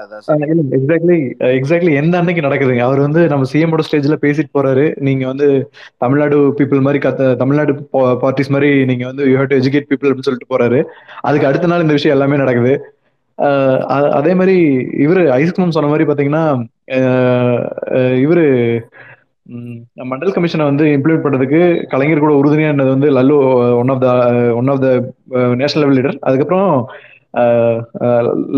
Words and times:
அதான் 0.00 0.42
exactly 0.76 1.18
exactly 1.58 1.92
எந்த 2.00 2.14
அன்னைக்கு 2.20 2.44
நடக்குதுங்க? 2.46 2.82
அவர் 2.88 3.00
வந்து 3.06 3.20
நம்ம 3.32 3.48
சிஎமோட 3.52 3.84
ஸ்டேஜ்ல 3.86 4.16
பேசிட்டு 4.24 4.50
போறாரு. 4.56 4.84
நீங்க 5.06 5.24
வந்து 5.32 5.46
தமிழ்நாடு 6.04 6.38
பீப்புள் 6.58 6.84
மாதிரி 6.86 7.00
கத்த 7.06 7.30
தமிழ்நாடு 7.42 7.74
பார்ட்டிஸ் 8.24 8.52
மாதிரி 8.56 8.70
நீங்க 8.90 9.06
வந்து 9.10 9.24
you 9.30 9.36
have 9.40 9.50
to 9.52 9.58
educate 9.62 9.88
people 9.90 10.10
அப்படின்னு 10.10 10.28
சொல்லிட்டு 10.28 10.52
போறாரு. 10.54 10.80
அதுக்கு 11.28 11.48
அடுத்த 11.50 11.70
நாள் 11.72 11.84
இந்த 11.86 11.96
விஷயம் 11.98 12.16
எல்லாமே 12.16 12.42
நடக்குது. 12.44 12.74
அதே 14.18 14.32
மாதிரி 14.40 14.56
இவரு 15.06 15.22
ஐஸ்கிரீம் 15.38 15.74
சொன்ன 15.76 15.90
மாதிரி 15.92 16.06
பாத்தீங்கன்னா 16.10 16.44
இவரு 18.24 18.44
மண்டல் 20.10 20.32
கமிஷனை 20.36 20.64
வந்து 20.68 20.84
இம்ப்ளிமெண்ட் 20.94 21.24
பண்றதுக்கு 21.24 21.60
கலைஞர் 21.92 22.22
கூட 22.22 22.32
உறுதுணையா 22.38 22.70
இருந்தது 22.70 22.94
வந்து 22.94 23.08
Lalu 23.16 23.36
one 23.80 23.92
of 23.94 24.02
the 24.04 24.08
one 24.60 24.70
of 24.72 24.82
the 24.84 24.88
national 25.60 25.82
level 25.84 25.98
leader 25.98 26.18
அதுக்கப்புறம் 26.28 26.70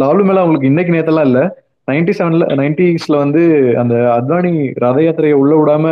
லாலு 0.02 0.22
மேல 0.28 0.42
அவங்களுக்கு 0.42 0.70
இன்னைக்கு 0.70 0.94
நேத்தெல்லாம் 0.94 1.28
இல்ல. 1.30 1.40
நைன்டி 1.88 2.12
செவன்ல 2.16 2.46
நைன்டிஸ்ல 2.60 3.16
வந்து 3.22 3.42
அந்த 3.82 3.94
அத்வானி 4.16 4.52
ரத 4.84 4.98
யாத்திரையை 5.04 5.36
உள்ள 5.42 5.52
விடாம 5.60 5.84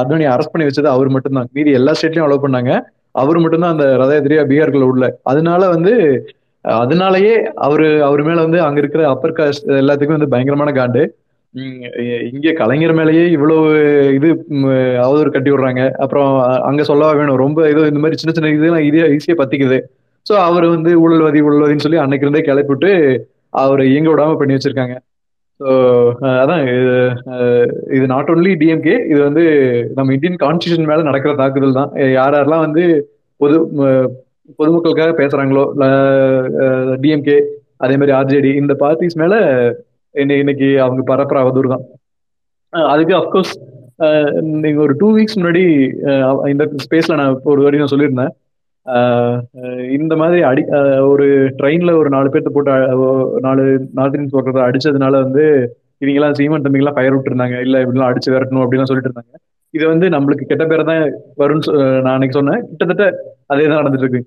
அத்வானி 0.00 0.24
அரெஸ்ட் 0.32 0.52
பண்ணி 0.52 0.66
வச்சது 0.68 0.88
அவர் 0.94 1.14
மட்டும்தான். 1.14 1.48
மீதி 1.56 1.70
எல்லா 1.78 1.92
ஸ்டேட்லயும் 1.98 2.26
அலோவ் 2.26 2.44
பண்ணாங்க. 2.46 2.72
அவர் 3.22 3.38
மட்டும்தான் 3.44 3.74
அந்த 3.74 3.86
ரத 4.02 4.10
யாத்திரையா 4.16 4.42
பீகாருக்குள்ள 4.50 4.90
உள்ள 4.92 5.06
அதனால 5.32 5.62
வந்து 5.74 5.94
அதனாலயே 6.64 7.34
அவரு 7.66 7.86
அவர் 8.08 8.22
மேல 8.26 8.42
வந்து 8.46 8.58
அங்க 8.64 8.78
இருக்கிற 8.82 9.02
அப்பர் 9.12 9.36
காஸ்ட் 9.38 9.70
எல்லாத்துக்கும் 9.82 10.18
வந்து 10.18 10.32
பயங்கரமான 10.34 10.72
காண்டு. 10.78 11.02
இங்க 12.32 12.48
கலைஞர் 12.58 12.94
மேலேயே 12.98 13.24
இவ்வளவு 13.36 13.68
இது 14.16 14.28
அவதூறு 15.04 15.30
கட்டி 15.36 15.50
விடுறாங்க. 15.52 15.84
அப்புறம் 16.04 16.28
அங்க 16.68 16.82
சொல்லவா 16.90 17.12
வேணும். 17.20 17.40
ரொம்ப 17.44 17.68
இது 17.72 17.88
இந்த 17.92 18.02
மாதிரி 18.02 18.20
சின்ன 18.20 18.34
சின்ன 18.36 18.52
இதெல்லாம் 18.56 18.86
இதே 18.90 19.08
ஈஸியா 19.16 19.36
பத்திக்குது. 19.40 19.78
சோ 20.26 20.34
அவர் 20.48 20.66
வந்து 20.74 20.90
ஊழல்வாதி 21.04 21.38
ஊழல்வாதின்னு 21.46 21.84
சொல்லி 21.86 22.02
அன்னைக்கு 22.02 22.26
இருந்தே 22.26 22.42
கிளப்பிட்டு 22.48 22.90
அவரை 23.62 23.84
இயங்க 23.92 24.08
விடாம 24.12 24.36
பண்ணி 24.40 24.56
வச்சிருக்காங்க. 24.56 24.96
ஸோ 25.60 25.70
அதான் 26.42 26.62
இது 26.74 26.94
இது 27.96 28.04
நாட் 28.12 28.30
ஒன்லி 28.34 28.52
டிஎம்கே 28.60 28.96
இது 29.12 29.20
வந்து 29.28 29.44
நம்ம 29.96 30.12
இந்தியன் 30.16 30.38
கான்ஸ்டியூஷன் 30.44 30.90
மேல 30.90 31.06
நடக்கிற 31.08 31.32
தாக்குதல் 31.40 31.78
தான். 31.80 31.90
யார் 32.18 32.36
யாரெல்லாம் 32.36 32.64
வந்து 32.66 32.84
பொது 33.40 33.56
பொதுமக்களுக்காக 34.60 35.12
பேசுறாங்களோ 35.20 35.64
டிஎம்கே 37.02 37.38
அதே 37.84 37.94
மாதிரி 38.00 38.14
ஆர்ஜேடி 38.18 38.52
இந்த 38.62 38.72
பார்ட்டிஸ் 38.84 39.20
மேல 39.22 39.34
இன்னைக்கு 40.14 40.68
அவங்க 40.84 41.02
பரப்புற 41.10 41.38
அவதூறு 41.42 41.68
தான். 41.74 41.84
அதுக்கு 42.92 43.14
அஃப்கோர்ஸ் 43.20 43.52
நீங்க 44.64 44.78
ஒரு 44.86 44.94
டூ 45.00 45.08
வீக்ஸ் 45.16 45.38
முன்னாடி 45.38 45.62
இந்த 46.52 46.64
ஸ்பேஸ்ல 46.84 47.18
நான் 47.20 47.38
ஒரு 47.52 47.62
வாட்டி 47.64 47.82
நான் 47.82 47.92
சொல்லியிருந்தேன். 47.94 48.32
இந்த 49.92 50.14
மாதிரி 50.16 50.40
அடி 50.42 50.62
ஒரு 51.08 51.26
ட்ரெயின்ல 51.58 51.92
ஒரு 51.96 52.08
நாலு 52.08 52.28
பேர்த்த 52.28 52.48
போட்டு 52.48 52.72
நாலு 53.40 53.64
நார்த் 53.92 54.14
இந்தியன்ஸ் 54.14 54.36
ஒருத்தர் 54.38 54.68
அடிச்சதுனால 54.68 55.22
வந்து 55.22 55.44
இவங்கெல்லாம் 56.02 56.36
சீமன் 56.38 56.64
தம்பிங்கெல்லாம் 56.64 56.96
ஃபயர் 56.96 57.12
விட்டு 57.12 57.22
விட்டுருந்தாங்க. 57.22 57.56
இல்ல 57.60 57.82
இப்படிலாம் 57.82 58.10
அடிச்சு 58.10 58.30
விரட்டணும் 58.30 58.64
அப்படிலாம் 58.64 58.90
சொல்லிட்டு 58.90 59.10
இருந்தாங்க. 59.10 59.34
இது 59.74 59.84
வந்து 59.88 60.06
நம்மளுக்கு 60.08 60.44
கெட்ட 60.44 60.64
பேர் 60.66 60.84
தான் 60.84 61.02
வரும்னு 61.38 61.66
சொ- 61.66 61.74
நான் 61.98 62.14
அன்னைக்கு 62.14 62.38
சொன்னேன். 62.38 62.62
கிட்டத்தட்ட 62.70 63.04
அதே 63.46 63.66
தான் 63.66 63.80
நடந்துட்டு 63.80 64.06
இருக்கு 64.06 64.22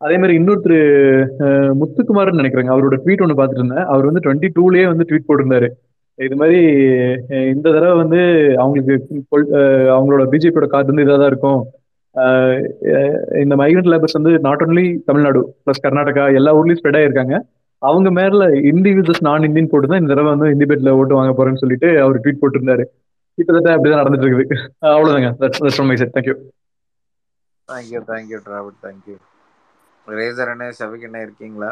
அதே 0.00 0.16
மாதிரி 0.16 0.34
இன்னொருத்தர் 0.38 0.78
முத்துக்குமார்னு 1.80 2.40
நினைக்கிறேங்க. 2.40 2.72
அவரோட 2.74 2.96
ட்வீட் 3.02 3.22
ஒன்று 3.22 3.38
பார்த்துட்டு 3.38 3.62
இருந்தேன். 3.62 3.86
அவர் 3.86 4.04
வந்து 4.04 4.24
டுவெண்ட்டி 4.24 4.48
டூலயே 4.56 4.86
வந்து 4.86 5.06
ட்வீட் 5.08 5.28
போட்டிருந்தாரு. 5.28 5.68
இது 6.18 6.36
மாதிரி 6.36 6.58
இந்த 7.52 7.66
தடவை 7.70 7.96
வந்து 7.96 8.20
அவங்களுக்கு 8.58 8.94
அஹ், 9.58 9.88
அவங்களோட 9.96 10.24
பிஜேபியோட 10.32 10.66
காத்து 10.66 10.92
வந்து 10.92 11.04
இதாக 11.04 11.18
தான் 11.18 11.32
இருக்கும். 11.32 11.60
இந்த 13.42 13.54
மைக்ரண்ட் 13.60 13.90
லேபர்ஸ் 13.92 14.16
வந்து 14.18 14.32
not 14.46 14.62
only 14.66 14.86
Tamil Nadu 15.08 15.40
plus 15.64 15.82
Karnataka 15.86 16.24
எல்லா 16.38 16.52
ஊர்லயும் 16.58 16.80
ஸ்ப்ரெட் 16.80 16.98
ஆயிருக்காங்க. 17.00 17.36
அவங்க 17.82 18.08
மேல 18.18 18.44
இந்தி 18.70 18.92
விசஸ் 18.98 19.24
நான் 19.26 19.46
இந்தியன் 19.48 19.70
போட்டு 19.72 19.90
தான் 19.90 20.00
இந்த 20.02 20.10
தடவை 20.12 20.30
வந்து 20.34 20.50
ஹிந்தி 20.52 20.66
பேட்ல 20.68 20.94
ஓட்டு 21.00 21.18
வாங்க 21.18 21.32
போறேன்னு 21.38 21.62
சொல்லிட்டு 21.62 21.88
அவர் 22.04 22.22
ட்வீட் 22.24 22.42
போட்டிருந்தாரு. 22.42 22.84
கிட்டத்தட்ட 23.38 23.74
அப்படிதான் 23.76 24.02
நடந்துட்டு 24.02 24.28
இருக்குது 24.28 24.56
அவ்வளவுதாங்க 24.92 25.30
that's 25.42 25.82
my 25.90 25.96
side 26.02 26.14
thank you 26.16 26.36
thank you 27.68 28.00
thank you 28.12 28.38
Dravid 28.48 28.80
thank you 28.86 29.16
racer 30.06 30.50
அண்ணே 30.52 30.68
செவிக் 30.80 31.06
அண்ணே 31.08 31.20
இருக்கீங்களா? 31.26 31.70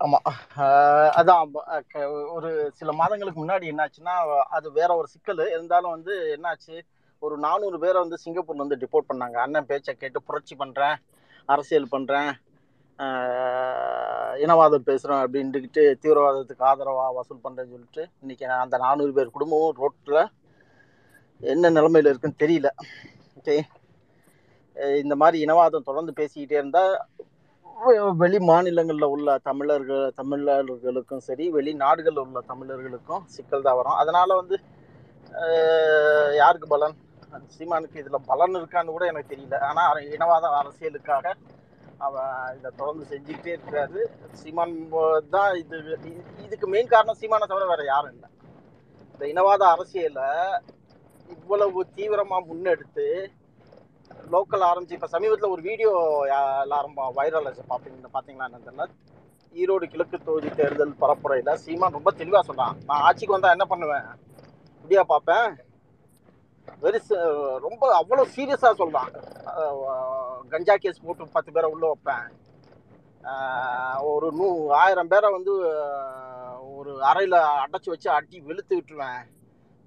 ஆமா. 0.00 0.18
அதான் 1.18 1.52
ஒரு 2.36 2.50
சில 2.78 2.92
மாதங்களுக்கு 3.00 3.40
முன்னாடி 3.42 3.70
என்னாச்சுன்னா 3.72 4.14
அது 4.56 4.66
வேற 4.78 4.90
ஒரு 5.00 5.08
சிக்கல். 5.14 5.42
இருந்தாலும் 5.56 5.94
வந்து 5.96 6.14
என்னாச்சு 6.36 6.74
ஒரு 7.22 7.36
நானூறு 7.44 7.76
பேரை 7.82 7.98
வந்து 8.04 8.22
சிங்கப்பூர்ல 8.24 8.64
வந்து 8.64 8.80
டிபோர்ட் 8.82 9.10
பண்ணாங்க. 9.10 9.36
அண்ணன் 9.44 9.68
பேச்சை 9.70 9.92
கேட்டு 10.02 10.20
புரட்சி 10.28 10.54
பண்றேன் 10.62 10.96
அரசியல் 11.54 11.92
பண்றேன் 11.94 12.30
இனவாதம் 14.44 14.86
பேசுறேன் 14.88 15.22
அப்படின்ட்டுக்கிட்டு 15.24 15.82
தீவிரவாதத்துக்கு 16.02 16.66
ஆதரவா 16.70 17.06
வசூல் 17.18 17.44
பண்றேன்னு 17.44 17.74
சொல்லிட்டு 17.74 18.02
இன்னைக்கு 18.22 18.44
நான் 18.50 18.64
அந்த 18.64 18.76
நானூறு 18.84 19.12
பேர் 19.18 19.34
குடும்பமும் 19.36 19.78
ரோட்ல 19.82 20.20
என்ன 21.40 21.70
நிலைமையில 21.78 22.10
இருக்குன்னு 22.12 22.42
தெரியல. 22.44 22.68
ஓகே 23.38 23.56
இந்த 25.02 25.14
மாதிரி 25.22 25.38
இனவாதம் 25.46 25.88
தொடர்ந்து 25.88 26.12
பேசிக்கிட்டே 26.20 26.58
இருந்தா 26.60 26.84
வெளி 28.22 28.38
மாநிலங்களில் 28.50 29.12
உள்ள 29.14 29.30
தமிழர்கள் 29.48 30.04
தமிழர்களுக்கும் 30.20 31.24
சரி 31.28 31.44
வெளிநாடுகளில் 31.56 32.22
உள்ள 32.24 32.40
தமிழர்களுக்கும் 32.52 33.24
சிக்கல் 33.34 33.66
தான் 33.66 33.78
வரும். 33.80 33.98
அதனால் 34.02 34.38
வந்து 34.40 34.56
யாருக்கு 36.40 36.68
பலன்? 36.74 36.96
சீமானுக்கு 37.56 38.00
இதுல 38.02 38.18
பலன் 38.30 38.58
இருக்கான்னு 38.60 38.94
கூட 38.96 39.06
எனக்கு 39.12 39.32
தெரியல. 39.34 39.58
ஆனா 39.68 39.82
இனவாத 40.16 40.50
அரசியலுக்காக 40.60 41.26
அவன் 42.06 42.32
இதை 42.56 42.70
தொடர்ந்து 42.80 43.04
செஞ்சுக்கிட்டே 43.12 43.52
இருக்கிறாரு 43.54 44.00
சீமான் 44.40 44.74
தான் 45.34 45.52
இது 45.62 45.76
இதுக்கு 46.46 46.66
மெயின் 46.74 46.92
காரணம் 46.94 47.20
சீமானை 47.20 47.46
தவிர 47.52 47.66
வேற 47.72 47.84
யாரும் 47.92 48.14
இல்லை. 48.14 48.28
இந்த 49.12 49.24
இனவாத 49.32 49.62
அரசியலை 49.74 50.30
இவ்வளவு 51.34 51.80
தீவிரமா 51.96 52.38
முன்னெடுத்து 52.48 53.06
லோக்கல் 54.34 54.66
ஆரம்பிச்சு 54.68 54.96
இப்போ 54.96 55.08
சமீபத்தில் 55.14 55.54
ஒரு 55.54 55.62
வீடியோ 55.68 55.92
எல்லாரும் 56.64 56.96
வைரல் 57.18 57.48
ஆச்சு. 57.48 57.64
பார்ப்பீங்க 57.72 58.10
பார்த்தீங்களா 58.16 58.48
தெரியல. 58.54 58.86
ஈரோடு 59.60 59.86
கிழக்கு 59.92 60.16
தொகுதி 60.26 60.50
தேர்தல் 60.60 60.94
பரப்புரையில் 61.02 61.60
சீமான் 61.64 61.96
ரொம்ப 61.98 62.10
தெளிவாக 62.20 62.44
சொன்னான் 62.50 62.76
நான் 62.88 63.04
ஆட்சிக்கு 63.06 63.36
வந்தால் 63.36 63.54
என்ன 63.56 63.66
பண்ணுவேன்? 63.72 64.08
இப்படியா 64.82 65.04
பார்ப்பேன் 65.12 65.48
வெரி 66.82 66.98
ரொம்ப 67.66 67.82
அவ்வளோ 68.00 68.24
சீரியஸாக 68.36 68.74
சொல்கிறான் 68.80 69.12
கஞ்சா 70.52 70.74
கேஸ் 70.84 71.04
போட்டு 71.04 71.34
பத்து 71.36 71.50
பேரை 71.54 71.68
உள்ளே 71.74 71.86
வைப்பேன். 71.92 72.26
ஒரு 74.12 74.26
நூ 74.38 74.48
ஆயிரம் 74.82 75.10
பேரை 75.12 75.28
வந்து 75.36 75.52
ஒரு 76.78 76.92
அறையில் 77.10 77.38
அடைச்சி 77.64 77.88
வச்சு 77.92 78.08
அடி 78.16 78.38
வெளுத்து 78.48 78.74
விட்டுருவேன். 78.76 79.22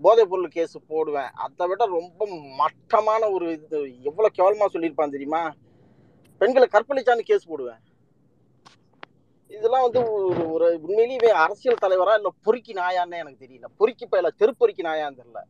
போதைப் 0.02 0.30
பொருள் 0.32 0.56
கேஸ் 0.56 0.76
போடுவேன். 0.92 1.32
அதை 1.46 1.68
விட 1.70 1.86
ரொம்ப 1.98 2.26
மட்டமான 2.62 3.22
ஒரு 3.36 3.48
இது. 3.58 3.80
எவ்வளோ 4.10 4.30
கேவலமாக 4.38 4.72
சொல்லியிருப்பான் 4.74 5.16
தெரியுமா? 5.16 5.44
பெண்களை 6.42 6.68
கற்பழிச்சான்னு 6.74 7.30
கேஸ் 7.30 7.50
போடுவேன். 7.52 7.82
இதெல்லாம் 9.56 9.86
வந்து 9.86 10.02
ஒரு 10.16 10.28
ஒரு 10.56 10.68
உண்மையிலேயே 10.88 11.32
அரசியல் 11.44 11.84
தலைவரா 11.86 12.14
இல்லை 12.20 12.32
பொறுக்கி 12.48 12.74
நாயான்னு 12.82 13.22
எனக்கு 13.22 13.44
தெரியல. 13.46 13.70
பொறுக்கி 13.80 14.06
பயில 14.14 14.32
தெருப்பொறுக்கி 14.42 14.84
நாயான்னு 14.90 15.20
தெரியல. 15.22 15.42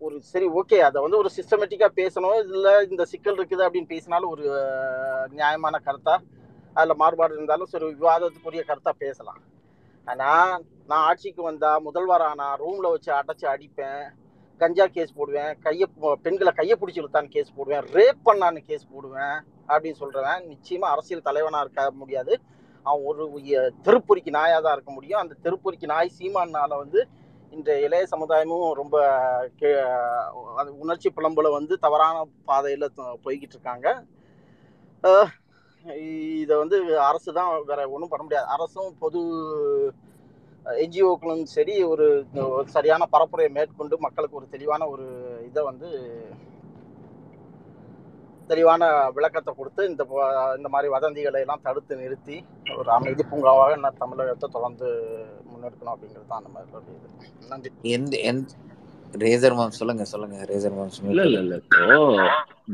ஒரு 0.00 0.22
சரி 0.22 0.48
ஓகே 0.48 0.74
அதை 0.74 1.02
வந்து 1.02 1.16
ஒரு 1.16 1.30
சிஸ்டமேட்டிக்காக 1.36 1.90
பேசணும். 1.96 2.38
இல்லை 2.38 2.88
இந்த 2.90 3.04
சிக்கல் 3.04 3.36
இருக்குது 3.36 3.58
அப்படின்னு 3.58 3.86
பேசினாலும் 3.86 4.30
ஒரு 4.30 4.70
நியாயமான 5.30 5.80
கருத்தா 5.84 6.18
அதில் 6.74 6.94
மாறுபாடு 6.94 7.34
இருந்தாலும் 7.34 7.66
சரி 7.66 7.86
விவாதத்துக்குரிய 7.86 8.62
கருத்தா 8.68 8.90
பேசலாம். 8.98 9.40
ஆனால் 10.04 10.64
நான் 10.86 11.04
ஆட்சிக்கு 11.04 11.42
வந்தால் 11.42 11.82
முதல்வர் 11.82 12.20
ஆனா 12.20 12.54
ரூமில் 12.54 12.90
வச்சு 12.90 13.12
அடைச்சி 13.12 13.46
அடிப்பேன். 13.46 14.10
கஞ்சா 14.58 14.86
கேஸ் 14.86 15.12
போடுவேன். 15.12 15.58
கையை 15.58 15.88
பெண்களை 16.22 16.52
கையை 16.52 16.76
பிடிச்சி 16.80 17.04
இழுத்தான்னு 17.04 17.28
கேஸ் 17.28 17.54
போடுவேன். 17.56 17.80
ரேப் 17.80 18.18
பண்ணான்னு 18.24 18.58
கேஸ் 18.58 18.86
போடுவேன் 18.92 19.44
அப்படின்னு 19.68 19.94
சொல்கிறவன் 20.00 20.46
நிச்சயமாக 20.46 20.92
அரசியல் 20.92 21.22
தலைவனாக 21.22 21.64
இருக்க 21.64 21.90
முடியாது. 21.90 22.40
அவன் 22.82 23.04
ஒரு 23.04 23.32
உய- 23.32 23.70
தெருப்பொறிக்கு 23.84 24.30
தான் 24.30 24.72
இருக்க 24.72 24.92
முடியும். 24.92 25.20
அந்த 25.20 25.34
தெருப்பொறிக்கு 25.42 25.84
நாய் 25.84 26.12
சீமானால 26.18 26.76
வந்து 26.76 27.08
இந்த 27.52 27.70
இளைய 27.86 28.04
சமுதாயமும் 28.12 28.66
ரொம்ப 28.80 28.96
அது 30.60 30.70
உணர்ச்சி 30.84 31.08
புலம்புல 31.16 31.50
வந்து 31.56 31.74
தவறான 31.84 32.16
பாதையில 32.50 32.86
போய்கிட்டு 33.24 33.56
இருக்காங்க. 33.56 33.88
இதை 36.42 36.54
வந்து 36.62 36.76
அரசு 37.08 37.30
தான் 37.38 37.50
வேற 37.70 37.80
ஒன்றும் 37.94 38.12
பண்ண 38.12 38.22
முடியாது. 38.24 38.48
அரசும் 38.56 38.90
பொது 39.02 39.20
என்ஜிஓக்களும் 40.66 41.44
சரி 41.54 41.74
ஒரு 41.92 42.06
சரியான 42.74 43.02
பரப்புரையை 43.14 43.50
மேற்கொண்டு 43.58 43.94
மக்களுக்கு 44.06 44.38
ஒரு 44.40 44.48
தெளிவான 44.54 44.88
ஒரு 44.94 45.06
இதை 45.48 45.62
வந்து 45.70 45.88
தெளிவான 48.50 48.82
விளக்கத்தை 49.16 49.52
கொடுத்து 49.54 49.82
இந்த 49.90 50.02
இந்த 50.58 50.68
மாதிரி 50.74 50.88
வதந்திகளை 50.94 51.40
எல்லாம் 51.44 51.64
தடுத்து 51.66 52.00
நிறுத்தி 52.02 52.36
ஒரு 52.78 52.90
அமைதி 52.96 53.24
பூங்காவாக 53.30 53.76
நான் 53.84 54.00
தமிழகத்தை 54.02 54.48
தொடர்ந்து 54.56 54.88
முன்னெடுக்கணும் 55.50 55.94
அப்படிங்கிறது 55.94 56.28
தான் 56.30 56.40
அந்த 56.40 56.52
மாதிரி 56.54 56.76
ஒரு 56.78 56.96
இது. 56.96 57.08
நன்றி. 57.52 57.70
எந்த 57.96 58.16
எந்த 58.30 58.48
ரேசர் 59.24 59.56
மாம் 59.58 59.78
சொல்லுங்க 59.78 60.04
சொல்லுங்க 60.12 60.36
ரேசர் 60.50 60.76
மாம் 60.76 61.10
இல்ல 61.12 61.22
இல்ல 61.28 61.38
இல்ல. 61.44 61.54
இப்போ 61.62 61.86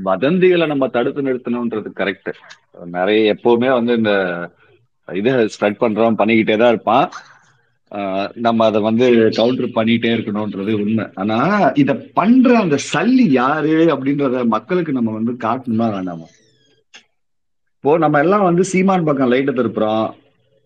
வதந்திகளை 0.08 0.66
நம்ம 0.72 0.88
தடுத்து 0.96 1.26
நிறுத்தணும்ன்றது 1.28 1.90
கரெக்ட் 2.00 2.30
நிறைய 2.96 3.32
எப்பவுமே 3.34 3.70
வந்து 3.78 3.92
இந்த 4.00 4.12
இதை 5.08 5.32
ஸ்ப்ரெட் 5.54 5.82
பண்றவன் 5.82 6.20
பண்ணிக்கிட்டே 6.20 6.56
தான் 6.62 6.72
இருப்பான். 6.74 7.06
நம்ம 8.44 8.64
அதை 8.66 8.80
வந்து 8.82 9.06
கவுண்டர் 9.36 9.76
பண்ணிட்டே 9.76 10.10
இருக்கணும்ன்றது 10.14 10.72
உண்மை. 10.80 11.04
ஆனா 11.14 11.36
இத 11.74 11.90
பண்ற 12.14 12.56
அந்த 12.58 12.76
சல்லி 12.88 13.26
யாரு 13.32 13.74
அப்படின்றத 13.94 14.44
மக்களுக்கு 14.54 14.92
நம்ம 14.92 15.12
வந்து 15.12 15.32
காட்டணும்னா 15.44 15.88
வேண்டாமா. 15.94 16.26
இப்போ 17.76 17.98
நம்ம 17.98 18.18
எல்லாம் 18.18 18.48
வந்து 18.48 18.64
சீமான் 18.70 19.04
பக்கம் 19.04 19.32
லைட்டை 19.32 19.54
திருப்புறோம். 19.54 20.06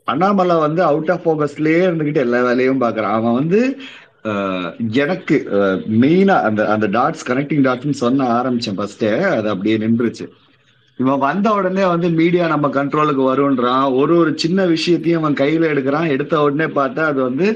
அண்ணாமலை 0.09 0.57
வந்து 0.59 0.83
அவுட் 0.85 1.11
ஆஃப் 1.11 1.27
போகஸ்லயே 1.27 1.81
இருந்துகிட்டு 1.87 2.21
எல்லா 2.21 2.41
வேலையும் 2.43 2.85
பாக்குறான் 2.85 3.17
அவன் 3.19 3.39
வந்து 3.41 3.61
ஆஹ், 4.25 4.71
எனக்கு 5.03 5.37
மெயினா 6.01 6.35
அந்த 6.49 6.63
அந்த 6.69 6.87
டாட்ஸ் 6.97 7.27
கனெக்டிங் 7.29 7.63
டாட்ஸ்னு 7.67 8.03
சொன்ன 8.03 8.27
ஆரம்பிச்சேன் 8.35 8.77
ஃபர்ஸ்டே 8.79 9.11
அது 9.31 9.49
அப்படியே 9.53 9.77
நின்றுச்சு. 9.79 10.25
இவன் 11.01 11.23
வந்த 11.27 11.49
உடனே 11.59 11.85
வந்து 11.93 12.09
மீடியா 12.21 12.47
நம்ம 12.53 12.69
கண்ட்ரோலுக்கு 12.69 13.25
வரும்ன்றான். 13.29 13.87
ஒரு 14.01 14.13
ஒரு 14.23 14.33
சின்ன 14.39 14.65
விஷயத்தையும் 14.67 15.23
அவன் 15.23 15.39
கையில 15.41 15.71
எடுக்கிறான். 15.73 16.13
எடுத்த 16.17 16.43
உடனே 16.43 16.67
பார்த்தா 16.75 17.05
அது 17.13 17.21
வந்து 17.23 17.47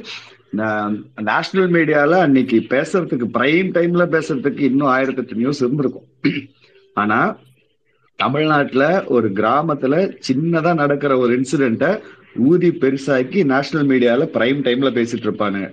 நேஷனல் 1.29 1.70
மீடியால 1.76 2.19
அன்னைக்கு 2.26 2.58
பேசுறதுக்கு 2.73 3.26
பிரைம் 3.38 3.70
டைம்ல 3.76 4.05
பேசுறதுக்கு 4.14 4.61
இன்னும் 4.69 4.93
ஆயிரத்தெட்டு 4.96 5.35
நியூஸ் 5.35 5.62
இருந்திருக்கும். 5.62 6.08
ஆனா 6.94 7.19
தமிழ்நாட்டுல 8.19 8.85
ஒரு 9.06 9.29
கிராமத்துல 9.38 9.94
சின்னதா 10.29 10.73
நடக்கிற 10.75 11.12
ஒரு 11.19 11.32
இன்சிடென்ட்டை 11.40 11.93
ஊதி 12.50 12.70
பெருசாக்கி 12.82 13.40
நேஷனல் 13.44 13.88
மீடியால 13.88 14.29
பிரைம் 14.37 14.62
டைம்ல 14.69 14.90
பேசிட்டு 14.99 15.26
இருப்பானுங்க 15.29 15.69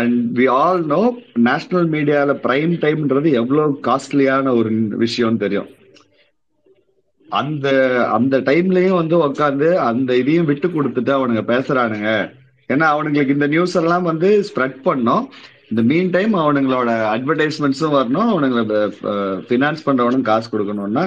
and 0.00 0.38
we 0.38 0.46
all 0.60 0.84
know 0.86 1.02
national 1.48 1.88
மீடியால 1.90 2.30
பிரைம் 2.46 2.76
டைம்ன்றது 2.84 3.30
எவ்வளவு 3.40 3.80
காஸ்ட்லியான 3.82 4.56
ஒரு 4.56 4.70
விஷயம்னு 5.04 5.42
தெரியும். 5.46 5.68
அந்த 7.40 7.68
அந்த 8.16 8.36
டைம்லயும் 8.48 8.98
வந்து 9.00 9.16
உட்காந்து 9.26 9.68
அந்த 9.88 10.10
இதையும் 10.20 10.48
விட்டு 10.50 10.68
கொடுத்துட்டு 10.68 11.12
அவனுங்க 11.16 11.42
பேசுறானுங்க. 11.52 12.10
ஏன்னா 12.72 12.86
அவனுங்களுக்கு 12.94 13.36
இந்த 13.36 13.48
நியூஸ் 13.54 13.76
எல்லாம் 13.80 14.08
வந்து 14.10 14.28
ஸ்ப்ரெட் 14.48 14.78
பண்ணும். 14.88 15.24
இந்த 15.70 15.82
மீன் 15.90 16.10
டைம் 16.16 16.34
அவனுங்களோட 16.42 16.90
அட்வர்டைஸ்மெண்ட்ஸும் 17.14 17.96
வரணும். 17.98 18.30
அவனுங்களை 18.32 18.80
ஃபினான்ஸ் 19.48 19.86
பண்றவனும் 19.86 20.28
காசு 20.30 20.48
கொடுக்கணும்னா 20.54 21.04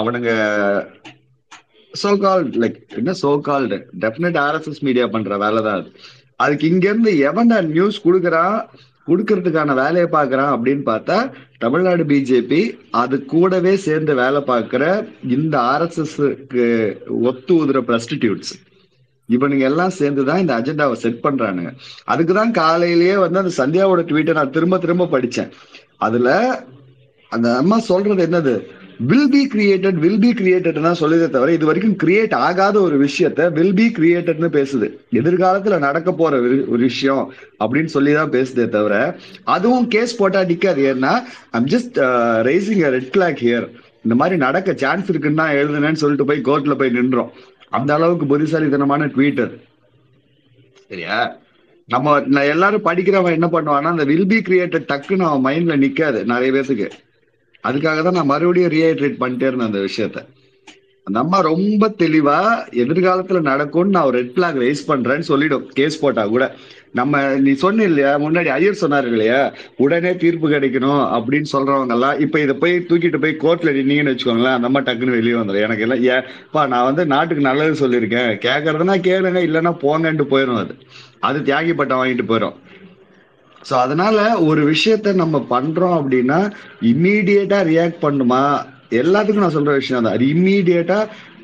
அவனுங்க 0.00 0.30
சோ 2.02 2.10
கால்ட் 2.24 2.54
லைக் 2.62 2.78
என்ன 3.00 3.14
so 3.22 3.30
called 3.48 3.78
definite 4.04 4.38
RSS 4.46 4.84
media 4.88 5.06
பண்ற 5.14 5.36
வேலை 5.44 5.60
தான் 5.62 5.78
அது. 5.80 5.90
அதுக்கு 6.44 6.66
இங்க 6.72 6.86
இருந்து 6.88 7.12
எவன்டா 7.30 7.58
நியூஸ் 7.74 7.98
கொடுக்குறான் 8.06 8.56
கொடுக்கறதுக்கான 9.08 9.74
வேலையை 9.74 10.08
பார்க்கறான் 10.16 10.52
அப்படின்னு 10.54 10.84
பார்த்தா 10.92 11.16
தமிழ்நாடு 11.62 12.02
பிஜேபி 12.04 12.60
அது 13.02 13.16
கூடவே 13.32 13.72
சேர்ந்து 13.86 14.12
வேலை 14.14 14.40
பார்க்கிற 14.50 14.84
இந்த 15.36 15.54
ஆர்எஸ்எஸ்க்கு 15.72 16.66
ஒத்து 17.28 17.54
ஊதுற 17.60 17.80
பிரஸ்டிடியூட்ஸ் 17.88 18.52
இவனுங்க 19.28 19.64
எல்லாம் 19.70 19.94
சேர்ந்து 19.98 20.22
தான் 20.24 20.40
இந்த 20.42 20.54
அஜெண்டாவை 20.58 20.96
செட் 21.02 21.22
பண்றானுங்க. 21.22 21.70
அதுக்கு 22.04 22.32
தான் 22.34 22.52
காலையிலேயே 22.52 23.16
வந்து 23.24 23.40
அந்த 23.42 23.52
சந்தியாவோட 23.60 24.00
ட்வீட்டை 24.10 24.32
நான் 24.38 24.54
திரும்ப 24.56 24.78
திரும்ப 24.78 25.08
படிச்சேன். 25.12 25.50
அதுல 26.06 26.28
அந்த 27.32 27.48
அம்மா 27.56 27.78
சொல்றது 27.90 28.22
என்னது? 28.28 28.54
Will 29.06 29.28
be 29.30 29.46
created 29.46 29.92
will 29.92 30.18
be 30.18 30.32
கிரியேட்டட்னா 30.32 30.92
சொல்லுதே 31.00 31.28
தவிர 31.28 31.52
இது 31.52 31.66
வரைக்கும் 31.66 32.08
கிரியேட் 32.08 32.34
ஆகாத 32.34 32.80
ஒரு 32.80 33.08
விஷயத்த 33.08 33.52
வில் 33.52 33.74
பி 33.74 33.92
கிரியேட்டட்னு 33.98 34.48
பேசுது. 34.52 34.96
எதிர்காலத்துல 35.12 35.78
நடக்க 35.78 36.12
போற 36.12 36.36
ஒரு- 36.36 36.68
ஒரு 36.68 36.78
விஷயம் 36.78 37.32
அப்படின்னு 37.64 37.84
சொல்லி 37.84 38.12
தான் 38.12 38.30
பேசுதே 38.30 38.68
தவிர 38.68 39.16
அதுவும் 39.44 39.88
கேஸ் 39.88 40.16
போட்டா 40.16 40.40
நிக்காது. 40.40 40.94
ஏன்னா 40.94 41.22
I'm 41.50 41.66
just 41.66 41.98
raising 42.46 42.88
red 42.88 43.14
clock 43.16 43.44
here 43.44 43.68
இந்த 44.02 44.14
மாதிரி 44.14 44.36
நடக்க 44.36 44.72
சான்ஸ் 44.72 45.08
இருக்குன்னு 45.08 45.36
தான் 45.36 45.54
எழுதுனேன்னு 45.54 45.92
சொல்லிட்டு 45.92 46.24
போய் 46.24 46.40
கோர்ட்ல 46.44 46.78
போய் 46.78 46.90
நின்றோம். 46.90 47.32
அந்த 47.68 47.94
அளவுக்கு 47.94 48.26
புத்திசாலித்தனமான 48.26 49.06
ட்வீட்டர் 49.06 49.60
சரியா? 50.88 51.36
நம்ம 51.86 52.20
நான் 52.26 52.42
எல்லாரும் 52.42 52.84
படிக்கிறவன் 52.84 53.32
என்ன 53.32 53.48
பண்ணுவான்னா 53.52 53.82
அந்த 53.82 54.04
வில் 54.04 54.26
பி 54.26 54.36
கிரியேட்டட் 54.36 54.86
டக்குன்னு 54.88 55.22
அவன் 55.22 55.54
மைண்ட்ல 55.54 55.72
நிக்காது 55.72 56.24
நிறைய 56.24 56.52
பேத்துக்கு. 56.52 56.90
அதுக்காக 57.64 58.02
தான் 58.02 58.12
நான் 58.12 58.26
மறுபடியும் 58.26 58.72
ரீஹைட்ரேட் 58.72 59.20
பண்ணிட்டே 59.20 59.48
இருந்தேன் 59.48 59.70
அந்த 59.70 59.78
விஷயத்த. 59.78 60.20
அந்த 61.04 61.18
அம்மா 61.18 61.40
ரொம்ப 61.40 61.94
தெளிவா 61.98 62.36
எதிர்காலத்துல 62.70 63.40
நடக்கும்னு 63.40 63.90
நான் 63.90 64.04
ஒரு 64.04 64.18
ரெட் 64.18 64.34
பிளாக் 64.34 64.56
ரைஸ் 64.56 64.82
பண்றேன்னு 64.88 65.20
சொல்லிடும். 65.20 65.68
கேஸ் 65.68 66.00
போட்டா 66.00 66.26
கூட. 66.26 66.54
நம்ம 66.92 67.34
நீ 67.36 67.52
சொன்ன 67.52 67.82
இல்லையா? 67.82 68.18
முன்னாடி 68.18 68.46
ஐயர் 68.46 68.78
சொன்னாரு 68.80 69.06
இல்லையா? 69.06 69.52
உடனே 69.76 70.16
தீர்ப்பு 70.16 70.48
கிடைக்கணும் 70.48 71.02
அப்படின்னு 71.16 71.44
சொல்றவங்க 71.52 71.92
எல்லாம் 71.92 72.18
இப்ப 72.18 72.40
இதை 72.40 72.54
போய் 72.54 72.86
தூக்கிட்டு 72.88 73.20
போய் 73.20 73.36
கோர்ட்ல 73.40 73.72
நின்னீங்கன்னு 73.72 74.12
வச்சுக்கோங்களேன் 74.12 74.56
அந்த 74.56 74.66
அம்மா 74.66 74.80
டக்குன்னு 74.80 75.16
வெளியே 75.18 75.32
வந்துடும் 75.32 75.60
எனக்கு 75.60 75.82
எல்லாம் 75.82 76.02
ஏப்பா 76.02 76.66
நான் 76.66 76.84
வந்து 76.84 77.06
நாட்டுக்கு 77.06 77.42
நல்லது 77.42 77.88
சொல்லியிருக்கேன். 77.88 78.30
கேட்கறதுனா 78.46 78.96
கேளுங்க 79.08 79.42
இல்லைன்னா 79.48 79.74
போங்கன்ட்டு 79.82 80.26
போயிடும் 80.30 80.56
அது. 80.56 80.76
அது 81.20 81.40
தியாகி 81.40 81.74
பட்டம் 81.74 82.04
வாங்கிட்டு 82.04 82.28
போயிடும் 82.28 82.54
ஸோ 83.68 83.74
அதனால 83.84 84.18
ஒரு 84.40 84.62
விஷயத்த 84.72 85.14
நம்ம 85.22 85.36
பண்றோம் 85.50 85.96
அப்படின்னா 86.00 86.38
இம்மீடியட்டா 86.90 87.58
ரியாக்ட் 87.72 88.00
பண்ணுமா? 88.06 88.42
எல்லாத்துக்கும் 89.00 89.44
நான் 89.44 89.56
சொல்ற 89.58 89.74
விஷயம் 89.74 90.06
தான். 90.06 90.18
இம்மீடியட்டா 90.32 90.98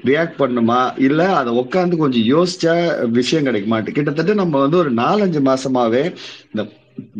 ரியாக்ட் 0.05 0.41
பண்ணுமா? 0.43 0.81
இல்ல 1.07 1.21
அதை 1.41 1.53
உட்காந்து 1.63 1.97
கொஞ்சம் 1.97 2.27
யோசிச்சா 2.35 2.75
விஷயம் 3.19 3.47
கிடைக்க 3.49 3.69
மாட்டேன் 3.69 3.97
கிட்டத்தட்ட 3.99 4.35
நம்ம 4.35 4.61
வந்து 4.65 4.77
ஒரு 4.77 4.91
நாலஞ்சு 5.03 5.43
மாசமாவே 5.51 6.05
இந்த 6.51 6.65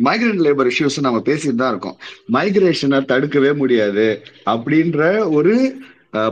மைக்ரேன் 0.05 0.43
லேபர் 0.45 0.69
இஷ்யூஸ் 0.71 0.97
நம்ம 1.05 1.19
பேசிட்டு 1.29 1.59
தான் 1.61 1.71
இருக்கோம். 1.73 1.97
மைக்ரேஷனை 2.35 2.99
தடுக்கவே 3.11 3.51
முடியாது 3.61 4.07
அப்படின்ற 4.53 5.01
ஒரு 5.37 5.53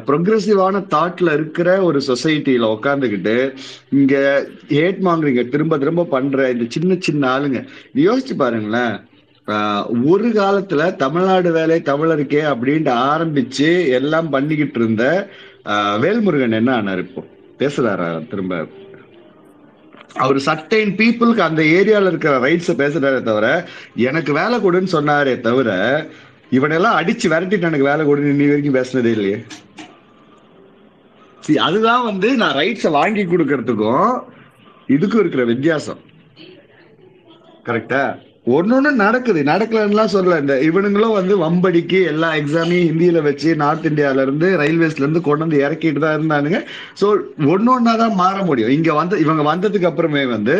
ப்ரொக்ரெசிவான 0.07 0.79
தாட்ல 0.93 1.33
இருக்கிற 1.33 1.69
ஒரு 1.83 1.99
சொசைட்டியில 2.07 2.69
உட்காந்துக்கிட்டு 2.75 3.35
இங்க 3.91 4.15
ஹேட் 4.69 5.01
மாங்கரிங்க 5.01 5.43
திரும்ப 5.49 5.77
திரும்ப 5.77 6.07
பண்ற 6.07 6.49
இந்த 6.51 6.65
சின்ன 6.69 6.97
சின்ன 6.99 7.23
ஆளுங்க. 7.33 7.59
யோசிச்சு 8.05 8.35
பாருங்களேன். 8.35 8.95
ஒரு 10.11 10.27
காலத்துல 10.33 10.95
தமிழ்நாடு 10.95 11.51
வேலை 11.51 11.77
தமிழருக்கே 11.85 12.41
அப்படின்ட்டு 12.51 12.93
ஆரம்பிச்சு 13.11 13.69
எல்லாம் 13.99 14.29
பண்ணிக்கிட்டு 14.29 14.79
இருந்த 14.79 15.03
வேல்முருகன் 16.03 16.59
என்ன 16.59 16.71
ஆனார் 16.75 16.99
இப்போ? 16.99 17.21
பேசுறாரா 17.59 18.09
திரும்ப? 18.31 18.55
அவர் 20.17 20.37
சர்டைன் 20.45 20.91
பீப்புளுக்கு 20.99 21.41
அந்த 21.47 21.61
ஏரியால 21.77 22.11
இருக்கிற 22.11 22.33
ரைட்ஸை 22.39 22.73
பேசுறாரே 22.79 23.19
தவிர 23.21 23.47
எனக்கு 24.07 24.31
வேலை 24.33 24.57
கொடுன்னு 24.59 24.95
சொன்னாரே 24.95 25.33
தவிர 25.41 25.69
இவனெல்லாம் 26.51 26.97
அடிச்சு 26.99 27.27
விரட்டிட்டு 27.31 27.69
எனக்கு 27.69 27.89
வேலை 27.89 28.03
கொடுன்னு 28.05 28.33
இன்னி 28.33 28.47
வரைக்கும் 28.49 28.77
பேசுனதே 28.77 29.11
இல்லையே. 29.17 29.39
அதுதான் 31.67 32.03
வந்து 32.03 32.29
நான் 32.35 32.55
ரைட்ஸை 32.55 32.91
வாங்கி 32.91 33.23
கொடுக்கறதுக்கும் 33.25 34.09
இதுக்கும் 34.95 35.21
இருக்கிற 35.23 35.43
வித்தியாசம். 35.45 35.99
கரெக்டா 37.67 38.01
ஒன்னொன்னு 38.55 38.91
நடக்குது. 39.03 39.39
நடக்கலன்னுலாம் 39.49 40.11
சொல்லல. 40.13 40.37
இந்த 40.43 40.55
இவனுங்களும் 40.67 41.15
வந்து 41.17 41.33
வம்படிக்கு 41.43 41.99
எல்லா 42.11 42.29
எக்ஸாமையும் 42.41 42.87
ஹிந்தியில 42.89 43.21
வச்சு 43.27 43.49
நார்த் 43.61 43.87
இந்தியால 43.89 44.23
இருந்து 44.25 44.47
ரயில்வேஸ்ல 44.61 45.03
இருந்து 45.03 45.21
கொண்டு 45.25 45.45
வந்து 45.45 45.59
இறக்கிட்டு 45.65 46.01
தான் 46.03 46.15
இருந்தானுங்க. 46.17 46.59
ஸோ 47.01 47.07
ஒன்னொன்னா 47.53 47.93
தான் 48.03 48.15
மாற 48.21 48.37
முடியும். 48.49 48.73
இங்க 48.77 48.93
வந்து 49.01 49.21
இவங்க 49.25 49.45
வந்ததுக்கு 49.51 49.89
அப்புறமே 49.91 50.23
வந்து 50.35 50.55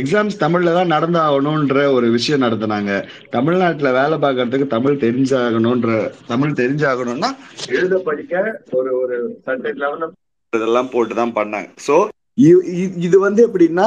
எக்ஸாம்ஸ் 0.00 0.40
தமிழ்ல 0.44 0.76
தான் 0.78 0.92
நடந்தாகணும்ன்ற 0.94 1.84
ஒரு 1.96 2.08
விஷயம் 2.16 2.44
நடத்தினாங்க. 2.46 2.92
தமிழ்நாட்டுல 3.36 3.92
வேலை 4.00 4.18
பார்க்கறதுக்கு 4.24 4.68
தமிழ் 4.76 5.02
தெரிஞ்சாகணும்ன்ற 5.04 5.90
தமிழ் 6.32 6.58
தெரிஞ்சாகணும்னா 6.62 7.30
எழுத 7.76 7.96
படிக்க 8.08 8.34
ஒரு 8.78 8.90
ஒரு 9.02 9.16
சர்டன் 9.46 9.80
லெவல்ல 9.82 10.08
இதெல்லாம் 10.52 10.90
போட்டு 10.92 11.14
தான் 11.14 11.36
பண்ணாங்க 11.36 11.68
ஸோ 11.86 11.94
இது 13.06 13.16
வந்து 13.24 13.40
எப்படின்னா 13.46 13.86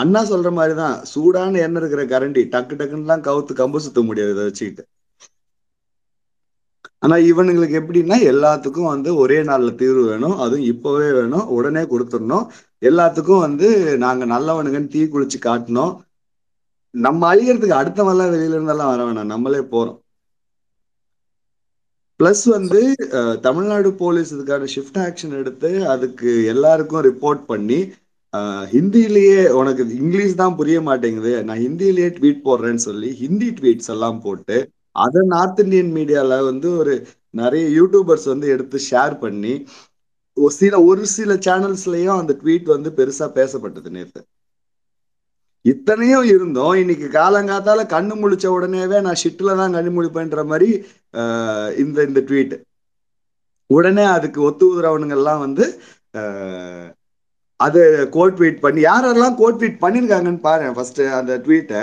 அண்ணா 0.00 0.20
சொல்ற 0.30 0.50
மாதிரி 0.52 0.74
தான் 0.76 0.96
சூடான 1.12 1.60
எண்ணெய் 1.66 1.82
இருக்கிற 1.82 2.02
கரண்டி 2.12 2.42
டக்கு 2.54 2.74
டக்குன்னுலாம் 2.80 3.26
கவுத்து 3.28 3.52
கம்பு 3.60 3.84
சுத்த 3.86 4.02
முடியாது 4.08 4.34
இதை 4.36 4.44
வச்சுக்கிட்டு. 4.48 4.84
ஆனா 7.04 7.16
இவனுங்களுக்கு 7.30 7.78
எப்படின்னா 7.80 8.16
எல்லாத்துக்கும் 8.32 8.90
வந்து 8.92 9.10
ஒரே 9.22 9.38
நாள்ல 9.48 9.70
தீர்வு 9.80 10.02
வேணும். 10.10 10.36
அதுவும் 10.44 10.68
இப்பவே 10.72 11.08
வேணும். 11.18 11.46
உடனே 11.56 11.82
கொடுத்துடணும். 11.92 12.46
எல்லாத்துக்கும் 12.82 13.44
வந்து 13.46 13.68
நாங்க 14.04 14.24
நல்லவனுங்கன்னு 14.34 14.92
தீ 14.94 15.02
குளிச்சு 15.14 15.40
காட்டணும். 15.48 15.92
நம்ம 16.94 17.22
அழிகிறதுக்கு 17.32 17.80
அடுத்தவெல்லாம் 17.80 18.32
வெளியில 18.34 18.56
இருந்தெல்லாம் 18.58 18.92
வர 18.92 19.00
வேணாம். 19.08 19.32
நம்மளே 19.34 19.62
போறோம். 19.72 19.98
பிளஸ் 22.20 22.42
வந்து 22.48 22.80
தமிழ்நாடு 23.46 23.90
போலீஸ் 24.02 24.30
இதுக்கான 24.34 24.68
ஷிஃப்ட் 24.74 25.00
ஆக்ஷன் 25.06 25.34
எடுத்து 25.40 25.70
அதுக்கு 25.94 26.30
எல்லாருக்கும் 26.52 27.04
ரிப்போர்ட் 27.08 27.42
பண்ணி 27.50 27.78
ஹிந்திலேயே 28.72 29.40
உனக்கு 29.60 29.82
இங்கிலீஷ் 30.02 30.40
தான் 30.40 30.56
புரிய 30.58 30.78
மாட்டேங்குது. 30.80 31.32
நான் 31.46 31.62
ஹிந்திலேயே 31.66 32.08
ட்வீட் 32.18 32.44
போடுறேன்னு 32.48 32.82
சொல்லி 32.88 33.08
ஹிந்தி 33.22 33.48
ட்வீட்ஸ் 33.50 33.90
எல்லாம் 33.94 34.20
போட்டு 34.22 34.56
அதை 34.96 35.20
நார்த் 35.34 35.60
இந்தியன் 35.64 35.92
மீடியால 35.96 36.38
வந்து 36.44 36.68
ஒரு 36.80 36.94
நிறைய 37.34 37.64
யூடியூபர்ஸ் 37.78 38.26
வந்து 38.32 38.46
எடுத்து 38.54 38.78
ஷேர் 38.90 39.14
பண்ணி 39.18 39.54
ஒரு 40.36 40.52
சில 40.60 40.74
ஒரு 40.90 41.04
சில 41.16 41.32
சேனல்ஸ்லயும் 41.46 42.18
அந்த 42.20 42.32
ட்வீட் 42.42 42.68
வந்து 42.74 42.90
பெருசா 42.98 43.26
பேசப்பட்டது 43.38 43.90
நேற்று 43.90 44.22
இத்தனையும் 45.64 46.26
இருந்தோம். 46.34 46.74
இன்னைக்கு 46.74 47.06
காலங்காத்தால 47.18 47.80
கண்ணு 47.94 48.14
முழிச்ச 48.20 48.46
உடனேவே 48.56 48.98
நான் 49.06 49.20
ஷிட்ல 49.22 49.56
தான் 49.56 49.74
கண்ணு 49.76 49.90
முழிப்பேன்ற 49.96 50.42
மாதிரி 50.52 50.68
இந்த 51.82 51.98
இந்த 52.08 52.20
ட்வீட் 52.28 52.54
உடனே 53.70 54.04
அதுக்கு 54.16 54.40
ஒத்து 54.42 54.66
எல்லாம் 55.18 55.42
வந்து 55.46 55.66
அது 57.66 57.82
கோட் 58.10 58.36
ட்வீட் 58.38 58.62
பண்ணி 58.64 58.80
யாரெல்லாம் 58.84 59.38
கோட் 59.40 59.58
ட்வீட் 59.60 59.82
பண்ணியிருக்காங்கன்னு 59.84 60.40
பாரு 60.46 60.66
ஃபர்ஸ்ட் 60.76 61.00
அந்த 61.20 61.32
ட்வீட்டை 61.44 61.82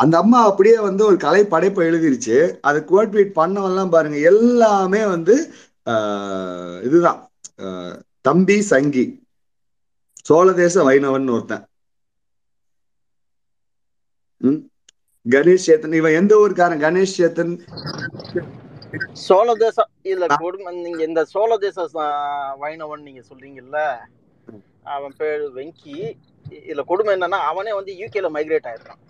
அந்த 0.00 0.14
அம்மா 0.22 0.38
அப்படியே 0.48 0.78
வந்து 0.86 1.02
ஒரு 1.08 1.16
கலை 1.24 1.42
படைப்பை 1.44 1.82
எழுதிருச்சு. 1.88 2.36
அதை 2.68 2.80
கோட் 2.84 3.12
ட்வீட் 3.12 3.38
பண்ணவெல்லாம் 3.40 3.92
பாருங்க 3.94 4.18
எல்லாமே 4.32 5.02
வந்து 5.14 5.34
இதுதான். 6.86 7.20
தம்பி 8.26 8.56
சங்கி. 8.72 9.04
சோழதேச 10.28 10.84
வைணவன் 10.88 11.28
ஒருத்தன். 11.34 11.64
ம்? 14.48 14.60
கணேஷ் 15.26 15.66
சேத்தன் 15.66 15.96
இவன் 16.00 16.18
எந்த 16.20 16.32
ஊருக்காரன்? 16.42 16.82
கணேஷ் 16.86 17.16
சேத்தன். 17.18 17.54
சோழ 19.26 19.48
இல்ல 20.10 20.26
கொடுமை 20.42 20.70
நீங்க 20.86 21.02
இந்த 21.08 21.22
சோழ 21.32 21.56
தேச 21.64 21.86
வைணவன் 22.62 23.06
நீங்க 23.08 23.22
சொல்றீங்கல்ல 23.28 23.80
அவன் 24.94 25.14
பேரு 25.20 25.44
வெங்கி. 25.56 25.96
இதுல 26.66 26.82
கொடுமை 26.90 27.12
என்னன்னா 27.16 27.38
அவனே 27.50 27.72
வந்து 27.78 27.92
யூகேல 28.00 28.28
மைக்ரேட் 28.36 28.68
ஆயிருக்கான் 28.70 29.02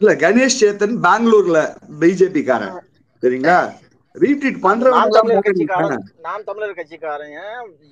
இல்ல 0.00 0.12
கணேஷ் 0.22 0.60
சேத்தன் 0.60 0.96
பெங்களூர்ல 1.06 1.58
பிஜேபி 2.00 2.42
காரன் 2.48 2.78
சரிங்களா? 3.22 3.58
தமிழர் 4.14 4.58
பண்றவங்க 4.64 4.98
நாம் 6.26 6.44
தமிழர் 6.48 6.76
கட்சிக்காரன். 6.78 7.34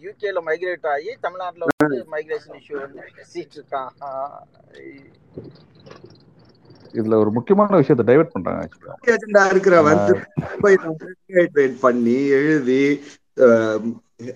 யூகேல 0.05 0.41
மைக்ரேட் 0.49 0.89
ஆகி 0.93 1.11
தமிழ்நாட்டுல 1.25 1.67
வந்து 1.73 1.99
மைக்ரேஷன் 2.15 2.57
இஷ்யூ 2.61 2.77
வந்து 2.85 3.03
பேசிட்டு 3.19 3.57
இருக்கான். 3.59 3.91
இதுல 6.95 7.19
ஒரு 7.23 7.31
முக்கியமான 7.37 7.79
விஷயத்தை 7.83 8.07
டைவர்ட் 8.09 8.35
பண்றாங்க 8.35 8.63
இருக்கிறவன் 9.51 10.03
வெயிட் 11.57 11.79
பண்ணி 11.81 12.19
எழுதி 12.39 12.83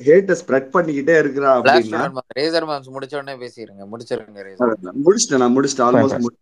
ஹேட்ட 0.06 0.32
ஸ்ப்ரெட் 0.40 0.72
பண்ணிக்கிட்டே 0.74 1.14
இருக்கிறான் 1.18 1.60
பிளாக் 1.60 1.76
அப்படின்னா 1.78 2.24
ரேசர் 2.38 2.66
மேம்ஸ் 2.70 2.90
முடிச்ச 2.96 3.14
உடனே 3.20 3.36
பேசிடுங்க 3.42 3.84
முடிச்சிருங்க 3.92 4.42
ரேசர் 4.48 4.74
முடிச்சிட்டேன் 5.06 5.42
நான் 5.44 5.56
முடிச்சிட்டேன். 5.56 5.88
ஆல்மோஸ்ட் 5.90 6.36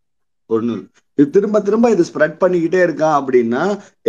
ஒண்ணு 0.50 0.76
இது 1.18 1.26
திரும்ப 1.30 1.58
திரும்ப 1.60 1.86
இது 1.90 2.04
ஸ்ப்ரெட் 2.10 2.40
பண்ணிக்கிட்டே 2.42 2.80
இருக்கான் 2.86 3.16
அப்படின்னா 3.20 3.62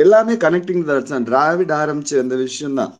எல்லாமே 0.03 0.33
கனெக்டிங் 0.43 0.83
தான். 0.89 1.27
டிராவிட் 1.29 1.73
ஆரம்பிச்ச 1.81 2.19
அந்த 2.23 2.35
விஷயம் 2.43 2.79
தான் 2.81 2.91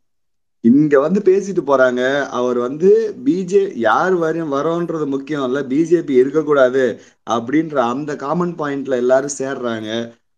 இங்க 0.64 0.96
வந்து 1.00 1.20
பேசிட்டு 1.28 1.62
போறாங்க. 1.64 2.02
அவர் 2.38 2.58
வந்து 2.60 2.90
பிஜே 3.26 3.62
யார் 3.80 4.16
வரையும் 4.16 4.54
வரோன்றது 4.54 5.06
முக்கியம் 5.08 5.46
இல்ல. 5.48 5.60
பிஜேபி 5.72 6.14
இருக்கக்கூடாது 6.22 6.84
அப்படின்ற 7.28 7.78
அந்த 7.94 8.12
காமன் 8.18 8.56
பாயிண்ட்ல 8.60 9.02
எல்லாரும் 9.04 9.38
சேர்றாங்க. 9.40 9.90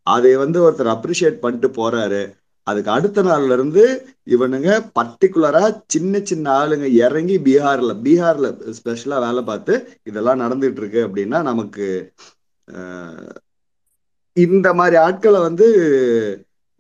அதை 0.07 0.33
வந்து 0.43 0.59
ஒருத்தர் 0.65 0.93
அப்ரிஷியேட் 0.95 1.43
பண்ணிட்டு 1.43 1.69
போறாரு. 1.77 2.21
அதுக்கு 2.67 2.91
அடுத்த 2.91 3.19
நாள்ல 3.23 3.53
இருந்து 3.53 3.83
இவனுங்க 4.27 4.69
பர்டிகுலரா 4.97 5.63
சின்ன 5.87 6.21
சின்ன 6.23 6.45
ஆளுங்க 6.57 6.87
இறங்கி 6.99 7.37
பீகார்ல 7.47 7.93
பீகார்ல 8.05 8.49
ஸ்பெஷலா 8.77 9.17
வேலை 9.25 9.43
பார்த்து 9.43 9.73
இதெல்லாம் 10.03 10.41
நடந்துட்டு 10.43 10.81
இருக்கு 10.83 11.01
அப்படின்னா 11.07 11.39
நமக்கு 11.49 11.87
இந்த 14.37 14.67
மாதிரி 14.73 14.95
ஆட்களை 15.05 15.39
வந்து 15.41 15.67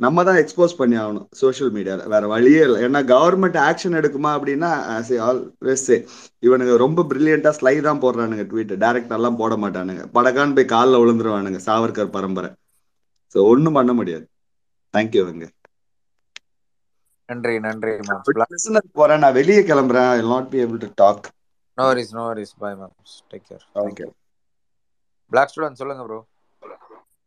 நம்ம 0.03 0.23
தான் 0.27 0.39
எக்ஸ்போஸ் 0.41 0.73
பண்ணி 0.79 0.95
ஆகணும் 1.01 1.27
சோஷியல் 1.41 1.71
மீடியால 1.75 2.05
வேற 2.13 2.23
வழியே 2.33 2.61
இல்லை. 2.67 2.77
ஏன்னா 2.85 3.01
கவர்மெண்ட் 3.13 3.57
ஆக்ஷன் 3.67 3.97
எடுக்குமா 3.99 4.31
அப்படின்னா 4.37 4.69
ஆல்வேஸ் 5.27 5.91
இவனுங்க 6.47 6.75
ரொம்ப 6.85 7.05
பிரில்லியண்டா 7.11 7.51
ஸ்லை 7.59 7.75
தான் 7.87 8.01
போடுறானுங்க 8.03 8.45
ட்வீட் 8.51 8.73
டைரக்ட் 8.85 9.15
எல்லாம் 9.17 9.39
போட 9.41 9.55
மாட்டானுங்க. 9.63 10.03
படக்கான்னு 10.17 10.57
போய் 10.59 10.71
காலில் 10.75 11.01
விழுந்துருவானுங்க. 11.03 11.61
சாவர்கர் 11.67 12.15
பரம்பரை. 12.17 12.51
ஸோ 13.35 13.39
ஒன்றும் 13.51 13.77
பண்ண 13.79 13.93
முடியாது. 13.99 14.25
தேங்க்யூ 14.93 15.21
அவங்க 15.25 15.47
நன்றி 17.29 17.53
நன்றி 17.67 17.91
போறேன். 18.99 19.21
நான் 19.23 19.37
வெளியே 19.39 19.61
கிளம்புறேன். 19.69 20.09
I 20.15 20.17
not 20.33 20.49
be 20.53 20.59
able 20.63 20.81
to 20.85 20.89
talk 21.03 21.27
no 21.77 21.83
worries 21.89 22.13
no 22.17 22.23
worries 22.29 22.55
bye 22.63 22.71
ma'ams 22.79 23.15
take 23.31 23.45
care 23.49 23.63
okay 23.83 24.05
black 25.31 25.51
student 25.51 25.79
சொல்லுங்க 25.81 26.03
ப்ரோ 26.07 26.19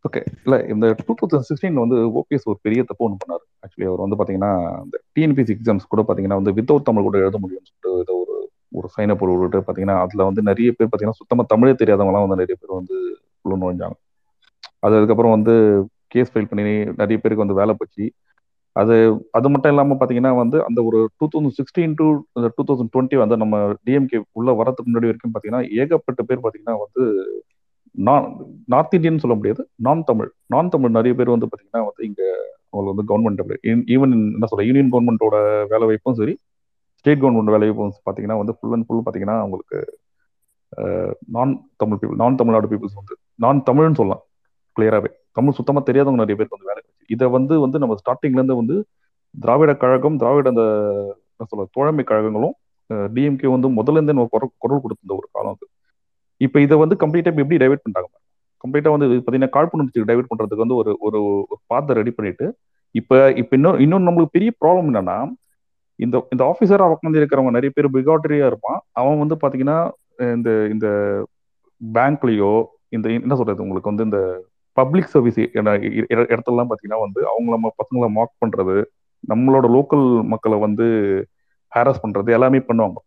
ஓகே 0.05 0.21
இல்ல 0.45 0.55
இந்த 0.73 0.85
டூ 1.05 1.13
தௌசண்ட் 1.19 1.47
சிக்ஸ்டீன் 1.49 1.81
வந்து 1.83 1.97
ஓபிஎஸ் 2.19 2.47
ஒரு 2.51 2.57
பெரிய 2.65 2.81
தப்பு 2.89 3.05
ஒன்று 3.05 3.21
பண்ணார். 3.21 3.43
ஆக்சுவலி 3.63 3.87
அவர் 3.89 4.03
வந்து 4.05 4.17
பாத்தீங்கன்னா 4.19 4.51
இந்த 4.85 4.97
டிஎன்பிசி 5.15 5.53
எக்ஸாம்ஸ் 5.55 5.91
கூட 5.93 6.01
பாத்தீங்கன்னா 6.07 6.39
வந்து 6.41 6.53
வித்தவுட் 6.57 6.87
தமிழ் 6.89 7.07
கூட 7.07 7.17
எழுத 7.23 7.39
முடியும்னு 7.43 7.69
சொல்லிட்டு 7.69 7.91
ஏதோ 8.03 8.15
ஒரு 8.23 8.35
ஒரு 8.79 8.87
சைனப் 8.95 9.23
ஒரு 9.25 9.33
விட்டு 9.41 9.59
பாத்தீங்கன்னா 9.67 9.97
அதுல 10.03 10.25
வந்து 10.29 10.41
நிறைய 10.49 10.69
பேர் 10.77 10.89
பாத்தீங்கன்னா 10.91 11.19
சுத்தமா 11.21 11.43
தமிழே 11.53 11.73
தெரியாதவங்கலாம் 11.81 12.25
வந்து 12.25 12.41
நிறைய 12.43 12.57
பேர் 12.61 12.77
வந்து 12.79 12.95
உள்ள 13.45 13.55
நுழைஞ்சாங்க. 13.61 13.97
அது 14.79 14.95
அதுக்கப்புறம் 14.99 15.35
வந்து 15.37 15.53
கேஸ் 16.13 16.31
ஃபைல் 16.33 16.49
பண்ணி 16.51 16.63
நிறைய 17.01 17.17
பேருக்கு 17.19 17.45
வந்து 17.45 17.59
வேலை 17.61 17.73
போச்சு. 17.79 18.05
அது 18.75 18.95
அது 19.31 19.47
மட்டும் 19.49 19.71
இல்லாம 19.73 19.97
பாத்தீங்கன்னா 19.99 20.31
வந்து 20.41 20.57
அந்த 20.67 20.79
ஒரு 20.83 20.99
two 21.19 21.25
thousand 21.33 21.57
sixteen 21.59 21.93
to 21.99 22.05
two 22.57 22.63
thousand 22.69 22.91
twenty 22.93 23.17
வந்து 23.23 23.35
நம்ம 23.43 23.57
டிஎம்கே 23.87 24.19
உள்ள 24.39 24.51
வரதுக்கு 24.61 24.89
முன்னாடி 24.89 25.09
வரைக்கும் 25.09 25.33
பாத்தீங்கன்னா 25.35 25.63
ஏகப்பட்ட 25.81 26.23
பேர் 26.29 26.43
பாத்தீங்கன்னா 26.45 26.75
வந்து 26.85 27.03
நான் 27.97 28.25
நார்த் 28.65 28.95
இந்தியன் 28.97 29.21
சொல்ல 29.23 29.35
முடியாது 29.35 29.61
நான் 29.77 30.01
தமிழ் 30.03 30.29
நான் 30.47 30.69
தமிழ் 30.69 30.95
நிறைய 30.97 31.13
பேர் 31.15 31.33
வந்து 31.33 31.47
பார்த்தீங்கன்னா 31.47 31.83
வந்து 31.85 32.03
இங்கே 32.05 32.27
அவங்களுக்கு 32.67 32.93
வந்து 32.93 33.07
கவர்மெண்ட் 33.11 33.41
ஈவன் 33.95 34.13
என்ன 34.29 34.47
சொல்ல 34.51 34.65
யூனியன் 34.65 34.91
கவர்மெண்ட்டோட 34.91 35.37
வேலை 35.73 35.85
வாய்ப்பும் 35.85 36.17
சரி 36.17 36.33
ஸ்டேட் 36.99 37.21
கவர்மெண்ட் 37.21 37.53
வேலை 37.55 37.67
வாய்ப்பும் 37.67 37.93
பார்த்தீங்கன்னா 37.99 38.37
வந்து 38.41 38.55
ஃபுல் 38.57 38.73
அண்ட் 38.73 38.87
ஃபுல் 38.87 39.03
பார்த்தீங்கன்னா 39.05 39.37
அவங்களுக்கு 39.39 39.79
நான் 41.27 41.51
தமிழ் 41.77 41.99
பீப்புள் 41.99 42.21
நான் 42.21 42.35
தமிழ்நாடு 42.35 42.69
பீப்புள்ஸ் 42.71 42.99
வந்து 43.01 43.15
நான் 43.35 43.61
தமிழ்னு 43.63 43.99
சொல்லலாம் 43.99 44.23
கிளியராகவே 44.75 45.09
தமிழ் 45.31 45.57
சுத்தமாக 45.59 45.83
தெரியாதவங்க 45.85 46.21
நிறைய 46.23 46.35
பேர் 46.35 46.53
வந்து 46.53 46.69
வேலை 46.69 46.79
கிடைச்சு 46.79 47.05
இதை 47.09 47.27
வந்து 47.27 47.55
வந்து 47.59 47.77
நம்ம 47.79 47.95
ஸ்டார்டிங்லேருந்து 48.01 48.59
வந்து 48.61 48.75
திராவிட 49.35 49.71
கழகம் 49.75 50.17
திராவிட 50.17 50.49
அந்த 50.49 50.63
என்ன 51.33 51.47
சொல்ல 51.49 51.65
தோழமை 51.71 52.03
கழகங்களும் 52.03 52.55
டிஎம்கே 53.09 53.49
வந்து 53.55 53.67
முதல்ல 53.79 53.99
இருந்தே 53.99 54.15
நம்ம 54.17 54.29
குரல் 54.31 54.51
குரல் 54.57 54.83
கொடுத்த 54.83 55.15
ஒரு 55.15 55.27
காலம் 55.31 55.55
அது. 55.55 55.65
இப்போ 56.45 56.57
இதை 56.65 56.75
வந்து 56.83 56.95
கம்ப்ளீட்டா 57.03 57.31
எப்படி 57.43 57.59
டைவெர்ட் 57.63 57.85
பண்றாங்க? 57.85 58.09
கம்ப்ளீட்டா 58.63 58.91
வந்து 58.95 59.07
பாத்தீங்கன்னா 59.25 59.55
காழ்ப்புணர்ச்சிக்கு 59.55 60.09
டைவெர்ட் 60.09 60.31
பண்றதுக்கு 60.31 60.65
வந்து 60.65 60.77
ஒரு 60.79 60.91
ஒரு 61.07 61.19
பாத்தை 61.71 61.95
ரெடி 61.99 62.11
பண்ணிட்டு 62.17 62.45
இப்ப 62.95 63.13
இப்ப 63.41 63.51
இன்னொரு 63.57 63.77
இன்னொன்று 63.85 64.07
நம்மளுக்கு 64.07 64.35
பெரிய 64.37 64.49
ப்ராப்ளம் 64.61 64.89
என்னன்னா 64.91 65.17
இந்த 65.99 66.15
இந்த 66.33 66.43
ஆஃபீஸரா 66.51 66.85
உட்காந்து 66.93 67.19
இருக்கிறவங்க 67.21 67.51
நிறைய 67.57 67.71
பேர் 67.75 67.87
பிகாட்ரியா 67.95 68.47
இருப்பான். 68.51 68.79
அவன் 68.99 69.21
வந்து 69.23 69.35
பாத்தீங்கன்னா 69.43 69.77
இந்த 70.37 70.49
இந்த 70.73 70.87
பேங்க்லயோ 71.81 72.53
இந்த 72.95 73.07
என்ன 73.17 73.35
சொல்றது 73.39 73.63
உங்களுக்கு 73.65 73.91
வந்து 73.91 74.07
இந்த 74.09 74.19
பப்ளிக் 74.77 75.11
சர்வீஸ் 75.13 75.39
இடத்துலலாம் 76.33 76.69
பாத்தீங்கன்னா 76.71 76.99
வந்து 77.05 77.19
அவங்க 77.31 77.47
நம்ம 77.55 77.67
பசங்களை 77.81 78.07
மார்க் 78.17 78.41
பண்றது 78.43 78.75
நம்மளோட 79.23 79.65
லோக்கல் 79.75 80.05
மக்களை 80.33 80.57
வந்து 80.65 80.85
ஹாரஸ் 81.71 82.03
பண்றது 82.03 82.29
எல்லாமே 82.37 82.59
பண்ணுவாங்க. 82.69 82.97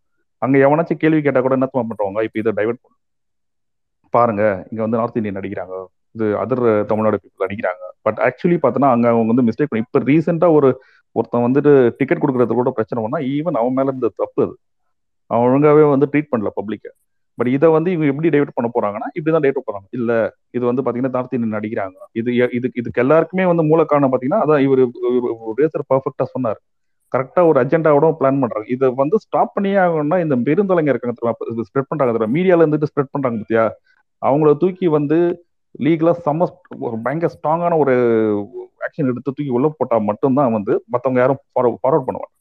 அங்க 0.42 0.57
எவனாச்சும் 0.66 1.02
கேள்வி 1.02 1.21
கேட்டா 1.23 1.40
கூட 1.40 1.54
என்ன 1.59 1.68
பண்ணுவாங்க? 1.73 2.21
இப்ப 2.26 2.38
இதை 2.42 2.52
டைவெர்ட் 2.59 2.83
பாருங்க 4.12 4.43
இங்க 4.71 4.81
வந்து 4.85 5.00
நார்த் 5.00 5.19
இந்தியன் 5.21 5.38
நடிக்கிறாங்க. 5.41 5.75
இது 6.15 6.27
அதர் 6.43 6.62
தமிழ்நாடு 6.91 7.19
பீப்புள் 7.23 7.45
நடிக்கிறாங்க. 7.47 7.83
பட் 8.07 8.19
ஆக்சுவலி 8.27 8.57
பார்த்தோன்னா 8.62 8.91
அங்க 8.95 9.07
அவங்க 9.12 9.31
வந்து 9.33 9.47
மிஸ்டேக் 9.49 9.71
பண்ணி 9.71 9.85
இப்ப 9.87 10.00
ரீசெண்டா 10.11 10.49
ஒரு 10.59 10.69
ஒருத்தன் 11.17 11.45
வந்துட்டு 11.47 11.71
டிக்கெட் 11.99 12.23
கொடுக்கறது 12.23 12.55
கூட 12.61 12.71
பிரச்சனை 12.79 13.03
பண்ணா 13.05 13.21
ஈவன் 13.35 13.59
அவன் 13.61 13.77
மேல 13.79 13.91
இருந்த 13.93 14.11
தப்பு 14.23 14.41
அது. 14.47 14.55
அவன் 15.31 15.45
ஒழுங்காவே 15.47 15.85
வந்து 15.95 16.09
ட்ரீட் 16.12 16.33
பண்ணல 16.33 16.50
பப்ளிக்க 16.59 16.87
பட் 17.38 17.50
இதை 17.57 17.69
வந்து 17.75 17.91
இவங்க 17.95 18.09
எப்படி 18.12 18.31
டைவெர்ட் 18.35 18.57
பண்ண 18.57 18.69
போறாங்கன்னா 18.77 19.09
இப்படிதான் 19.17 19.45
டைவெர்ட் 19.45 19.67
போறாங்க. 19.69 19.88
இல்ல 19.99 20.12
இது 20.57 20.65
வந்து 20.71 20.83
பாத்தீங்கன்னா 20.85 21.15
நார்த் 21.17 21.35
இந்தியன் 21.37 21.57
நடிக்கிறாங்க. 21.59 21.97
இது 22.21 22.31
இது 22.59 22.67
இதுக்கு 22.81 23.03
எல்லாருக்குமே 23.05 23.45
வந்து 23.50 23.65
மூல 23.71 23.85
காரணம் 23.93 24.12
பாத்தீங்கன்னா 24.15 24.43
அதான் 24.45 24.62
இவர் 24.67 24.83
ரேசர் 25.61 25.88
பர்ஃபெக்டா 25.93 26.27
சொன்னார். 26.35 26.61
கரெக்டா 27.12 27.43
ஒரு 27.50 27.59
அஜெண்டாவோட 27.62 28.07
பிளான் 28.19 28.41
பண்றாங்க 28.43 28.67
இதை 28.75 28.87
வந்து 29.03 29.17
ஸ்டாப் 29.25 29.55
பண்ணியே 29.55 29.79
ஆகணும்னா 29.85 30.19
இந்த 30.25 30.37
பெருந்தலைங்க 30.49 30.93
இருக்காங்க 30.95 31.15
ஸ்ப்ரெட் 31.69 31.91
பண்றாங்க 31.93 32.29
மீடியால 32.37 32.65
இருந்துட்டு 32.65 32.91
ஸ்ப்ரெட் 32.91 33.12
பண்றாங்க 33.15 33.38
பத்தியா? 33.43 33.65
அவங்கள 34.22 34.50
தூக்கி 34.56 34.87
வந்து 34.96 35.18
லீகலாக 35.84 36.22
செம்ம 36.26 36.48
ஒரு 36.87 36.96
பயங்கர 37.04 37.30
ஸ்ட்ராங்கான 37.34 37.76
ஒரு 37.78 37.94
ஆக்ஷன் 38.87 39.10
எடுத்து 39.10 39.28
தூக்கி 39.28 39.52
உள்ள 39.56 39.68
போட்டா 39.78 39.96
மட்டும்தான் 40.10 40.56
வந்து 40.56 40.75
மற்றவங்க 40.94 41.20
யாரும் 41.22 41.40
ஃபார்வர்ட் 41.52 42.06
பண்ணுவாங்க 42.08 42.34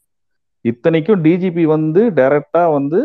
இத்தனைக்கும் 0.66 1.22
டிஜிபி 1.26 1.64
வந்து 1.76 2.02
டைரக்டா 2.20 2.64
வந்து 2.78 3.00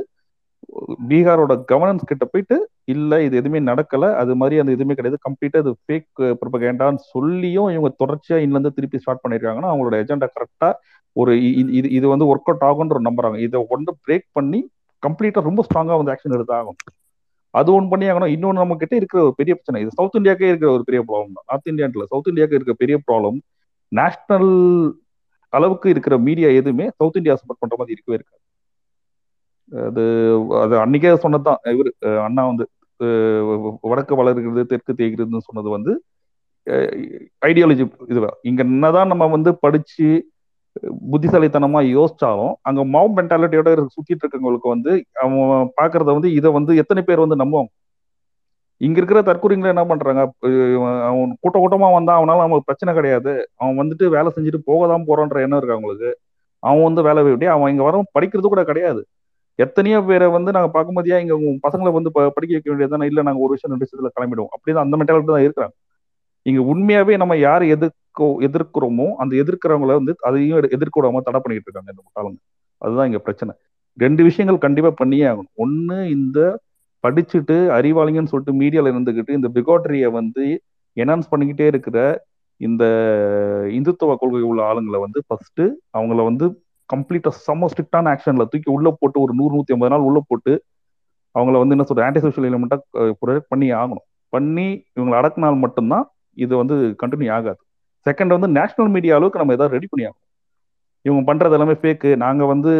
பீகாரோட 1.10 1.52
கவர்னன்ஸ் 1.70 2.10
கிட்ட 2.10 2.24
போயிட்டு 2.24 2.56
இல்ல 2.88 3.12
இது 3.22 3.34
எதுவுமே 3.40 3.60
நடக்கல. 3.68 4.04
அது 4.20 4.32
மாதிரி 4.36 4.56
அந்த 4.60 4.72
எதுவுமே 4.72 4.94
கிடையாது. 4.94 5.18
கம்ப்ளீட்டா 5.26 5.60
இது 5.64 5.72
ஃபேக் 5.82 6.08
ப்ரொபகேண்டான்னு 6.40 7.02
சொல்லியும் 7.12 7.70
இவங்க 7.74 7.90
தொடர்ச்சியா 8.02 8.38
இன்னுல 8.42 8.58
இருந்து 8.58 8.76
திருப்பி 8.78 9.00
ஸ்டார்ட் 9.02 9.22
பண்ணிருக்காங்கன்னா 9.24 9.70
அவங்களோட 9.72 9.96
எஜெண்டா 10.02 10.28
கரெக்டா 10.36 10.70
ஒரு 11.16 11.32
இது 11.60 11.88
இது 11.98 12.06
வந்து 12.08 12.28
ஒர்க் 12.32 12.50
அவுட் 12.50 12.66
ஆகுன்ற 12.68 12.98
நம்புறாங்க 13.08 13.38
இதை 13.46 13.60
ஒன்று 13.74 13.92
பிரேக் 14.06 14.28
பண்ணி 14.32 14.60
கம்ப்ளீட்டா 15.02 15.40
ரொம்ப 15.48 15.62
ஸ்ட்ராங்கா 15.66 15.98
வந்து 16.00 16.12
ஆக்ஷன் 16.14 16.36
எடுத்தாகும் 16.36 16.78
அது 17.54 17.68
ஒன்று 17.72 17.90
பண்ணி 17.90 18.06
ஆகணும். 18.10 18.32
இன்னொன்று 18.34 18.62
நம்ம 18.62 18.76
கிட்ட 18.76 18.94
இருக்கிற 18.96 19.20
ஒரு 19.22 19.34
பெரிய 19.40 19.52
பிரச்சனை. 19.54 19.80
இது 19.84 19.96
சவுத் 19.98 20.18
இந்தியாக்கே 20.20 20.50
இருக்கிற 20.50 20.70
ஒரு 20.76 20.84
பெரிய 20.88 21.00
ப்ராப்ளம் 21.08 21.36
தான். 21.36 21.46
நார்த் 21.50 21.70
இந்தியான்ல 21.72 22.06
சவுத் 22.12 22.30
இந்தியாவுக்கு 22.32 22.58
இருக்கிற 22.58 22.76
பெரிய 22.82 22.96
ப்ராப்ளம் 23.06 23.38
நேஷனல் 23.92 24.50
அளவுக்கு 25.52 25.88
இருக்கிற 25.94 26.14
மீடியா 26.28 26.48
எதுவுமே 26.60 26.86
சவுத் 26.98 27.18
இந்தியா 27.20 27.34
சப்போர்ட் 27.40 27.62
பண்ற 27.62 27.76
மாதிரி 27.78 27.94
இருக்கவே 27.96 28.16
இருக்காது. 28.18 28.40
அது 29.72 30.02
அது 30.62 30.74
அன்னைக்கே 30.84 31.12
சொன்னதுதான். 31.24 31.60
இவர் 31.74 31.90
அண்ணா 32.26 32.42
வந்து 32.50 32.64
வடக்கு 33.90 34.14
வளர்கிறது 34.20 34.62
தெற்கு 34.72 34.92
தேய்கிறதுன்னு 34.98 35.46
சொன்னது 35.48 35.68
வந்து 35.76 35.92
ஐடியாலஜி 37.42 37.84
இதுவா 38.12 38.30
இங்க 38.48 38.60
என்னதான் 38.66 39.10
நம்ம 39.12 39.24
வந்து 39.26 39.50
படிச்சு 39.64 40.08
புத்திசாலித்தனமா 41.12 41.80
யோசிச்சாலும் 41.82 42.52
அங்க 42.62 42.84
மவ் 42.84 43.18
மென்டாலிட்டியோட 43.18 43.86
சுத்திட்டு 43.86 44.26
இருக்கவங்களுக்கு 44.26 44.68
வந்து 44.68 45.04
அவன் 45.20 45.72
பாக்குறத 45.82 46.04
வந்து 46.04 46.32
இதை 46.32 46.50
வந்து 46.52 46.76
எத்தனை 46.76 47.02
பேர் 47.02 47.26
வந்து 47.26 47.36
நம்புவாங்க? 47.36 47.66
இங்க 48.76 49.00
இருக்கிற 49.00 49.22
தற்கொலைங்களை 49.22 49.66
என்ன 49.66 49.84
பண்றாங்க? 49.84 50.20
அவன் 51.06 51.36
கூட்ட 51.40 51.68
கூட்டமா 51.68 51.92
வந்தா 51.92 52.20
அவனால 52.20 52.36
அவங்களுக்கு 52.36 52.64
பிரச்சனை 52.64 52.94
கிடையாது. 52.94 53.50
அவன் 53.56 53.78
வந்துட்டு 53.78 54.08
வேலை 54.08 54.32
செஞ்சுட்டு 54.36 54.58
போக 54.64 54.86
தான் 54.86 55.04
போறான்ற 55.04 55.34
எண்ணம் 55.34 55.58
இருக்கு 55.58 55.76
அவங்களுக்கு 55.76 56.18
அவன் 56.58 56.82
வந்து 56.82 57.02
வேலை 57.02 57.22
விட்டு 57.22 57.50
அவன் 57.50 57.70
இங்க 57.70 57.82
வர 57.82 58.04
படிக்கிறது 58.20 58.40
கூட 58.40 58.64
கிடையாது. 58.64 59.06
எத்தனையோ 59.54 60.00
பேரை 60.00 60.28
வந்து 60.28 60.52
நாங்க 60.52 60.68
பார்க்கும்போது 60.68 61.20
இங்க 61.20 61.34
பசங்களை 61.36 61.92
வந்து 61.92 62.12
ப- 62.12 62.32
படிக்க 62.34 62.60
வைக்க 62.64 62.72
வேண்டியதுதானே? 62.72 63.04
இல்ல 63.04 63.22
நாங்க 63.22 63.40
ஒரு 63.40 63.50
விஷயம் 63.50 63.78
ரெண்டு 63.78 63.86
விஷயத்துல 63.86 64.20
கிளம்பிடுவோம். 64.20 64.48
அப்படிதான் 64.56 64.90
அந்த 64.90 64.96
மென்டாலிட்டி 64.96 65.24
தான் 65.24 65.42
இருக்கிறாங்க. 65.42 65.91
இங்க 66.42 66.74
உண்மையாவே 66.74 67.16
நம்ம 67.16 67.36
யார் 67.36 67.62
எதிர்க்கோ 67.62 68.40
எதிர்க்கிறோமோ 68.40 69.06
அந்த 69.16 69.36
எதிர்க்கிறவங்கள 69.36 69.86
வந்து 69.86 70.16
அதையும் 70.20 70.58
எடு- 70.58 70.70
எதிர்க்க 70.70 71.02
விடாம 71.02 71.20
தடை 71.20 71.40
பண்ணிட்டு 71.40 71.70
இருக்காங்க 71.70 71.92
இந்த 71.92 72.02
முட்டாளுங்க. 72.04 72.60
அதுதான் 72.78 73.06
இங்க 73.06 73.18
பிரச்சனை. 73.18 73.54
ரெண்டு 73.96 74.22
விஷயங்கள் 74.22 74.60
கண்டிப்பா 74.60 74.90
பண்ணியே 74.90 75.24
ஆகணும். 75.24 75.52
ஒண்ணு 75.58 76.10
இந்த 76.10 76.60
படிச்சுட்டு 77.08 77.54
அறிவாளிங்கன்னு 77.78 78.26
சொல்லிட்டு 78.26 78.52
மீடியால 78.52 78.90
இருந்துகிட்டு 78.90 79.30
இந்த 79.30 79.48
பிகாட்ரியை 79.54 80.10
வந்து 80.10 80.62
என்ஹான்ஸ் 80.96 81.34
பண்ணிக்கிட்டே 81.36 81.66
இருக்கிற 81.66 82.24
இந்த 82.56 82.84
இந்துத்துவ 83.68 84.14
கொள்கை 84.14 84.40
உள்ள 84.40 84.74
ஆளுங்களை 84.74 85.00
வந்து 85.00 85.22
ஃபர்ஸ்ட் 85.26 85.60
அவங்கள 85.98 86.24
வந்து 86.24 86.62
கம்ப்ளீட்டா 86.96 87.30
செம்ம 87.46 87.66
ஸ்ட்ரிக்டான 87.66 88.16
ஆக்ஷன்ல 88.16 88.36
தூக்கி 88.36 88.70
உள்ள 88.70 88.96
போட்டு 88.98 89.20
ஒரு 89.20 89.34
நூறு 89.34 89.56
நூத்தி 89.56 89.72
ஐம்பது 89.72 89.90
நாள் 89.90 90.00
உள்ள 90.00 90.22
போட்டு 90.26 90.64
அவங்கள 91.38 91.66
வந்து 91.66 91.76
என்ன 91.76 91.84
சொல்ற 91.94 92.04
ஆன்டி 92.04 92.20
சோஷியல் 92.20 92.52
எலிமெண்டா 92.52 92.78
ப்ரொஜெக்ட் 92.98 93.48
பண்ணி 93.48 93.72
ஆகணும். 93.72 94.04
பண்ணி 94.28 94.82
இவங்களை 95.00 95.18
அடக்குனால் 95.20 95.58
மட்டும்தான் 95.58 96.10
இது 96.36 96.52
வந்து 96.56 96.74
கண்டினியூ 97.02 97.30
ஆகாது. 97.32 97.60
செகண்ட் 98.06 98.34
வந்து 98.36 98.48
நேஷனல் 98.58 98.92
மீடியா 98.94 99.16
அளவுக்கு 99.16 99.40
நம்ம 99.40 99.56
ஏதாவது 99.56 99.74
ரெடி 99.76 99.88
பண்ணி 99.90 100.04
ஆகணும். 100.06 100.20
இவங்க 101.04 101.22
பண்றது 101.30 101.56
எல்லாமே 101.56 101.76
ஃபேக்கு 101.80 102.10
நாங்க 102.16 102.44
வந்து 102.44 102.72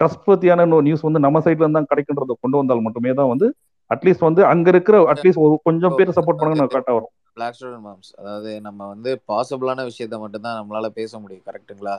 ட்ரஸ்ட் 0.00 0.26
பத்தியான 0.26 0.64
நியூஸ் 0.86 1.06
வந்து 1.08 1.20
நம்ம 1.26 1.40
சைட்ல 1.40 1.64
இருந்தா 1.66 1.82
கிடைக்கின்றத 1.92 2.34
கொண்டு 2.40 2.56
வந்தால் 2.56 2.86
மட்டுமே 2.86 3.12
தான் 3.20 3.30
வந்து 3.32 3.46
அட்லீஸ்ட் 3.90 4.26
வந்து 4.28 4.42
அங்க 4.44 4.68
இருக்கிற 4.68 4.96
அட்லீஸ்ட் 5.12 5.44
ஒரு 5.44 5.54
கொஞ்சம் 5.62 5.94
பேர் 5.98 6.16
சப்போர்ட் 6.16 6.40
பண்ணுங்க 6.40 6.66
கரெக்டா 6.72 6.94
வரும். 6.96 7.12
பிளாக் 7.36 7.56
ஸ்டூடெண்ட் 7.56 7.86
மாம்ஸ் 7.86 8.10
அதாவது 8.20 8.50
நம்ம 8.60 8.80
வந்து 8.92 9.10
பாசிபிளான 9.30 9.84
விஷயத்த 9.90 10.18
மட்டும்தான் 10.20 10.58
நம்மளால 10.60 10.86
பேச 10.98 11.18
முடியும் 11.18 11.46
கரெக்ட்டுங்களா 11.48 11.94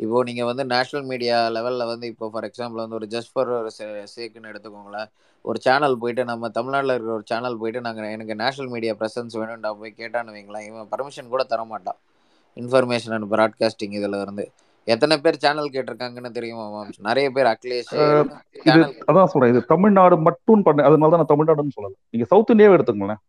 இப்போ 0.00 0.18
நீங்க 0.28 0.42
வந்து 0.50 0.64
நேஷனல் 0.72 1.08
மீடியா 1.10 1.36
லெவல்ல 1.56 1.86
வந்து 1.90 2.06
இப்போ 2.12 2.26
ஃபார் 2.32 2.46
எக்ஸாம்பிள் 2.48 2.82
வந்து 2.82 2.98
ஒரு 2.98 3.06
ஜஸ்ட் 3.14 3.32
ஃபார் 3.32 3.50
ஒரு 3.56 3.70
சேக்குன்னு 4.14 4.50
எடுத்துக்கோங்களேன். 4.52 5.08
ஒரு 5.44 5.58
சேனல் 5.66 5.98
போயிட்டு 6.02 6.22
நம்ம 6.30 6.48
தமிழ்நாட்டில் 6.56 6.94
இருக்கிற 6.94 7.12
ஒரு 7.18 7.26
சேனல் 7.30 7.58
போயிட்டு 7.60 7.80
நாங்கள் 7.86 8.12
எனக்கு 8.14 8.34
நேஷனல் 8.42 8.72
மீடியா 8.74 8.92
ப்ரெசன்ஸ் 9.00 9.36
வேணும்டா 9.40 9.70
போய் 9.80 9.98
கேட்டான்னு 10.00 10.34
வைங்களேன் 10.36 10.66
இவன் 10.68 10.88
பர்மிஷன் 10.92 11.32
கூட 11.34 11.44
தர 11.52 11.62
மாட்டான் 11.72 11.98
இன்ஃபர்மேஷன் 12.56 13.14
அண்ட் 13.16 13.28
ப்ராட்காஸ்டிங் 13.34 13.94
இதில் 13.98 14.18
இருந்து. 14.24 14.44
எத்தனை 14.88 15.16
பேர் 15.24 15.42
சேனல் 15.44 15.72
கேட்டிருக்காங்கன்னு 15.74 16.36
தெரியுமா 16.38 16.64
மாம்ஸ் 16.74 17.00
நிறைய 17.08 17.26
பேர் 17.36 17.50
சேனல் 18.64 18.94
அதான் 19.10 19.30
சொல்றேன் 19.32 19.52
இது 19.54 19.62
தமிழ்நாடு 19.74 20.16
மட்டும் 20.28 20.64
பண்ண 20.68 20.86
அதனால 20.88 21.10
தான் 21.14 21.22
நான் 21.22 21.32
தமிழ்நாடுன்னு 21.34 21.76
சொல்லல. 21.78 21.96
நீங்க 22.12 22.26
சவுத் 22.32 22.52
இந்தியாவே 22.54 22.76
எடுத்துக்கோங்களேன். 22.76 23.22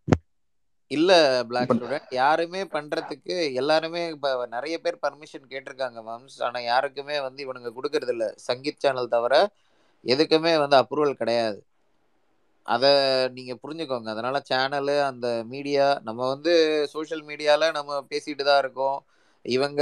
இல்ல 0.91 1.11
பிளாக் 1.49 1.73
ஸ்டூடெண்ட் 1.73 2.07
யாருமே 2.17 2.61
பண்றதுக்கு 2.73 3.35
எல்லாருமே 3.61 4.01
இப்ப 4.13 4.27
நிறைய 4.53 4.75
பேர் 4.79 4.97
பர்மிஷன் 5.03 5.49
கேட்டிருக்காங்க 5.51 5.99
மேம்ஸ் 6.03 6.37
ஆனா 6.47 6.59
யாருக்குமே 6.65 7.17
வந்து 7.27 7.41
இவனுங்க 7.45 7.71
கொடுக்கறது 7.77 8.13
இல்ல. 8.15 8.27
சங்கீத் 8.47 8.79
சேனல் 8.79 9.13
தவிர 9.15 9.33
எதுக்குமே 10.05 10.53
வந்து 10.63 10.77
அப்ரூவல் 10.81 11.19
கிடையாது. 11.21 11.59
அதை 12.65 12.89
நீங்க 13.35 13.53
புரிஞ்சுக்கோங்க. 13.61 14.09
அதனால 14.13 14.37
சேனலு 14.49 14.95
அந்த 15.07 15.27
மீடியா 15.51 15.85
நம்ம 16.07 16.21
வந்து 16.33 16.53
சோஷியல் 16.93 17.23
மீடியால 17.29 17.69
நம்ம 17.77 18.01
பேசிட்டு 18.11 18.43
தான் 18.45 18.61
இருக்கோம். 18.63 18.99
இவங்க 19.45 19.81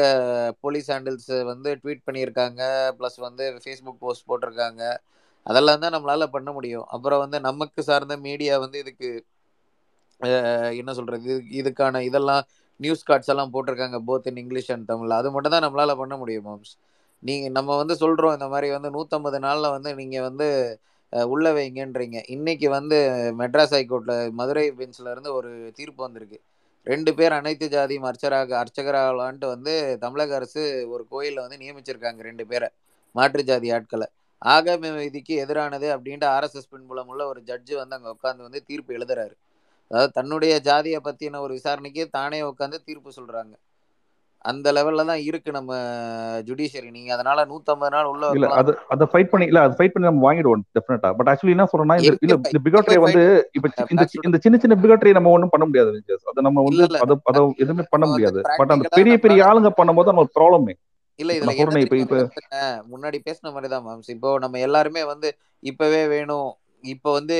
போலீஸ் 0.63 0.89
ஹேண்டில்ஸ் 0.91 1.31
வந்து 1.51 1.69
ட்வீட் 1.81 2.05
பண்ணியிருக்காங்க. 2.07 2.61
ப்ளஸ் 2.99 3.17
வந்து 3.27 3.45
ஃபேஸ்புக் 3.59 4.03
போஸ்ட் 4.03 4.27
போட்டிருக்காங்க. 4.29 4.81
அதெல்லாம் 5.45 5.81
தான் 5.81 5.95
நம்மளால 5.95 6.25
பண்ண 6.35 6.49
முடியும். 6.51 6.85
அப்புறம் 6.95 7.23
வந்து 7.23 7.37
நமக்கு 7.47 7.81
சார்ந்த 7.83 8.15
மீடியா 8.25 8.55
வந்து 8.63 8.77
இதுக்கு 8.79 9.09
என்ன 10.79 10.93
சொல்கிறது 10.97 11.23
இது 11.29 11.37
இதுக்கான 11.59 12.01
இதெல்லாம் 12.09 12.43
நியூஸ் 12.79 13.07
கார்ட்ஸ் 13.09 13.31
எல்லாம் 13.33 13.51
போட்டிருக்காங்க 13.53 13.97
both 14.09 14.27
in 14.31 14.39
English 14.43 14.71
and 14.75 14.87
Tamil 14.91 15.17
அது 15.19 15.29
மட்டும் 15.35 15.53
தான் 15.55 15.65
நம்மளால 15.65 15.95
பண்ண 16.01 16.15
முடியும் 16.21 16.45
மாம்ஸ் 16.49 16.73
நீங்கள் 17.23 17.55
நம்ம 17.57 17.71
வந்து 17.81 17.95
சொல்கிறோம் 18.03 18.35
இந்த 18.37 18.47
மாதிரி 18.53 18.67
வந்து 18.75 18.89
நூற்றம்பது 18.95 19.39
நாளில் 19.47 19.73
வந்து 19.75 19.89
நீங்கள் 20.01 20.25
வந்து 20.27 20.47
உள்ள 21.33 21.47
வைங்கன்றீங்க. 21.57 22.17
இன்னைக்கு 22.35 22.67
வந்து 22.77 22.97
மெட்ராஸ் 23.41 23.73
ஹைகோர்ட்டில் 23.77 24.33
மதுரை 24.39 24.65
பெஞ்சில் 24.79 25.11
இருந்து 25.13 25.31
ஒரு 25.39 25.49
தீர்ப்பு 25.77 26.01
வந்திருக்கு. 26.05 26.37
ரெண்டு 26.87 27.11
பேர் 27.17 27.33
அனைத்து 27.39 27.65
ஜாதியும் 27.75 28.07
அர்ச்சராக 28.09 28.51
அர்ச்சகராகலான்ட்டு 28.61 29.47
வந்து 29.53 29.73
தமிழக 30.03 30.35
அரசு 30.39 30.61
ஒரு 30.93 31.03
கோயிலில் 31.13 31.43
வந்து 31.45 31.61
நியமிச்சிருக்காங்க 31.63 32.21
ரெண்டு 32.29 32.45
பேரை. 32.51 32.69
மாற்று 33.15 33.43
ஜாதி 33.49 33.69
ஆட்களை. 33.77 34.07
ஆகம 34.41 34.91
விதிக்கு 34.97 35.33
எதிரானது 35.43 35.87
அப்படின்ட்டு 35.95 36.27
ஆர்எஸ்எஸ் 36.35 36.71
பின்புலம் 36.73 37.09
உள்ள 37.13 37.23
ஒரு 37.31 37.41
ஜட்ஜு 37.49 37.73
வந்து 37.81 37.95
அங்கே 37.97 38.11
உட்காந்து 38.15 38.47
வந்து 38.47 38.61
தீர்ப்பு 38.69 38.91
எழுதுறாரு. 38.97 39.35
அதாவது 39.91 40.11
தன்னுடைய 40.15 40.53
ஜாதியை 40.67 40.99
பத்தின 41.01 41.41
ஒரு 41.41 41.53
விசாரணைக்கு 41.57 42.03
தானே 42.17 42.39
உட்காந்து 42.49 42.77
தீர்ப்பு 42.83 43.11
சொல்றாங்க. 43.13 43.53
அந்த 44.45 44.67
லெவல்ல 44.75 45.05
தான் 45.05 45.21
இருக்கு 45.25 45.49
நம்ம 45.51 45.71
ஜுடிஷியரி 46.47 46.89
நீங்க 46.91 47.11
அதனால 47.15 47.39
நூத்தம்பது 47.49 47.93
நாள் 47.95 48.11
உள்ள 48.11 48.25
இல்ல 48.35 48.47
அது 48.59 48.71
அதை 48.93 49.05
ஃபைட் 49.11 49.31
பண்ணி 49.31 49.45
இல்ல 49.47 49.59
அது 49.65 49.73
ஃபைட் 49.77 49.93
பண்ணி 49.93 50.07
நம்ம 50.07 50.23
வாங்கிடுவோம் 50.25 50.63
டெஃபினட்டா 50.75 51.09
பட் 51.17 51.29
ஆக்சுவலி 51.31 51.55
என்ன 51.55 51.65
சொல்றேன்னா 51.71 51.97
இல்ல 52.01 52.13
இந்த 52.47 52.59
பிகாட்ரியை 52.65 53.01
வந்து 53.05 53.23
இப்ப 53.57 53.69
இந்த 53.93 54.05
சின்ன 54.37 54.59
சின்ன 54.63 54.77
பிகாட்ரியை 54.83 55.15
நம்ம 55.17 55.33
ஒண்ணும் 55.35 55.53
பண்ண 55.53 55.65
முடியாது 55.65 55.91
விஜயஸ். 55.95 56.27
அதை 56.31 56.43
நம்ம 56.47 56.63
வந்து 56.67 56.83
அதை 57.03 57.15
அதை 57.31 57.41
எதுவுமே 57.63 57.85
பண்ண 57.93 58.05
முடியாது. 58.07 58.41
பட் 58.59 58.73
அந்த 58.75 58.85
பெரிய 58.97 59.15
பெரிய 59.25 59.47
ஆளுங்க 59.49 59.71
பண்ணும்போது 59.79 60.11
நம்ம 60.11 60.25
ப்ராப்ளமே 60.37 60.75
இல்ல 61.19 61.31
இதுல 61.37 61.53
இப்ப 62.01 62.17
முன்னாடி 62.91 63.17
பேசின 63.25 63.51
மாதிரி 63.53 63.69
தான் 63.69 63.85
மேம்ஸ் 63.85 64.11
இப்போ 64.13 64.29
நம்ம 64.43 64.59
எல்லாருமே 64.67 65.01
வந்து 65.11 65.29
இப்பவே 65.63 66.01
வேணும் 66.07 66.49
இப்போ 66.83 67.09
வந்து 67.17 67.35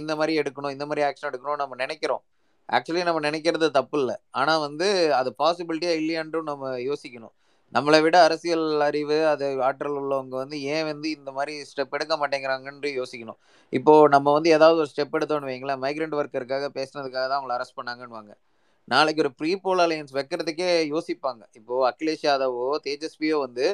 இந்த 0.00 0.12
மாதிரி 0.18 0.34
எடுக்கணும் 0.42 0.74
இந்த 0.76 0.86
மாதிரி 0.90 1.02
ஆக்ஷன் 1.08 1.30
எடுக்கணும் 1.30 1.62
நம்ம 1.62 1.76
நினைக்கிறோம். 1.84 2.22
ஆக்சுவலி 2.68 3.02
நம்ம 3.08 3.20
நினைக்கிறது 3.28 3.66
தப்பு 3.78 3.96
இல்லை. 4.00 4.16
ஆனால் 4.40 4.60
வந்து 4.66 4.86
அது 5.20 5.30
பாசிபிலிட்டியாக 5.42 5.98
இல்லையான்றும் 6.00 6.48
நம்ம 6.50 6.70
யோசிக்கணும். 6.90 7.34
நம்மளை 7.72 7.98
விட 8.04 8.16
அரசியல் 8.26 8.66
அறிவு 8.88 9.16
அது 9.32 9.46
ஆற்றல் 9.68 9.96
உள்ளவங்க 10.00 10.34
வந்து 10.42 10.56
ஏன் 10.74 10.86
வந்து 10.90 11.08
இந்த 11.16 11.30
மாதிரி 11.38 11.54
ஸ்டெப் 11.70 11.94
எடுக்க 11.96 12.14
மாட்டேங்கிறாங்கன்னு 12.22 12.90
யோசிக்கணும். 13.00 13.38
இப்போ 13.72 13.92
நம்ம 14.14 14.32
வந்து 14.36 14.50
ஏதாவது 14.56 14.78
ஒரு 14.82 14.90
ஸ்டெப் 14.92 15.16
எடுத்தோம்னு 15.18 15.50
வைங்களேன் 15.52 15.82
மைக்ரெண்ட் 15.84 16.18
ஒர்க்கருக்காக 16.20 16.68
பேசினதுக்காக 16.78 17.24
தான் 17.26 17.38
அவங்களை 17.38 17.56
அரெஸ்ட் 17.58 17.78
பண்ணாங்கன்னு 17.80 18.36
நாளைக்கு 18.88 19.22
ஒரு 19.24 19.30
ப்ரீ 19.38 19.50
போல் 19.64 19.82
அலையன்ஸ் 19.84 20.14
வைக்கிறதுக்கே 20.16 20.70
யோசிப்பாங்க. 20.94 21.42
இப்போ 21.58 21.74
அகிலேஷ் 21.90 22.24
யாதவோ 22.28 22.66
தேஜஸ்வியோ 22.86 23.36
வந்து 23.46 23.66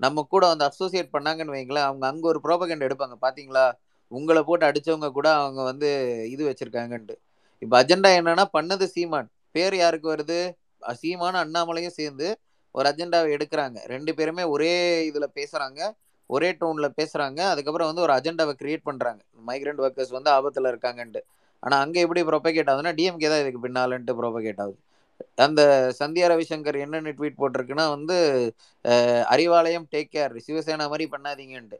நம்ம 0.00 0.22
கூட 0.32 0.44
வந்து 0.52 0.64
அசோசியேட் 0.70 1.14
பண்ணாங்கன்னு 1.14 1.54
வைங்களேன் 1.56 1.86
அவங்க 1.88 2.04
அங்கே 2.10 2.26
ஒரு 2.32 2.40
ப்ரோபகண்ட் 2.46 2.86
எடுப்பாங்க. 2.88 3.16
பார்த்தீங்களா 3.24 3.64
உங்களை 4.12 4.42
போட்டு 4.42 4.66
அடிச்சவங்க 4.66 5.10
கூட 5.10 5.28
அவங்க 5.36 5.62
வந்து 5.62 5.88
இது 6.30 6.42
வச்சிருக்காங்கன்ட்டு. 6.48 7.14
இப்போ 7.62 7.74
அஜெண்டா 7.82 8.10
என்னன்னா 8.18 8.44
பண்ணது 8.52 8.84
சீமான். 8.86 9.28
பேர் 9.54 9.76
யாருக்கு 9.76 10.08
வருது? 10.14 10.38
அ, 10.82 10.92
அண்ணாமலையும் 11.44 11.96
சேர்ந்து 11.96 12.26
ஒரு 12.74 12.88
அஜெண்டாவை 12.88 13.28
எடுக்கிறாங்க. 13.36 13.78
ரெண்டு 13.86 14.14
பேருமே 14.14 14.42
ஒரே 14.46 14.72
இதுல 15.10 15.26
பேசுறாங்க. 15.34 15.80
ஒரே 16.30 16.50
டோன்ல 16.60 16.86
பேசுறாங்க. 16.96 17.40
அதுக்கப்புறம் 17.52 17.88
வந்து 17.90 18.02
ஒரு 18.02 18.12
அஜெண்டாவை 18.12 18.54
கிரியேட் 18.60 18.82
பண்றாங்க. 18.82 19.20
மைக்ரண்ட் 19.46 19.82
ஒர்க்கர்ஸ் 19.84 20.16
வந்து 20.16 20.30
ஆபத்துல 20.30 20.70
இருக்காங்கன்ட்டு. 20.72 21.20
ஆனா 21.62 21.76
அங்க 21.78 21.96
எப்படி 22.00 22.22
ப்ரொபகேட் 22.24 22.70
ஆகுதுன்னா 22.70 22.92
டிஎம்கே 22.98 23.28
தான் 23.28 23.42
இதுக்கு 23.42 23.62
பின்னாலன்ட்டு 23.64 24.18
ப்ரொபகேட் 24.20 24.60
ஆகுது. 24.60 24.78
அந்த 25.44 25.60
சந்தியா 26.00 26.26
ரவிசங்கர் 26.32 26.78
என்னென்ன 26.78 27.12
ட்வீட் 27.12 27.40
போட்டிருக்குன்னா 27.40 27.86
வந்து 27.94 28.16
அறிவாலயம் 29.32 29.88
டேக் 29.92 30.12
கேர் 30.12 30.34
சிவசேனா 30.46 30.86
மாதிரி 30.88 31.06
பண்ணாதீங்கன்ட்டு. 31.10 31.78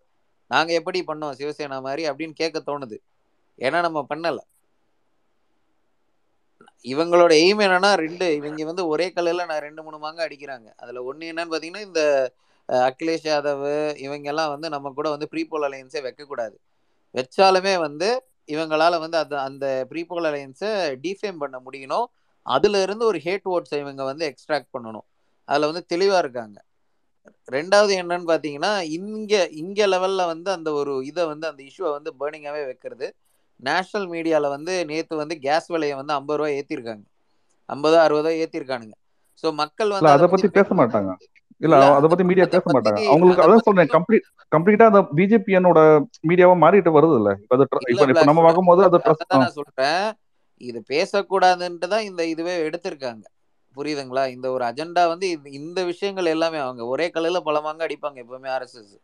நாங்க 0.50 0.70
எப்படி 0.72 1.00
பண்ணோம் 1.02 1.36
சிவசேனா 1.40 1.78
மாதிரி 1.82 2.04
அப்படின்னு 2.10 2.34
கேட்க 2.34 2.58
தோணுது. 2.66 2.98
ஏன்னா 3.58 3.78
நம்ம 3.82 4.00
பண்ணல. 4.10 4.38
இவங்களோட 6.84 7.32
எய்ம் 7.40 7.62
என்னன்னா 7.64 7.90
ரெண்டு 8.00 8.26
இவங்க 8.34 8.64
வந்து 8.64 8.84
ஒரே 8.88 9.06
கல்லுல 9.08 9.46
நான் 9.46 9.64
ரெண்டு 9.66 9.82
மூணு 9.82 9.98
மாங்க 9.98 10.20
அடிக்கிறாங்க. 10.26 10.68
அதுல 10.76 11.02
ஒண்ணு 11.08 11.30
என்னன்னு 11.30 11.52
பாத்தீங்கன்னா 11.54 11.86
இந்த 11.88 12.02
அகிலேஷ் 12.68 13.28
யாதவ் 13.28 13.66
இவங்க 13.98 14.28
எல்லாம் 14.28 14.50
வந்து 14.50 14.68
நம்ம 14.68 14.92
கூட 14.92 15.08
வந்து 15.10 15.28
ப்ரீபோல் 15.32 15.66
அலையன்ஸே 15.68 16.02
வைக்க 16.02 16.24
கூடாது. 16.24 16.56
வச்சாலுமே 17.14 17.74
வந்து 17.78 18.08
இவங்களால 18.48 18.98
வந்து 19.00 19.18
அந்த 19.18 19.36
அந்த 19.40 19.66
ப்ரீபோல் 19.90 20.28
அலையன்ஸை 20.30 20.70
டிஃபேம் 21.04 21.38
பண்ண 21.38 21.56
முடியணும். 21.66 22.06
அதுல 22.46 22.82
இருந்து 22.82 23.04
ஒரு 23.06 23.18
ஹேட் 23.24 23.48
ஓட்ஸை 23.54 23.78
இவங்க 23.78 24.02
வந்து 24.04 24.24
எக்ஸ்ட்ராக்ட் 24.30 24.74
பண்ணணும். 24.74 25.06
அதுல 25.48 25.70
வந்து 25.70 25.84
தெளிவா 25.92 26.18
இருக்காங்க. 26.18 26.58
ரெண்டாவது 27.48 27.92
என்னன்னு 28.00 28.30
பாத்தீங்கன்னா 28.30 28.72
இங்க 28.96 29.32
இங்க 29.62 29.86
லெவல்ல 29.86 30.26
வந்து 30.26 30.50
அந்த 30.52 30.72
ஒரு 30.72 30.94
இதை 31.06 31.24
வந்து 31.26 31.46
அந்த 31.50 31.62
இஷ்யூவை 31.68 31.92
வந்து 31.92 32.10
பேர்னிங்காவே 32.20 32.62
வைக்கிறது. 32.66 33.08
நேஷனல் 33.60 34.08
மீடியால 34.10 34.48
வந்து 34.52 34.74
நேத்து 34.86 35.14
வந்து 35.16 35.36
கேஸ் 35.40 35.68
விலையை 35.68 35.94
வந்து 35.96 36.12
ஐம்பது 36.12 36.38
ரூபாய் 36.38 36.56
ஏத்திருக்காங்க. 36.58 37.04
ஐம்பதோ 37.68 37.98
அறுபதோ 38.04 38.30
ஏத்திருக்கானுங்க. 38.42 38.94
ஸோ 39.44 39.48
மக்கள் 39.62 39.96
வந்து 39.96 40.12
அதை 40.14 40.26
பத்தி 40.28 40.48
பேச 40.50 40.68
மாட்டாங்க. 40.80 41.10
இல்ல 41.60 41.84
அதை 41.98 42.06
பத்தி 42.10 42.24
மீடியா 42.28 42.46
பேச 42.48 42.64
மாட்டாங்க. 42.68 43.00
அவங்களுக்கு 43.08 43.42
அதை 43.42 43.48
அதான் 43.48 43.66
சொல்றேன் 43.68 43.92
கம்ப்ளீட் 43.96 44.26
கம்ப்ளீட்டா 44.52 44.84
அந்த 44.90 45.00
பிஜேபியனோட 45.18 45.80
மீடியாவா 46.28 46.54
மாறிட்டு 46.64 46.90
வருது 46.96 47.16
இல்ல? 47.20 47.30
இப்ப 47.44 48.22
நம்ம 48.28 48.42
பார்க்கும்போது 48.46 48.82
அது 48.86 48.98
நான் 49.34 49.56
சொல்றேன். 49.58 50.04
இது 50.60 50.78
பேசக்கூடாதுன்ட்டு 50.88 51.88
தான் 51.88 52.06
இந்த 52.10 52.22
இதுவே 52.26 52.54
எடுத்திருக்காங்க. 52.66 53.24
புரியுதுங்களா? 53.78 54.24
இந்த 54.28 54.46
ஒரு 54.50 54.64
அஜெண்டா 54.64 55.02
வந்து 55.08 55.26
இந்த- 55.58 55.84
விஷயங்கள் 55.90 56.32
எல்லாமே 56.34 56.58
அவங்க 56.58 56.82
ஒரே 56.86 57.06
கல்லுல 57.14 57.40
பல 57.40 57.58
மாங்க 57.60 57.82
அடிப்பாங்க 57.86 58.18
எப்பவுமே 58.24 58.48
ஆர்எஸ்எஸ் 58.54 58.94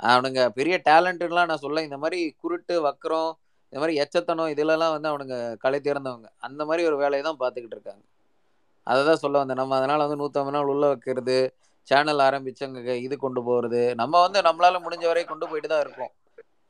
அவனுங்க 0.00 0.40
பெரிய 0.50 0.74
டேலண்ட்லாம் 0.86 1.50
நான் 1.50 1.62
சொல்ல 1.64 1.82
இந்த 1.82 1.98
மாதிரி 1.98 2.20
குருட்டு 2.42 2.74
வக்கரம் 2.86 3.32
இந்த 3.72 3.80
மாதிரி 3.82 3.94
எச்சத்தனம் 4.00 4.50
இதுலலாம் 4.54 4.94
வந்து 4.94 5.08
அவனுங்க 5.12 5.36
கலை 5.56 5.78
தேர்ந்தவங்க. 5.80 6.26
அந்த 6.38 6.62
மாதிரி 6.64 6.82
ஒரு 6.88 6.96
வேலையை 6.96 7.22
தான் 7.24 7.38
பார்த்துக்கிட்டு 7.40 7.76
இருக்காங்க. 7.76 8.02
அதை 8.86 9.00
தான் 9.04 9.20
சொல்ல 9.22 9.36
வந்தேன். 9.38 9.60
நம்ம 9.60 9.76
அதனால் 9.78 10.02
வந்து 10.04 10.18
நூற்றம்பது 10.20 10.56
நாள் 10.56 10.70
உள்ள 10.72 10.84
வைக்கிறது 10.86 11.36
சேனல் 11.88 12.22
ஆரம்பிச்சவங்க 12.26 12.94
இது 13.06 13.14
கொண்டு 13.18 13.40
போகிறது 13.44 13.80
நம்ம 13.94 14.20
வந்து 14.20 14.40
நம்மளால் 14.42 14.84
முடிஞ்ச 14.84 15.04
வரை 15.04 15.24
கொண்டு 15.24 15.48
போயிட்டு 15.48 15.68
தான் 15.68 15.82
இருக்கோம். 15.86 16.12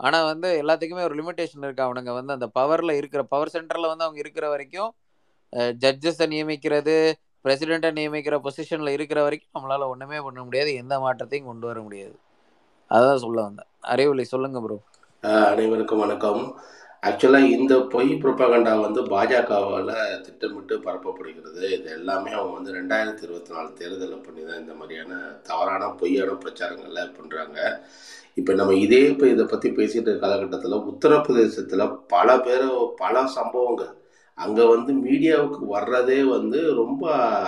ஆனால் 0.01 0.25
வந்து 0.25 0.49
எல்லாத்துக்குமே 0.63 1.05
ஒரு 1.09 1.17
லிமிட்டேஷன் 1.21 1.65
இருக்குது 1.65 1.87
அவனுங்க 1.87 2.13
வந்து 2.13 2.33
அந்த 2.33 2.47
பவரில் 2.57 2.99
இருக்கிற 3.01 3.23
பவர் 3.25 3.53
சென்டரில் 3.55 3.91
வந்து 3.93 4.07
அவங்க 4.07 4.21
இருக்கிற 4.25 4.47
வரைக்கும் 4.49 4.91
ஜட்ஜஸை 5.83 6.27
நியமிக்கிறது 6.33 6.97
பிரசிடெண்ட்டை 7.45 7.91
நியமிக்கிற 7.97 8.37
பொசிஷனில் 8.45 8.95
இருக்கிற 8.97 9.19
வரைக்கும் 9.25 9.55
நம்மளால 9.57 9.89
ஒன்றுமே 9.93 10.21
பண்ண 10.27 10.41
முடியாது. 10.45 10.71
எந்த 10.83 10.95
மாற்றத்தையும் 11.05 11.49
கொண்டு 11.51 11.67
வர 11.71 11.79
முடியாது. 11.87 12.15
அதான் 12.91 13.23
சொல்ல 13.25 13.39
வந்தேன். 13.47 13.69
அறிவுலை 13.95 14.25
சொல்லுங்க 14.35 14.61
ப்ரோ 14.65 14.79
அனைவருக்கும் 15.51 16.03
வணக்கம். 16.05 16.43
ஆக்சுவலாக 17.09 17.51
இந்த 17.57 17.75
பொய் 17.93 18.11
ப்ரொபகண்டா 18.23 18.73
வந்து 18.85 19.01
பாஜகவால் 19.13 19.91
திட்டமிட்டு 20.27 20.75
பரப்பப்படுகிறது. 20.87 21.63
இது 21.77 21.89
எல்லாமே 21.99 22.31
அவங்க 22.39 22.55
வந்து 22.59 22.77
ரெண்டாயிரத்தி 22.79 23.25
இருபத்தி 23.27 23.53
நாலு 23.57 23.69
தேர்தலில் 23.81 24.25
பண்ணி 24.27 24.43
தான் 24.49 24.61
இந்த 24.63 24.75
மாதிரியான 24.81 25.19
தவறான 25.49 25.91
பொய்யான 26.01 26.37
பிரச்சாரங்கள்ல 26.45 27.03
பண்ணுறாங்க 27.19 27.59
இப்போ 28.41 28.53
நம்ம 28.61 28.77
இதே 28.85 29.03
இப்போ 29.11 29.27
இதை 29.33 29.45
பற்றி 29.53 29.69
பேசிட்டு 29.81 30.09
இருக்க 30.09 30.25
காலகட்டத்தில் 30.25 30.79
உத்தரப்பிரதேசத்தில் 30.93 31.85
பல 32.15 32.39
பேர் 32.47 32.67
பல 33.03 33.27
சம்பவங்கள் 33.37 33.93
அங்கே 34.39 34.65
வந்து 34.73 34.93
மீடியாவுக்கு 35.05 35.61
வர்றதே 35.75 36.19
வந்து 36.33 36.61
ரொம்ப 36.81 37.05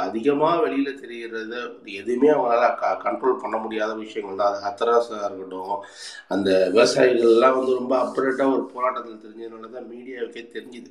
அதிகமாக 0.07 0.61
வெளியில் 0.65 1.01
தெரிகிறது 1.01 1.59
எதுவுமே 2.01 2.29
அவங்களால 2.35 2.69
க 2.83 2.93
கண்ட்ரோல் 3.07 3.41
பண்ண 3.43 3.57
முடியாத 3.65 3.93
விஷயங்கள் 4.05 4.41
தான். 4.41 4.53
அது 4.53 4.65
ஹத்ராஸாக 4.67 5.27
இருக்கட்டும். 5.29 5.75
அந்த 6.35 6.51
விவசாயிகள்லாம் 6.75 7.59
வந்து 7.59 7.75
ரொம்ப 7.81 7.95
அப்ரேட்டாக 8.05 8.55
ஒரு 8.57 8.65
போராட்டத்தில் 8.75 9.23
தெரிஞ்சதுனால 9.25 9.71
தான் 9.77 9.91
மீடியாவுக்கே 9.95 10.45
தெரிஞ்சுது. 10.55 10.91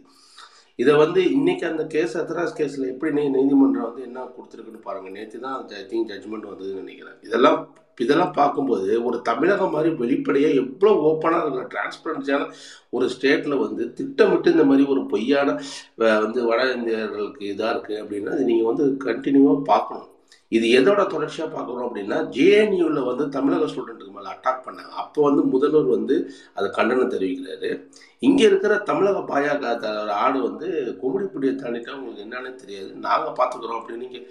இதை 0.80 0.94
வந்து 1.04 1.22
இன்னைக்கு 1.38 1.66
அந்த 1.72 1.84
கேஸ் 1.96 2.18
ஹத்ராஸ் 2.20 2.58
கேஸில் 2.60 2.92
எப்படி 2.94 3.12
நீ 3.18 3.24
நீதிமன்றம் 3.38 3.88
வந்து 3.90 4.02
என்ன 4.10 4.28
கொடுத்துருக்குன்னு 4.36 4.86
பாருங்கள் 4.88 5.18
நேற்று 5.18 5.40
தான் 5.46 5.58
ஐ 5.82 5.84
திங்க் 5.92 6.12
ஜட்ஜ்மெண்ட் 6.12 6.50
வந்ததுன்னு 6.52 6.84
நினைக்கிறேன். 6.84 7.20
இதெல்லாம் 7.28 7.60
இதெல்லாம் 8.04 8.34
பார்க்கும்போது 8.34 8.90
ஒரு 9.04 9.18
தமிழகம் 9.30 9.74
மாதிரி 9.76 9.90
வெளிப்படையாக 10.02 10.60
எவ்வளோ 10.64 10.94
ஓப்பனாக 11.10 11.44
இருக்கிற 11.44 11.66
டிரான்ஸ்பரன்சியான 11.74 12.48
ஒரு 12.90 13.08
ஸ்டேட்டில் 13.16 13.62
வந்து 13.66 13.86
திட்டமிட்டு 14.00 14.54
இந்த 14.56 14.66
மாதிரி 14.72 14.86
ஒரு 14.94 15.04
பொய்யான 15.14 15.58
வந்து 16.26 16.42
வட 16.50 16.62
இந்தியர்களுக்கு 16.78 17.44
இதாக 17.54 17.74
இருக்குது 17.74 18.02
அப்படின்னா 18.04 18.36
அது 18.36 18.50
நீங்கள் 18.52 18.70
வந்து 18.72 18.86
கண்டினியூவாக 19.08 19.64
பார்க்கணும். 19.72 20.10
இது 20.52 20.66
எதோட 20.78 21.02
தொடர்ச்சியாக 21.14 21.50
பார்க்குறோம் 21.54 21.88
அப்படின்னா 21.88 22.18
ஜேஎன்யூவில் 22.36 23.08
வந்து 23.08 23.24
தமிழக 23.36 23.68
ஸ்டூடெண்ட்டுக்கு 23.72 24.16
மேலே 24.18 24.30
அட்டாக் 24.34 24.66
பண்ணாங்க. 24.66 24.92
அப்போ 25.04 25.20
வந்து 25.28 25.42
முதல்வர் 25.54 25.88
வந்து 25.96 26.16
அதை 26.58 26.68
கண்டனம் 26.78 27.12
தெரிவிக்கிறாரு. 27.14 27.70
இங்கே 28.28 28.44
இருக்கிற 28.50 28.74
தமிழக 28.90 29.20
பாஜக 29.32 29.90
ஆடு 30.24 30.38
வந்து 30.48 30.68
கும்மிடிப்பூடியை 31.02 31.54
தாண்டிட்டா 31.62 31.96
உங்களுக்கு 31.98 32.26
என்னன்னு 32.26 32.52
தெரியாது. 32.62 32.90
நாங்கள் 33.08 33.38
பார்த்துக்குறோம் 33.40 33.80
அப்படின்னு 33.80 34.06
நீங்கள் 34.06 34.28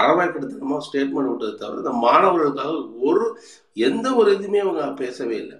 அறவாய்க்கெடுத்தனமாக 0.00 0.86
ஸ்டேட்மெண்ட் 0.88 1.32
விட்டதை 1.32 1.54
தவிர 1.62 1.82
இந்த 1.84 1.94
மாணவர்களுக்காக 2.06 2.74
ஒரு 3.10 3.24
எந்த 3.88 4.06
ஒரு 4.20 4.30
இதுவுமே 4.36 4.62
அவங்க 4.66 4.84
பேசவே 5.02 5.38
இல்லை. 5.44 5.58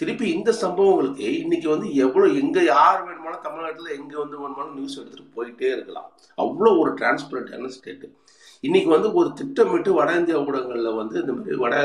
திருப்பி 0.00 0.26
இந்த 0.36 0.50
சம்பவங்களுக்கு 0.62 1.26
இன்னைக்கு 1.42 1.68
வந்து 1.74 1.88
எவ்வளோ 2.04 2.26
எங்கே 2.42 2.62
யார் 2.74 3.04
வேணுமாலும் 3.06 3.44
தமிழ்நாட்டில் 3.46 3.96
எங்கே 3.98 4.16
வந்து 4.22 4.36
வேணுமானாலும் 4.40 4.76
நியூஸ் 4.78 4.98
எடுத்துகிட்டு 4.98 5.34
போயிட்டே 5.36 5.70
இருக்கலாம். 5.76 6.08
அவ்வளோ 6.38 6.70
ஒரு 6.82 6.92
டிரான்ஸ்பரண்டான 7.00 7.70
ஸ்டேட்டு 7.76 8.08
இன்னைக்கு 8.64 8.88
வந்து 8.90 9.08
ஒரு 9.20 9.28
திட்டமிட்டு 9.32 9.90
வட 9.96 10.10
இந்திய 10.18 10.40
ஊடகங்களில் 10.42 10.98
வந்து 10.98 11.16
இந்த 11.22 11.32
மாதிரி 11.32 11.56
வட 11.56 11.76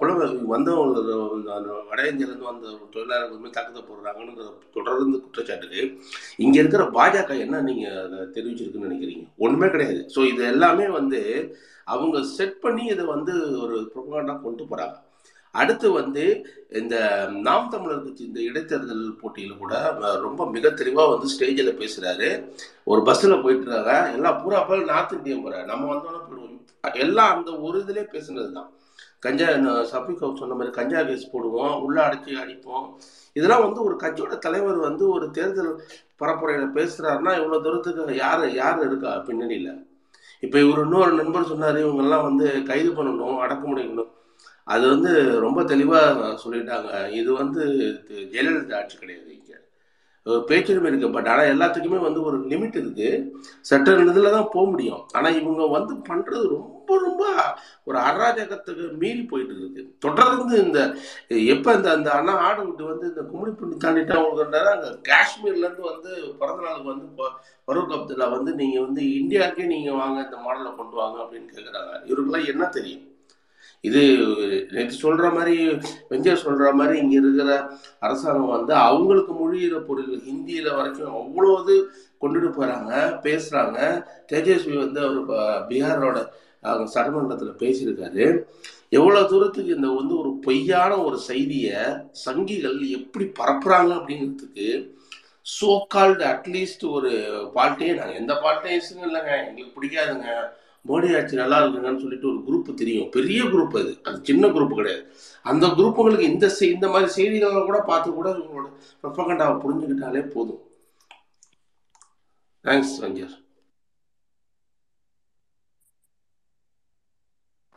புலவர் 0.00 0.32
வந்தவங்க 0.46 1.12
வட 1.90 2.00
இந்தியாவிலேருந்து 2.10 2.48
வந்த 2.48 2.72
தொழிலாளர்கள் 2.94 3.56
தாக்கத்தை 3.56 3.82
போடுறாங்கன்னு 3.82 4.46
தொடர்ந்து 4.76 5.22
குற்றச்சாட்டுக்கு 5.24 5.82
இங்கே 6.44 6.60
இருக்கிற 6.60 6.84
பாஜக 6.98 7.38
என்ன 7.44 7.62
நீங்கள் 7.68 8.00
அதை 8.04 8.18
தெரிவிச்சிருக்குன்னு 8.36 8.88
நினைக்கிறீங்க? 8.88 9.24
ஒன்றுமே 9.38 9.68
கிடையாது. 9.68 10.00
ஸோ 10.14 10.20
இது 10.32 10.42
எல்லாமே 10.54 10.88
வந்து 10.98 11.20
அவங்க 11.86 12.16
செட் 12.36 12.58
பண்ணி 12.60 12.84
இதை 12.94 13.04
வந்து 13.14 13.34
ஒரு 13.64 13.76
ப்ரொபகண்டா 13.92 14.34
கொண்டு 14.40 14.64
போகிறாங்க 14.64 14.96
அடுத்து 15.54 15.88
வந்து 15.92 16.24
இந்த 16.80 16.96
நாம் 17.46 17.70
தமிழர் 17.74 18.04
கட்சி 18.04 18.22
இந்த 18.30 18.40
இடைத்தேர்தல் 18.48 19.04
போட்டியில் 19.20 19.60
கூட 19.62 19.74
ரொம்ப 20.26 20.50
மிக 20.56 20.70
தெளிவாக 20.80 21.12
வந்து 21.12 21.32
ஸ்டேஜில் 21.34 21.78
பேசுகிறாரு 21.82 22.28
ஒரு 22.84 23.02
பஸ்ஸில் 23.08 23.42
போயிட்டுருக்காங்க 23.44 23.94
எல்லாம் 24.16 24.40
பூரா 24.42 24.60
போல் 24.68 24.88
நார்த் 24.92 25.16
இந்தியன் 25.18 25.44
போகிற 25.44 25.62
நம்ம 25.70 25.88
வந்தோன்னே 25.92 26.20
போயிடுவோம் 26.26 26.56
எல்லாம் 27.04 27.32
அந்த 27.34 27.50
ஒரு 27.66 27.78
இதிலே 27.82 28.04
பேசுனது 28.12 28.50
தான். 28.58 28.68
கஞ்சா 29.24 29.48
சபிகோ 29.92 30.26
சொன்ன 30.40 30.56
மாதிரி 30.58 30.72
கஞ்சா 30.76 31.00
கேஸ் 31.08 31.32
போடுவோம். 31.32 31.72
உள்ள 31.84 31.96
அடைச்சி 32.06 32.36
அடிப்போம். 32.42 32.86
இதெல்லாம் 33.36 33.64
வந்து 33.64 33.80
ஒரு 33.86 33.94
கட்சியோட 34.02 34.34
தலைவர் 34.44 34.78
வந்து 34.88 35.04
ஒரு 35.14 35.26
தேர்தல் 35.38 35.72
பரப்புரையில் 36.20 36.74
பேசுகிறாருன்னா 36.76 37.32
இவ்வளோ 37.40 37.58
தூரத்துக்கு 37.64 38.14
யார் 38.24 38.44
யார் 38.60 38.78
இருக்கா 38.88 39.12
பின்னணியில்? 39.28 39.72
இப்போ 40.42 40.56
இவர் 40.64 40.82
இன்னொரு 40.84 41.12
நண்பர் 41.20 41.50
சொன்னார் 41.52 41.78
இவங்கெல்லாம் 41.84 42.26
வந்து 42.28 42.46
கைது 42.70 42.90
பண்ணணும் 42.98 43.38
அடக்குமுறைக்கணும் 43.44 44.12
அது 44.74 44.84
வந்து 44.94 45.10
ரொம்ப 45.46 45.60
தெளிவாக 45.72 46.30
சொல்லிட்டாங்க. 46.44 46.90
இது 47.20 47.30
வந்து 47.42 47.62
ஜெயலலிதா 48.32 48.78
ஆட்சி 48.80 48.96
கிடையாது 49.02 49.30
இங்கே. 49.36 49.56
பேச்சுரிமை 50.48 50.88
இருக்குது 50.88 51.14
பட் 51.14 51.28
ஆனால் 51.32 51.50
எல்லாத்துக்குமே 51.52 51.98
வந்து 52.06 52.20
ஒரு 52.28 52.38
லிமிட் 52.50 52.76
இருக்குது 52.80 53.10
சட்ட 53.68 53.94
இதில் 54.10 54.34
தான் 54.34 54.50
போக 54.54 54.64
முடியும். 54.72 55.02
ஆனால் 55.16 55.38
இவங்க 55.40 55.62
வந்து 55.76 55.94
பண்ணுறது 56.08 56.44
ரொம்ப 56.56 56.74
ரொம்ப 57.06 57.22
ஒரு 57.88 57.98
அராஜகத்துக்கு 58.08 58.84
மீறி 59.00 59.22
போயிட்டு 59.30 59.54
இருக்கு. 59.56 59.82
தொடர்ந்து 60.04 60.54
இந்த 60.66 60.78
எப்போ 61.54 61.70
இந்த 61.78 61.88
அந்த 61.96 62.10
அண்ணா 62.18 62.34
ஆடு 62.46 62.60
விட்டு 62.66 62.84
வந்து 62.92 63.06
இந்த 63.12 63.22
கும்மிடி 63.30 63.52
பண்ணி 63.60 63.76
தாண்டிட்டு 63.84 64.16
அவங்களுக்கு 64.18 64.72
அங்கே 64.74 64.90
காஷ்மீர்லேருந்து 65.10 65.90
வந்து 65.92 66.10
பிறந்த 66.40 66.62
நாளுக்கு 66.66 66.92
வந்து 66.92 67.08
ஃபரூக் 67.66 67.94
அப்துல்லா 67.96 68.28
வந்து 68.36 68.52
நீங்கள் 68.62 68.86
வந்து 68.86 69.02
இந்தியாவுக்கே 69.20 69.72
நீங்கள் 69.74 70.00
வாங்க 70.02 70.18
இந்த 70.26 70.38
மாடலை 70.46 70.72
கொண்டு 70.80 70.96
வாங்க 71.02 71.18
அப்படின்னு 71.24 71.52
கேட்குறாங்க 71.54 71.92
இவருக்கெல்லாம் 72.08 72.50
என்ன 72.54 72.66
தெரியும்? 72.78 73.04
இது 73.80 74.00
நேற்று 74.70 74.96
சொல்ற 75.02 75.32
மாதிரி 75.34 75.68
வெஞ்சர் 76.10 76.38
சொல்ற 76.44 76.72
மாதிரி 76.72 76.98
இங்க 76.98 77.14
இருக்கிற 77.14 77.70
அரசாங்கம் 78.00 78.46
வந்து 78.46 78.74
அவங்களுக்கு 78.74 79.32
மொழியிற 79.32 79.78
பொருள் 79.78 80.16
ஹிந்தியில 80.16 80.76
வரைக்கும் 80.76 81.14
அவ்வளோ 81.14 81.62
இது 81.62 81.90
கொண்டுட்டு 82.20 82.52
போறாங்க 82.52 82.92
பேசுறாங்க. 83.22 84.04
தேஜஸ்வி 84.32 84.78
வந்து 84.78 85.00
அவர் 85.00 85.24
ப- 85.24 85.64
பீகாரோட 85.68 86.26
அவங்க 86.62 86.90
சட்டமன்றத்தில் 86.90 87.58
பேசியிருக்காரு. 87.58 88.42
எவ்வளோ 88.88 89.22
தூரத்துக்கு 89.22 89.74
இந்த 89.74 89.88
வந்து 89.88 90.18
ஒரு 90.18 90.38
பொய்யான 90.42 91.02
ஒரு 91.02 91.18
செய்தியை 91.18 91.76
சங்கிகள் 92.26 92.88
எப்படி 92.88 93.24
பரப்புறாங்க 93.24 93.94
அப்படிங்கிறதுக்கு 93.94 94.96
சோ 95.60 95.80
கால்டு 95.88 96.24
அட்லீஸ்ட் 96.24 96.90
ஒரு 96.90 97.10
பால்ட்டே 97.54 97.94
நாங்கள் 97.94 98.14
எந்த 98.14 98.34
பால்ட்டையும் 98.34 99.02
இல்லைங்க 99.02 99.48
எங்களுக்கு 99.48 99.82
பிடிக்காதுங்க. 99.82 100.48
மோடி 100.84 101.16
ஆட்சி 101.16 101.36
நல்லா 101.36 101.56
இருக்குங்கன்னு 101.60 102.00
சொல்லிட்டு 102.00 102.28
ஒரு 102.28 102.38
குரூப் 102.46 102.74
தெரியும். 102.74 103.10
பெரிய 103.10 103.44
குரூப் 103.44 103.76
அது. 103.78 103.92
அது 104.04 104.24
சின்ன 104.24 104.48
குரூப் 104.48 104.74
கிடையாது. 104.74 105.02
அந்த 105.44 105.66
குரூப்புங்களுக்கு 105.78 106.28
இந்த 106.32 106.46
இந்த 106.68 106.88
மாதிரி 106.88 107.10
செய்திகளை 107.10 107.62
கூட 107.62 107.80
பார்த்து 107.80 108.12
கூட 108.12 108.28
இவங்களோட 108.30 108.68
ப்ரொபகண்டாவை 109.02 109.56
புரிஞ்சுக்கிட்டாலே 109.64 110.22
போதும். 110.28 110.62
தேங்க்ஸ் 112.64 112.96
ரஞ்சர் 113.00 113.34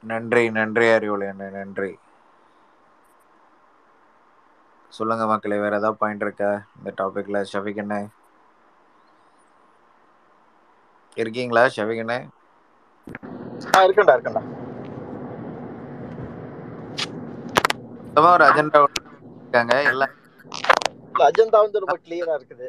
நன்றி 0.03 0.43
நன்றி 0.49 0.87
அறிவுலை 0.87 1.27
அண்ணே 1.31 1.49
நன்றி. 1.51 1.91
சொல்லுங்க 4.93 5.25
மக்களே 5.25 5.59
வேற 5.59 5.75
ஏதாவது 5.75 5.99
பாயிண்ட் 6.01 6.21
இருக்கா? 6.21 6.49
இந்த 6.77 6.89
டாபிக்ல 6.99 7.43
ஷஃபிக் 7.51 7.81
என்ன 7.85 7.95
இருக்கீங்களா 11.17 11.63
ஷஃபிக் 11.75 11.97
என்ன 11.97 12.15
ஆ 13.69 13.83
இருக்கண்டா 13.85 14.15
இருக்கண்டா 14.15 14.43
மொத்தமா 18.05 18.31
ஒரு 18.35 18.45
அஜெண்டா 18.47 18.79
இருக்காங்க 19.35 19.73
எல்லாம் 19.87 20.13
அஜெண்டா 21.25 21.59
வந்து 21.63 21.81
ரொம்ப 21.83 21.97
கிளியரா 22.03 22.33
இருக்குது. 22.37 22.67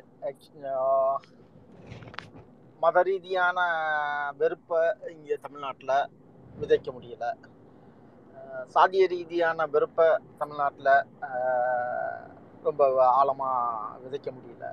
மத 2.82 3.02
ரீதியான 3.08 3.58
வெறுப்பை 4.40 4.80
இங்க 5.12 5.36
தமிழ்நாட்டுல 5.44 5.92
விதைக்க 6.60 6.88
முடியல. 6.92 7.26
சாதிய 8.74 9.04
ரீதியான 9.06 9.66
வெறுப்பை 9.74 10.08
தமிழ்நாட்டுல 10.38 10.90
ரொம்ப 12.64 12.82
ஆழமா 13.20 13.50
விதைக்க 14.04 14.30
முடியல. 14.30 14.66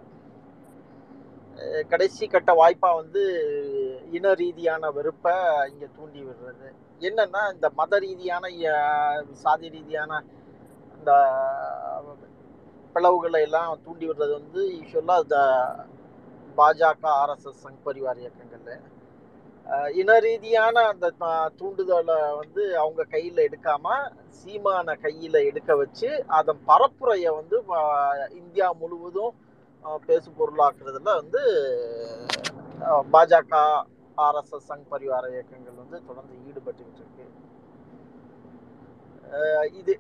கடைசி 1.92 2.26
கட்ட 2.28 2.52
வாய்ப்பா 2.54 2.90
வந்து 2.96 3.24
இன 4.12 4.34
ரீதியான 4.34 4.92
வெறுப்பை 4.98 5.36
இங்க 5.72 5.86
தூண்டி 5.98 6.22
விடுறது. 6.28 6.68
என்னன்னா 7.02 7.42
இந்த 7.54 7.68
மத 7.76 8.00
ரீதியான 8.00 8.46
சாதி 9.44 9.68
ரீதியான 9.70 10.12
இந்த 10.96 11.12
பிளவுகளை 12.96 13.42
எல்லாம் 13.48 13.82
தூண்டி 13.86 14.06
விடுறது 14.08 14.34
வந்து 14.34 14.62
யூஸ்வலாக 14.78 15.24
இந்த 15.26 15.40
பாஜக 16.58 17.04
ஆர்எஸ்எஸ் 17.22 17.62
சங் 17.66 17.84
பரிவார் 17.84 18.24
இயக்கங்கள் 18.24 18.80
இன 20.02 20.12
ரீதியான 20.20 20.76
அந்த 20.92 21.08
தூண்டுதலை 21.60 22.18
வந்து 22.40 22.64
அவங்க 22.84 23.02
கையில 23.12 23.44
எடுக்காம 23.48 23.96
சீமான 24.40 24.96
கையில 25.04 25.36
எடுக்க 25.50 25.76
வச்சு 25.76 26.10
அதன் 26.38 26.62
பரப்புரையை 26.68 27.32
வந்து 27.40 27.58
இந்தியா 28.42 28.68
முழுவதும் 28.82 29.34
பேசு 30.08 30.30
பொருளாக்குறதுல 30.40 31.14
வந்து 31.22 31.42
பாஜக 33.14 33.54
ஆர்எஸ்எஸ் 34.26 34.70
சங் 34.70 34.90
பரிவார 34.94 35.26
இயக்கங்கள் 35.36 35.82
வந்து 35.84 35.98
தொடர்ந்து 36.08 36.34
ஈடுபட்டுக்கிட்டு 36.48 37.04
இருக்கு 37.04 37.26
இது 39.80 39.94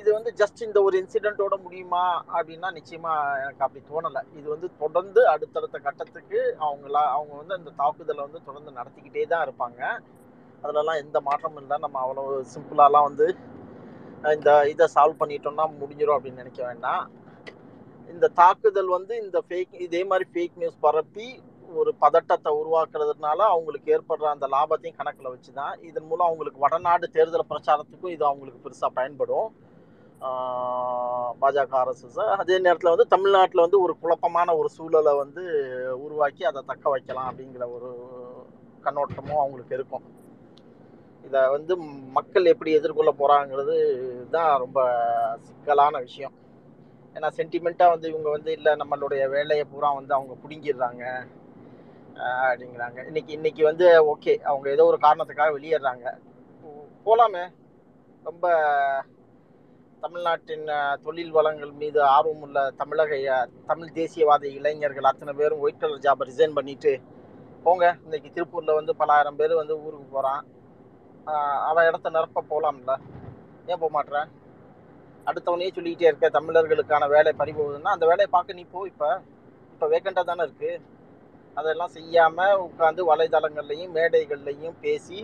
இது 0.00 0.08
வந்து 0.16 0.30
ஜஸ்ட் 0.40 0.60
இந்த 0.66 0.78
ஒரு 0.86 0.94
இன்சிடென்ட்டோட 1.00 1.54
முடியுமா 1.64 2.04
அப்படின்னா 2.36 2.68
நிச்சயமா 2.76 3.12
எனக்கு 3.42 3.64
அப்படி 3.66 3.80
தோணலை. 3.90 4.22
இது 4.38 4.46
வந்து 4.54 4.68
தொடர்ந்து 4.82 5.20
அடுத்தடுத்த 5.32 5.78
கட்டத்துக்கு 5.86 6.40
அவங்களா 6.66 7.02
அவங்க 7.16 7.32
வந்து 7.40 7.56
அந்த 7.58 7.72
தாக்குதலை 7.80 8.20
வந்து 8.26 8.40
தொடர்ந்து 8.48 8.72
நடத்திக்கிட்டே 8.78 9.24
தான் 9.32 9.44
இருப்பாங்க. 9.46 9.80
அதுலலாம் 10.62 11.02
எந்த 11.04 11.20
மாற்றமும் 11.28 11.62
இல்லை. 11.62 11.78
நம்ம 11.84 12.00
அவ்வளோ 12.04 12.24
சிம்பிளாலாம் 12.54 13.08
வந்து 13.08 13.26
இந்த 14.36 14.50
இதை 14.72 14.86
சால்வ் 14.96 15.20
பண்ணிட்டோம்னா 15.20 15.66
முடிஞ்சிடும் 15.80 16.16
அப்படின்னு 16.16 16.42
நினைக்க 16.42 16.60
வேண்டாம். 16.70 17.02
இந்த 18.10 18.26
தாக்குதல் 18.40 18.90
வந்து 18.96 19.14
இந்த 19.24 19.38
ஃபேக் 19.46 19.74
இதே 19.86 20.02
மாதிரி 20.10 20.26
ஃபேக் 20.32 20.60
நியூஸ் 20.60 20.82
பரப்பி 20.84 21.26
ஒரு 21.80 21.90
பதட்டத்தை 22.02 22.50
உருவாக்குறதுனால 22.60 23.38
அவங்களுக்கு 23.52 23.92
ஏற்படுற 23.96 24.26
அந்த 24.32 24.46
லாபத்தையும் 24.54 24.98
கணக்கில் 24.98 25.32
வச்சு 25.34 25.50
தான் 25.60 25.74
இதன் 25.88 26.08
மூலம் 26.10 26.28
அவங்களுக்கு 26.28 26.64
வடநாடு 26.64 27.06
தேர்தல் 27.16 27.50
பிரச்சாரத்துக்கும் 27.52 28.14
இது 28.14 28.24
அவங்களுக்கு 28.30 28.64
பெருசாக 28.64 28.96
பயன்படும். 28.98 29.48
பாஜக 31.42 31.74
அரசு 31.84 32.24
அதே 32.42 32.56
நேரத்தில் 32.64 32.92
வந்து 32.94 33.06
தமிழ்நாட்டில் 33.14 33.64
வந்து 33.64 33.78
ஒரு 33.84 33.94
குழப்பமான 34.02 34.54
ஒரு 34.60 34.68
சூழலை 34.76 35.12
வந்து 35.22 35.44
உருவாக்கி 36.04 36.42
அதை 36.50 36.60
தக்க 36.70 36.90
வைக்கலாம் 36.94 37.30
அப்படிங்கிற 37.30 37.66
ஒரு 37.76 37.90
கண்ணோட்டமும் 38.84 39.40
அவங்களுக்கு 39.42 39.76
இருக்கும். 39.78 40.04
இதை 41.26 41.40
வந்து 41.56 41.72
மக்கள் 42.18 42.52
எப்படி 42.52 42.70
எதிர்கொள்ள 42.78 43.10
போகிறாங்கிறது 43.20 43.74
தான் 44.36 44.52
ரொம்ப 44.64 44.80
சிக்கலான 45.48 45.98
விஷயம். 46.06 46.36
ஏன்னா 47.16 47.28
சென்டிமெண்ட்டாக 47.38 47.92
வந்து 47.94 48.10
இவங்க 48.12 48.28
வந்து 48.36 48.50
இல்லை 48.58 48.72
நம்மளுடைய 48.82 49.22
வேலையை 49.36 49.64
பூரா 49.72 49.88
வந்து 50.00 50.14
அவங்க 50.18 50.34
பிடுங்கிடுறாங்க. 50.42 51.04
அப்படிங்கிறாங்க. 52.46 52.98
இன்னைக்கு 53.08 53.32
இன்னைக்கு 53.38 53.62
வந்து 53.70 53.86
ஓகே 54.12 54.34
அவங்க 54.50 54.66
ஏதோ 54.76 54.86
ஒரு 54.90 54.98
காரணத்துக்காக 55.06 55.54
வெளியேறாங்க. 55.56 56.06
போகலாமே 57.06 57.44
ரொம்ப 58.28 58.46
தமிழ்நாட்டின் 60.04 60.66
தொழில் 61.04 61.34
வளங்கள் 61.36 61.72
மீது 61.80 61.98
ஆர்வம் 62.14 62.42
உள்ள 62.46 62.58
தமிழக 62.80 63.18
தமிழ் 63.70 63.96
தேசியவாத 63.98 64.44
இளைஞர்கள் 64.58 65.10
அத்தனை 65.10 65.32
பேரும் 65.40 65.62
ஒயிட் 65.64 65.82
கலர் 65.82 66.04
ஜாபை 66.06 66.26
ரிசைன் 66.30 66.56
பண்ணிட்டு 66.58 66.92
போங்க. 67.66 67.86
இன்னைக்கு 68.04 68.28
திருப்பூரில் 68.36 68.78
வந்து 68.78 68.92
பலாயிரம் 69.00 69.38
பேர் 69.40 69.60
வந்து 69.60 69.74
ஊருக்கு 69.84 70.08
போகிறான் 70.16 70.42
அவன் 71.70 71.88
இடத்த 71.88 72.10
நிரப்ப 72.16 72.44
போகலாம்ல 72.52 72.94
ஏன் 73.70 73.80
போக 73.82 73.90
மாட்டேறேன் 73.96 74.30
அடுத்தவனே 75.26 75.68
சொல்லிக்கிட்டே 75.74 76.08
இருக்க 76.08 76.28
தமிழர்களுக்கான 76.36 77.08
வேலை 77.14 77.32
பறிபோகுதுன்னா 77.40 77.94
அந்த 77.96 78.06
வேலையை 78.10 78.28
பார்க்க 78.30 78.58
நீ 78.58 78.64
போ 78.72 78.80
இப்ப. 78.90 79.04
இப்ப 79.72 79.86
வேக்கண்டா 79.92 80.22
தானே 80.24 80.44
இருக்கு. 80.46 80.70
அதெல்லாம் 81.56 81.94
செய்யாம 81.96 82.46
உட்காந்து 82.64 83.02
வலைதளங்கள்லையும் 83.10 83.94
மேடைகள்லையும் 83.96 84.78
பேசி 84.84 85.18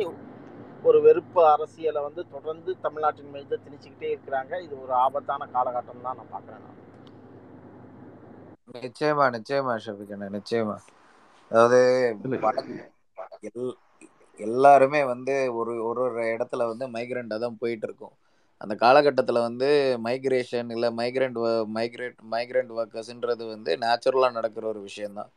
ஒரு 0.84 0.98
வெறுப்பு 1.06 1.40
அரசியலை 1.52 2.00
வந்து 2.06 2.22
தொடர்ந்து 2.34 2.70
தமிழ்நாட்டின் 2.84 3.32
மீது 3.34 3.54
திணிச்சுக்கிட்டே 3.64 4.10
இருக்கிறாங்க. 4.12 4.52
இது 4.66 4.74
ஒரு 4.84 4.94
ஆபத்தான 5.04 5.48
காலகட்டம் 5.56 6.04
தான் 6.06 6.18
நான் 6.20 6.32
பார்க்குறேன் 6.34 6.64
நான். 6.66 6.76
நிச்சயமா 8.76 9.24
நிச்சயமா 9.34 9.74
ஷபிகண்ண 9.84 10.28
நிச்சயமா. 10.36 10.76
அதாவது 11.50 11.80
எல்லாருமே 14.40 15.00
வந்து 15.12 15.34
ஒரு 15.58 15.72
ஒரு 15.88 16.00
ஒரு 16.06 16.22
இடத்துல 16.34 16.66
வந்து 16.70 16.86
மைக்ரெண்டாக 16.94 17.42
தான் 17.44 17.60
போயிட்டு 17.62 17.86
இருக்கும். 17.88 18.14
அந்த 18.60 18.74
காலகட்டத்தில் 18.84 19.44
வந்து 19.46 19.68
மைக்ரேஷன் 20.06 20.70
இல்லை 20.74 20.88
மைக்ரெண்ட் 21.00 21.38
மைக்ரேட் 21.76 22.16
மைக்ரெண்ட் 22.34 22.72
ஒர்க்கர்ஸ்ன்றது 22.78 23.44
வந்து 23.54 23.70
நேச்சுரலாக 23.84 24.36
நடக்கிற 24.38 24.66
ஒரு 24.72 24.80
விஷயந்தான் 24.88 25.30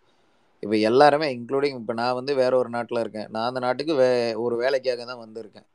இப்போ 0.64 0.76
எல்லாருமே 0.90 1.28
இன்க்ளூடிங் 1.36 1.78
இப்போ 1.82 1.94
நான் 2.00 2.18
வந்து 2.18 2.34
வேற 2.40 2.54
ஒரு 2.62 2.70
நாட்டில் 2.76 3.02
இருக்கேன். 3.04 3.30
நான் 3.34 3.48
அந்த 3.50 3.62
நாட்டுக்கு 3.66 3.94
வே 4.02 4.10
ஒரு 4.46 4.56
வேலைக்காக 4.64 5.06
தான் 5.12 5.22
வந்திருக்கேன். 5.24 5.68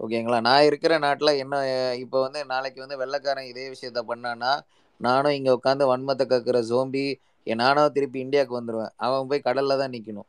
ஓகேங்களா 0.00 0.38
நான் 0.48 0.66
இருக்கிற 0.68 0.92
நாட்டில் 1.06 1.32
என்ன 1.44 1.56
இப்போ 2.04 2.18
வந்து 2.26 2.40
நாளைக்கு 2.52 2.78
வந்து 2.84 3.00
வெள்ளைக்காரன் 3.02 3.48
இதே 3.52 3.66
விஷயத்த 3.74 4.02
பண்ணான்னா 4.10 4.52
நானும் 5.00 5.36
இங்கே 5.38 5.52
உட்காந்து 5.58 5.90
வன்மத்தை 5.92 6.26
கக்கிற 6.32 6.58
ஜோம்பி 6.70 7.04
நானும் 7.46 7.92
திருப்பி 7.96 8.18
இந்தியாவுக்கு 8.24 8.58
வந்துடுவேன் 8.58 8.92
அவன் 9.04 9.28
போய் 9.30 9.46
கடலில் 9.48 9.80
தான் 9.82 9.92
நிற்கணும் 9.94 10.28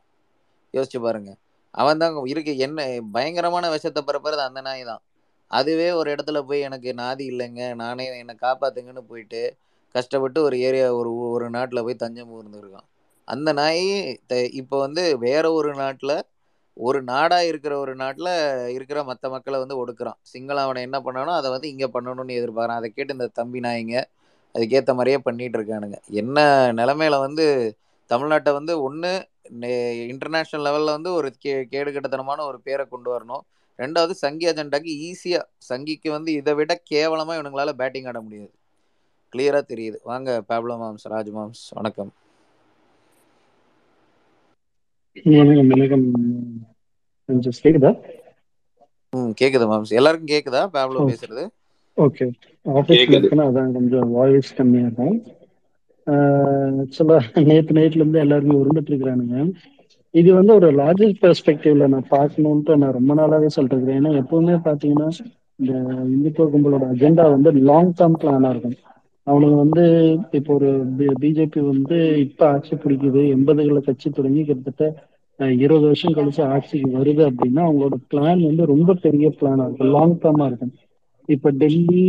யோசிச்சு 0.73 0.99
பாருங்க. 1.05 1.31
அவன் 1.81 2.01
தான் 2.01 2.15
இருக்கு. 2.33 2.53
என்ன 2.65 2.85
பயங்கரமான 3.15 3.65
விஷத்தை 3.75 4.01
பரப்புறது 4.09 4.41
அந்த 4.49 4.61
நாய் 4.67 4.83
தான். 4.91 5.01
அதுவே 5.51 5.87
ஒரு 5.91 6.09
இடத்துல 6.15 6.39
போய் 6.41 6.65
எனக்கு 6.67 6.89
நாதி 6.97 7.25
இல்லைங்க. 7.31 7.63
நானே 7.75 8.05
என்னை 8.17 8.35
காப்பாத்துங்கன்னு 8.41 9.03
போயிட்டு 9.09 9.41
கஷ்டப்பட்டு 9.95 10.39
ஒரு 10.43 10.55
ஏரியா 10.59 10.87
ஒரு 10.93 11.11
ஒரு 11.35 11.47
நாட்டில் 11.49 11.83
போய் 11.83 12.01
தஞ்சம் 12.03 12.33
இருந்திருக்கான் 12.37 12.87
அந்த 13.27 13.49
நாய் 13.53 13.83
த- 14.27 14.49
இப்போ 14.61 14.79
வந்து 14.79 15.03
வேற 15.17 15.45
ஒரு 15.51 15.71
நாட்டில் 15.75 16.15
ஒரு 16.77 16.99
நாடாக 17.03 17.47
இருக்கிற 17.47 17.73
ஒரு 17.79 17.93
நாட்டில் 17.95 18.29
இருக்கிற 18.75 18.99
மற்ற 19.03 19.29
மக்களை 19.29 19.57
வந்து 19.59 19.77
ஒடுக்குறான். 19.81 20.17
சிங்களம் 20.31 20.65
அவனை 20.65 20.81
என்ன 20.81 20.97
பண்ணானோ 20.99 21.31
அதை 21.39 21.49
வந்து 21.51 21.69
இங்கே 21.69 21.87
பண்ணணும்னு 21.93 22.37
எதிர்பார்க்குறான். 22.39 22.79
அதை 22.79 22.89
கேட்டு 22.89 23.13
இந்த 23.13 23.27
தம்பி 23.39 23.59
நாய்ங்க 23.59 23.95
அதுக்கேற்ற 24.55 24.91
மாதிரியே 24.93 25.19
பண்ணிகிட்டு 25.25 25.57
இருக்கானுங்க. 25.59 25.97
என்ன 26.21 26.37
நிலமையில 26.77 27.19
வந்து 27.25 27.45
தமிழ்நாட்டை 28.09 28.51
வந்து 28.53 28.73
ஒன்று 28.81 29.11
இன்டர்நேஷ்னல் 30.13 30.65
லெவலில் 30.67 30.95
வந்து 30.95 31.11
ஒரு 31.13 31.29
கே 31.39 31.53
கேடுகட்டத்தனமான 31.71 32.39
ஒரு 32.49 32.59
பேரை 32.61 32.85
கொண்டு 32.89 33.09
வரணும். 33.15 33.43
ரெண்டாவது 33.79 34.13
சங்கி 34.19 34.45
அஜெண்டாக்கு 34.47 34.91
ஈஸியாக 35.07 35.49
சங்கிக்கு 35.69 36.09
வந்து 36.11 36.31
இதை 36.33 36.53
விட 36.53 36.73
கேவலமாக 36.85 37.37
இவனுங்களால 37.39 37.73
பேட்டிங் 37.77 38.07
ஆட 38.07 38.21
முடியாது. 38.21 38.53
கிளியராக 39.33 39.63
தெரியுது. 39.67 39.97
வாங்க 40.03 40.29
பேப்ளோ 40.49 40.77
மாம்ஸ் 40.81 41.09
ராஜ் 41.09 41.31
மாம்ஸ் 41.33 41.65
வணக்கம். 41.73 42.13
வணக்கம் 45.31 45.69
வணக்கம். 45.71 46.05
கொஞ்சம் 47.29 47.59
கேக்குதா? 47.61 47.91
ம் 49.13 49.33
கேக்குது 49.39 49.65
மாம்ஸ் 49.67 49.93
எல்லாருக்கும் 49.99 50.31
கேக்குதா? 50.33 50.61
பேப்ளோ 50.73 51.03
பேசுறது. 51.07 51.43
ஓகே. 51.97 52.25
ஆஃபீஸ்ல 52.65 53.13
கேக்குது. 53.13 53.17
இருக்கேன்னா 53.17 53.45
அதான் 53.49 53.75
கொஞ்சம் 53.75 54.09
வாய்ஸ் 54.13 54.55
கம்மியா 54.55 54.85
இருக்கும். 54.85 55.17
ஆக்சுவலா 56.07 57.17
நேத்து 57.45 57.77
நைட்ல 57.77 57.99
இருந்து 57.99 58.19
எல்லாருமே 58.19 58.59
உருண்டுட்டு 58.59 58.91
இருக்கிறானுங்க. 58.91 59.37
இது 60.13 60.29
வந்து 60.33 60.53
ஒரு 60.53 60.67
லாஜிக் 60.77 61.21
பெர்ஸ்பெக்டிவ்ல 61.21 61.85
நான் 61.87 62.11
பார்க்கணுன்ட்டு 62.11 62.77
நான் 62.77 62.97
ரொம்ப 62.97 63.13
நாளாவே 63.13 63.49
சொல்லிட்டு 63.55 63.93
ஏன்னா 63.93 64.11
எப்பவுமே 64.21 64.55
பாத்தீங்கன்னா 64.65 65.09
இந்த 65.59 65.73
இந்துத்துவ 66.11 66.47
கும்பலோட 66.53 66.85
அஜெண்டா 66.93 67.25
வந்து 67.33 67.49
லாங் 67.69 67.93
டேர்ம் 67.97 68.19
பிளானா 68.21 68.49
இருக்கும். 68.49 68.77
அவனுக்கு 69.27 69.55
வந்து 69.55 69.83
இப்போ 70.31 70.51
ஒரு 70.53 70.69
பிஜேபி 71.21 71.61
வந்து 71.67 71.97
இப்ப 72.25 72.41
ஆட்சி 72.49 72.75
பிடிக்குது 72.75 73.21
எண்பதுகளை 73.35 73.81
கட்சி 73.81 74.07
தொடங்கி 74.09 74.43
கிட்டத்தட்ட 74.43 74.85
இருபது 75.57 75.85
வருஷம் 75.85 76.15
கழிச்சு 76.15 76.41
ஆட்சிக்கு 76.53 76.89
வருது 76.97 77.23
அப்படின்னா 77.29 77.61
அவங்களோட 77.67 77.95
பிளான் 78.11 78.41
வந்து 78.47 78.65
ரொம்ப 78.73 78.95
பெரிய 79.05 79.27
பிளானா 79.39 79.65
இருக்கும். 79.67 79.93
லாங் 79.95 80.15
டேர்மா 80.23 80.45
இருக்கும். 80.45 80.73
இப்ப 81.29 81.51
டெல்லி 81.61 82.05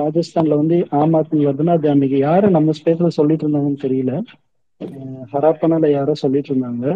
ராஜஸ்தான்ல 0.00 0.56
வந்து 0.56 0.76
ஆம் 1.00 1.16
ஆத்மி 1.18 1.40
வருதுன்னா 1.46 1.74
அது 1.78 1.88
அன்னைக்கு 1.90 2.18
யாரு 2.20 2.46
நம்ம 2.50 2.72
ஸ்பேஸ்ல 2.78 3.10
சொல்லிட்டு 3.18 3.44
இருந்தாங்கன்னு 3.46 3.84
தெரியல. 3.86 4.12
ஹராப்பனால 5.32 5.90
யாரோ 5.90 6.14
சொல்லிட்டு 6.14 6.54
இருந்தாங்க 6.54 6.86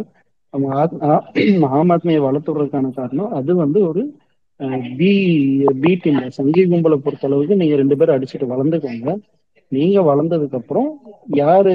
அவங்க 0.54 0.68
ஆத்- 0.80 1.00
ஆம் 1.68 1.90
ஆத்மியை 1.90 2.20
வளர்த்துறதுக்கான 2.26 2.90
காரணம் 2.90 3.32
அது 3.32 3.54
வந்து 3.56 3.88
ஒரு 3.88 4.02
பி 4.96 5.10
பி 5.80 5.94
டீம் 5.94 6.30
சங்கி 6.30 6.64
கும்பலை 6.64 6.96
பொறுத்த 6.96 7.28
அளவுக்கு 7.28 7.56
நீங்க 7.56 7.76
ரெண்டு 7.76 7.96
பேரும் 7.96 8.16
அடிச்சுட்டு 8.16 8.52
வளர்ந்துக்கோங்க. 8.52 9.08
நீங்க 9.72 10.00
வளர்ந்ததுக்கு 10.00 10.52
அப்புறம் 10.52 10.88
யாரு 11.34 11.72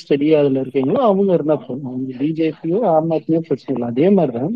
ஸ்டெடியா 0.00 0.38
அதுல 0.38 0.60
இருக்கீங்களோ 0.60 1.00
அவங்க 1.02 1.32
இருந்தா 1.32 1.56
போதும். 1.56 1.84
அவங்க 1.84 2.16
பிஜேபியோ 2.20 2.80
ஆம் 2.86 3.10
ஆத்மியோ 3.10 3.40
பிரச்சனை 3.40 3.74
இல்லை. 3.74 3.88
அதே 3.88 4.10
மாதிரிதான் 4.10 4.54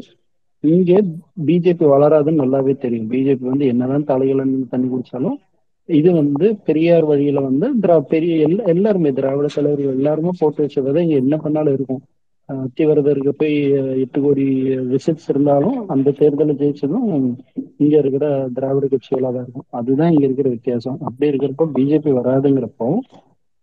இங்க 0.65 0.93
பிஜேபி 1.47 1.85
வளராதுன்னு 1.95 2.43
நல்லாவே 2.43 2.75
தெரியும். 2.77 3.11
பிஜேபி 3.11 3.45
வந்து 3.45 3.67
என்னதான் 3.67 4.05
தலைகளை 4.05 4.45
தண்ணி 4.71 4.89
குடிச்சாலும் 4.89 5.39
இது 5.85 6.13
வந்து 6.13 6.57
பெரியார் 6.65 7.05
வழியில 7.05 7.41
வந்து 7.41 7.75
திரா 7.81 8.01
பெரிய 8.01 8.37
எல்லா 8.37 8.65
எல்லாருமே 8.65 9.13
திராவிட 9.13 9.47
தலைவர்கள் 9.55 9.95
எல்லாருமே 9.95 10.31
போட்டு 10.39 10.63
வச்ச 10.63 10.81
விதை 10.81 11.03
இங்க 11.03 11.15
என்ன 11.15 11.37
பண்ணாலும் 11.37 11.75
இருக்கும். 11.75 12.01
அஹ் 12.49 12.67
அத்திவரதருக்கு 12.67 13.29
போய் 13.29 13.71
எட்டு 14.01 14.21
கோடி 14.21 14.47
விசிட்ஸ் 14.69 15.29
இருந்தாலும் 15.29 15.89
அந்த 15.89 16.11
தேர்தலை 16.11 16.55
ஜெயிச்சதும் 16.61 17.35
இங்க 17.77 17.99
இருக்கிற 17.99 18.49
திராவிட 18.55 18.87
கட்சிகளாக 18.87 19.21
தான் 19.21 19.43
இருக்கும். 19.43 19.65
அதுதான் 19.71 20.11
இங்க 20.11 20.25
இருக்கிற 20.25 20.49
வித்தியாசம். 20.49 20.99
அப்படி 21.01 21.37
இருக்கிறப்போ 21.37 21.69
பிஜேபி 21.75 22.11
வராதுங்கிறப்போ 22.13 22.89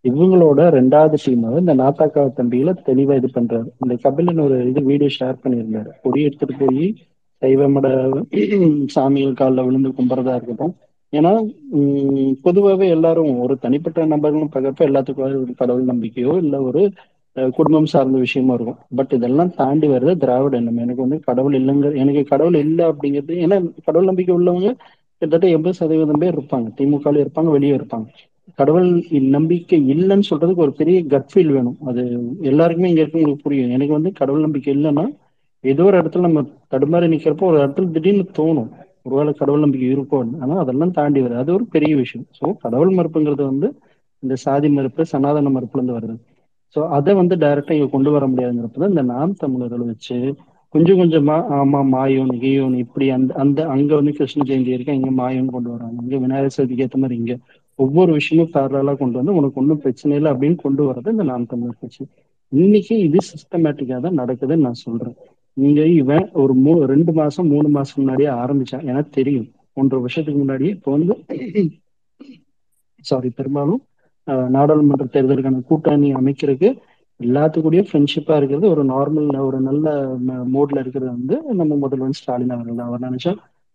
இவங்களோட 0.03 0.59
ரெண்டாவது 0.77 1.15
டீம் 1.25 1.57
இந்த 1.57 1.75
நாத்தாக்கா 1.75 2.29
தம்பியில 2.37 2.73
தெளிவா 2.85 3.15
இது 3.15 3.29
பண்றாரு. 3.33 3.67
இந்த 3.79 3.95
கபிலன் 4.01 4.39
ஒரு 4.39 4.67
இது 4.67 4.81
வீடியோ 4.83 5.09
ஷேர் 5.19 5.35
பண்ணியிருந்தாரு. 5.43 5.89
கொடி 6.01 6.21
எடுத்துட்டு 6.23 6.55
போய் 6.59 6.95
சைவமட 7.41 7.87
சாமிகள் 8.95 9.33
காலில் 9.33 9.65
விழுந்து 9.65 9.89
கும்புறதா 9.89 10.35
இருக்கட்டும் 10.35 10.75
ஏன்னா 11.13 11.31
பொதுவாகவே 12.45 12.87
எல்லாரும் 12.95 13.31
ஒரு 13.43 13.53
தனிப்பட்ட 13.63 14.05
நபர்களும் 14.05 14.51
பார்க்கறப்ப 14.53 14.87
எல்லாத்துக்கும் 14.89 15.25
ஒரு 15.43 15.53
கடவுள் 15.61 15.91
நம்பிக்கையோ 15.91 16.33
இல்லை 16.43 16.59
ஒரு 16.69 16.81
குடும்பம் 17.53 17.89
சார்ந்த 17.91 18.17
விஷயமா 18.17 18.53
இருக்கும். 18.53 18.79
பட் 18.97 19.11
இதெல்லாம் 19.17 19.51
தாண்டி 19.59 19.87
வர்றது 19.87 20.21
திராவிட 20.23 20.55
எண்ணம். 20.59 20.79
எனக்கு 20.85 21.05
வந்து 21.05 21.19
கடவுள் 21.27 21.55
இல்லைங்க 21.59 21.89
எனக்கு 22.03 22.23
கடவுள் 22.31 22.57
இல்லை 22.63 22.85
அப்படிங்கிறது 22.91 23.35
ஏன்னா 23.45 23.57
கடவுள் 23.87 24.09
நம்பிக்கை 24.09 24.33
உள்ளவங்க 24.37 24.69
கிட்டத்தட்ட 25.21 25.47
எண்பது 25.55 25.77
சதவீதம் 25.79 26.21
பேர் 26.23 26.35
இருப்பாங்க. 26.35 26.67
திமுகவில் 26.77 27.23
இருப்பாங்க 27.23 27.51
வெளியே 27.51 27.75
இருப்பாங்க. 27.77 28.07
கடவுள் 28.59 28.89
நம்பிக்கை 29.35 29.79
இல்லைன்னு 29.93 30.29
சொல்றதுக்கு 30.29 30.65
ஒரு 30.65 30.73
பெரிய 30.79 30.97
கட் 31.13 31.31
ஃபீல் 31.31 31.53
வேணும். 31.55 31.77
அது 31.89 32.01
எல்லாருக்குமே 32.51 32.91
இங்க 32.91 33.01
இருக்கவங்களுக்கு 33.03 33.45
புரியும். 33.45 33.73
எனக்கு 33.77 33.97
வந்து 33.97 34.11
கடவுள் 34.19 34.45
நம்பிக்கை 34.45 34.71
இல்லைன்னா 34.75 35.05
ஏதோ 35.63 35.83
ஒரு 35.83 35.97
இடத்துல 36.01 36.27
நம்ம 36.27 36.41
தடுமாறி 36.73 37.07
நிக்கிறப்போ 37.13 37.45
ஒரு 37.51 37.57
இடத்துல 37.61 37.91
திடீர்னு 37.95 38.25
தோணும். 38.37 38.69
ஒருவேளை 39.07 39.31
கடவுள் 39.39 39.63
நம்பிக்கை 39.65 39.89
இருக்கும் 39.95 40.31
ஆனா 40.43 40.55
அதெல்லாம் 40.63 40.95
தாண்டி 40.97 41.19
வருது. 41.25 41.41
அது 41.43 41.51
ஒரு 41.57 41.65
பெரிய 41.75 41.93
விஷயம். 42.01 42.25
ஸோ 42.39 42.45
கடவுள் 42.65 42.91
மறுப்புங்கிறது 42.97 43.43
வந்து 43.51 43.67
இந்த 44.23 44.35
சாதி 44.43 44.67
மறுப்பு 44.75 45.01
சனாதன 45.11 45.51
மறுப்புல 45.55 45.79
இருந்து 45.81 45.97
வருது. 45.97 46.15
ஸோ 46.75 46.79
அதை 46.97 47.11
வந்து 47.21 47.35
டைரக்டா 47.43 47.75
இங்க 47.77 47.89
கொண்டு 47.93 48.09
வர 48.15 48.23
முடியாதுங்கிறப்ப 48.31 48.81
தான் 48.81 48.93
இந்த 48.93 49.03
நாம் 49.13 49.39
தமிழர்கள் 49.43 49.89
வச்சு 49.91 50.17
கொஞ்சம் 50.73 50.99
கொஞ்சமா 51.01 51.35
ஆமா 51.57 51.79
மாயோன் 51.91 52.33
கீயோன் 52.41 52.75
இப்படி 52.83 53.05
அந்த 53.17 53.31
அந்த 53.43 53.59
அங்க 53.73 53.91
வந்து 53.99 54.13
கிருஷ்ண 54.17 54.45
ஜெயந்தி 54.49 54.75
இருக்கு 54.75 54.97
இங்க 54.99 55.11
மாயோன் 55.19 55.53
கொண்டு 55.55 55.69
வராங்க. 55.75 55.97
இங்க 56.05 56.17
விநாயகர் 56.23 56.55
சதுர்த்திக்கு 56.55 56.85
ஏற்ற 56.87 56.99
மாதிரி 57.03 57.17
இங்க 57.21 57.35
ஒவ்வொரு 57.79 58.11
விஷயமும் 58.17 58.53
பேரலா 58.55 58.93
கொண்டு 59.01 59.19
வந்து 59.19 59.37
உனக்கு 59.39 59.59
ஒன்றும் 59.61 59.81
பிரச்சனை 59.83 60.13
இல்லை 60.19 60.29
அப்படின்னு 60.33 60.57
கொண்டு 60.65 60.83
வர்றது 60.89 61.13
இந்த 61.15 61.25
நாம் 61.31 61.49
தமிழர் 61.53 61.81
கட்சி. 61.81 62.03
இன்னைக்கு 62.51 62.95
இது 63.07 63.19
சிஸ்டமேட்டிக்கா 63.29 63.97
தான் 64.05 64.19
நடக்குதுன்னு 64.21 64.65
நான் 64.67 64.83
சொல்றேன். 64.85 65.17
இங்க 65.57 65.81
இவன் 65.99 66.25
ஒரு 66.41 66.53
மூ 66.63 66.73
ரெண்டு 66.91 67.11
மாசம் 67.13 67.47
மூணு 67.53 67.69
மாசம் 67.75 67.99
முன்னாடியே 67.99 68.29
ஆரம்பிச்சான். 68.41 68.85
எனக்கு 68.91 69.11
தெரியும். 69.11 69.47
ஒன்றரை 69.77 70.01
வருஷத்துக்கு 70.03 70.41
முன்னாடியே 70.41 70.71
இப்போ 70.75 70.91
வந்து 70.95 71.15
சாரி 73.05 73.29
பெரும்பாலும் 73.37 73.81
நாடாளுமன்ற 74.53 75.05
தேர்தலுக்கான 75.13 75.61
கூட்டணி 75.69 76.07
அமைக்கிறதுக்கு 76.19 76.69
எல்லாத்துக்கூடயும் 77.19 77.87
ஃப்ரெண்ட்ஷிப்பா 77.87 78.33
இருக்கிறது. 78.39 78.65
ஒரு 78.73 78.83
நார்மல் 78.91 79.29
ஒரு 79.47 79.59
நல்ல 79.67 79.85
மோட்ல 80.55 80.81
இருக்கிறது 80.83 81.11
வந்து 81.13 81.35
நம்ம 81.59 81.77
முதல்வன் 81.83 82.17
ஸ்டாலின் 82.19 82.55
அவர்கள் 82.55 82.79
தான். 82.79 82.89
அவர் 82.89 83.07
நினைச்சா 83.07 83.31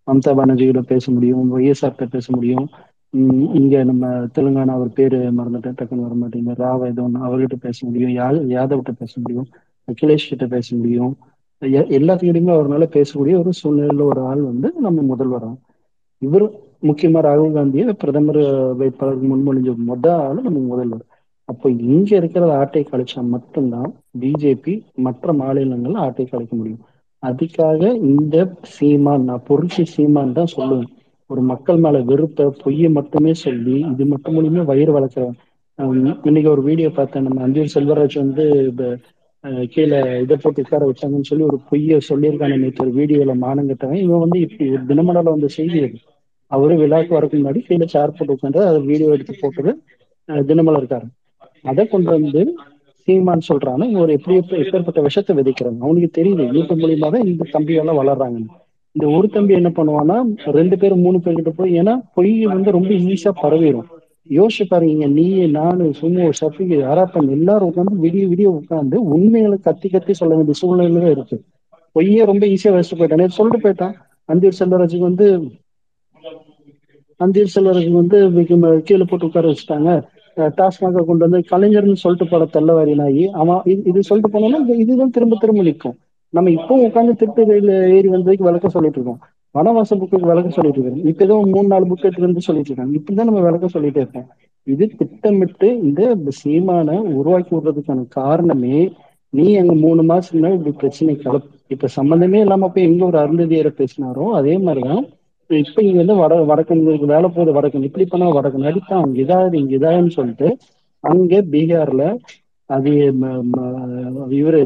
மம்தா 0.08 0.30
பானர்ஜியோட 0.38 0.80
பேச 0.92 1.04
முடியும் 1.14 1.50
ஒய்எஸ்ஆர் 1.56 2.12
பேச 2.14 2.26
முடியும். 2.36 2.66
உம் 3.14 3.48
இங்க 3.58 3.74
நம்ம 3.88 4.04
தெலுங்கானா 4.36 4.74
அவர் 4.78 4.90
பேரு 4.94 5.18
மறந்துட்டேன் 5.38 5.76
டக்குன்னு 5.78 6.06
வர 6.06 6.14
மாட்டேங்குது 6.16 6.60
ராவ் 6.62 6.84
ஏதோ 6.88 7.02
ஒன்று 7.02 7.26
அவர்கிட்ட 7.26 7.56
பேச 7.66 7.78
முடியும் 7.86 8.12
யா 8.14 8.26
யாதவ்கிட்ட 8.54 8.92
பேச 9.02 9.12
முடியும் 9.22 9.48
அகிலேஷ் 9.88 10.30
கிட்ட 10.30 10.46
பேச 10.48 10.68
முடியும். 10.76 11.12
எல்லாத்துக்கிட்டையுமே 11.96 12.52
அவரால் 12.54 12.94
பேசக்கூடிய 12.96 13.34
ஒரு 13.42 13.50
சூழ்நிலையில 13.60 14.02
ஒரு 14.02 14.20
ஆள் 14.20 14.42
வந்து 14.42 14.68
நம்ம 14.80 15.02
முதல்வர் 15.02 15.48
இவர் 16.22 16.46
முக்கியமா 16.82 17.20
ராகுல் 17.26 17.52
காந்தியை 17.52 17.92
பிரதமர் 17.92 18.40
வேட்பாளருக்கு 18.80 19.26
முன்மொழிஞ்ச 19.32 19.70
மொத 19.88 20.06
ஆளு 20.26 20.40
நம்ம 20.42 20.58
முதல்வர். 20.72 21.04
அப்போ 21.48 21.70
இங்க 21.70 22.10
இருக்கிற 22.16 22.58
ஆட்டை 22.58 22.82
கழிச்சா 22.90 23.20
மட்டும்தான் 23.34 23.88
பிஜேபி 24.20 24.74
மற்ற 24.94 25.32
மாநிலங்கள்ல 25.32 26.02
ஆட்டை 26.06 26.24
கழிக்க 26.24 26.56
முடியும். 26.56 26.82
அதுக்காக 27.22 27.94
இந்த 28.02 28.36
சீமான் 28.74 29.24
நான் 29.24 29.46
பொருட்சி 29.46 29.84
சீமான் 29.84 30.32
தான் 30.32 30.52
சொல்லுவேன். 30.56 30.90
ஒரு 31.30 31.40
மக்கள் 31.40 31.76
மேல 31.76 31.98
வெறுப்ப 32.00 32.48
பொய்யை 32.62 32.90
மட்டுமே 32.90 33.32
சொல்லி 33.34 33.76
இது 33.92 34.04
மட்டும் 34.04 34.34
மூலியமே 34.36 34.64
வயிறு 34.64 34.92
வளர்க்குறேன் 34.98 35.34
இன்னைக்கு 36.24 36.50
ஒரு 36.50 36.62
வீடியோ 36.62 36.88
பார்த்தேன். 36.90 37.22
நம்ம 37.22 37.46
அஞ்சூர் 37.46 37.74
செல்வராஜ் 37.74 38.16
வந்து 38.24 38.44
இப்ப, 38.70 38.88
கீழே 39.72 39.96
இதை 40.20 40.36
போட்டு 40.36 40.62
உட்கார 40.62 40.82
வச்சாங்கன்னு 40.88 41.28
சொல்லி 41.28 41.44
ஒரு 41.44 41.58
பொய்யை 41.68 41.96
சொல்லியிருக்காங்க 42.08 42.56
நேற்று 42.58 42.84
ஒரு 42.84 42.92
வீடியோல 42.98 43.32
மானங்கட்டவன். 43.40 44.02
இவன் 44.04 44.22
வந்து 44.24 44.38
இப்படி 44.44 44.66
ஒரு 44.70 44.82
தினமலர்ல 44.90 45.30
வந்த 45.30 45.48
செய்தி 45.56 45.78
அது. 45.82 45.98
அவரு 46.50 46.74
விழாக்கு 46.80 47.16
வரக்கு 47.16 47.36
முன்னாடி 47.36 47.60
கீழே 47.66 47.86
சேர் 47.86 48.12
போட்டு 48.12 48.34
உட்காந்து 48.34 48.60
அதை 48.64 48.80
வீடியோ 48.88 49.08
எடுத்து 49.14 49.34
போட்டது 49.36 49.70
அஹ், 50.28 50.42
இருக்காரு 50.78 51.06
அதை 51.64 51.84
கொண்டு 51.86 52.10
வந்து 52.14 52.40
சீமான் 53.08 53.46
சொல்றாங்க 53.48 53.84
இவன் 53.86 54.02
ஒரு 54.02 54.12
எப்படி 54.12 54.34
எப்ப- 54.36 54.58
எப்பேற்பட்ட 54.60 55.00
விஷத்தை 55.02 55.32
விதைக்கிறாங்க 55.38 55.80
அவனுக்கு 55.82 56.10
தெரியுது 56.18 56.42
யூடியூப் 56.48 56.82
மூலியமா 56.82 57.08
தான் 57.10 57.26
இந்த 57.26 57.48
தம்பியெல்லாம் 57.52 58.00
வளர்றாங்கன்னு. 58.00 58.50
வளர்றாங்க 58.50 58.60
இந்த 58.96 59.06
ஒரு 59.16 59.26
தம்பி 59.30 59.52
என்ன 59.54 59.70
பண்ணுவான்னா 59.70 60.16
ரெண்டு 60.52 60.76
பேரும் 60.78 61.02
மூணு 61.02 61.18
பேர்கிட்ட 61.20 61.52
போய் 61.52 61.78
ஏன்னா 61.80 61.94
பொய் 62.14 62.32
வந்து 62.48 62.70
ரொம்ப 62.70 62.90
ஈஸியா 63.06 63.32
பரவிடும் 63.42 63.88
யோசிச்சு 64.28 64.64
பாருங்க 64.68 65.06
நீ 65.06 65.46
நானு 65.46 65.92
சுமோ 66.00 66.30
ஷஃபிக் 66.40 66.82
ஹராப்பன் 66.82 67.30
எல்லாரும் 67.30 67.74
உட்காந்து 67.74 68.04
விடிய 68.04 68.28
விடிய 68.28 68.60
உட்காந்து 68.60 68.94
உண்மைகளை 68.94 69.58
கத்தி 69.58 69.88
கத்தி 69.88 70.14
சொல்ல 70.14 70.34
வேண்டிய 70.34 70.54
சூழ்நிலை 70.56 71.02
தான் 71.02 71.10
இருக்கு. 71.10 71.42
பொய்யே 71.92 72.24
ரொம்ப 72.24 72.46
ஈஸியா 72.46 72.64
வச்சுட்டு 72.64 72.94
போயிட்டான். 72.96 73.28
சொல்லிட்டு 73.28 73.68
போயிட்டான். 73.68 73.94
அந்தியூர் 74.32 74.52
செல்வராஜுக்கு 74.58 74.98
வந்து 74.98 75.40
அந்தியூர் 77.24 77.46
செல்வராஜுக்கு 77.54 77.90
வந்து 77.90 78.30
மிக- 78.30 78.80
கீழே 78.84 79.04
போட்டு 79.08 79.26
உட்கார 79.26 79.48
வச்சுட்டாங்க. 79.48 80.02
டாஸ்மாக 80.36 81.04
கொண்டு 81.04 81.28
வந்து 81.28 81.42
கலைஞர்னு 81.50 81.92
சொல்லிட்டு 81.92 82.38
போட 82.38 82.44
தள்ளவாரி 82.44 82.94
நாயி 82.94 83.30
அவன் 83.30 83.60
இது 83.64 83.82
இது 83.84 84.02
சொல்லிட்டு 84.02 84.38
போனோம்னா 84.38 84.68
இதுதான் 84.68 85.10
திரும்ப 85.10 85.36
திரும்ப 85.40 85.62
நிற்கும். 85.62 85.98
நம்ம 86.28 86.50
இப்போ 86.50 86.88
உட்காந்து 86.88 87.16
திருட்டு 87.16 87.44
ரயில் 87.44 87.68
ஏறி 87.68 88.08
வந்ததுக்கு 88.08 88.42
விளக்க 88.42 88.68
சொல்லிட்டு 88.68 89.00
இருக்கோம். 89.00 89.28
வனவாச 89.54 89.96
புக்கு 89.96 90.20
விளக்க 90.24 90.50
சொல்லிட்டு 90.50 90.80
இருக்கேன் 90.80 91.08
இப்ப 91.08 91.24
ஏதோ 91.24 91.36
மூணு 91.46 91.66
நாலு 91.66 91.86
புக் 91.86 92.04
எடுத்து 92.04 92.26
வந்து 92.26 92.40
சொல்லிட்டு 92.40 92.70
இருக்காங்க. 92.70 92.98
இப்படிதான் 92.98 93.28
நம்ம 93.28 93.40
விளக்க 93.40 93.66
சொல்லிட்டே 93.68 94.02
இருக்கோம் 94.02 94.28
இது 94.66 94.84
திட்டமிட்டு 94.98 95.68
இந்த 95.80 96.00
சீமான 96.38 96.88
உருவாக்கி 97.14 97.52
விடுறதுக்கான 97.54 98.06
காரணமே 98.14 98.78
நீ 99.32 99.56
அங்க 99.56 99.74
மூணு 99.76 100.02
மாசம் 100.02 100.30
இப்படி 100.50 100.72
பிரச்சனை 100.76 101.14
கலப்பு 101.16 101.56
இப்ப 101.70 101.88
சம்பந்தமே 101.92 102.40
இல்லாம 102.40 102.68
போய் 102.68 102.82
எங்க 102.82 103.04
ஒரு 103.04 103.18
அருந்ததியரை 103.18 103.72
பேசினாரோ 103.76 104.24
அதே 104.32 104.58
மாதிரிதான் 104.58 105.04
இப்ப 105.50 105.82
இங்க 105.82 105.98
வந்து 105.98 106.16
வட 106.16 106.34
வடக்கு 106.44 106.74
வேலை 107.06 107.28
போகுது 107.28 107.52
வடக்கன் 107.52 107.82
இப்படி 107.82 108.04
பண்ணா 108.06 108.28
வடக்கன் 108.32 108.68
அடித்தான் 108.70 109.02
அங்க 109.02 109.18
இதாவது 109.22 109.54
இங்க 109.54 109.74
இதாதுன்னு 109.78 110.16
சொல்லிட்டு 110.16 110.48
அங்க 111.04 111.42
பீகார்ல 111.52 112.04
அது 112.70 112.90
ம- 113.14 113.38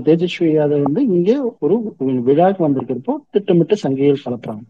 தேஜஸ்வி 0.07 0.49
யாதவ் 0.51 0.83
வந்து 0.83 1.03
இங்க 1.09 1.31
ஒரு 1.61 1.77
விழாக்கு 2.29 2.61
வந்திருக்கிறப்போ 2.67 3.15
திட்டமிட்டு 3.31 3.77
சங்கையில் 3.77 4.25
கலப்புறாங்க. 4.25 4.65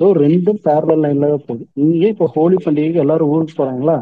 ஸோ 0.00 0.06
ரெண்டும் 0.22 0.60
பேரலல் 0.66 1.02
லைன்ல 1.04 1.28
தான் 1.32 1.44
போகுது. 1.48 1.64
இங்கே 1.84 2.08
இப்போ 2.14 2.26
ஹோலி 2.34 2.56
பண்டிகைக்கு 2.64 3.02
எல்லாரும் 3.04 3.30
ஊருக்கு 3.34 3.54
போறாங்களா? 3.60 3.96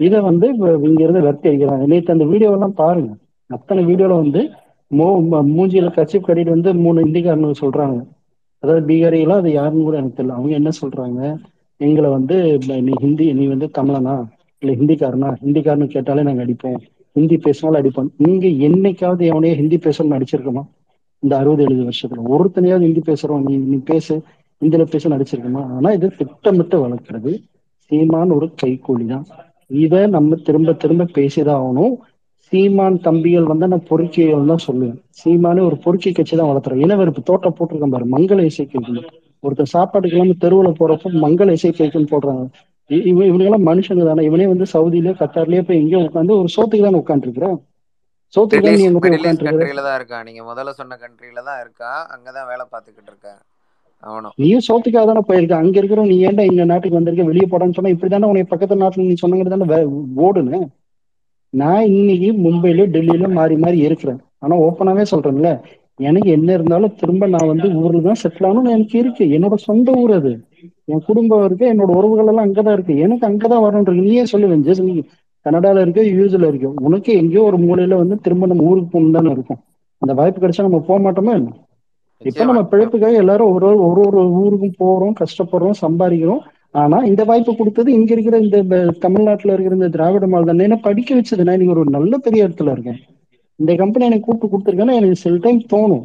இதை 0.00 0.18
வந்து 0.20 0.46
இப்ப 0.54 0.72
இங்க 0.88 1.00
இருந்து 1.04 1.22
அடிக்கிறாங்க. 1.30 1.84
நேற்று 1.92 2.14
அந்த 2.16 2.26
வீடியோ 2.32 2.50
எல்லாம் 2.56 2.78
பாருங்க. 2.82 3.10
அத்தனை 3.50 3.82
வீடியோல 3.84 4.16
வந்து 4.24 4.40
மோ 4.90 5.06
மூஞ்சியில் 5.06 5.54
மூஞ்சியில 5.56 5.88
கட்சி 5.96 6.18
கட்டிட்டு 6.18 6.54
வந்து 6.56 6.70
மூணு 6.84 6.98
இந்திக்காரனுங்க 7.06 7.56
சொல்றாங்க. 7.64 7.98
அதாவது 8.62 8.82
பீகாரிகளா 8.86 9.36
அது 9.42 9.50
யாருன்னு 9.52 9.84
கூட 9.84 9.96
எனக்கு 10.00 10.18
தெரியல. 10.18 10.36
அவங்க 10.38 10.54
என்ன 10.60 10.70
சொல்றாங்க? 10.82 11.20
எங்களை 11.80 12.08
வந்து 12.10 12.36
நீ 12.86 12.94
ஹிந்தி 13.04 13.26
நீ 13.32 13.44
வந்து 13.46 13.66
தமிழனா? 13.78 14.14
இல்ல 14.62 14.72
ஹிந்திக்காரனா? 14.72 15.28
ஹிந்திக்காரனு 15.42 15.86
கேட்டாலே 15.86 16.22
நாங்க 16.22 16.42
அடிப்போம். 16.46 16.78
ஹிந்தி 17.16 17.36
பேசினாலும் 17.36 17.80
அடிப்போம். 17.80 18.10
நீங்க 18.26 18.46
என்னைக்காவது 18.68 19.22
எவனையே 19.32 19.54
ஹிந்தி 19.54 19.78
பேசணும்னு 19.86 20.16
அடிச்சிருக்கோமா 20.18 20.64
இந்த 21.22 21.34
அறுபது 21.36 21.62
எழுபது 21.64 21.86
வருஷத்துல. 21.88 22.24
ஒருத்தனையாவது 22.34 22.86
ஹிந்தி 22.88 23.02
பேசுறோம். 23.10 23.42
நீ 23.48 23.54
நீ 23.70 23.78
பேசு. 23.92 24.14
ஹிந்தியில 24.62 24.84
பேச 24.92 25.08
நடிச்சிருக்கோமா? 25.14 25.62
ஆனா 25.76 25.88
இது 25.96 26.06
திட்டமிட்டு 26.20 26.76
வளர்க்கறது. 26.84 27.32
சீமான் 27.90 28.34
ஒரு 28.36 28.46
கைக்கூலி 28.62 29.06
தான் 29.12 29.26
இதை 29.70 30.00
நம்ம 30.16 30.36
திரும்ப 30.46 30.74
திரும்ப 30.82 31.10
பேசிதான் 31.16 31.60
ஆகணும். 31.60 31.94
சீமான் 32.52 32.96
தம்பிகள் 33.06 33.50
வந்து 33.50 33.66
நான் 33.72 33.88
பொறுக்கிகள் 33.90 34.50
தான் 34.52 34.64
சொல்லுவேன். 34.66 34.98
சீமானே 35.20 35.60
ஒரு 35.68 35.76
பொறுக்கி 35.84 36.10
கட்சி 36.12 36.34
தான் 36.36 36.50
வளர்த்துறேன் 36.50 36.82
இனவெறுப்பு 36.84 37.22
தோட்டம் 37.30 37.56
போட்டிருக்கேன் 37.58 37.94
பாரு 37.94 38.06
மங்கள 38.14 38.44
இசை 38.50 38.64
கேட்கணும் 38.66 39.08
ஒருத்தர் 39.44 39.72
சாப்பாட்டுக்கு 39.74 40.16
இல்லாம 40.16 40.36
தெருவுல 40.44 40.70
போறப்ப 40.78 41.12
மங்கள 41.24 41.56
இசை 41.58 41.70
கேட்குன்னு 41.72 42.12
போடுறாங்க 42.14 42.44
இவன் 42.90 43.28
இவனுங்கெல்லாம் 43.30 43.68
மனுஷங்க 43.70 44.04
தானே. 44.10 44.22
இவனே 44.28 44.46
வந்து 44.52 44.66
சவுதியிலயோ 44.74 45.14
கத்தார்லயோ 45.20 45.64
போய் 45.68 45.80
எங்கேயோ 45.82 46.00
உட்காந்து 46.06 46.38
ஒரு 46.40 46.48
சோத்துக்கு 46.54 46.86
தானே 46.86 47.00
உட்காந்துருக்கிறேன் 47.02 47.58
சோத்துக்கு 48.34 48.66
தான் 48.66 48.80
நீ 48.80 48.86
இருக்கான் 49.98 50.26
நீங்க 50.28 50.42
முதல்ல 50.50 50.72
சொன்ன 50.80 50.98
கண்ட்ரியில 51.02 51.42
தான் 51.48 51.60
இருக்கான் 51.64 52.02
அங்கதான் 52.14 52.50
வேலை 52.52 52.64
பார்த்துக்கிட்டு 52.72 53.12
இருக்கேன் 53.12 53.38
நீயும் 54.38 54.64
சோத்துக்காக 54.66 55.06
தானே 55.06 55.20
போயிருக்க? 55.20 55.56
அங்க 55.56 55.78
இருக்கிற 55.78 56.04
நீ 56.04 56.26
ஏன்டா 56.26 56.44
இந்த 56.50 56.64
நாட்டுக்கு 56.64 56.98
வந்திருக்க? 56.98 57.24
வெளியே 57.24 57.46
போடான்னு 57.50 57.74
சொன்னா 57.74 57.90
இப்படி 57.90 58.10
தானே 58.10 58.26
உனக்கு 58.26 58.52
பக்கத்து 58.52 58.82
நாட்டுல 58.82 59.06
நீ 59.06 59.14
சொன்னங்க 59.14 59.54
தானே 59.54 59.78
ஓடுன? 60.18 60.60
நான் 61.52 61.86
இன்னைக்கு 61.90 62.28
மும்பையில 62.44 62.86
டெல்லியில 62.94 63.32
மாறி 63.32 63.56
மாறி 63.56 63.78
இருக்கிறேன். 63.78 64.20
ஆனா 64.38 64.56
ஓப்பனாவே 64.58 65.04
சொல்றேன்ல. 65.10 65.50
எனக்கு 66.00 66.30
என்ன 66.30 66.52
இருந்தாலும் 66.52 66.94
திரும்ப 66.94 67.26
நான் 67.26 67.46
வந்து 67.46 67.68
ஊர்ல 67.74 68.00
தான் 68.00 68.20
செட்டில் 68.22 68.46
ஆகணும்னு 68.48 68.70
எனக்கு 68.70 68.98
இருக்கு. 68.98 69.24
என்னோட 69.36 69.54
சொந்த 69.60 69.92
ஊர் 69.92 70.12
அது. 70.12 70.32
என் 70.84 71.04
குடும்பம் 71.06 71.44
இருக்கு 71.44 71.72
என்னோட 71.72 71.90
உறவுகள் 71.92 72.26
எல்லாம் 72.26 72.46
அங்கதான் 72.46 72.72
இருக்கு. 72.72 72.96
எனக்கு 72.98 73.26
அங்கதான் 73.26 73.64
வரணுன்றது 73.64 74.00
நீயே 74.00 74.24
சொல்லுவேன் 74.32 74.64
ஜெஸ் 74.66 74.82
நீ 74.82 74.94
கனடால 75.46 75.82
இருக்கோ 75.84 76.02
யூஎஸ்ல 76.10 76.48
இருக்கோ. 76.50 76.70
உனக்கு 76.80 77.10
எங்கேயோ 77.12 77.42
ஒரு 77.42 77.58
மூலையில 77.58 77.96
வந்து 77.96 78.16
திரும்ப 78.20 78.46
நம்ம 78.46 78.62
ஊருக்கு 78.62 78.90
போகணும் 78.90 79.12
தானே 79.12 79.30
இருக்கும். 79.30 79.60
அந்த 80.02 80.12
வாய்ப்பு 80.14 80.40
கிடைச்சா 80.40 80.66
நம்ம 80.68 80.80
போக 80.88 80.98
மாட்டோமா 81.04 81.32
என்ன? 81.34 81.50
இப்ப 82.22 82.44
நம்ம 82.44 82.62
பிழைப்புக்காக 82.70 83.16
எல்லாரும் 83.22 83.50
ஒரு 83.54 83.66
ஒரு 83.66 83.80
ஒரு 83.88 84.00
ஒரு 84.06 84.30
ஊருக்கும் 84.42 84.78
போறோம் 84.80 85.18
கஷ்டப்படுறோம் 85.20 85.80
சம்பாதிக்கிறோம். 85.84 86.40
ஆனா 86.74 87.04
இந்த 87.04 87.24
வாய்ப்பு 87.24 87.52
கொடுத்தது 87.56 87.92
இங்க 87.92 88.10
இருக்கிற 88.14 88.38
இந்த 88.38 88.58
தமிழ்நாட்டுல 89.04 89.52
இருக்கிற 89.52 89.74
இந்த 89.74 89.88
திராவிட 89.88 90.26
மாடல் 90.26 90.50
தானே. 90.50 90.66
என்ன 90.68 90.78
படிக்க 90.86 91.10
வச்சது 91.18 91.46
நான் 91.46 91.56
இன்னைக்கு 91.58 91.74
ஒரு 91.76 91.96
நல்ல 91.96 92.18
பெரிய 92.18 92.46
இடத்துல 92.46 92.72
இருக்கேன். 92.76 92.98
இந்த 93.60 93.74
கம்பெனி 93.74 94.04
எனக்கு 94.08 94.26
கூப்பிட்டு 94.26 94.52
கொடுத்துருக்கேன்னா 94.52 94.98
எனக்கு 95.00 95.22
சில 95.24 95.38
டைம் 95.46 95.60
தோணும். 95.74 96.04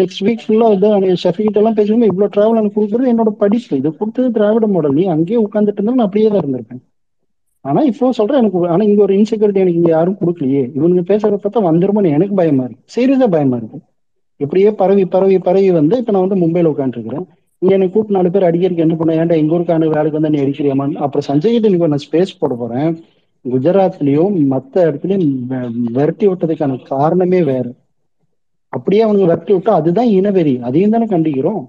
நெக்ஸ்ட் 0.00 0.24
வீக் 0.26 0.44
ஃபுல்லா 0.44 0.66
இதான் 0.76 1.04
ஷஃபிகிட்ட 1.24 1.60
எல்லாம் 1.60 1.76
பேசணும் 1.78 2.08
இவ்வளவு 2.10 2.32
டிராவல் 2.36 2.60
எனக்கு 2.60 2.78
கொடுக்குறது 2.78 3.12
என்னோட 3.12 3.30
படிப்பு. 3.42 3.76
இது 3.76 3.96
கொடுத்தது 3.96 4.30
திராவிட 4.30 4.66
மாடல். 4.66 4.92
நீ 4.92 5.04
அங்கேயே 5.04 5.38
உட்காந்துட்டு 5.46 5.80
இருந்தா 5.80 5.98
நான் 5.98 6.08
அப்படியே 6.08 6.28
தான் 6.28 6.42
இருந்திருப்பேன். 6.42 6.82
ஆனா 7.64 7.80
இப்போ 7.82 8.12
சொல்றேன் 8.18 8.40
எனக்கு 8.42 8.58
ஆனா 8.74 8.84
இங்க 8.84 9.02
ஒரு 9.02 9.14
இன்செக்யூரிட்டி 9.18 9.62
எனக்கு 9.64 9.80
இங்க 9.80 9.90
யாரும் 9.90 10.18
கொடுக்கலையே. 10.20 10.64
இவனுங்க 10.78 11.04
பேசுறத 11.12 11.38
பார்த்தா 11.44 11.62
வந்துருமோன்னு 11.70 12.16
எனக்கு 12.18 12.34
பயமா 12.34 12.64
இருக்கு. 12.64 12.84
சீரியஸா 12.96 13.28
பயமா 13.36 13.56
இருக்கு. 13.56 13.80
இப்படியே 14.40 14.70
பரவி 14.74 15.04
பரவி 15.06 15.36
பரவி 15.40 15.70
வந்து 15.72 15.94
இப்ப 15.98 16.12
நான் 16.12 16.26
வந்து 16.26 16.40
மும்பையில் 16.42 16.70
உட்காந்துருக்கிறேன் 16.70 17.26
இங்க 17.62 17.72
என்னை 17.74 17.86
கூப்பிட்டு 17.86 18.16
நாலு 18.16 18.28
பேர் 18.30 18.48
அடிக்கிறதுக்கு 18.48 18.84
என்ன 18.84 18.94
பண்ண 18.94 19.16
ஏன்டா 19.16 19.36
எங்க 19.36 19.56
ஊருக்கான 19.56 19.88
வேலைக்கு 19.90 20.18
வந்து 20.18 20.30
நீ 20.30 20.38
அடிக்கிறியாமான்னு 20.40 21.02
அப்புறம் 21.04 21.26
சஞ்சய்கிட்ட 21.28 21.72
நீங்க 21.72 21.88
நான் 21.88 22.04
ஸ்பேஸ் 22.04 22.38
போட 22.38 22.54
போறேன். 22.54 22.90
குஜராத்லயும் 23.44 24.34
மத்த 24.50 24.84
இடத்துலயும் 24.86 25.26
விரட்டி 25.92 26.26
விட்டதுக்கான 26.28 26.78
காரணமே 26.90 27.40
வேற. 27.42 27.66
அப்படியே 28.72 29.02
அவனுங்க 29.04 29.26
விரட்டி 29.26 29.52
விட்டா 29.52 29.72
அதுதான் 29.72 30.10
இனவெறி. 30.12 30.54
அதையும் 30.66 30.90
தானே 30.90 31.06
கண்டிக்கிறோம். 31.06 31.62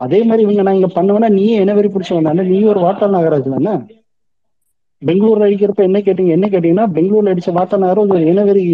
அதே 0.00 0.18
மாதிரி 0.22 0.42
இவங்க 0.42 0.62
நான் 0.62 0.74
இங்க 0.74 0.90
பண்ணுவேன்னா 0.94 1.28
நீயே 1.30 1.56
இனவெறி 1.64 1.88
பிடிச்சவன் 1.88 2.28
தானே 2.28 2.42
நீ 2.48 2.58
ஒரு 2.64 2.80
வாட்டா 2.80 3.06
நாகராஜ் 3.12 3.54
தானே? 3.54 3.74
பெங்களூர்ல 5.02 5.46
அடிக்கிறப்ப 5.46 5.82
என்ன 5.82 5.98
கேட்டீங்க? 6.00 6.32
என்ன 6.36 6.46
கேட்டீங்கன்னா 6.46 6.86
பெங்களூர்ல 6.96 7.32
அடிச்ச 7.34 7.50
வாட்டா 7.52 7.76
நகரம் 7.76 8.10
ஒரு 8.10 8.22
இனவெறி 8.32 8.64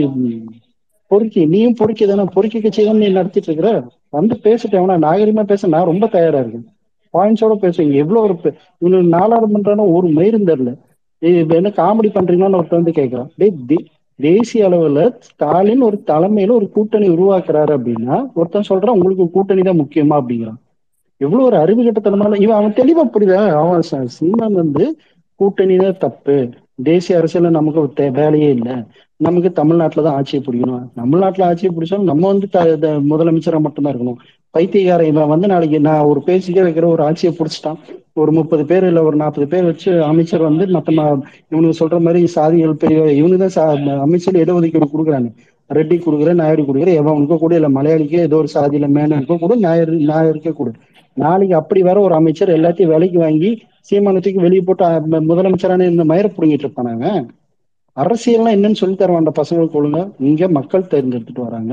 பொறுக்கி 1.13 1.47
நீயும் 1.47 1.75
பொறுக்கி 1.75 2.07
தானே 2.07 2.25
பொறுக்கி 2.33 2.61
கட்சி 2.61 2.85
தானே 2.85 2.99
நீ 2.99 3.09
நடத்திட்டு 3.09 3.53
இருக்கிற 3.53 3.85
வந்து 4.09 4.39
பேசிட்டேன் 4.43 4.75
எவனா 4.75 4.99
நாகரிகமா 4.99 5.43
பேச 5.43 5.69
நான் 5.69 5.85
ரொம்ப 5.85 6.07
தயாரா 6.07 6.39
இருக்கேன். 6.39 6.67
பாயிண்ட்ஸோட 7.13 7.55
பேசுவீங்க 7.61 7.93
எவ்வளவு 7.93 8.27
ஒரு 8.27 8.39
இவங்க 8.43 8.57
இவனுக்கு 8.79 9.09
நாலாயிரம் 9.09 9.79
ஒரு 9.79 10.09
மயிரும் 10.09 10.47
தெரியல. 10.47 10.79
இது 11.19 11.55
என்ன 11.55 11.69
காமெடி 11.69 12.07
பண்றீங்களான்னு 12.07 12.61
ஒருத்தர் 12.61 12.83
வந்து 12.83 12.91
கேட்கிறான் 12.91 13.77
தேசிய 14.17 14.69
அளவுல 14.69 15.17
ஸ்டாலின் 15.19 15.81
ஒரு 15.81 16.03
தலைமையில 16.07 16.51
ஒரு 16.51 16.71
கூட்டணி 16.71 17.09
உருவாக்குறாரு 17.09 17.77
அப்படின்னா 17.77 18.33
ஒருத்தன் 18.35 18.63
சொல்றான் 18.69 18.89
உங்களுக்கு 18.89 19.31
கூட்டணி 19.31 19.63
தான் 19.63 19.81
முக்கியமா 19.81 20.25
அப்படிங்கிறான். 20.25 20.57
எவ்வளவு 21.17 21.49
ஒரு 21.49 21.57
அறிவு 21.57 21.83
கட்டத்தனமான 21.83 22.41
இவன் 22.41 22.57
அவன் 22.57 22.73
தெளிவா 22.73 23.11
புரியுதா? 23.15 23.49
அவன் 23.49 23.81
ச- 23.91 24.05
சீமான் 24.05 24.53
வந்து 24.53 24.99
கூட்டணி 25.35 25.77
தான் 25.77 25.99
தப்பு. 25.99 26.49
தேசிய 26.83 27.19
அரசியல்ல 27.19 27.51
நமக்கு 27.51 27.81
வேலையே 28.11 28.51
இல்லை. 28.51 28.75
நமக்கு 29.23 29.53
தமிழ்நாட்டுல 29.53 30.05
தான் 30.05 30.15
ஆட்சியை 30.15 30.41
பிடிக்கணும் 30.45 30.85
தமிழ்நாட்டில் 30.95 31.45
ஆட்சியை 31.45 31.71
பிடிச்சாலும் 31.75 32.11
நம்ம 32.11 32.27
வந்து 32.27 32.47
த- 32.49 32.77
த- 32.77 33.01
முதலமைச்சரா 33.11 33.61
மட்டும்தான் 33.61 33.95
இருக்கணும். 33.95 34.19
பைத்தியக்காரன் 34.55 35.07
இவன் 35.07 35.29
வந்து 35.29 35.47
நாளைக்கு 35.47 35.81
நான் 35.81 36.05
ஒரு 36.05 36.21
பேசிக்க 36.27 36.59
வைக்கிற 36.65 36.87
ஒரு 36.87 37.03
ஆட்சியை 37.05 37.33
பிடிச்சிட்டான். 37.35 37.79
ஒரு 38.15 38.33
முப்பது 38.33 38.67
பேர் 38.67 38.87
இல்லை 38.87 39.03
ஒரு 39.03 39.17
நாற்பது 39.17 39.49
பேர் 39.49 39.65
வச்சு 39.65 40.03
அமைச்சர் 40.03 40.43
வந்து 40.43 40.65
மத்த 40.67 40.91
இவனுக்கு 41.49 41.79
சொல்ற 41.81 42.01
மாதிரி 42.01 42.21
சாதிகள் 42.35 42.73
பெரிய 42.75 43.13
இவனுக்கு 43.13 43.45
தான் 43.45 43.57
சா- 43.59 43.99
அமைச்சர் 43.99 44.35
இடஒதுக்கீடு 44.35 44.93
கொடுக்குறாங்க 44.93 45.31
ரெட்டி 45.71 45.97
கொடுக்குறேன் 45.99 46.35
நாயுடு 46.35 46.63
கொடுக்குறேன் 46.63 46.99
எவனுக்கோ 47.01 47.39
கூட 47.39 47.55
இல்லை 47.55 47.71
மலையாளிக்கு 47.73 48.19
ஏதோ 48.21 48.37
ஒரு 48.37 48.49
சாதியில 48.55 48.89
மேனுக்கோ 48.97 49.39
கூட 49.39 49.55
நாயர் 49.57 49.93
நாயருக்கே 50.11 50.53
கொடு. 50.53 50.73
நாளைக்கு 51.17 51.55
அப்படி 51.57 51.83
வர 51.83 52.01
ஒரு 52.01 52.15
அமைச்சர் 52.15 52.51
எல்லாத்தையும் 52.51 52.93
விலைக்கு 52.93 53.19
வாங்கி 53.19 53.51
சீமானத்துக்கு 53.89 54.41
வெளியே 54.41 54.61
போட்டு 54.61 54.85
முதலமைச்சரான 55.31 55.89
இந்த 55.91 56.05
மயிரை 56.05 56.31
இருப்பான் 56.31 56.57
இருப்பானாங்க 56.57 57.07
அரசியல்லாம் 57.97 58.55
என்னன்னு 58.57 58.81
சொல்லி 58.83 58.97
தருவாங்க 58.97 59.23
அந்த 59.25 59.35
பசங்களுக்கு 59.41 59.79
ஒழுங்க 59.81 60.01
இங்க 60.29 60.49
மக்கள் 60.49 60.91
தேர்ந்தெடுத்துட்டு 60.91 61.47
வராங்க. 61.49 61.73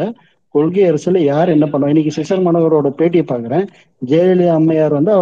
கொள்கை 0.56 0.84
அரசியல 0.92 1.20
யார் 1.24 1.50
என்ன 1.50 1.66
பண்ணுவா 1.66 1.92
இன்னைக்கு 1.94 2.14
சிசர் 2.16 2.46
மனோகரோட 2.48 2.90
பேட்டியை 3.00 3.26
பாக்குறேன் 3.32 3.66
ஜெயலலிதா 4.02 4.54
அம்மையார் 4.60 4.98
வந்து 4.98 5.14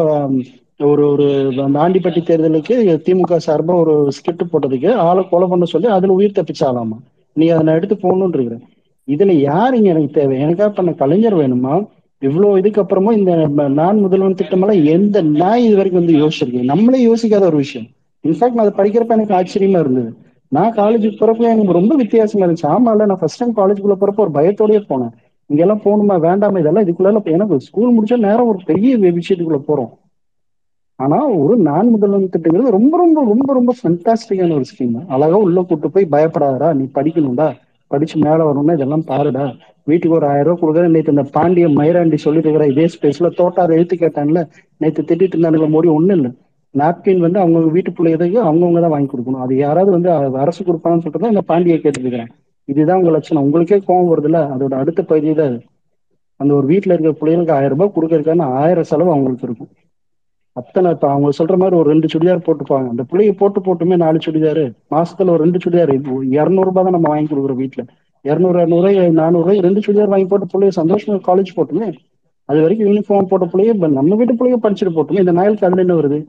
ஒரு 0.91 1.03
ஒரு 1.09 1.25
ஆண்டிப்பட்டி 1.83 2.21
தேர்தலுக்கு 2.29 2.75
திமுக 3.05 3.37
சார்பா 3.47 3.75
ஒரு 3.83 3.93
ஸ்கிரிப்ட் 4.11 4.51
போட்டதுக்கு 4.51 4.89
ஆளை 5.07 5.21
கொலை 5.29 5.47
பண்ண 5.47 5.65
சொல்லி 5.65 5.87
அதுல 5.87 6.13
உயிர் 6.13 6.37
தப்பிச்சாலாமா 6.39 6.97
நீ 7.35 7.45
அதை 7.49 7.63
நான் 7.63 7.77
எடுத்து 7.79 7.95
போகணும்னு 7.95 8.37
இருக்கிறேன். 8.37 8.63
இதுல 9.07 9.33
யாருங்க 9.49 9.87
எனக்கு 9.93 10.11
தேவை? 10.11 10.35
எனக்கா 10.45 10.67
பண்ண 10.69 10.91
கலைஞர் 11.01 11.37
வேணுமா? 11.37 11.73
இவ்வளவு 12.21 12.59
இதுக்கு 12.59 12.81
அப்புறமும் 12.81 13.17
இந்த 13.19 13.31
நான் 13.79 13.97
முதல்வன் 13.97 14.39
திட்டமெல்லாம் 14.41 14.83
எந்த 14.95 15.21
நாய் 15.21 15.65
இது 15.65 15.75
வரைக்கும் 15.75 16.01
வந்து 16.03 16.15
யோசிச்சிருக்கேன். 16.21 16.71
நம்மளே 16.71 16.99
யோசிக்காத 17.07 17.43
ஒரு 17.51 17.57
விஷயம். 17.57 17.87
இன்ஃபேக்ட் 18.23 18.57
நான் 18.57 18.65
அதை 18.65 18.73
படிக்கிறப்ப 18.79 19.17
எனக்கு 19.17 19.37
ஆச்சரியமா 19.39 19.81
இருந்தது. 19.83 20.09
நான் 20.51 20.73
காலேஜுக்கு 20.73 21.19
போறப்ப 21.19 21.47
எனக்கு 21.53 21.71
ரொம்ப 21.71 21.95
வித்தியாசமா 21.95 22.45
இருந்துச்சு. 22.45 22.67
ஆமா 22.67 22.91
இல்ல 22.91 23.05
நான் 23.05 23.19
ஃபர்ஸ்ட் 23.19 23.41
டைம் 23.41 23.55
காலேஜுக்குள்ள 23.55 23.95
போறப்ப 24.01 24.25
ஒரு 24.25 24.31
பயத்தோடயே 24.31 24.81
போனேன். 24.89 25.13
இங்க 25.49 25.61
எல்லாம் 25.61 25.83
போகணுமா 25.85 26.15
வேண்டாமா 26.19 26.59
இதெல்லாம் 26.59 26.85
இதுக்குள்ள 26.85 27.33
எனக்கு 27.35 27.59
ஸ்கூல் 27.59 27.95
முடிச்சா 27.95 28.17
நேரம் 28.19 28.47
ஒரு 28.47 28.59
பெரிய 28.65 28.97
விஷயத்துக்குள்ள 29.19 29.61
போறோம். 29.67 29.91
ஆனா 30.99 31.17
ஒரு 31.41 31.55
நான் 31.59 31.89
முதல்வன் 31.89 32.31
திட்டங்கிறது 32.33 32.75
ரொம்ப 32.77 32.97
ரொம்ப 32.97 33.23
ரொம்ப 33.25 33.53
ரொம்ப 33.53 33.73
ஃபண்டாஸ்டிக்கான 33.81 34.53
ஒரு 34.53 34.65
ஸ்கீம் 34.71 34.95
அழகா 35.15 35.37
உள்ள 35.37 35.61
கூட்டு 35.61 35.91
போய் 35.91 36.11
பயப்படாதடா 36.11 36.73
நீ 36.73 36.85
படிக்கணும்டா 36.97 37.47
படிச்சு 37.91 38.15
மேல 38.17 38.37
வரணும்னா 38.45 38.73
இதெல்லாம் 38.73 39.05
பாருடா. 39.09 39.43
வீட்டுக்கு 39.83 40.15
ஒரு 40.15 40.27
ஆயிரம் 40.27 40.45
ரூபாய் 40.47 40.61
கொடுக்குறேன். 40.61 40.93
நேற்று 40.95 41.13
இந்த 41.15 41.25
பாண்டிய 41.35 41.67
மயிராண்டி 41.77 42.17
சொல்லிட்டு 42.25 42.49
இருக்கிற 42.49 42.65
இதே 42.73 42.85
ஸ்பேஸ்ல 42.95 43.29
தோட்டார் 43.39 43.75
எழுத்து 43.77 43.95
கேட்டான்ல 43.95 44.41
நேற்று 44.81 45.03
திட்டிட்டு 45.03 45.35
இருந்தானுங்க 45.35 45.69
மோடி 45.75 45.89
ஒண்ணு 45.97 46.15
இல்லை. 46.17 46.31
நாப்கின் 46.75 47.23
வந்து 47.25 47.39
அவங்கவுங்க 47.41 47.71
வீட்டு 47.77 47.91
பிள்ளைகளுக்கு 47.97 48.39
அவங்கவுங்க 48.47 48.81
தான் 48.85 48.93
வாங்கி 48.95 49.09
கொடுக்கணும். 49.11 49.43
அது 49.45 49.53
யாராவது 49.65 49.91
வந்து 49.95 50.09
அரசு 50.43 50.61
கொடுப்பான்னு 50.67 51.03
சொல்லிட்டு 51.03 51.23
தான் 51.23 51.33
இந்த 51.35 51.43
பாண்டியை 51.51 51.77
கேட்டுக்கிறேன். 51.85 52.31
இதுதான் 52.69 52.99
உங்க 53.01 53.11
லட்சணம். 53.15 53.45
உங்களுக்கே 53.47 53.79
கோவம் 53.87 54.11
வருதுல்ல? 54.13 54.39
அதோட 54.55 54.73
அடுத்த 54.83 55.01
பகுதி 55.11 55.33
தான் 55.39 55.49
அது. 55.51 55.59
அந்த 56.39 56.51
ஒரு 56.59 56.65
வீட்டுல 56.71 56.93
இருக்கிற 56.93 57.13
பிள்ளைகளுக்கு 57.19 57.53
ஆயிரம் 57.57 57.75
ரூபாய் 57.75 57.93
கொடுக்கறதுக்கான 57.95 58.47
ஆயிரம் 58.63 58.89
செலவு 58.91 59.13
அவங்களுக்கு 59.13 59.47
இருக்கும். 59.47 59.69
அத்தனை 60.55 60.91
இப்ப 60.95 61.05
அவங்க 61.13 61.29
சொல்ற 61.39 61.55
மாதிரி 61.61 61.75
ஒரு 61.79 61.87
ரெண்டு 61.93 62.07
சுடிதார் 62.13 62.45
போட்டுப்பாங்க. 62.47 62.87
அந்த 62.93 63.03
பிள்ளைய 63.09 63.33
போட்டு 63.41 63.59
போட்டுமே 63.67 63.95
நாலு 64.03 64.19
சுடிதாரு. 64.25 64.65
மாசத்துல 64.95 65.33
ஒரு 65.35 65.43
ரெண்டு 65.45 65.59
சுடிதார். 65.63 65.93
இருநூறு 66.37 66.73
தான் 66.77 66.95
நம்ம 66.97 67.09
வாங்கி 67.13 67.29
கொடுக்குறோம் 67.31 67.61
வீட்டுல 67.63 67.83
இருநூறு 68.25 68.57
இரநூறு 68.61 68.89
நானூறு 69.19 69.43
ரூபாய் 69.45 69.65
ரெண்டு 69.67 69.81
சுடிதார் 69.85 70.13
வாங்கி 70.13 70.27
போட்டு 70.31 70.47
பிள்ளைய 70.53 70.73
சந்தோஷமா 70.79 71.17
காலேஜ் 71.29 71.55
போட்டுமே 71.57 71.87
அது 72.49 72.59
வரைக்கும் 72.63 72.87
யூனிஃபார்ம் 72.89 73.29
போட்ட 73.31 73.45
பிள்ளைய 73.53 73.73
நம்ம 73.99 74.17
வீட்டு 74.19 74.37
பிள்ளைய 74.39 74.57
படிச்சுட்டு 74.65 74.95
போட்டுமே 74.97 75.23
இந்த 75.23 75.33
நாயலுக்கு 75.37 75.67
அதுல 75.67 75.83
என்ன 75.85 75.95
வருது? 75.99 76.19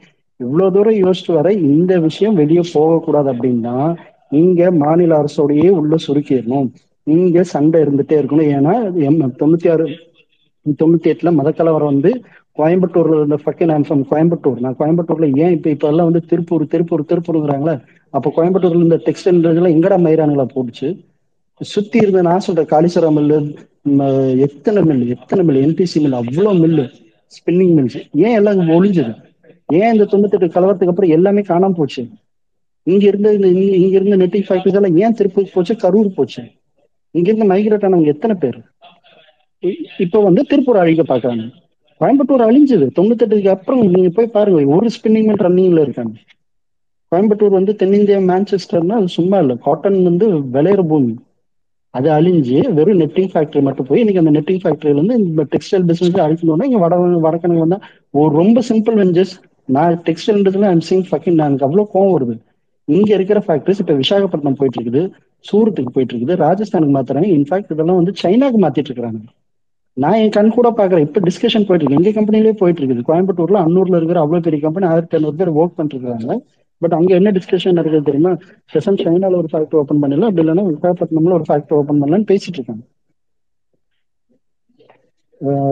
இவ்வளவு 0.41 0.73
தூரம் 0.73 1.01
யோசிச்சு 1.05 1.33
வர 1.33 1.53
இந்த 1.53 1.99
விஷயம் 2.01 2.35
வெளியே 2.35 2.61
போகக்கூடாது 2.73 3.33
அப்படின்னா 3.33 3.97
இங்க 4.31 4.71
மாநில 4.71 5.13
அரசோடையே 5.23 5.69
உள்ள 5.69 5.97
சுருக்கிடணும். 6.07 6.69
நீங்க 7.03 7.43
சண்டை 7.43 7.83
இருந்துட்டே 7.83 8.17
இருக்கணும். 8.21 8.51
ஏன்னா 8.57 8.75
எம் 9.09 9.21
தொண்ணூத்தி 9.41 9.71
ஆறு 9.71 9.87
தொண்ணூத்தி 10.83 11.11
எட்டுல 11.13 11.31
மதக்கலவரம் 11.39 11.93
வந்து 11.93 12.11
கோயம்புத்தூர்ல 12.59 13.17
இருந்த 13.17 13.39
ஃபக்கின் 13.45 13.73
ஆன்சம் 13.73 14.07
கோயம்புத்தூர். 14.11 14.61
நான் 14.61 14.77
கோயம்புத்தூர்ல 14.79 15.37
ஏன் 15.37 15.53
இப்ப 15.53 15.71
இப்ப 15.71 15.89
எல்லாம் 15.89 16.09
வந்து 16.11 16.27
திருப்பூர் 16.27 16.67
திருப்பூர் 16.67 17.09
திருப்பூருங்கிறாங்களே? 17.11 17.77
அப்ப 18.11 18.33
கோயம்புத்தூர்ல 18.37 18.83
இந்த 18.83 19.01
டெக்ஸ்டைல் 19.07 19.39
இதெல்லாம் 19.39 19.77
எங்கடா 19.77 19.99
மயிரானுங்களா 20.07 20.47
போட்டுச்சு? 20.55 20.89
சுத்தி 21.61 21.99
இருந்த 21.99 22.23
நான் 22.23 22.45
சொல்றேன் 22.47 22.73
காளீஸ்வரம் 22.73 23.17
மில்லு 23.19 23.39
எத்தனை 24.39 24.83
மில்லு 24.83 25.07
எத்தனை 25.07 25.43
மில்லு? 25.47 25.65
என்டிசி 25.67 26.01
மில் 26.01 26.13
அவ்வளவு 26.13 26.67
மில்லு. 26.67 26.85
ஸ்பின்னிங் 27.37 27.75
மில்ஸ் 27.79 27.99
ஏன் 28.27 28.35
எல்லாம் 28.35 28.61
ஒளிஞ்சது? 28.77 29.15
ஏன் 29.69 29.93
இந்த 29.93 30.05
தொண்ணூத்தெட்டு 30.05 30.55
கலவரத்துக்கு 30.55 30.93
அப்புறம் 30.93 31.11
எல்லாமே 31.11 31.43
காணாம 31.43 31.77
போச்சு? 31.77 32.03
இங்க 32.87 33.05
இருந்த 33.07 33.31
இங்க 33.79 33.97
இருந்த 33.99 34.17
நெட்டிங் 34.17 34.47
ஃபேக்டரிஸ் 34.49 34.79
எல்லாம் 34.79 34.97
ஏன் 34.97 35.17
திருப்பூர் 35.19 35.55
போச்சு? 35.55 35.75
கரூர் 35.83 36.17
போச்சு. 36.17 36.43
இங்க 37.15 37.27
இருந்து 37.31 37.51
மைக்ரேட் 37.53 37.87
ஆனவங்க 37.89 38.07
எத்தனை 38.07 38.35
பேர்? 38.35 38.59
இப்ப 39.99 40.21
வந்து 40.21 40.43
திருப்பூர் 40.43 40.77
அழிக்க 40.77 41.03
பாக்குறாங்க. 41.03 41.45
கோயம்புத்தூர் 42.01 42.47
அழிஞ்சது. 42.49 42.87
தொண்ணூத்தெட்டுக்கு 42.99 43.49
அப்புறம் 43.49 43.81
நீங்க 43.95 44.09
போய் 44.09 44.35
பாருங்க. 44.37 44.65
ஒரு 44.77 44.89
ஸ்பின்னிங் 44.97 45.29
மில் 45.29 45.45
ரன்னிங்ல 45.47 45.81
இருக்காங்க. 45.81 46.15
கோயம்புத்தூர் 47.13 47.59
வந்து 47.59 47.73
தென்னிந்தியா 47.81 48.19
மேன்செஸ்டர்னா 48.31 48.97
அது 49.01 49.09
சும்மா 49.09 49.39
இல்ல. 49.39 49.55
காட்டன் 49.67 50.03
வந்து 50.03 50.27
விளையிற 50.55 50.83
பூமி. 50.89 51.15
அது 51.95 52.09
அழிஞ்சு 52.11 52.57
வெறும் 52.73 53.01
நெட்டிங் 53.01 53.31
ஃபேக்டரி 53.33 53.61
மட்டும் 53.63 53.87
போய் 53.87 54.01
இன்னைக்கு 54.01 54.23
அந்த 54.23 54.31
நெட்டிங் 54.31 54.61
ஃபேக்டரியில 54.61 54.97
இருந்து 54.97 55.15
இந்த 55.19 55.43
டெக்ஸ்டைல் 55.53 55.87
பிசினஸ் 55.87 56.25
அழிக்கணும்னா 56.25 56.65
இங்க 56.65 56.81
வட 56.85 56.97
வடக்கணக்கு 57.27 57.65
வந்தா 57.65 57.79
ஒரு 58.15 58.31
ரொம்ப 58.35 58.63
சிம்பிள் 58.69 58.99
வெஞ்சஸ் 59.01 59.35
நான் 59.69 59.95
டெக்ஸ்டைல்ன்றதுல 60.07 60.69
ஐம் 60.75 60.85
சீங் 60.91 61.07
ஃபக்கிங் 61.09 61.39
எனக்கு 61.47 61.67
அவ்வளோ 61.69 61.85
கோவம் 61.95 62.15
வருது. 62.17 62.35
இங்க 62.89 63.11
இருக்கிற 63.19 63.39
ஃபேக்டரிஸ் 63.47 63.83
இப்ப 63.85 63.95
விசாகப்பட்டினம் 64.03 64.59
போயிட்டு 64.61 64.79
இருக்குது 64.79 65.03
சூரத்துக்கு 65.49 65.93
போயிட்டு 65.97 66.15
இருக்குது 66.15 66.37
ராஜஸ்தானுக்கு 66.45 66.95
மாத்துறாங்க. 66.99 67.29
இன்ஃபேக்ட் 67.39 67.73
இதெல்லாம் 67.75 67.99
வந்து 68.01 68.15
சைனாக்கு 68.23 68.61
மாத்திட்டு 68.65 68.91
இருக்கிறாங்க 68.91 69.21
நான் 69.97 70.19
என் 70.23 70.35
கண் 70.37 70.57
கூட 70.57 70.69
பாக்குறேன் 70.79 71.05
இப்ப 71.07 71.21
டிஸ்கஷன் 71.29 71.67
போயிட்டு 71.69 71.85
இருக்கு 71.85 71.99
எங்க 72.01 72.11
கம்பெனிலே 72.19 72.53
போயிட்டு 72.61 72.81
இருக்குது 72.81 73.07
கோயம்புத்தூர்ல 73.09 73.61
அன்னூர்ல 73.67 73.99
இருக்கிற 74.01 74.21
அவ்வளவு 74.25 74.45
பெரிய 74.47 74.61
கம்பெனி 74.67 74.87
ஆயிரத்தி 74.93 75.17
ஐநூறு 75.19 75.39
பேர் 75.41 75.57
ஒர்க் 75.61 75.77
பண்ணிட்டு 75.79 75.97
இருக்காங்க 75.99 76.37
பட் 76.83 76.95
அங்க 76.99 77.11
என்ன 77.19 77.31
டிஸ்கஷன் 77.39 77.81
இருக்குது 77.83 78.07
தெரியுமா? 78.09 78.33
செசன் 78.73 79.01
சைனால 79.05 79.39
ஒரு 79.41 79.49
ஃபேக்டரி 79.53 79.79
ஓப்பன் 79.81 80.03
பண்ணல. 80.03 80.29
அப்படி 80.29 80.43
இல்லைன்னா 80.45 80.65
விசாகப்பட்டினம்ல 80.69 81.37
ஒரு 81.39 81.47
ஃபேக்டரி 81.49 81.77
ஓப்பன் 81.81 82.01
பண்ணலன்னு 82.03 82.29
பேசிட்டு 82.33 82.59
இருக்காங்க. 82.61 82.85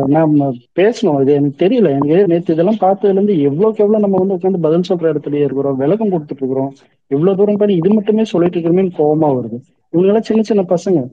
நாம 0.07 0.55
பேசணும். 0.79 1.21
இது 1.21 1.33
எனக்கு 1.33 1.67
தெரியல. 1.67 1.89
எனக்கு 1.89 2.27
நேற்று 2.27 2.55
இதெல்லாம் 2.55 2.81
பார்த்ததுல 2.81 3.11
இருந்து 3.11 3.41
எவ்வளவுக்கு 3.41 3.85
எவ்வளவு 3.85 4.09
நம்ம 4.09 4.25
வந்து 4.25 4.35
உட்காந்து 4.35 4.61
பதில் 4.61 4.89
சொல்ற 4.89 5.17
இடத்துலயே 5.17 5.45
இருக்கிறோம் 5.45 5.77
விளக்கம் 5.77 6.11
கொடுத்துட்டு 6.11 6.43
இருக்கிறோம். 6.43 6.75
இவ்வளவு 7.07 7.37
தூரம் 7.37 7.57
பண்ணி 7.57 7.75
இது 7.75 7.95
மட்டுமே 7.95 8.25
சொல்லிட்டு 8.25 8.59
இருக்கிறோமே 8.59 8.91
கோபமா 8.99 9.29
வருது. 9.37 9.59
இவங்க 9.91 10.09
எல்லாம் 10.09 10.23
சின்ன 10.23 10.43
சின்ன 10.43 10.65
பசங்க. 10.69 11.09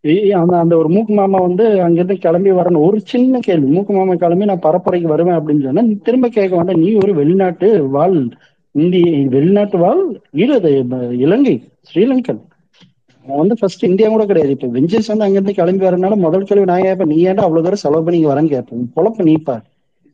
ஏய், 0.00 0.32
அந்த 0.32 0.58
அந்த 0.58 0.76
ஒரு 0.76 0.88
மூக்கு 0.88 1.14
மாமா 1.14 1.38
வந்து 1.38 1.82
அங்கிருந்து 1.82 2.16
கிளம்பி 2.16 2.50
வரணும். 2.50 2.86
ஒரு 2.86 3.00
சின்ன 3.00 3.38
கேள்வி. 3.40 3.66
மூக்கு 3.66 3.92
மாமா 3.92 4.14
கிளம்பி 4.14 4.44
நான் 4.44 4.64
பரப்புரைக்கு 4.66 5.02
வருவேன் 5.02 5.34
அப்படின்னு 5.34 5.62
சொன்னா 5.62 5.82
நீ 5.82 5.94
திரும்ப 5.94 6.28
கேட்க 6.28 6.56
வேண்டாம். 6.56 6.80
நீ 6.80 6.92
ஒரு 6.92 7.14
வெளிநாட்டு 7.14 7.88
வாழ் 7.88 8.28
இந்திய 8.72 9.28
வெளிநாட்டு 9.28 9.78
வாழ் 9.78 10.20
ஈழது 10.34 11.12
இலங்கை 11.12 11.62
ஸ்ரீலங்கன். 11.90 12.42
அவன் 13.26 13.40
வந்து 13.42 13.56
ஃபர்ஸ்ட் 13.60 13.84
இந்தியா 13.84 14.08
கூட 14.08 14.24
கிடையாது. 14.26 14.50
இப்ப 14.50 14.68
வெஞ்சர்ஸ் 14.76 15.10
வந்து 15.12 15.26
அங்கிருந்து 15.26 15.58
கிளம்பி 15.58 15.86
வரனால 15.86 16.16
முதல் 16.24 16.46
கேள்வி 16.48 16.64
நான் 16.70 16.82
கேட்பேன். 16.82 17.10
நீ 17.12 17.18
ஏன்டா 17.26 17.44
அவ்வளவு 17.46 17.64
தூரம் 17.66 17.82
செலவு 17.84 18.04
பண்ணி 18.04 18.18
இங்க 18.20 18.30
வரேன்னு 18.32 18.54
கேட்பேன். 18.54 18.88
பொழப்ப 18.96 19.26
நீப்பா 19.28 19.56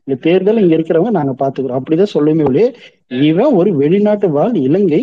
இந்த 0.07 0.15
தேர்தல் 0.25 0.61
இங்க 0.61 0.73
இருக்கிறவங்க 0.77 1.11
நாங்க 1.17 1.33
பாத்துக்கிறோம். 1.41 1.79
அப்படிதான் 1.79 2.13
சொல்லுமே 2.13 2.45
ஒழிய 2.49 2.67
இவன் 3.29 3.55
ஒரு 3.59 3.69
வெளிநாட்டு 3.81 4.27
வாழ் 4.31 4.55
இலங்கை 4.67 5.01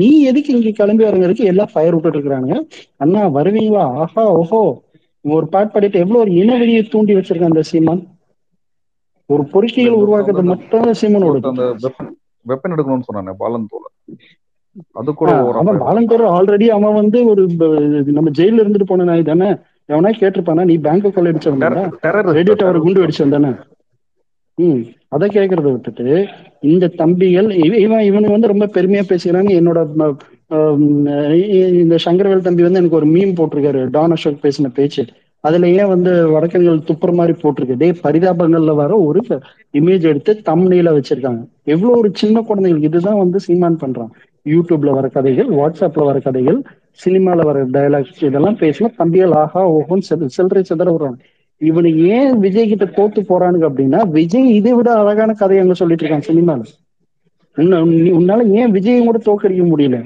நீ 0.00 0.08
எதுக்கு 0.30 0.50
இங்க 0.56 0.70
கிளம்பி 0.70 1.04
வரங்கிறதுக்கு 1.04 1.50
எல்லாம் 1.52 1.70
ஃபயர் 1.72 1.94
விட்டுட்டு 1.94 2.18
இருக்கிறானுங்க. 2.18 2.56
அண்ணா 2.96 3.22
வருவீங்களா? 3.38 3.84
ஆஹா 4.04 4.24
ஓஹோ. 4.40 4.60
ஒரு 5.24 5.46
பாட்டு 5.48 5.72
பாடிட்டு 5.72 6.02
எவ்வளவு 6.02 6.22
ஒரு 6.24 6.32
இனவெளியை 6.42 6.82
தூண்டி 6.88 7.14
வச்சிருக்கான் 7.14 7.52
அந்த 7.52 7.62
சீமான். 7.62 8.02
ஒரு 9.30 9.42
பொறுக்கிகள் 9.52 10.00
உருவாக்குறது 10.02 10.42
மட்டும் 10.42 10.84
தான் 10.86 10.98
சீமானோட 11.00 11.38
வெப்பன் 11.84 12.12
வெப்பன் 12.46 12.74
எடுக்கணும்னு 12.74 13.08
சொன்னானே 13.08 13.32
பாலன் 13.42 13.70
தோல. 13.72 13.84
அது 14.92 15.14
கூட 15.14 15.32
அவன் 15.32 15.80
வாலண்டியர் 15.80 16.24
ஆல்ரெடி 16.26 16.66
அவன் 16.66 16.94
வந்து 16.94 17.26
ஒரு 17.26 17.46
நம்ம 18.04 18.30
ஜெயில 18.38 18.60
இருந்துட்டு 18.60 18.82
போன 18.86 19.04
நாய் 19.04 19.22
தானே? 19.22 19.50
எவனா 19.88 20.12
கேட்டிருப்பானா? 20.20 20.64
நீ 20.64 20.76
பேங்க் 20.76 21.18
கொள்ளையடிச்சவன் 21.18 21.58
தானே 21.58 21.80
டெரரிஸ்ட் 21.80 22.32
ரேடியோ 22.32 22.54
டவர் 22.54 22.80
குண்டு 22.80 23.06
வெடிச்சவன் 23.06 23.28
தானே? 23.28 23.48
ம் 24.54 24.80
அதை 25.08 25.28
கேட்கறத 25.28 25.62
விட்டுட்டு 25.62 26.26
இந்த 26.60 26.86
தம்பிகள் 26.86 27.50
இவ- 27.50 27.76
இவன் 27.76 28.00
இவனுக்கு 28.00 28.30
வந்து 28.30 28.46
ரொம்ப 28.46 28.66
பெருமையா 28.66 29.02
பேசுகிறான்னு 29.08 29.50
என்னோட 29.50 30.16
இந்த 31.72 31.96
சங்கரவேல் 32.04 32.40
தம்பி 32.40 32.62
வந்து 32.62 32.78
எனக்கு 32.78 32.96
ஒரு 32.96 33.06
மீம் 33.06 33.34
போட்டிருக்காரு. 33.36 33.88
டான் 33.90 34.10
அசோக் 34.10 34.38
பேசின 34.42 34.66
பேச்சு. 34.74 35.04
அதுல 35.40 35.68
ஏன் 35.68 35.86
வந்து 35.86 36.28
வடக்கன்கள் 36.28 36.78
துப்புற 36.78 37.14
மாதிரி 37.14 37.38
போட்டிருக்கு? 37.38 37.76
டேய் 37.76 38.00
பரிதாபங்கள்ல 38.02 38.74
வர 38.74 38.96
ஒரு 38.96 39.22
இமேஜ் 39.72 40.02
எடுத்து 40.02 40.40
தம்னையில 40.44 41.02
வச்சிருக்காங்க. 41.02 41.46
எவ்வளவு 41.64 41.98
ஒரு 41.98 42.10
சின்ன 42.14 42.44
குழந்தைங்களுக்கு 42.48 42.82
இதுதான் 42.82 43.18
வந்து 43.18 43.40
சீமான் 43.40 43.78
பண்றான். 43.80 44.08
யூடியூப்ல 44.48 44.90
வர 44.90 45.06
கதைகள் 45.08 45.48
வாட்ஸ்அப்ல 45.58 46.04
வர 46.04 46.18
கதைகள் 46.18 46.58
சினிமால 47.00 47.44
வர 47.44 47.58
டயலாக்ஸ் 47.74 48.22
இதெல்லாம் 48.28 48.58
பேசினா 48.60 48.88
தம்பியால் 48.98 49.34
ஆஹா 49.42 49.62
ஓஹோன்னு 49.74 50.06
செல் 50.08 50.28
செல்றை 50.36 50.62
சிதற 50.70 50.88
விடுறாங்க 50.94 51.18
இவனு 51.60 51.90
ஏன் 52.10 52.32
விஜய் 52.44 52.70
கிட்ட 52.70 52.86
தோத்து 52.96 53.20
போறானுங்க 53.30 53.66
அப்படின்னா 53.70 54.00
விஜய் 54.16 54.48
இதை 54.58 54.72
விட 54.74 54.90
அழகான 55.00 55.30
கதையை 55.34 55.62
அங்க 55.62 55.74
சொல்லிட்டு 55.74 56.04
இருக்கான் 56.04 56.28
சினிமால. 56.28 56.60
உன்னால 58.18 58.40
ஏன் 58.58 58.74
விஜயம் 58.76 59.06
கூட 59.06 59.18
தோக்கடிக்க 59.24 59.64
முடியல? 59.70 59.98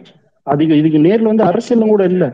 அதுக்கு 0.46 0.78
இதுக்கு 0.78 0.98
நேர்ல 0.98 1.30
வந்து 1.30 1.44
அரசியலும் 1.48 1.92
கூட 1.92 2.04
இல்ல. 2.04 2.24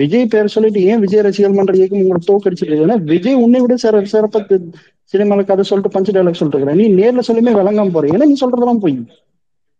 விஜய் 0.00 0.26
பேர் 0.26 0.54
சொல்லிட்டு 0.54 0.80
ஏன் 0.84 1.02
விஜய் 1.04 1.22
ரசிகர் 1.22 1.56
மன்ற 1.58 1.74
இயக்கம் 1.76 2.02
உங்களை 2.02 2.20
தோக்கடிச்சிருக்கு 2.26 2.86
ஏன்னா 2.86 2.96
விஜய் 3.12 3.40
உன்னை 3.44 3.60
விட 3.60 3.76
சிற 3.84 4.02
சிறப்பா 4.12 4.40
சினிமாவில் 4.42 4.74
சினிமால 5.14 5.44
கதை 5.44 5.64
சொல்லிட்டு 5.64 5.94
பஞ்ச 5.96 6.08
டைலாக் 6.12 6.38
சொல்லிட்டு 6.38 6.58
இருக்கிறேன் 6.58 6.80
நீ 6.80 6.86
நேர்ல 7.00 7.22
சொல்லுமே 7.28 7.52
விளங்காம 7.60 7.92
போற. 7.92 8.06
ஏன்னா 8.08 8.26
நீ 8.30 8.36
சொல்றதெல்லாம் 8.40 8.82
போய். 8.84 8.96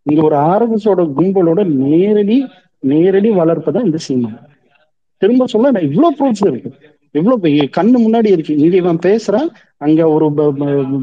இங்க 0.05 0.21
ஒரு 0.27 0.35
ஆர்எஸ்எஸோட 0.49 1.03
கும்பலோட 1.19 1.61
நேரடி 1.83 2.37
நேரடி 2.83 3.29
வளர்ப்பதான் 3.39 3.85
இந்த 3.85 3.99
சினிமா. 4.07 4.31
திரும்ப 5.21 5.47
சொல்ல 5.53 5.71
நான் 5.75 5.87
இவ்வளவு 5.89 6.15
ப்ரூஃப்ஸ் 6.19 6.47
இருக்கு. 6.49 6.69
இவ்வளவு 7.15 7.49
கண்ணு 7.77 7.97
முன்னாடி 8.05 8.29
இருக்கு. 8.35 8.53
இங்க 8.63 8.75
இவன் 8.81 8.99
பேசுறான் 9.05 9.49
அங்க 9.85 10.01
ஒரு 10.15 10.25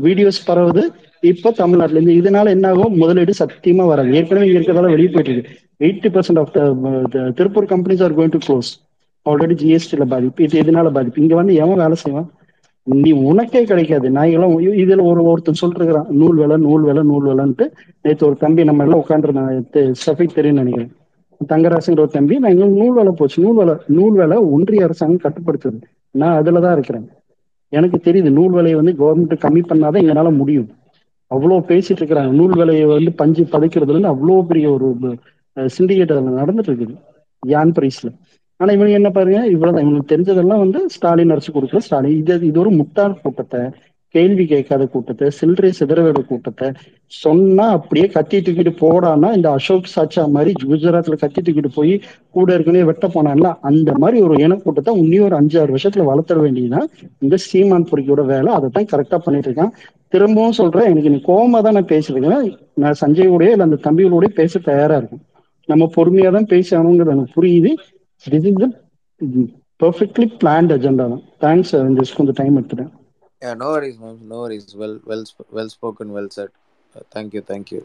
வீடியோஸ் 0.06 0.40
பரவுது. 0.48 0.82
இப்ப 1.30 1.52
தமிழ்நாட்டுல 1.60 2.00
இருந்து 2.00 2.16
இதனால 2.20 2.48
என்ன 2.54 2.68
ஆகும்? 2.72 2.96
முதலீடு 3.02 3.32
சத்தியமா 3.40 3.84
வராது. 3.92 4.14
ஏற்கனவே 4.18 4.46
இங்க 4.48 4.58
இருக்கிறதால 4.60 4.92
வெளியே 4.94 5.10
போயிட்டு 5.16 5.34
இருக்கு 5.34 5.52
eighty 5.86 6.08
percent 6.14 6.40
of 6.42 7.34
Tiruppur 7.38 7.70
companies 7.74 8.02
are 8.06 8.16
going 8.18 8.34
to 8.36 8.40
close 8.46 8.70
already 9.26 9.54
ஜிஎஸ்டில 9.62 10.04
பாதிப்பு. 10.12 10.44
இது 10.46 10.62
எதனால 10.62 10.90
பாதிப்பு? 10.98 11.22
இங்க 11.24 11.34
வந்து 11.40 11.54
எவன் 11.64 11.82
வேலை 11.84 11.98
செய்வான்? 12.04 12.28
நீ 12.86 13.10
உனக்கே 13.30 13.60
கிடைக்காது. 13.64 14.06
நாய்களும் 14.10 14.54
இதுல 14.82 15.02
ஒரு 15.10 15.20
ஒருத்தர் 15.30 15.58
சொல்லிட்டு 15.60 15.82
இருக்கிறான் 15.82 16.08
நூல் 16.20 16.36
வேலை 16.40 16.56
நூல் 16.66 16.84
வேலை 16.88 17.02
நூல் 17.10 17.26
வேலைன்ட்டு. 17.28 17.66
நேற்று 18.02 18.26
ஒரு 18.26 18.36
தம்பி 18.44 18.64
நம்ம 18.68 18.84
எல்லாம் 18.84 19.02
உட்காந்துருந்தாங்க 19.04 19.84
ஷஃபிக் 20.04 20.36
தெரியும் 20.38 20.60
நினைக்கிறேன். 20.60 20.92
தங்கராசுங்கிற 21.50 22.02
ஒரு 22.04 22.12
தம்பி 22.16 22.34
நான் 22.38 22.52
எங்களுக்கு 22.54 22.80
நூல் 22.82 22.96
வேலை 22.98 23.12
போச்சு. 23.16 23.38
நூல் 23.44 23.58
வேலை 23.60 23.74
நூல் 23.98 24.16
வேலை 24.20 24.36
ஒன்றிய 24.54 24.86
அரசாங்கம் 24.88 25.24
கட்டுப்படுத்துது. 25.24 25.78
நான் 26.20 26.36
அதுலதான் 26.42 26.72
இருக்கிறேன். 26.72 27.06
எனக்கு 27.72 27.98
தெரியுது 28.06 28.30
நூல் 28.38 28.54
விலையை 28.56 28.76
வந்து 28.80 28.94
கவர்மெண்ட் 29.02 29.42
கம்மி 29.44 29.62
பண்ணாதான் 29.70 30.02
எங்களால 30.04 30.30
முடியும். 30.40 30.68
அவ்வளோ 31.30 31.56
பேசிட்டு 31.70 32.00
இருக்கிறாங்க. 32.02 32.32
நூல் 32.40 32.56
விலையை 32.60 32.86
வந்து 32.94 33.12
பஞ்சு 33.20 33.42
பதைக்கிறதுல 33.52 33.94
இருந்து 33.94 34.12
அவ்வளோ 34.14 34.42
பெரிய 34.50 34.66
ஒரு 34.72 34.88
சிண்டிகேட் 35.76 36.12
அதில் 36.14 36.38
நடந்துட்டு 36.40 36.70
இருக்குது. 36.70 36.94
யான் 37.42 37.72
பிரைஸ்ல 37.76 38.08
ஆனா 38.62 38.72
இவனுக்கு 38.72 38.98
என்ன 38.98 39.10
பாருங்க 39.10 39.38
இவ்வளவுதான் 39.46 39.86
இவனுக்கு 39.86 40.12
தெரிஞ்சதெல்லாம் 40.12 40.62
வந்து 40.64 40.80
ஸ்டாலின் 40.94 41.32
அரைச்சு 41.34 41.54
கொடுக்குற 41.54 41.80
ஸ்டாலின் 41.86 42.18
இது 42.18 42.34
இது 42.50 42.60
ஒரு 42.60 42.70
முட்டாள் 42.72 43.22
கூட்டத்தை 43.22 43.62
கேள்வி 44.14 44.44
கேட்காத 44.46 44.84
கூட்டத்தை 44.86 45.26
சில்லறை 45.30 45.70
சிதறவேட 45.78 46.20
கூட்டத்தை 46.22 46.66
சொன்னா 47.12 47.66
அப்படியே 47.76 48.06
கத்தி 48.06 48.38
தூக்கிட்டு 48.38 48.72
போடான்னா 48.80 49.28
இந்த 49.36 49.48
அசோக் 49.50 49.92
சாச்சா 49.94 50.22
மாதிரி 50.28 50.50
குஜராத்ல 50.62 51.16
கத்தி 51.16 51.40
தூக்கிட்டு 51.40 51.70
போய் 51.74 51.94
கூட 52.30 52.48
இருக்கனே 52.56 52.82
வெட்ட 52.82 53.06
போனான்ல 53.06 53.50
அந்த 53.60 53.92
மாதிரி 53.98 54.22
ஒரு 54.22 54.36
இனக்கூட்டத்தை 54.44 54.94
இன்னும் 54.96 55.24
ஒரு 55.24 55.36
அஞ்சு 55.36 55.60
ஆறு 55.60 55.74
வருஷத்துல 55.76 56.06
வளர்த்துற 56.10 56.38
வேண்டியதுதான் 56.38 56.86
இந்த 57.22 57.36
சீமான் 57.46 57.88
பொறிக்கையோட 57.90 58.24
வேலை 58.26 58.52
அதை 58.52 58.70
தான் 58.70 58.90
கரெக்டா 58.92 59.18
பண்ணிட்டு 59.18 59.48
இருக்கான். 59.50 59.72
திரும்பவும் 60.12 60.52
சொல்றேன் 60.52 60.90
எனக்கு 60.90 61.10
நீ 61.10 61.20
கோமா 61.26 61.60
தான் 61.60 61.72
நான் 61.72 61.92
பேசிருக்கேன் 61.92 62.46
நான் 62.74 63.00
சஞ்சயோடய 63.00 63.54
இல்ல 63.54 63.68
அந்த 63.68 63.80
தம்பிகளோடய 63.86 64.32
பேச 64.40 64.58
தயாரா 64.68 64.96
இருக்கும் 64.96 65.24
நம்ம 65.68 65.84
பொறுமையா 65.96 66.30
தான் 66.32 66.48
பேசணுங்கிறது 66.52 67.14
எனக்கு 67.14 67.34
புரியுது. 67.36 67.70
This 68.30 68.72
is 69.18 69.48
perfectly 69.84 70.28
planned 70.28 70.72
agenda 70.72 71.08
தான் 71.08 71.22
தேங்க்ஸ் 71.40 71.72
ஜஸ்ட் 71.72 72.16
கொஞ்சம் 72.16 72.34
டைம் 72.34 72.56
எடுத்துட்டேன். 72.56 73.00
Yeah, 73.40 73.54
no 73.54 73.66
worries, 73.66 73.94
ma'am. 74.02 74.16
No 74.30 74.34
worries. 74.34 74.60
Well, 74.78 75.00
well, 75.06 75.22
sp- 75.22 75.54
well 75.54 75.66
spoken, 75.80 76.14
well 76.14 76.28
said. 76.36 76.48
Uh, 76.94 77.18
thank 77.18 77.32
you, 77.32 77.42
thank 77.48 77.64
you. 77.70 77.82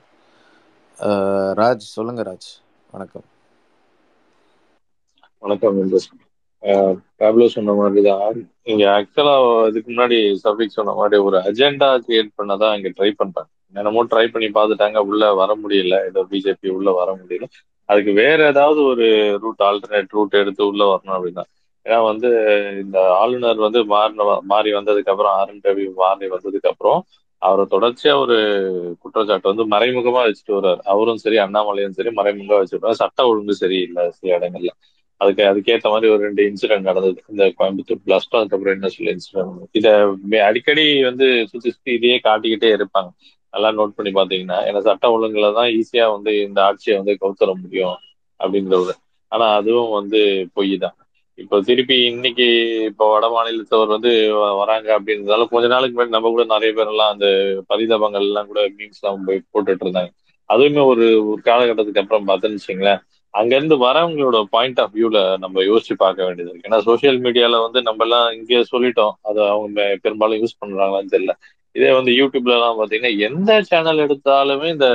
Uh, 0.99 1.57
Raj 1.57 1.75
சொல்லுங்க 1.75 2.23
ராஜ் 2.23 2.63
வணக்கம். 2.91 3.23
வணக்கம் 5.39 5.81
இன்ட்ரெஸ்ட் 5.81 6.95
பேப்லோ 7.19 7.47
சொன்ன 7.47 7.73
மாதிரி 7.73 8.09
தான் 8.09 8.49
இங்க 8.63 8.85
ஆக்சுவலா 8.85 9.67
இதுக்கு 9.67 9.91
முன்னாடி 9.91 10.37
சபிக் 10.43 10.65
சொன்ன 10.65 10.93
மாதிரி 10.93 11.21
ஒரு 11.21 11.37
அஜெண்டா 11.37 11.99
கிரியேட் 12.07 12.29
பண்ணதான் 12.37 12.75
இங்க 12.75 12.89
ட்ரை 12.89 13.13
பண்றாங்க. 13.15 13.49
என்னமோ 13.73 14.05
ட்ரை 14.05 14.27
பண்ணி 14.27 14.47
பார்த்துட்டாங்க. 14.47 14.97
உள்ள 14.97 15.33
வர 15.33 15.57
முடியல. 15.63 16.05
ஏதோ 16.05 16.25
பிஜேபி 16.31 16.69
உள்ள 16.69 16.91
வர 16.91 17.15
முடியல. 17.15 17.43
அதுக்கு 17.89 18.11
வேற 18.13 18.39
ஏதாவது 18.47 18.79
ஒரு 18.83 19.05
ரூட் 19.43 19.63
ஆல்டர்னேட் 19.67 20.15
ரூட் 20.17 20.33
எடுத்து 20.33 20.63
உள்ள 20.69 20.83
வரணும் 20.85 21.15
அப்படின்னா 21.17 21.43
ஏன்னா 21.85 21.99
வந்து 22.09 22.29
இந்த 22.83 22.97
ஆளுநர் 23.19 23.59
வந்து 23.65 23.79
மாறின 23.91 24.23
மாறி 24.45 24.69
வந்ததுக்கு 24.73 25.11
அப்புறம் 25.13 25.35
ஆர் 25.39 25.51
என் 25.53 25.63
ரவி 25.63 25.85
மாறி 25.99 26.27
வந்ததுக்கு 26.33 26.71
அப்புறம் 26.71 26.99
அவரை 27.41 27.63
தொடர்ச்சியா 27.67 28.13
ஒரு 28.23 28.35
குற்றச்சாட்டு 29.03 29.51
வந்து 29.51 29.65
மறைமுகமா 29.73 30.21
வச்சுட்டு 30.25 30.57
வர்றாரு. 30.57 30.81
அவரும் 30.85 31.21
சரி 31.23 31.37
அண்ணாமலையும் 31.37 31.97
சரி 31.97 32.11
மறைமுகமா 32.19 32.59
வச்சுட்டு 32.61 32.99
சட்ட 33.01 33.27
ஒழுங்கு 33.29 33.55
சரியில்லை 33.61 34.05
சில 34.11 34.31
இடங்கள்ல. 34.37 34.71
அதுக்கு 35.21 35.43
அதுக்கேற்ற 35.43 35.87
மாதிரி 35.89 36.11
ஒரு 36.13 36.21
ரெண்டு 36.23 36.41
இன்சிடென்ட் 36.49 36.89
நடந்தது. 36.89 37.19
இந்த 37.27 37.43
கோயம்புத்தூர் 37.59 38.03
பிளஸ்டும் 38.05 38.39
அதுக்கப்புறம் 38.39 38.75
என்ன 38.75 38.89
சொல்ல 38.89 39.13
இன்சிடென்ட் 39.15 39.55
இதை 39.71 39.91
அடிக்கடி 40.41 40.85
வந்து 41.03 41.27
சுத்தி 41.51 41.69
சுத்தி 41.71 41.91
இதையே 41.93 42.17
காட்டிக்கிட்டே 42.23 42.69
இருப்பாங்க. 42.77 43.09
நல்லா 43.53 43.69
நோட் 43.79 43.97
பண்ணி 43.97 44.11
பாத்தீங்கன்னா 44.19 44.59
ஏன்னா 44.67 44.79
சட்ட 44.87 45.11
ஒழுங்குல 45.15 45.49
தான் 45.59 45.69
ஈஸியா 45.79 46.05
வந்து 46.15 46.31
இந்த 46.47 46.59
ஆட்சியை 46.69 46.95
வந்து 46.99 47.13
கவுத்தர 47.21 47.51
முடியும் 47.63 47.97
அப்படின்றது 48.39 48.93
ஆனா 49.31 49.45
அதுவும் 49.59 49.91
வந்து 49.99 50.19
பொய் 50.57 50.73
தான். 50.85 50.95
இப்போ 51.39 51.55
திருப்பி 51.67 51.95
இன்னைக்கு 52.11 52.45
இப்போ 52.89 53.05
வட 53.13 53.25
மாநிலத்தவர் 53.33 53.91
வந்து 53.95 54.11
வராங்க 54.61 54.87
அப்படின்றதால 54.97 55.45
கொஞ்ச 55.51 55.65
நாளுக்கு 55.73 55.95
முன்னாடி 55.95 56.15
நம்ம 56.15 56.29
கூட 56.35 56.43
நிறைய 56.53 56.71
பேர் 56.77 56.91
எல்லாம் 56.93 57.11
அந்த 57.13 57.27
பரிதாபங்கள் 57.71 58.25
எல்லாம் 58.29 58.49
கூட 58.51 58.61
மீன்ஸ் 58.77 59.01
எல்லாம் 59.01 59.27
போய் 59.27 59.43
போட்டுட்டு 59.53 59.85
இருந்தாங்க. 59.85 60.11
அதுவுமே 60.49 60.81
ஒரு 60.91 61.05
ஒரு 61.31 61.41
காலகட்டத்துக்கு 61.49 62.01
அப்புறம் 62.03 62.27
பார்த்தேன்னு 62.29 62.59
வச்சுங்களேன் 62.59 63.01
அங்க 63.33 63.51
இருந்து 63.55 63.75
வரவங்களோட 63.85 64.37
பாயிண்ட் 64.55 64.79
ஆஃப் 64.83 64.93
வியூல 64.97 65.19
நம்ம 65.43 65.63
யோசிச்சு 65.69 65.95
பார்க்க 66.03 66.27
வேண்டியது 66.27 66.49
இருக்கு. 66.51 66.67
ஏன்னா 66.69 66.79
சோசியல் 66.89 67.19
மீடியால 67.25 67.55
வந்து 67.65 67.79
நம்ம 67.87 68.03
எல்லாம் 68.05 68.27
இங்கே 68.37 68.61
சொல்லிட்டோம். 68.73 69.13
அதை 69.29 69.41
அவங்க 69.55 69.87
பெரும்பாலும் 70.05 70.41
யூஸ் 70.43 70.59
பண்றாங்களான்னு 70.61 71.13
தெரியல. 71.15 71.33
இதே 71.77 71.89
வந்து 71.97 72.11
யூடியூப்ல 72.19 72.55
எல்லாம் 72.57 72.77
பாத்தீங்கன்னா 72.79 73.13
எந்த 73.27 73.51
சேனல் 73.69 74.03
எடுத்தாலுமே 74.05 74.67
இந்த 74.75 74.87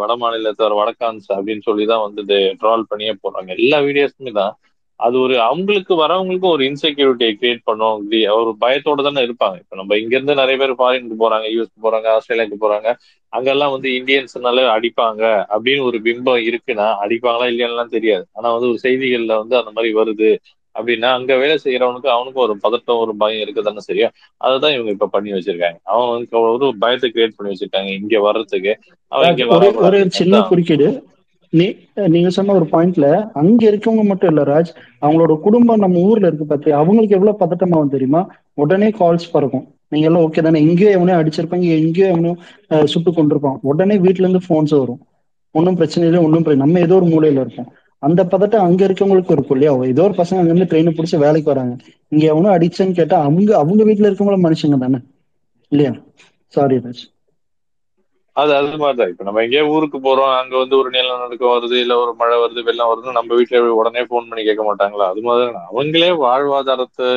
வட 0.00 0.12
மாநிலத்தவர் 0.22 0.78
வடக்கான்ஸ் 0.80 1.28
அப்படின்னு 1.36 1.66
சொல்லி 1.68 1.84
தான் 1.86 2.04
வந்து 2.04 2.22
இந்த 2.24 2.36
ட்ரால் 2.60 2.88
பண்ணியே 2.90 3.14
போடுறாங்க. 3.16 3.50
எல்லா 3.58 3.78
வீடியோஸுமே 3.86 4.32
தான். 4.40 4.54
அது 5.00 5.16
ஒரு 5.24 5.34
அவங்களுக்கு 5.46 5.94
வரவங்களுக்கும் 5.96 6.54
ஒரு 6.54 6.62
இன்செக்யூரிட்டியை 6.68 7.32
கிரியேட் 7.34 7.60
பண்ணும். 7.68 7.98
ஒரு 8.38 8.52
பயத்தோட 8.62 9.02
தானே 9.06 9.22
இருப்பாங்க. 9.26 9.56
இப்ப 9.62 9.76
நம்ம 9.76 9.96
இங்க 10.00 10.14
இருந்து 10.16 10.34
நிறைய 10.34 10.56
பேர் 10.62 10.78
ஃபாரினுக்கு 10.78 11.18
போறாங்க 11.20 11.46
யூஎஸ்க்கு 11.54 11.84
போறாங்க 11.86 12.08
ஆஸ்திரேலியாவுக்கு 12.14 12.58
போறாங்க. 12.64 12.88
அங்கெல்லாம் 13.32 13.74
வந்து 13.74 13.88
இந்தியன்ஸ்னால 13.98 14.64
அடிப்பாங்க 14.74 15.22
அப்படின்னு 15.54 15.82
ஒரு 15.88 15.98
பிம்பம் 16.06 16.42
இருக்குன்னா 16.48 16.86
அடிப்பாங்களா 17.04 17.48
இல்லையான்லாம் 17.52 17.94
தெரியாது. 17.96 18.24
ஆனா 18.32 18.48
வந்து 18.54 18.70
ஒரு 18.72 18.80
செய்திகள்ல 18.86 19.34
வந்து 19.42 19.56
அந்த 19.60 19.72
மாதிரி 19.76 19.90
வருது. 20.00 20.30
அப்படின்னா 20.78 21.08
அங்க 21.14 21.32
வேலை 21.36 21.56
செய்யறவனுக்கு 21.64 22.08
அவனுக்கும் 22.08 22.44
ஒரு 22.44 22.54
பதட்டம் 22.62 23.00
ஒரு 23.00 23.12
பயம் 23.16 23.42
இருக்குதானே 23.44 23.82
சரியா? 23.84 24.08
அதுதான் 24.40 24.74
இவங்க 24.74 24.90
இப்ப 24.90 25.08
பண்ணி 25.08 25.30
வச்சிருக்காங்க. 25.32 25.78
அவன் 25.90 26.10
வந்து 26.10 26.66
ஒரு 26.66 26.78
பயத்தை 26.78 27.08
கிரியேட் 27.10 27.36
பண்ணி 27.36 27.52
வச்சிருக்காங்க. 27.52 27.92
இங்க 28.00 28.20
வர்றதுக்கு 28.22 28.72
அவன் 29.12 29.26
ராஜ் 29.26 29.42
இங்க 29.44 29.56
ஒரே 29.86 30.00
சின்ன 30.18 30.34
அதான். 30.34 30.48
குறுக்கீடு. 30.50 30.88
நீ 31.52 31.66
நீங்க 32.08 32.30
சொன்ன 32.30 32.54
ஒரு 32.54 32.66
பாயிண்ட்ல 32.72 33.06
அங்க 33.34 33.60
இருக்கவங்க 33.68 34.02
மட்டும் 34.04 34.30
இல்ல 34.30 34.42
ராஜ் 34.44 34.70
அவங்களோட 35.02 35.34
குடும்பம் 35.40 35.82
நம்ம 35.84 36.02
ஊர்ல 36.08 36.26
இருக்கு 36.26 36.46
பார்த்து 36.46 36.74
அவங்களுக்கு 36.74 37.16
எவ்வளவு 37.16 37.40
பதட்டமாகும் 37.40 37.94
தெரியுமா? 37.94 38.20
உடனே 38.58 38.88
கால்ஸ் 38.98 39.32
பறக்கும். 39.32 39.64
நீங்க 39.88 40.06
எல்லாம் 40.08 40.24
ஓகே 40.24 40.42
தானே? 40.42 40.60
எங்கேயோ 40.62 40.90
எவனோ 40.90 41.14
அடிச்சிருப்பாங்க 41.18 41.68
எங்கேயோ 41.78 42.08
எவனோ 42.08 42.32
அஹ், 42.70 42.86
சுட்டு 42.86 43.10
கொண்டிருப்பான் 43.12 43.58
உடனே 43.62 43.96
வீட்ல 43.98 44.26
இருந்து 44.26 44.42
போன்ஸ் 44.48 44.74
வரும். 44.78 45.00
ஒன்றும் 45.54 45.76
பிரச்சனை 45.76 46.06
இல்லை 46.08 46.20
ஒன்றும் 46.24 46.62
நம்ம 46.62 46.80
ஏதோ 46.80 46.96
ஒரு 46.96 47.06
மூலையில 47.06 47.42
இருப்போம். 47.44 47.70
அந்த 48.02 48.20
பதட்டம் 48.24 48.66
அங்க 48.66 48.80
இருக்கவங்களுக்கு 48.86 49.32
இருக்கும் 49.32 49.56
இல்லையா? 49.56 49.72
ஏதோ 49.88 50.02
ஒரு 50.02 50.14
பசங்க 50.18 50.40
அங்க 50.40 50.52
இருந்து 50.52 50.70
ட்ரெயினை 50.70 50.92
பிடிச்சி 50.94 51.16
வேலைக்கு 51.18 51.52
வராங்க. 51.52 51.74
இங்க 52.12 52.24
எவனோ 52.26 52.50
அடிச்சன்னு 52.56 52.98
கேட்டா 52.98 53.18
அவங்க 53.22 53.50
அவங்க 53.58 53.82
வீட்ல 53.84 54.08
இருக்கவங்களும் 54.08 54.46
மனுஷங்க 54.46 54.78
தானே? 54.78 55.00
இல்லையா? 55.72 55.92
சாரி 56.54 56.76
ராஜ் 56.80 57.04
அது 58.36 58.52
அது 58.58 58.76
மாதிரிதான். 58.78 59.10
இப்ப 59.12 59.24
நம்ம 59.24 59.42
எங்கேயோ 59.44 59.64
ஊருக்கு 59.70 59.98
போறோம் 59.98 60.32
அங்க 60.40 60.54
வந்து 60.56 60.74
ஒரு 60.78 60.88
நிலநடுக்கம் 60.90 61.54
வருது 61.54 61.76
இல்ல 61.80 61.94
ஒரு 61.98 62.12
மழை 62.16 62.36
வருது 62.38 62.60
வெள்ளம் 62.68 62.90
வருது 62.90 63.16
நம்ம 63.16 63.36
வீட்டுல 63.38 63.60
உடனே 63.80 64.02
போன் 64.06 64.28
பண்ணி 64.28 64.42
கேட்க 64.44 64.64
மாட்டாங்களா? 64.64 65.06
அது 65.12 65.22
மாதிரி 65.22 65.46
அவங்களே 65.64 66.10
வாழ்வாதாரத்தை 66.22 67.08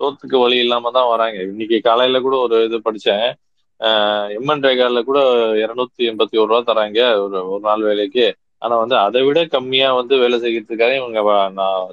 சோத்துக்கு 0.00 0.36
வழி 0.38 0.56
இல்லாம 0.58 0.90
தான் 0.90 1.10
வராங்க. 1.10 1.38
இன்னைக்கு 1.44 1.78
காலையில 1.82 2.20
கூட 2.20 2.36
ஒரு 2.44 2.58
இது 2.64 2.78
படிச்சேன். 2.84 3.26
எம்என் 4.36 4.62
ரேகால 4.62 5.02
கூட 5.04 5.18
இருநூத்தி 5.62 6.02
எண்பத்தி 6.10 6.36
ஒரு 6.42 6.50
ரூபா 6.50 6.60
தராங்க. 6.64 7.00
ஒரு 7.24 7.38
ஒரு 7.50 7.62
நாள் 7.62 7.82
வேலைக்கு. 7.82 8.26
ஆனா 8.62 8.74
வந்து 8.76 8.96
அதை 8.98 9.20
விட 9.22 9.40
கம்மியா 9.48 9.88
வந்து 9.92 10.14
வேலை 10.18 10.36
செய்யறதுக்காக 10.40 10.94
இவங்க 10.96 11.20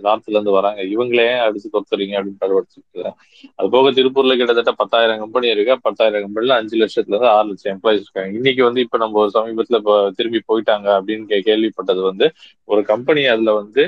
நார்த்ல 0.06 0.34
இருந்து 0.34 0.52
வராங்க. 0.52 0.82
இவங்களே 0.94 1.28
அடிச்சு 1.46 1.68
கொத்துறீங்க 1.74 2.16
அப்படின்னு 2.18 2.42
பரவடிச்சிருக்காங்க 2.42 3.12
அது 3.60 3.68
போக 3.70 3.92
திருப்பூர்ல 3.92 4.36
கிட்டத்தட்ட 4.36 4.72
பத்தாயிரம் 4.74 5.20
கம்பெனி 5.20 5.48
இருக்கு. 5.48 5.76
பத்தாயிரம் 5.82 6.26
கம்பெனில 6.26 6.56
அஞ்சு 6.56 6.76
லட்சத்துல 6.78 7.14
இருந்து 7.14 7.30
ஆறு 7.30 7.48
லட்சம் 7.50 7.74
எம்ப்ளாயிஸ் 7.74 8.04
இருக்காங்க. 8.06 8.32
இன்னைக்கு 8.34 8.64
வந்து 8.64 8.82
இப்ப 8.82 8.98
நம்ம 8.98 9.26
சமீபத்துல 9.34 9.80
இப்போ 9.82 9.96
திரும்பி 10.18 10.42
போயிட்டாங்க 10.48 10.88
அப்படின்னு 10.98 11.26
கே- 11.30 11.46
கேள்விப்பட்டது 11.50 12.02
வந்து 12.02 12.28
ஒரு 12.68 12.84
கம்பெனி 12.84 13.26
அதுல 13.28 13.54
வந்து 13.54 13.84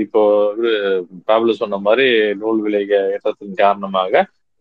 இப்போ 0.00 0.20
ஒரு 0.50 0.70
பாபுல 1.28 1.52
சொன்ன 1.52 1.78
மாதிரி 1.78 2.04
நூல் 2.34 2.60
விலை 2.60 2.80
ஏற்றத்தின் 2.90 3.56
காரணமாக 3.56 4.12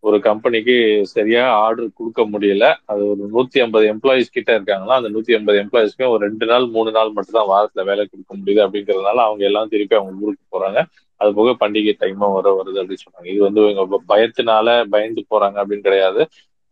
ஒரு 0.06 0.18
கம்பெனிக்கு 0.28 0.76
சரியா 1.14 1.44
ஆர்டர் 1.64 1.88
கொடுக்க 2.00 2.22
முடியல. 2.34 2.66
அது 2.92 3.02
ஒரு 3.12 3.24
நூத்தி 3.36 3.58
ஐம்பது 3.64 3.86
எம்ப்ளாயிஸ் 3.94 4.36
கிட்ட 4.36 4.50
இருக்காங்கன்னா 4.58 4.98
அந்த 5.00 5.10
நூத்தி 5.16 5.36
ஐம்பது 5.38 5.58
எம்ப்ளாயிஸ்க்கும் 5.64 6.12
ஒரு 6.14 6.22
ரெண்டு 6.28 6.46
நாள் 6.52 6.66
மூணு 6.76 6.92
நாள் 6.98 7.14
மட்டும் 7.16 7.38
தான் 7.40 7.50
வாரத்துல 7.54 7.84
வேலை 7.90 8.04
கொடுக்க 8.06 8.32
முடியுது 8.40 8.62
அப்படிங்கறதுனால 8.66 9.24
அவங்க 9.28 9.44
எல்லாம் 9.50 9.72
திருப்பி 9.74 9.98
அவங்க 10.00 10.26
ஊருக்கு 10.28 10.46
போறாங்க. 10.56 10.82
அது 11.22 11.30
போக 11.40 11.52
பண்டிகை 11.64 11.94
டைமும் 12.04 12.36
வர 12.38 12.48
வருது 12.60 12.80
அப்படின்னு 12.82 13.06
சொன்னாங்க. 13.06 13.30
இது 13.34 13.42
வந்து 13.48 13.62
இவங்க 13.74 14.00
பயத்தினால 14.12 14.68
பயந்து 14.96 15.22
போறாங்க 15.34 15.58
அப்படின்னு 15.64 15.88
கிடையாது. 15.90 16.22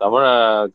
தமிழ 0.02 0.24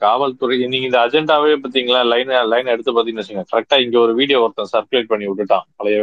காவல்துறை 0.05 0.57
நீங்க 0.73 0.87
இந்த 0.91 1.01
அஜெண்டாவே 1.07 1.55
பாத்தீங்களா 1.65 2.01
லைன் 2.13 2.31
லைன் 2.53 2.73
எடுத்து 2.75 2.95
பாத்தீங்கன்னு 2.97 3.23
வச்சுக்கோங்க. 3.23 3.51
கரெக்டா 3.55 3.79
இங்க 3.85 3.97
ஒரு 4.05 4.13
வீடியோ 4.21 4.39
ஒருத்தன் 4.45 4.73
சர்க்குலேட் 4.75 5.11
பண்ணி 5.13 5.27
விட்டுட்டான். 5.31 5.67
பழைய 5.79 5.99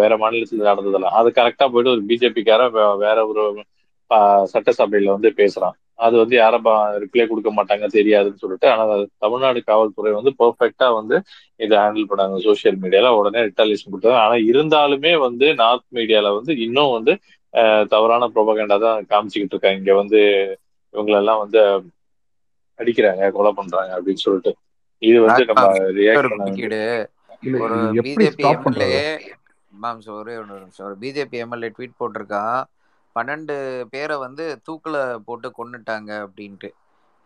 வேற 0.00 0.12
மாநிலத்துல 0.22 0.66
நடந்ததெல்லாம். 0.70 1.16
அது 1.20 1.28
கரெக்டா 1.38 1.66
போயிட்டு 1.72 1.94
ஒரு 1.96 2.02
பிஜேபிக்கார 2.10 2.62
வேற 3.04 3.18
ஒரு 3.30 3.44
சட்டசபையில 4.52 5.14
வந்து 5.14 5.30
பேசுறான். 5.36 5.74
அது 5.98 6.14
வந்து 6.18 6.36
யாரும் 6.36 6.66
ரிப்ளை 7.02 7.24
கொடுக்க 7.26 7.50
மாட்டாங்க 7.52 7.86
தெரியாதுன்னு 7.94 8.42
சொல்லிட்டு 8.42 8.66
ஆனா 8.70 8.84
தமிழ்நாடு 9.18 9.60
காவல்துறை 9.64 10.12
வந்து 10.12 10.32
பெர்ஃபெக்டா 10.40 10.88
வந்து 10.96 11.16
இதை 11.60 11.74
ஹேண்டில் 11.78 12.08
பண்ணாங்க 12.10 12.38
சோஷியல் 12.46 12.78
மீடியால 12.82 13.12
உடனே 13.18 13.42
ரிட்டாலியேஷன் 13.48 13.92
கொடுத்தாங்க 13.92 14.20
ஆனா 14.24 14.36
இருந்தாலுமே 14.50 15.12
வந்து 15.26 15.48
நார்த் 15.62 15.88
மீடியால 15.98 16.32
வந்து 16.38 16.54
இன்னும் 16.66 16.94
வந்து 16.96 17.14
ஆஹ், 17.54 17.84
தவறான 17.90 18.28
ப்ரொபகண்டா 18.34 18.76
தான் 18.80 19.04
காமிச்சுக்கிட்டு 19.10 19.54
இருக்காங்க. 19.54 19.80
இங்க 19.80 19.92
வந்து 19.98 20.20
இவங்களெல்லாம் 20.94 21.42
வந்து 21.42 21.60
அடிக்கிறாங்க 22.78 23.24
கொலை 23.34 23.52
பண்றாங்க 23.52 23.92
அப்படின்னு 23.96 24.24
சொல்லிட்டு. 24.24 24.52
இது 25.02 25.18
வந்து 25.24 25.42
நம்ம 25.50 25.66
ரியாக்ட் 25.98 26.18
ஒரு 27.64 27.76
பிஜேபி 28.04 28.44
எம்எல்ஏ 28.50 28.90
மேம் 29.72 30.00
ஒரே 30.14 30.34
ஒரு 30.40 30.48
நிமிஷம். 30.54 30.86
ஒரு 30.88 30.96
பிஜேபி 31.00 31.36
எம்எல்ஏ 31.44 31.70
ட்வீட் 31.76 31.98
போட்டிருக்கான். 32.00 32.58
பன்னெண்டு 33.14 33.56
பேரை 33.90 34.16
வந்து 34.16 34.44
தூக்குல 34.66 34.96
போட்டு 35.24 35.48
கொன்னுட்டாங்க 35.58 36.10
அப்படின்ட்டு. 36.24 36.70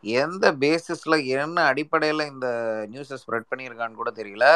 எந்த 0.05 0.53
பேசிஸ்ல 0.63 1.15
என்ன 1.39 1.73
அடிப்படையில 1.73 2.27
இந்த 2.33 2.49
நியூஸை 2.93 3.17
ஸ்ப்ரெட் 3.23 3.51
பண்ணியிருக்கான்னு 3.53 4.01
கூட 4.01 4.11
தெரியல. 4.17 4.47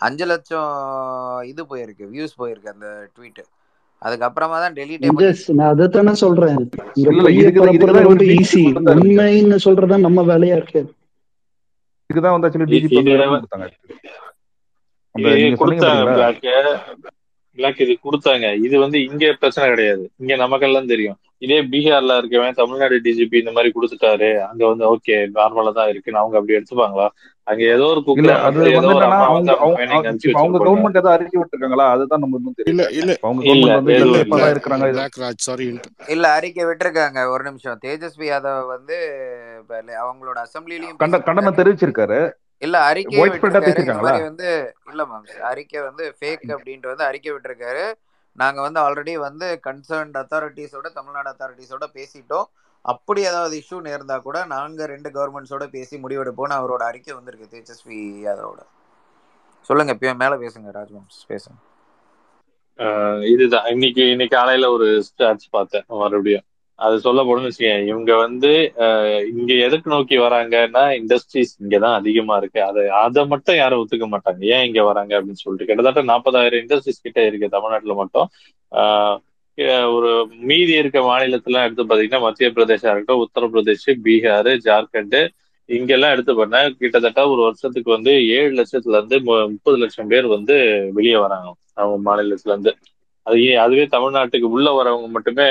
அஞ்சு 0.00 0.24
லட்சம் 0.26 0.70
இது 1.44 1.62
போயிருக்கு 1.70 2.04
வியூஸ் 2.14 2.38
போயிருக்கு 2.38 2.72
அந்த 2.74 2.88
ட்வீட் 3.14 3.42
அதுக்கப்புறமா 4.02 4.56
தான் 4.62 4.76
ஜஸ் 5.20 5.44
நான் 6.08 6.20
சொல்றேன். 6.22 6.56
இதுக்கு 6.96 7.60
பரப்புறது 7.60 7.74
இதுக்குதான் 7.76 8.08
ரொம்ப 8.08 8.24
ஈஸி 8.38 8.62
உண்மைன்னு 8.94 9.58
சொல்றதுதான் 9.66 10.06
நம்ம 10.06 10.24
வேலையா 10.30 10.56
இருக்கு. 10.60 10.80
இதுக்குதான் 12.10 12.34
வந்து 12.34 12.48
ஆக்சுவலி 12.48 12.68
டிஜிபி 12.74 12.96
கொடுத்தாங்க. 15.60 16.08
பிளாக் 17.58 17.82
இது 17.84 17.94
கொடுத்தாங்க. 18.06 18.46
இது 18.66 18.76
வந்து 18.84 18.98
இங்க 19.08 19.32
பிரச்சனை 19.42 19.66
கிடையாது. 19.72 20.04
இங்க 20.22 20.36
நமக்கெல்லாம் 20.44 20.92
தெரியும். 20.94 21.18
இதே 21.44 21.58
பீகார்ல 21.70 22.16
இருக்கவன் 22.20 22.58
தமிழ்நாடு 22.58 22.96
டிஜிபி 23.06 23.36
இந்த 23.42 23.52
மாதிரி 23.54 23.70
கொடுத்துட்டாரு. 23.76 24.28
அங்க 24.48 24.62
வந்து 24.70 24.84
ஓகே 24.92 25.14
நார்மலா 25.38 25.72
தான் 25.78 25.90
இருக்குன்னு 25.92 26.20
அவங்க 26.20 26.36
அப்படி 26.38 26.56
எடுத்துப்பாங்களா? 26.58 27.06
அங்க 27.46 27.62
ஏதோ 27.74 27.86
ஒரு 27.92 28.00
ஏதோ 28.72 28.90
அவங்க 29.24 29.54
கவர்மெண்ட் 30.58 31.00
ஏதாவது 31.00 31.14
அறிக்கை 31.14 31.38
விட்டுருக்காங்களா? 31.40 31.86
அதுதான் 31.94 32.22
நம்ம 32.24 32.38
இன்னும் 32.40 32.54
இல்ல 32.72 32.82
தெரியல 32.90 33.00
இல்ல 33.00 33.16
அவங்க 34.26 34.52
இருக்கிறாங்க. 34.54 34.86
இல்ல 36.14 36.26
அறிக்கை 36.36 36.66
விட்டுருக்காங்க. 36.68 37.24
ஒரு 37.34 37.44
நிமிஷம். 37.48 37.80
தேஜஸ்வி 37.86 38.28
யாதவ் 38.32 38.70
வந்து 38.74 38.98
அவங்களோட 40.04 40.38
அசம்பிளிலையும் 40.46 41.00
கண்டனம் 41.02 41.60
தெரிவிச்சிருக்காரு. 41.60 42.20
இல்ல 42.62 42.76
ஸ்ப்ரெட்டா 43.34 43.60
விட்டிருக்காரு. 43.60 43.82
இந்த 43.82 43.94
பேசியிருக்காங்களா 43.94 44.06
மாதிரி 44.06 44.24
வந்து 44.28 44.48
இல்ல 44.90 45.02
மேம் 45.10 45.28
அறிக்கை 45.50 45.80
வந்து 45.88 46.04
ஃபேக் 46.18 46.46
அப்படின்ட்டு 46.56 46.92
வந்து 46.92 47.08
அறிக்கை 47.08 47.30
விட்டிருக்காரு. 47.32 47.84
நாங்க 48.38 48.58
வந்து 48.60 48.80
ஆல்ரெடி 48.80 49.14
வந்து 49.28 49.46
கன்சர்ன்ட் 49.66 50.18
அத்தாரிட்டிஸோட 50.22 50.88
தமிழ்நாடு 50.98 51.30
அத்தாரிட்டிஸோட 51.32 51.86
பேசிட்டோம். 51.96 52.46
அப்படி 52.84 53.20
ஏதாவது 53.30 53.54
இஷ்யூ 53.62 53.78
நேர்ந்தா 53.88 54.16
கூட 54.22 54.38
நாங்க 54.44 54.86
ரெண்டு 54.86 55.08
கவர்மெண்ட்ஸோட 55.16 55.66
பேசி 55.76 55.96
முடிவெடுப்போம்னு 55.96 56.58
அவரோட 56.60 56.82
அறிக்கை 56.90 57.12
வந்திருக்கு 57.14 57.52
தேஜஸ்வி 57.54 57.98
யாதவோட. 58.26 58.60
சொல்லுங்க 59.68 59.92
இப்ப 59.96 60.14
மேல 60.22 60.34
பேசுங்க 60.36 60.70
ராஜ்வம் 60.78 61.06
பேசுங்க. 61.32 61.58
இதுதான். 63.32 63.66
இன்னைக்கு 63.74 64.02
இன்னைக்கு 64.10 64.36
காலையில 64.36 64.70
ஒரு 64.70 64.86
ஸ்டாட்ஸ் 65.08 65.48
பார்த்தேன் 65.50 65.84
மறுபடியும். 66.02 66.46
அது 66.82 67.00
சொல்ல 67.00 67.22
போனோம்னு 67.22 67.50
வச்சுக்கேன் 67.50 67.86
இவங்க 67.86 68.16
வந்து 68.16 68.72
இங்க 69.36 69.54
எதுக்கு 69.54 69.90
நோக்கி 69.90 70.18
வராங்கன்னா 70.18 70.90
இண்டஸ்ட்ரீஸ் 70.90 71.62
இங்கதான் 71.62 71.94
அதிகமா 71.94 72.36
இருக்கு. 72.36 72.62
அதை 72.62 72.88
அதை 72.88 73.26
மட்டும் 73.26 73.56
யாரும் 73.56 73.86
ஒத்துக்க 73.86 74.08
மாட்டாங்க. 74.10 74.44
ஏன் 74.44 74.66
இங்க 74.66 74.84
வராங்க 74.84 75.22
அப்படின்னு 75.22 75.32
சொல்லிட்டு. 75.32 75.74
கிட்டத்தட்ட 75.74 76.12
நாற்பதாயிரம் 76.12 76.60
இண்டஸ்ட்ரீஸ் 76.60 77.00
கிட்ட 77.00 77.26
இருக்கு 77.26 77.48
தமிழ்நாட்டுல 77.48 77.94
மட்டும். 77.94 78.28
ஒரு 79.94 80.28
மீதி 80.40 80.72
இருக்க 80.72 81.00
மாநிலத்துல 81.00 81.62
எடுத்து 81.62 81.84
பாத்தீங்கன்னா 81.84 82.20
மத்திய 82.20 82.50
பிரதேசா 82.50 82.90
இருக்கட்டும் 82.90 83.28
உத்தரப்பிரதேஷ் 83.28 83.96
பீகார் 84.04 84.58
ஜார்க்கண்ட் 84.64 85.28
இங்கெல்லாம் 85.66 86.10
எடுத்து 86.10 86.36
பண்ண 86.36 86.70
கிட்டத்தட்ட 86.70 87.28
ஒரு 87.28 87.42
வருஷத்துக்கு 87.42 87.90
வந்து 87.90 88.28
ஏழு 88.28 88.62
லட்சத்துல 88.62 88.88
இருந்து 88.88 89.18
மு- 89.18 89.48
முப்பது 89.48 89.76
லட்சம் 89.76 90.06
பேர் 90.06 90.26
வந்து 90.26 90.88
வெளியே 90.92 91.16
வராங்க. 91.16 91.54
அவங்க 91.74 92.16
மாநிலத்துல 92.16 92.38
இருந்து. 92.44 92.76
அது 93.22 93.44
ஏன் 93.44 93.56
அதுவே 93.56 93.84
தமிழ்நாட்டுக்கு 93.84 94.40
உள்ள 94.40 94.82
வரவங்க 94.82 95.08
மட்டுமே 95.08 95.44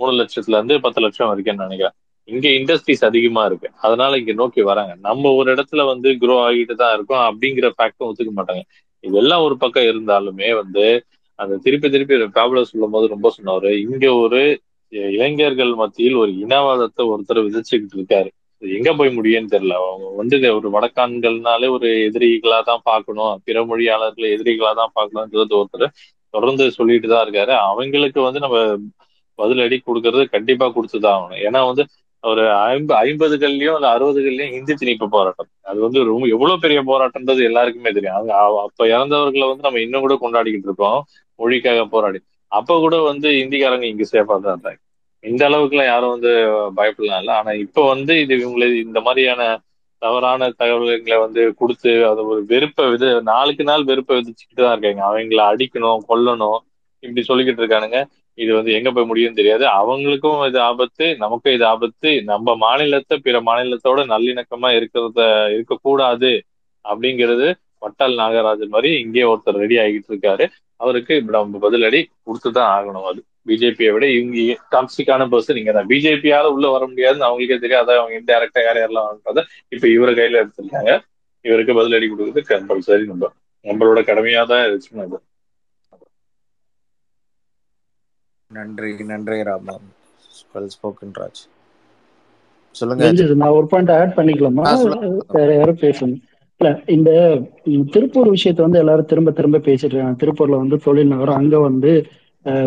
மூணு 0.00 0.12
லட்சத்துல 0.20 0.58
இருந்து 0.58 0.76
பத்து 0.84 1.00
லட்சம் 1.04 1.30
வரைக்கும் 1.30 1.62
நினைக்கிறேன். 1.64 1.94
இங்க 2.28 2.46
இண்டஸ்ட்ரீஸ் 2.58 3.04
அதிகமா 3.08 3.42
இருக்கு. 3.48 3.68
அதனால 3.86 4.12
இங்க 4.20 4.32
நோக்கி 4.40 4.62
வராங்க. 4.70 4.92
நம்ம 5.08 5.32
ஒரு 5.38 5.48
இடத்துல 5.54 5.82
வந்து 5.92 6.08
குரோ 6.22 6.36
ஆகிட்டு 6.46 6.74
தான் 6.82 6.94
இருக்கோம் 6.96 7.24
அப்படிங்கிற 7.28 7.68
ஃபேக்டும் 7.76 8.08
ஒத்துக்க 8.08 8.32
மாட்டாங்க. 8.38 8.62
இதெல்லாம் 9.04 9.44
ஒரு 9.46 9.56
பக்கம் 9.62 9.88
இருந்தாலுமே 9.90 10.48
வந்து 10.60 10.84
அந்த 11.38 11.54
திருப்பி 11.64 11.88
திருப்பி 11.94 12.16
ப்ராப்ளம் 12.36 12.70
சொல்லும் 12.70 12.94
போது 12.94 13.06
ரொம்ப 13.14 13.28
சொன்னாரு 13.36 13.70
இங்க 13.84 14.06
ஒரு 14.22 14.40
இளைஞர்கள் 15.14 15.72
மத்தியில் 15.80 16.16
ஒரு 16.22 16.32
இனவாதத்தை 16.44 17.02
ஒருத்தர் 17.12 17.44
விதைச்சுக்கிட்டு 17.46 17.96
இருக்காரு. 17.98 18.28
எங்க 18.62 18.90
போய் 18.98 19.10
முடியும்னு 19.16 19.52
தெரியல. 19.54 19.74
அவங்க 19.82 20.06
வந்து 20.20 20.36
ஒரு 20.58 20.68
வடக்கான்கள்னாலே 20.76 21.68
ஒரு 21.76 21.88
எதிரிகளா 22.06 22.58
தான் 22.70 22.84
பார்க்கணும். 22.90 23.34
பிற 23.46 23.60
மொழியாளர்களை 23.70 24.28
எதிரிகளா 24.36 24.72
தான் 24.80 24.94
பார்க்கணும்ன்றது 24.98 25.56
ஒருத்தர் 25.60 25.86
தொடர்ந்து 26.34 26.64
சொல்லிட்டு 26.78 27.08
தான் 27.12 27.24
இருக்காரு. 27.26 27.52
அவங்களுக்கு 27.68 28.20
வந்து 28.28 28.40
நம்ம 28.44 28.56
பதிலடி 29.38 29.76
கொடுக்கறது 29.86 30.24
கண்டிப்பா 30.34 30.66
கொடுத்துதான் 30.76 31.16
ஆகணும் 31.16 31.42
ஏன்னா 31.46 31.60
வந்து 31.70 31.84
ஒரு 32.24 32.42
ஐம்ப 32.68 32.90
ஐம்பதுகள்லயும் 33.02 33.76
இல்ல 33.78 33.88
அறுபதுகள்லயும் 33.94 34.54
ஹிந்தி 34.54 34.74
திணிப்பு 34.74 35.06
போராட்டம். 35.08 35.50
அது 35.62 35.78
வந்து 35.84 35.98
ரொம்ப 36.08 36.24
எவ்வளவு 36.34 36.62
பெரிய 36.64 36.80
போராட்டம்ன்றது 36.88 37.42
எல்லாருக்குமே 37.50 37.90
தெரியும். 37.90 38.30
அப்ப 38.64 38.80
இறந்தவர்களை 38.94 39.46
வந்து 39.50 39.66
நம்ம 39.68 39.82
இன்னும் 39.84 40.04
கூட 40.06 40.16
கொண்டாடிக்கிட்டு 40.22 40.68
இருக்கோம். 40.70 40.98
மொழிக்காக 41.38 41.84
போராடி. 41.94 42.20
அப்ப 42.52 42.78
கூட 42.78 42.96
வந்து 43.10 43.28
இந்திக்காரங்க 43.42 43.86
இங்க 43.92 44.04
சேஃபா 44.12 44.36
தான் 44.38 44.54
இருந்தாங்க. 44.54 44.80
இந்த 45.24 45.42
அளவுக்குலாம் 45.48 45.90
யாரும் 45.90 46.14
வந்து 46.14 46.32
பயப்படலாம் 46.78 47.22
இல்ல. 47.22 47.32
ஆனா 47.40 47.52
இப்ப 47.64 47.84
வந்து 47.92 48.12
இது 48.24 48.34
இவங்களை 48.38 48.68
இந்த 48.84 48.98
மாதிரியான 49.06 49.42
தவறான 50.02 50.48
தகவல்களை 50.60 51.18
வந்து 51.24 51.42
கொடுத்து 51.60 51.90
அது 52.08 52.20
ஒரு 52.26 52.40
வெறுப்பை 52.50 52.84
வித 52.92 53.04
நாளுக்கு 53.28 53.64
நாள் 53.64 53.88
வெறுப்பை 53.90 54.14
விதிச்சுக்கிட்டு 54.18 54.62
தான் 54.62 54.74
இருக்காங்க. 54.76 55.02
அவங்கள 55.08 55.42
அடிக்கணும் 55.52 56.04
கொல்லணும் 56.10 56.58
இப்படி 57.02 57.22
சொல்லிக்கிட்டு 57.28 57.62
இருக்கானுங்க. 57.62 57.98
இது 58.38 58.50
வந்து 58.54 58.72
எங்க 58.78 58.88
போய் 58.92 59.08
முடியும்னு 59.10 59.38
தெரியாது. 59.40 59.64
அவங்களுக்கும் 59.80 60.40
இது 60.48 60.58
ஆபத்து 60.60 61.06
நமக்கும் 61.18 61.54
இது 61.54 61.64
ஆபத்து. 61.66 62.10
நம்ம 62.24 62.56
மாநிலத்தை 62.64 63.16
பிற 63.18 63.36
மாநிலத்தோட 63.40 64.00
நல்லிணக்கமா 64.14 64.70
இருக்கிறத 64.78 65.20
இருக்கக்கூடாது 65.54 66.32
அப்படிங்கிறது 66.84 67.46
வட்டால் 67.84 68.18
நாகராஜன் 68.18 68.74
மாதிரி 68.74 68.90
இங்கே 69.04 69.24
ஒருத்தர் 69.32 69.62
ரெடி 69.64 69.76
ஆகிட்டு 69.84 70.10
இருக்காரு. 70.12 70.44
அவருக்கு 70.80 71.12
இப்ப 71.20 71.32
நம்ம 71.36 71.60
பதிலடி 71.66 72.00
கொடுத்துதான் 72.26 72.70
ஆகணும் 72.76 73.08
அது. 73.10 73.20
பிஜேபியை 73.48 73.90
விட 73.94 74.04
இவங்க 74.10 74.36
டாக்ஸிக்கான 74.74 75.26
பர்சன் 75.32 75.60
இங்க 75.60 75.72
தான் 75.72 75.90
பிஜேபியால 75.92 76.50
உள்ள 76.54 76.66
வர 76.68 76.84
முடியாதுன்னு 76.86 77.28
அவங்களுக்கே 77.28 77.58
தெரியாது. 77.64 77.92
அவங்க 78.00 78.14
இன்டைரக்டா 78.20 78.62
யார் 78.64 78.80
யாரெல்லாம் 78.82 79.10
இப்ப 79.74 79.86
இவர 79.96 80.10
கையில 80.18 80.42
எடுத்திருக்காங்க. 80.42 80.92
இவருக்கு 81.44 81.72
பதிலடி 81.74 82.06
கொடுக்குறது 82.08 82.42
கம்பல்சரி 82.52 83.04
நம்ம. 83.06 83.30
நம்மளோட 83.64 84.00
கடமையா 84.10 84.42
தான் 84.46 84.64
இருந்துச்சு 84.64 84.90
அது 85.04 85.18
நன்றி 88.50 88.90
நன்றி 89.10 89.38
ராமம் 89.48 89.86
வெல் 90.54 90.70
ஸ்போக்கன் 90.74 91.14
ராஜ். 91.20 91.40
சொல்லுங்க. 92.78 93.06
நான் 93.42 93.56
ஒரு 93.58 93.66
பாயிண்ட் 93.72 93.92
ஆட் 93.96 94.16
பண்ணிக்கலாமா? 94.18 94.64
வேற 95.36 95.48
யாரும் 95.58 95.82
பேசணும். 95.84 96.20
இல்ல 96.60 96.68
இந்த 96.96 97.10
திருப்பூர் 97.94 98.28
விஷயத்த 98.34 98.60
வந்து 98.66 98.80
எல்லாரும் 98.82 99.08
திரும்ப 99.12 99.30
திரும்ப 99.38 99.60
பேசிட்டு 99.68 99.94
இருக்காங்க. 99.94 100.18
திருப்பூர்ல 100.22 100.60
வந்து 100.62 100.76
தொழில் 100.86 101.12
நகரம் 101.14 101.38
அங்க 101.40 101.58
வந்து 101.68 101.92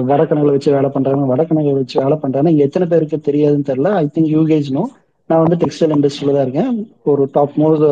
வடக்கணங்களை 0.10 0.54
வச்சு 0.56 0.72
வேலை 0.78 0.90
பண்றாங்க. 0.96 1.28
வடக்கணங்களை 1.34 1.78
வச்சு 1.82 1.98
வேலை 2.04 2.18
பண்றாங்க. 2.24 2.52
இங்க 2.54 2.64
எத்தனை 2.70 2.88
பேருக்கு 2.94 3.20
தெரியாதுன்னு 3.30 3.70
தெரியல. 3.72 3.92
ஐ 4.02 4.06
திங்க் 4.16 4.32
யூகேஜ் 4.38 4.70
நோ 4.78 4.84
நான் 5.30 5.44
வந்து 5.44 5.60
டெக்ஸ்டைல் 5.64 5.96
இண்டஸ்ட்ரியில 5.98 6.36
தான் 6.36 6.46
இருக்கேன். 6.48 6.74
ஒரு 7.12 7.24
டாப் 7.38 7.56
மோஸ்ட் 7.62 7.86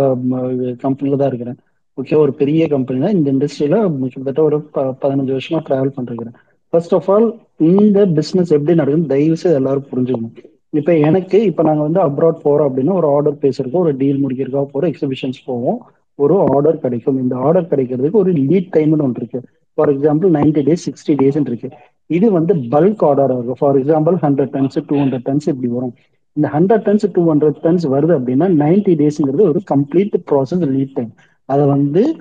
கம்பெனில 0.86 1.20
தான் 1.22 1.32
இருக்கிறேன். 1.32 1.60
ஓகே 1.98 2.16
ஒரு 2.24 2.34
பெரிய 2.42 2.64
கம்பெனி 2.76 3.00
தான். 3.06 3.16
இந்த 3.20 3.30
இண்டஸ்ட்ரியில 3.36 3.78
கிட்டத்தட்ட 4.02 4.44
ஒரு 4.50 4.60
பதினஞ்சு 5.04 5.36
வருஷமா 5.38 5.62
டிராவல் 5.70 5.96
பண்ணிருக்கிறேன் 5.98 6.38
ஃபர்ஸ்ட் 6.70 6.94
ஆஃப் 6.94 7.10
ஆல் 7.12 7.28
இந்த 7.58 8.06
பிசினஸ் 8.06 8.52
எப்படி 8.52 8.78
நடக்குதுன்னு 8.80 9.06
தயவு 9.06 9.38
செய்து 9.38 9.58
எல்லாரும் 9.58 9.90
புரிஞ்சுக்கணும். 9.92 10.36
இப்ப 10.70 10.98
எனக்கு 10.98 11.38
இப்ப 11.46 11.64
நாங்க 11.64 11.82
வந்து 11.88 12.00
அப்ராட் 12.08 12.44
போறோம் 12.44 12.68
அப்படின்னா 12.70 12.94
ஒரு 12.94 13.08
ஆர்டர் 13.08 13.42
பேசுறதுக்கோ 13.42 13.84
ஒரு 13.86 13.98
டீல் 13.98 14.24
முடிக்கிறதுக்கோ 14.26 14.66
போறோம் 14.74 14.92
எக்ஸிபிஷன்ஸ் 14.92 15.40
போவோம். 15.46 15.80
ஒரு 16.16 16.36
ஆர்டர் 16.56 16.80
கிடைக்கும். 16.80 17.22
இந்த 17.22 17.36
ஆர்டர் 17.36 17.72
கிடைக்கிறதுக்கு 17.72 18.20
ஒரு 18.24 18.32
லீட் 18.34 18.70
டைம்னு 18.78 19.02
ஒன்று 19.02 19.22
இருக்கு. 19.22 19.42
For 19.74 19.92
example 19.96 20.30
90 20.38 20.62
days 20.68 20.86
sixty 20.86 21.16
days 21.22 21.48
இருக்கு. 21.48 21.70
இது 22.08 22.32
வந்து 22.32 22.54
பல்க் 22.54 23.04
ஆர்டர் 23.06 23.34
இருக்கும். 23.34 23.60
For 23.60 23.78
example 23.80 24.18
hundred 24.26 24.54
tons 24.56 24.78
two 24.88 24.96
hundred 24.96 25.26
tons 25.30 25.48
இப்படி 25.54 25.68
வரும். 25.68 25.94
இந்த 26.38 26.48
hundred 26.54 26.86
tons 26.88 27.06
two 27.14 27.22
hundred 27.34 27.62
tons 27.64 27.86
வருது 27.94 28.14
அப்படின்னா 28.18 28.48
90 28.64 28.96
டேஸ்ங்கிறது 29.02 29.48
ஒரு 29.52 29.62
கம்ப்ளீட் 29.74 30.16
ப்ராசஸ் 30.32 30.66
லீட் 30.76 30.94
டைம் 30.94 31.14
அதை 31.46 31.66
வந்து 31.66 32.16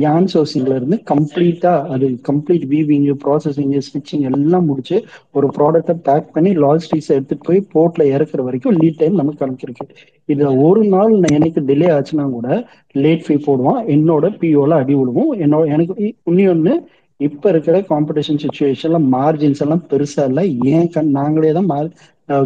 யான் 0.00 0.26
சோர்சிங்ல 0.32 0.74
இருந்து 0.74 0.96
கம்ப்ளீட்டா 1.10 1.72
அது 1.94 2.06
கம்ப்ளீட் 2.28 2.64
வீவிங் 2.72 3.06
ப்ராசஸிங் 3.22 3.72
ஸ்டிச்சிங் 3.86 4.24
எல்லாம் 4.30 4.66
முடிச்சு 4.66 4.96
ஒரு 5.34 5.46
ப்ராடக்ட்டை 5.56 5.94
பேக் 6.06 6.28
பண்ணி 6.34 6.50
லாஜிஸ்டிக்ஸ் 6.64 7.12
எடுத்துட்டு 7.16 7.46
போய் 7.48 7.60
போர்ட்ல 7.72 8.04
இறக்குற 8.14 8.42
வரைக்கும் 8.46 8.76
லீட் 8.80 9.00
டைம் 9.00 9.20
நமக்கு 9.20 9.42
கணக்கிருக்கு 9.42 9.86
இதுல 10.28 10.50
ஒரு 10.66 10.82
நாள் 10.86 11.14
நான் 11.16 11.36
எனக்கு 11.38 11.62
டிலே 11.68 11.88
ஆச்சுன்னா 11.96 12.26
கூட 12.30 12.48
லேட் 12.96 13.24
ஃபீ 13.26 13.36
போடுவான். 13.40 13.80
என்னோட 13.94 14.26
பிஓல 14.40 14.78
அடி 14.82 14.94
விடுவோம் 14.94 15.32
என்னோட 15.44 15.64
எனக்கு 15.74 15.94
இன்னொன்னு 16.30 16.74
இப்ப 17.20 17.48
இருக்கிற 17.52 17.76
காம்படிஷன் 17.90 18.42
சுச்சுவேஷன்ல 18.42 18.98
மார்ஜின்ஸ் 19.12 19.62
எல்லாம் 19.64 19.84
பெருசா 19.90 20.24
இல்ல. 20.30 20.40
ஏன் 20.72 20.90
கண் 20.90 21.10
நாங்களே 21.18 21.52
தான் 21.58 21.70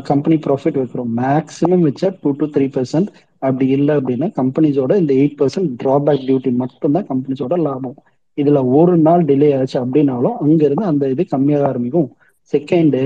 கம்பெனி 0.09 0.37
ப்ராஃபிட் 0.47 0.79
வைக்கிறோம். 0.81 1.11
மேக்ஸிமம் 1.21 1.85
வச்சா 1.87 2.09
டூ 2.23 2.31
டு 2.41 2.47
த்ரீ 2.55 2.67
பர்சன்ட் 2.75 3.11
அப்படி 3.43 3.67
இல்லை 3.77 3.93
அப்படின்னா 3.99 4.29
கம்பெனிஸோட 4.39 4.93
இந்த 5.03 5.13
எயிட் 5.21 5.37
பர்சன்ட் 5.41 5.71
டிராபேக் 5.83 6.25
டியூட்டி 6.29 6.51
மட்டும்தான் 6.63 7.07
கம்பெனிஸோட 7.13 7.57
லாபம். 7.67 7.97
இதுல 8.39 8.59
ஒரு 8.79 8.95
நாள் 9.07 9.23
டிலே 9.31 9.49
ஆச்சு 9.59 9.77
அப்படின்னாலும் 9.83 10.37
அங்கிருந்து 10.45 10.85
அந்த 10.91 11.05
இது 11.15 11.23
கம்மியாக 11.35 11.69
ஆரம்பிக்கும். 11.71 12.09
செகண்டு 12.53 13.03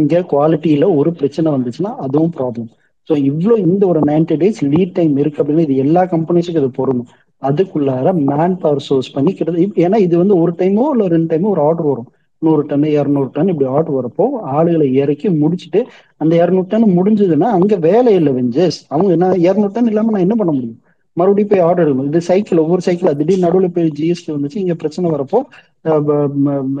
இங்க 0.00 0.20
குவாலிட்டியில 0.32 0.84
ஒரு 0.98 1.10
பிரச்சனை 1.18 1.48
வந்துச்சுன்னா 1.54 1.92
அதுவும் 2.04 2.34
ப்ராப்ளம் 2.38 2.68
ஸோ 3.08 3.14
இவ்வளோ 3.30 3.54
இந்த 3.66 3.82
ஒரு 3.92 4.00
90 4.08 4.36
டேஸ் 4.42 4.60
லீட் 4.72 4.96
டைம் 4.98 5.14
இருக்கு 5.22 5.40
அப்படின்னு 5.42 5.64
இது 5.66 5.76
எல்லா 5.84 6.02
கம்பெனிஸுக்கும் 6.12 6.62
இது 6.62 6.70
பொருந்தும். 6.80 7.08
அதுக்குள்ளார 7.42 8.08
மேன் 8.30 8.56
பவர் 8.62 8.84
சோர்ஸ் 8.88 9.12
பண்ணி 9.14 9.30
கிட்டத்தட்ட 9.38 9.82
ஏன்னா 9.84 9.98
இது 10.06 10.14
வந்து 10.22 10.34
ஒரு 10.42 10.52
டைமோ 10.60 10.84
இல்லை 10.94 11.06
ரெண்டு 11.14 11.30
டைமோ 11.32 11.48
ஒரு 11.54 11.62
ஆர்டர் 11.68 11.88
வரும். 11.92 12.10
நூறு 12.46 12.62
டன் 12.70 12.86
இரநூறு 12.98 13.28
டன் 13.36 13.50
இப்படி 13.52 13.68
ஆர்டர் 13.76 13.96
வரப்போ 13.98 14.24
ஆளுகளை 14.56 14.86
இறக்கி 15.02 15.28
முடிச்சுட்டு 15.42 15.80
அந்த 16.22 16.32
இரநூறு 16.42 16.68
டன் 16.72 16.94
முடிஞ்சதுன்னா 16.98 17.48
அங்க 17.58 17.76
வேலை 17.88 18.12
இல்லை 18.20 18.32
வெஞ்சஸ் 18.38 18.78
அவங்க 18.94 19.10
என்ன 19.16 19.28
இரநூறு 19.48 19.72
டன் 19.76 19.90
இல்லாம 19.92 20.12
நான் 20.14 20.26
என்ன 20.26 20.36
பண்ண 20.40 20.52
முடியும்? 20.56 20.80
மறுபடியும் 21.16 21.50
போய் 21.52 21.64
ஆர்டர் 21.66 21.84
எடுக்கணும். 21.84 22.10
இது 22.10 22.20
சைக்கிள் 22.28 22.62
ஒவ்வொரு 22.62 22.82
சைக்கிள் 22.86 23.16
திடீர்னு 23.20 23.44
நடுவில் 23.46 23.74
போய் 23.76 23.92
ஜிஎஸ்டி 23.98 24.30
வந்துச்சு 24.34 24.58
இங்க 24.62 24.74
பிரச்சனை 24.82 25.10
வரப்போ 25.14 25.38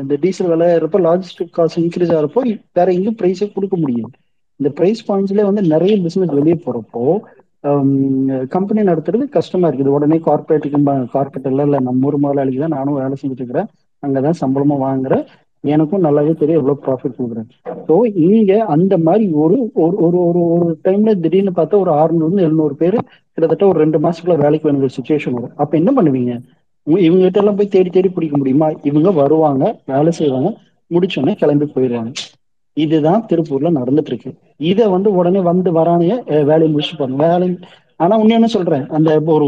இந்த 0.02 0.16
டீசல் 0.24 0.50
விலை 0.52 0.68
ஏறப்போ 0.76 0.98
லாஜிஸ்டிக் 1.08 1.52
காஸ்ட் 1.58 1.78
இன்க்ரீஸ் 1.82 2.12
ஆகிறப்போ 2.16 2.42
வேற 2.78 2.86
எங்கேயும் 2.96 3.18
ப்ரைஸே 3.20 3.48
கொடுக்க 3.56 3.76
முடியும் 3.84 4.10
இந்த 4.60 4.70
ப்ரைஸ் 4.78 5.02
பாயிண்ட்ஸ்ல 5.08 5.44
வந்து 5.50 5.62
நிறைய 5.74 5.94
பிசினஸ் 6.06 6.34
வெளியே 6.40 6.56
போறப்போ 6.66 7.04
கம்பெனி 8.54 8.80
நடத்துறது 8.88 9.24
கஷ்டமா 9.36 9.66
இருக்குது. 9.68 9.90
உடனே 9.96 10.16
கார்பரேட்டுக்கு 10.28 10.78
கார்பரேட் 11.14 11.50
இல்லை 11.50 11.64
இல்லை 11.66 11.78
நம்ம 11.88 12.08
ஊர் 12.08 12.16
முதலாளிக்கு 12.24 12.62
தான் 12.64 12.76
நானும் 12.76 12.98
வேலை 13.00 13.14
செஞ்சுட்டு 13.20 13.42
இருக்கிறேன். 13.42 13.68
அங்கதான் 14.02 14.40
சம்பளமா 14.40 14.76
வாங்குறேன். 14.86 15.24
எனக்கும் 15.64 16.04
நல்லாவே 16.06 16.32
தெரியும் 16.34 16.60
எவ்வளவு 16.60 16.82
ப்ராஃபிட் 16.86 17.16
கொடுக்குறேன். 17.18 17.48
ஸோ 17.88 17.94
இங்க 18.28 18.52
அந்த 18.74 18.94
மாதிரி 19.06 19.26
ஒரு 19.42 19.56
ஒரு 19.84 19.96
ஒரு 20.06 20.18
ஒரு 20.28 20.40
ஒரு 20.54 20.68
டைம்ல 20.86 21.12
திடீர்னு 21.24 21.52
பார்த்தா 21.58 21.82
ஒரு 21.84 21.92
ஆறுநூறு 22.00 22.44
எழுநூறு 22.46 22.74
பேர் 22.80 22.96
கிட்டத்தட்ட 23.34 23.64
ஒரு 23.66 23.78
ரெண்டு 23.84 23.98
மாசத்துக்குள்ள 24.04 24.44
வேலைக்கு 24.44 24.68
வேணுங்கிற 24.68 24.92
சுச்சுவேஷன் 24.98 25.36
வரும். 25.36 25.54
அப்ப 25.62 25.72
என்ன 25.80 25.90
பண்ணுவீங்க? 25.98 26.32
இவங்ககிட்ட 26.86 27.06
இவங்க 27.06 27.24
கிட்ட 27.24 27.40
எல்லாம் 27.42 27.58
போய் 27.58 27.74
தேடி 27.74 27.90
தேடி 27.90 28.08
பிடிக்க 28.14 28.36
முடியுமா? 28.36 28.68
இவங்க 28.90 29.10
வருவாங்க 29.20 29.64
வேலை 29.92 30.12
செய்வாங்க 30.18 30.48
முடிச்சோடனே 30.90 31.34
கிளம்பி 31.42 31.66
போயிடுவாங்க. 31.74 32.12
இதுதான் 32.76 33.24
திருப்பூர்ல 33.30 33.70
நடந்துட்டு 33.78 34.10
இருக்கு. 34.12 34.30
இதை 34.70 34.84
வந்து 34.94 35.08
உடனே 35.18 35.40
வந்து 35.50 35.70
வரானே 35.78 36.10
வேலையை 36.50 36.70
முடிச்சு 36.72 36.94
பாருங்க 37.00 37.22
வேலை 37.26 37.48
ஆனா 38.00 38.14
இன்னும் 38.20 38.38
என்ன 38.38 38.50
சொல்றேன் 38.56 38.84
அந்த 38.96 39.10
ஒரு 39.34 39.46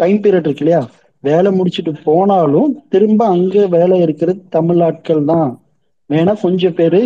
டைம் 0.00 0.18
பீரியட் 0.24 0.48
இருக்கு 0.48 0.64
இல்லையா? 0.64 0.80
வேலை 1.28 1.50
முடிச்சுட்டு 1.58 1.92
போனாலும் 2.08 2.70
திரும்ப 2.94 3.22
அங்க 3.34 3.66
வேலை 3.76 3.96
இருக்கிறது 4.06 4.40
தமிழ் 4.56 4.82
ஆட்கள் 4.88 5.22
தான். 5.32 5.50
வேணா 6.10 6.32
கொஞ்சம் 6.42 6.74
பேரு 6.78 6.98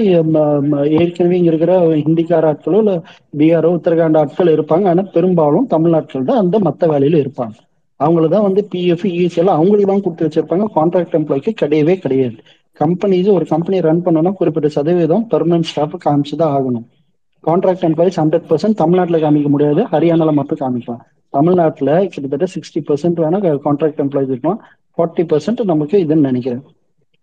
ஏற்கனவே 1.01 1.37
இங்க 1.39 1.51
இருக்கிற 1.53 1.75
ஹிந்திக்கார 2.05 2.49
ஆட்களோ 2.53 2.81
இல்ல 2.83 2.95
பீகாரோ 3.41 3.69
உத்தரகாண்ட் 3.77 4.19
ஆட்கள் 4.23 4.55
இருப்பாங்க. 4.57 4.87
ஆனா 4.93 5.03
பெரும்பாலும் 5.17 5.69
தமிழ் 5.75 5.97
ஆட்கள் 5.99 6.29
தான் 6.31 6.41
அந்த 6.43 6.59
மத்த 6.67 6.91
வேலையில 6.93 7.21
இருப்பாங்க. 7.25 7.57
அவங்களதான் 8.01 8.35
தான் 8.35 8.47
வந்து 8.49 8.63
பிஎஃப் 8.73 9.05
இஎஸ்சி 9.13 9.41
எல்லாம் 9.43 9.59
அவங்களுக்கு 9.61 9.91
தான் 9.93 10.03
கொடுத்து 10.05 10.27
வச்சிருப்பாங்க. 10.27 10.67
கான்ட்ராக்ட் 10.77 11.17
எம்ப்ளாய்க்கு 11.19 11.53
கிடையவே 11.63 11.95
கிடையாது. 12.05 12.39
கம்பெனிஸ் 12.81 13.31
ஒரு 13.39 13.47
கம்பெனி 13.53 13.79
ரன் 13.87 14.05
பண்ணணும்னா 14.05 14.33
குறிப்பிட்ட 14.41 14.69
சதவீதம் 14.77 15.25
பெர்மனன்ட் 15.33 15.69
ஸ்டாஃப் 15.71 15.97
காமிச்சு 16.05 16.37
தான் 16.43 16.53
ஆகணும். 16.59 16.87
கான்ட்ராக்ட் 17.45 17.85
எம்ப்ளாயிஸ் 17.89 18.21
ஹண்ட்ரட் 18.23 18.47
பர்சன்ட் 18.51 18.81
தமிழ்நாட்டில் 18.83 19.23
காமிக்க 19.25 19.51
முடியாது. 19.55 19.83
ஹரியானால 19.93 20.33
மட்டும் 20.39 20.61
காமிக்கலாம். 20.63 21.03
தமிழ்நாட்டில் 21.35 21.95
கிட்டத்தட்ட 22.13 22.47
சிக்ஸ்டி 22.55 22.81
பர்சன்ட் 22.89 23.23
வேணா 23.25 23.41
கான்ட்ராக்ட் 23.67 24.03
எம்ப்ளாயிஸ் 24.05 24.33
இருக்கும் 24.35 24.61
ஃபார்ட்டி 24.95 25.25
பர்சன்ட் 25.33 25.61
நமக்கு 25.73 25.97
இதுன்னு 26.05 26.29
நினைக்கிறேன். 26.31 26.63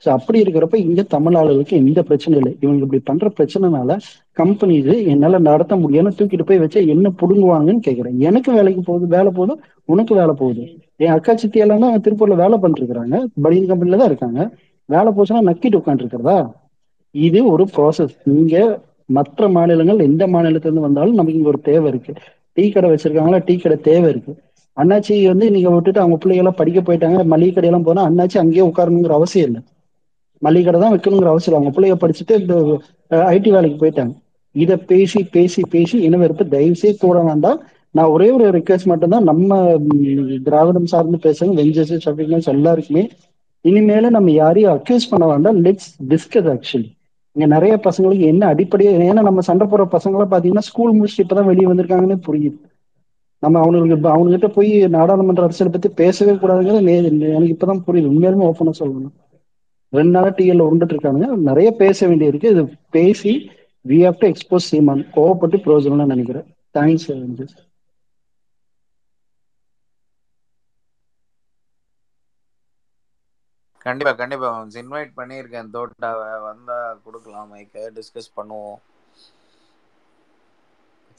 ஸோ 0.03 0.07
அப்படி 0.15 0.37
இருக்கிறப்ப 0.43 0.75
இங்க 0.87 1.01
தமிழ் 1.13 1.35
ஆளுகளுக்கு 1.39 1.75
எந்த 1.83 1.99
பிரச்சனை 2.09 2.35
இல்லை. 2.39 2.51
இவங்க 2.63 2.81
இப்படி 2.85 2.99
பண்ற 3.09 3.27
பிரச்சனைனால 3.37 3.91
கம்பெனிஸ் 4.37 4.91
என்னால 5.13 5.39
நடத்த 5.47 5.75
முடியாதுன்னு 5.83 6.17
தூக்கிட்டு 6.17 6.45
போய் 6.49 6.61
வச்சா 6.63 6.81
என்ன 6.93 7.11
புடுங்குவாங்கன்னு 7.21 7.81
கேக்குறேன். 7.87 8.17
எனக்கு 8.29 8.49
வேலைக்கு 8.57 8.81
போகுது 8.89 9.07
வேலை 9.15 9.31
போகுது? 9.39 9.53
உனக்கு 9.93 10.13
வேலை 10.19 10.33
போகுது. 10.41 10.63
என் 11.03 11.15
அக்கா 11.15 11.33
சித்தி 11.43 11.63
எல்லாம் 11.65 11.83
தான் 11.85 12.03
திருப்பூர்ல 12.07 12.37
வேலை 12.43 12.57
பண்ணிட்டு 12.63 12.83
இருக்காங்க 12.85 13.17
பனியன் 13.45 13.69
கம்பெனில 13.71 13.99
தான் 14.01 14.11
இருக்காங்க. 14.11 14.39
வேலை 14.89 15.11
போச்சுன்னா 15.15 15.41
நக்கிட்டு 15.49 15.79
உட்காந்துருக்கிறதா 15.81 16.37
இது 17.15 17.39
ஒரு 17.53 17.63
ப்ராசஸ் 17.75 18.15
இங்க 18.35 18.55
மற்ற 19.17 19.47
மாநிலங்கள் 19.57 20.05
எந்த 20.09 20.23
மாநிலத்துல 20.33 20.69
இருந்து 20.69 20.87
வந்தாலும் 20.87 21.17
நமக்கு 21.19 21.39
இங்க 21.39 21.51
ஒரு 21.53 21.61
தேவை 21.69 21.87
இருக்கு. 21.93 22.13
டீ 22.57 22.65
கடை 22.69 22.89
வச்சிருக்காங்களா? 22.89 23.39
டீ 23.47 23.55
கடை 23.57 23.77
தேவை 23.87 24.09
இருக்கு. 24.13 24.33
அண்ணாச்சி 24.77 25.15
வந்து 25.31 25.45
நீங்க 25.55 25.69
விட்டுட்டு 25.69 25.99
அவங்க 25.99 26.17
பிள்ளைகள்லாம் 26.23 26.59
படிக்க 26.59 26.79
போயிட்டாங்க. 26.81 27.19
மளிகை 27.33 27.51
கடையெல்லாம் 27.53 27.87
போனா 27.87 28.01
அண்ணாச்சி 28.09 28.37
அங்கேயே 28.43 28.63
உட்காரணுங்கிற 28.67 29.13
அவசியம் 29.19 29.47
இல்லை. 29.49 29.61
மளிகை 30.41 30.63
கடை 30.65 30.79
தான் 30.81 30.93
வைக்கணுங்கிற 30.95 31.29
அவசியம் 31.33 31.53
இல்லை. 31.53 31.59
அவங்க 31.59 31.73
பிள்ளைய 31.77 31.95
படிச்சுட்டு 32.03 32.39
இந்த 32.41 32.55
ஐடி 33.35 33.51
வேலைக்கு 33.55 33.79
போயிட்டாங்க. 33.83 34.13
இதை 34.51 34.75
பேசி 34.91 35.19
பேசி 35.35 35.61
பேசி 35.69 35.97
இனவெறுப்பு 36.09 36.45
தயவுசே 36.55 36.91
கூட 36.99 37.17
வேண்டாம். 37.29 37.59
நான் 37.91 38.11
ஒரே 38.15 38.27
ஒரு 38.31 38.45
ரிக்வெஸ்ட் 38.57 38.91
மட்டும்தான். 38.91 39.23
நம்ம 39.23 39.59
திராவிடம் 40.43 40.91
சார்ந்து 40.93 41.17
பேசுங்க 41.25 41.53
வெஞ்சஸ் 41.61 42.07
அப்படிங்கிற 42.09 42.53
எல்லாருக்குமே 42.57 43.03
இனிமேல 43.65 44.09
நம்ம 44.09 44.31
யாரையும் 44.31 44.75
அக்யூஸ் 44.77 45.11
பண்ண 45.11 45.25
வேண்டாம். 45.27 45.57
லெட்ஸ் 45.65 45.89
டிஸ்கஸ் 46.09 46.49
ஆக்சுவலி 46.53 46.89
இங்க 47.37 47.53
நிறைய 47.53 47.79
பசங்களுக்கு 47.83 48.19
என்ன 48.19 48.45
அடிப்படையே 48.45 48.97
ஏன்னா 48.97 49.13
நம்ம 49.13 49.41
சண்டை 49.41 49.67
போற 49.67 49.87
பசங்களை 49.91 50.33
பாத்தீங்கன்னா 50.33 50.57
ஸ்கூல் 50.57 51.01
முடிச்சுட்டு 51.01 51.21
இப்பதான் 51.21 51.45
வெளியே 51.45 51.67
வந்திருக்காங்கன்னு 51.67 52.19
புரியுது. 52.27 52.55
நம்ம 53.39 53.59
அவங்களுக்கு 53.59 54.09
அவங்க 54.09 54.29
கிட்ட 54.29 54.47
போய் 54.47 54.87
நாடாளுமன்ற 54.87 55.43
அரசியலை 55.43 55.79
பத்தி 55.79 56.03
பேசவே 56.03 56.31
கூடாதுங்கிறது 56.31 56.83
நே- 56.83 57.35
எனக்கு 57.35 57.57
இப்பதான் 57.57 57.81
புரியுது. 57.87 58.05
உண்மையாலுமே 58.05 58.51
ஓப்பனா 58.51 58.69
சொல்லணும் 58.79 59.11
ரெண்டு 59.89 60.11
நாளா 60.11 60.27
டிஎல்ல 60.27 60.67
உருண்டுட்டு 60.71 60.89
இருக்காங்க. 60.89 61.35
நிறைய 61.35 61.71
பேச 61.71 62.07
வேண்டியிருக்கு. 62.07 62.45
இது 62.45 62.69
பேசி 62.89 63.49
we 63.87 63.91
have 63.91 64.15
to 64.19 64.27
expose 64.27 64.55
Seeman. 64.55 65.05
கோவப்பட்டு 65.15 65.55
பிரயோஜனம் 65.65 66.05
நினைக்கிறேன். 66.05 66.43
தேங்க்ஸ் 66.77 67.47
கண்டிப்பா 73.87 74.13
கண்டிப்பா. 74.21 74.49
இன்வைட் 74.81 75.11
பண்ணியிருக்கேன். 75.19 75.71
தோட்டாவை. 75.75 76.29
வந்தா 76.47 76.77
கொடுக்கலாம் 77.05 77.51
மைக்க 77.53 77.85
டிஸ்கஸ் 77.97 78.35
பண்ணுவோம். 78.37 78.79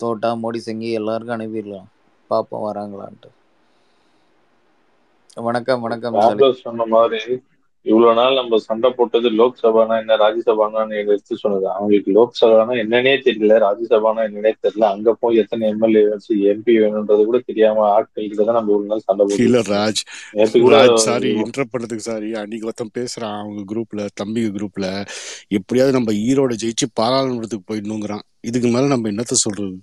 தோட்டா 0.00 0.30
மோடி 0.42 0.60
சிங்கி 0.66 0.90
எல்லாருக்கும் 1.00 1.36
அனுப்பிடலாம். 1.38 1.88
பாப்போம் 2.30 2.66
வராங்களான்ட்டு. 2.68 3.30
வணக்கம் 5.46 5.82
வணக்கம் 5.84 6.16
சொன்ன 6.64 6.86
மாதிரி 6.94 7.20
இவ்வளவு 7.90 8.16
நாள் 8.18 8.38
நம்ம 8.38 8.58
சண்டை 8.66 8.88
போட்டது 8.96 9.28
லோக்சபானா 9.40 9.94
என்ன 10.02 10.16
ராஜ்யசபானான்னு 10.22 10.98
எடுத்து 11.02 11.36
சொன்னது. 11.42 11.66
அவங்களுக்கு 11.74 12.10
லோக்சபானா 12.18 12.74
என்னன்னே 12.82 13.14
தெரியல 13.26 13.56
ராஜ்யசபானா 13.66 14.22
என்னன்னே 14.28 14.52
தெரியல. 14.64 14.86
அங்க 14.94 15.14
போய் 15.22 15.40
எத்தனை 15.42 15.68
எம்எல்ஏ 15.74 16.02
வச்சு 16.12 16.32
எம்பி 16.52 16.74
வேணும்ன்றது 16.82 17.24
கூட 17.30 17.40
தெரியாம 17.50 17.86
ஆட்கள் 17.94 18.30
கிட்ட 18.30 18.44
தான் 18.44 18.58
நம்ம 18.60 18.72
இவ்வளவு 18.74 18.92
நாள் 18.92 19.06
சண்டை 19.08 19.26
ராஜ் 19.72 20.02
ராஜ் 20.74 20.96
சாரி 21.08 21.30
இன்டர் 21.44 21.70
பண்ணதுக்கு 21.72 22.08
சாரி 22.10 22.30
அன்னைக்கு 22.42 22.68
ஒருத்தன் 22.70 22.96
பேசுறான் 22.98 23.36
அவங்க 23.42 23.60
குரூப்ல 23.72 24.06
தம்பி 24.14 24.44
குரூப்ல 24.58 24.86
எப்படியாவது 25.58 25.98
நம்ம 25.98 26.12
ஈரோட 26.28 26.54
ஜெயிச்சு 26.64 26.88
பாராளுமன்றத்துக்கு 27.00 27.70
போயிடணுங்கிறான். 27.72 28.24
இதுக்கு 28.40 28.68
மேல 28.68 28.86
நம்ம 28.86 29.10
என்னத்த 29.10 29.36
சொல்றது? 29.46 29.76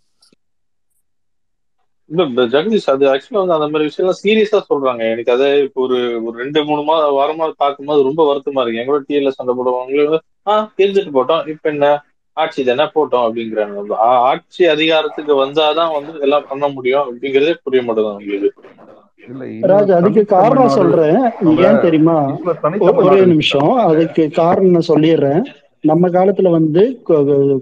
இல்ல 2.09 2.23
இந்த 2.29 2.41
ஜெகதீஷ் 2.53 2.89
அது 2.93 3.05
ஆக்சுவலா 3.13 3.39
வந்து 3.41 3.55
அந்த 3.57 3.67
மாதிரி 3.67 3.89
விஷயம் 3.91 4.17
சீரியஸா 4.23 4.59
சொல்றாங்க. 4.71 5.01
எனக்கு 5.11 5.31
அதை 5.35 5.47
இப்போ 5.67 5.81
ஒரு 5.85 5.97
ஒரு 6.25 6.35
ரெண்டு 6.43 6.59
மூணு 6.65 6.81
மாதம் 6.89 7.15
வாரமா 7.19 7.45
பார்க்கும்போது 7.63 8.07
ரொம்ப 8.09 8.21
வருத்தமா 8.29 8.61
இருக்கு. 8.61 8.81
எங்களோட 8.81 9.01
டிஎல்ல 9.07 9.31
சண்டை 9.37 9.53
போடுவாங்க. 9.59 10.19
ஆ 10.47 10.55
இருந்துட்டு 10.83 11.15
போட்டோம். 11.17 11.47
இப்ப 11.53 11.69
என்ன? 11.75 11.87
ஆட்சி 12.37 12.63
தானே 12.63 12.85
போட்டோம். 12.95 13.25
அப்படிங்கிறாங்க. 13.25 13.95
ஆட்சி 14.29 14.63
அதிகாரத்துக்கு 14.75 15.33
வந்தாதான் 15.43 15.93
வந்து 15.97 16.11
இதெல்லாம் 16.17 16.49
பண்ண 16.49 16.67
முடியும் 16.77 17.05
அப்படிங்கறதே 17.07 17.53
புரிய 17.65 17.81
மாட்டேங்குது 17.83 18.13
அவங்களுக்கு. 18.13 18.51
இல்ல 19.29 19.43
ராஜ் 19.69 19.91
அதுக்கு 19.99 20.23
காரணம் 20.33 20.75
சொல்றேன். 20.79 21.19
ஏன் 21.67 21.83
தெரியுமா? 21.85 22.17
ஒரே 23.05 23.21
நிமிஷம். 23.31 23.71
அதுக்கு 23.89 24.23
காரணம் 24.41 24.75
நான் 24.75 24.91
சொல்லிடுறேன். 24.91 25.41
நம்ம 25.91 26.09
காலத்துல 26.17 26.49
வந்து 26.57 26.83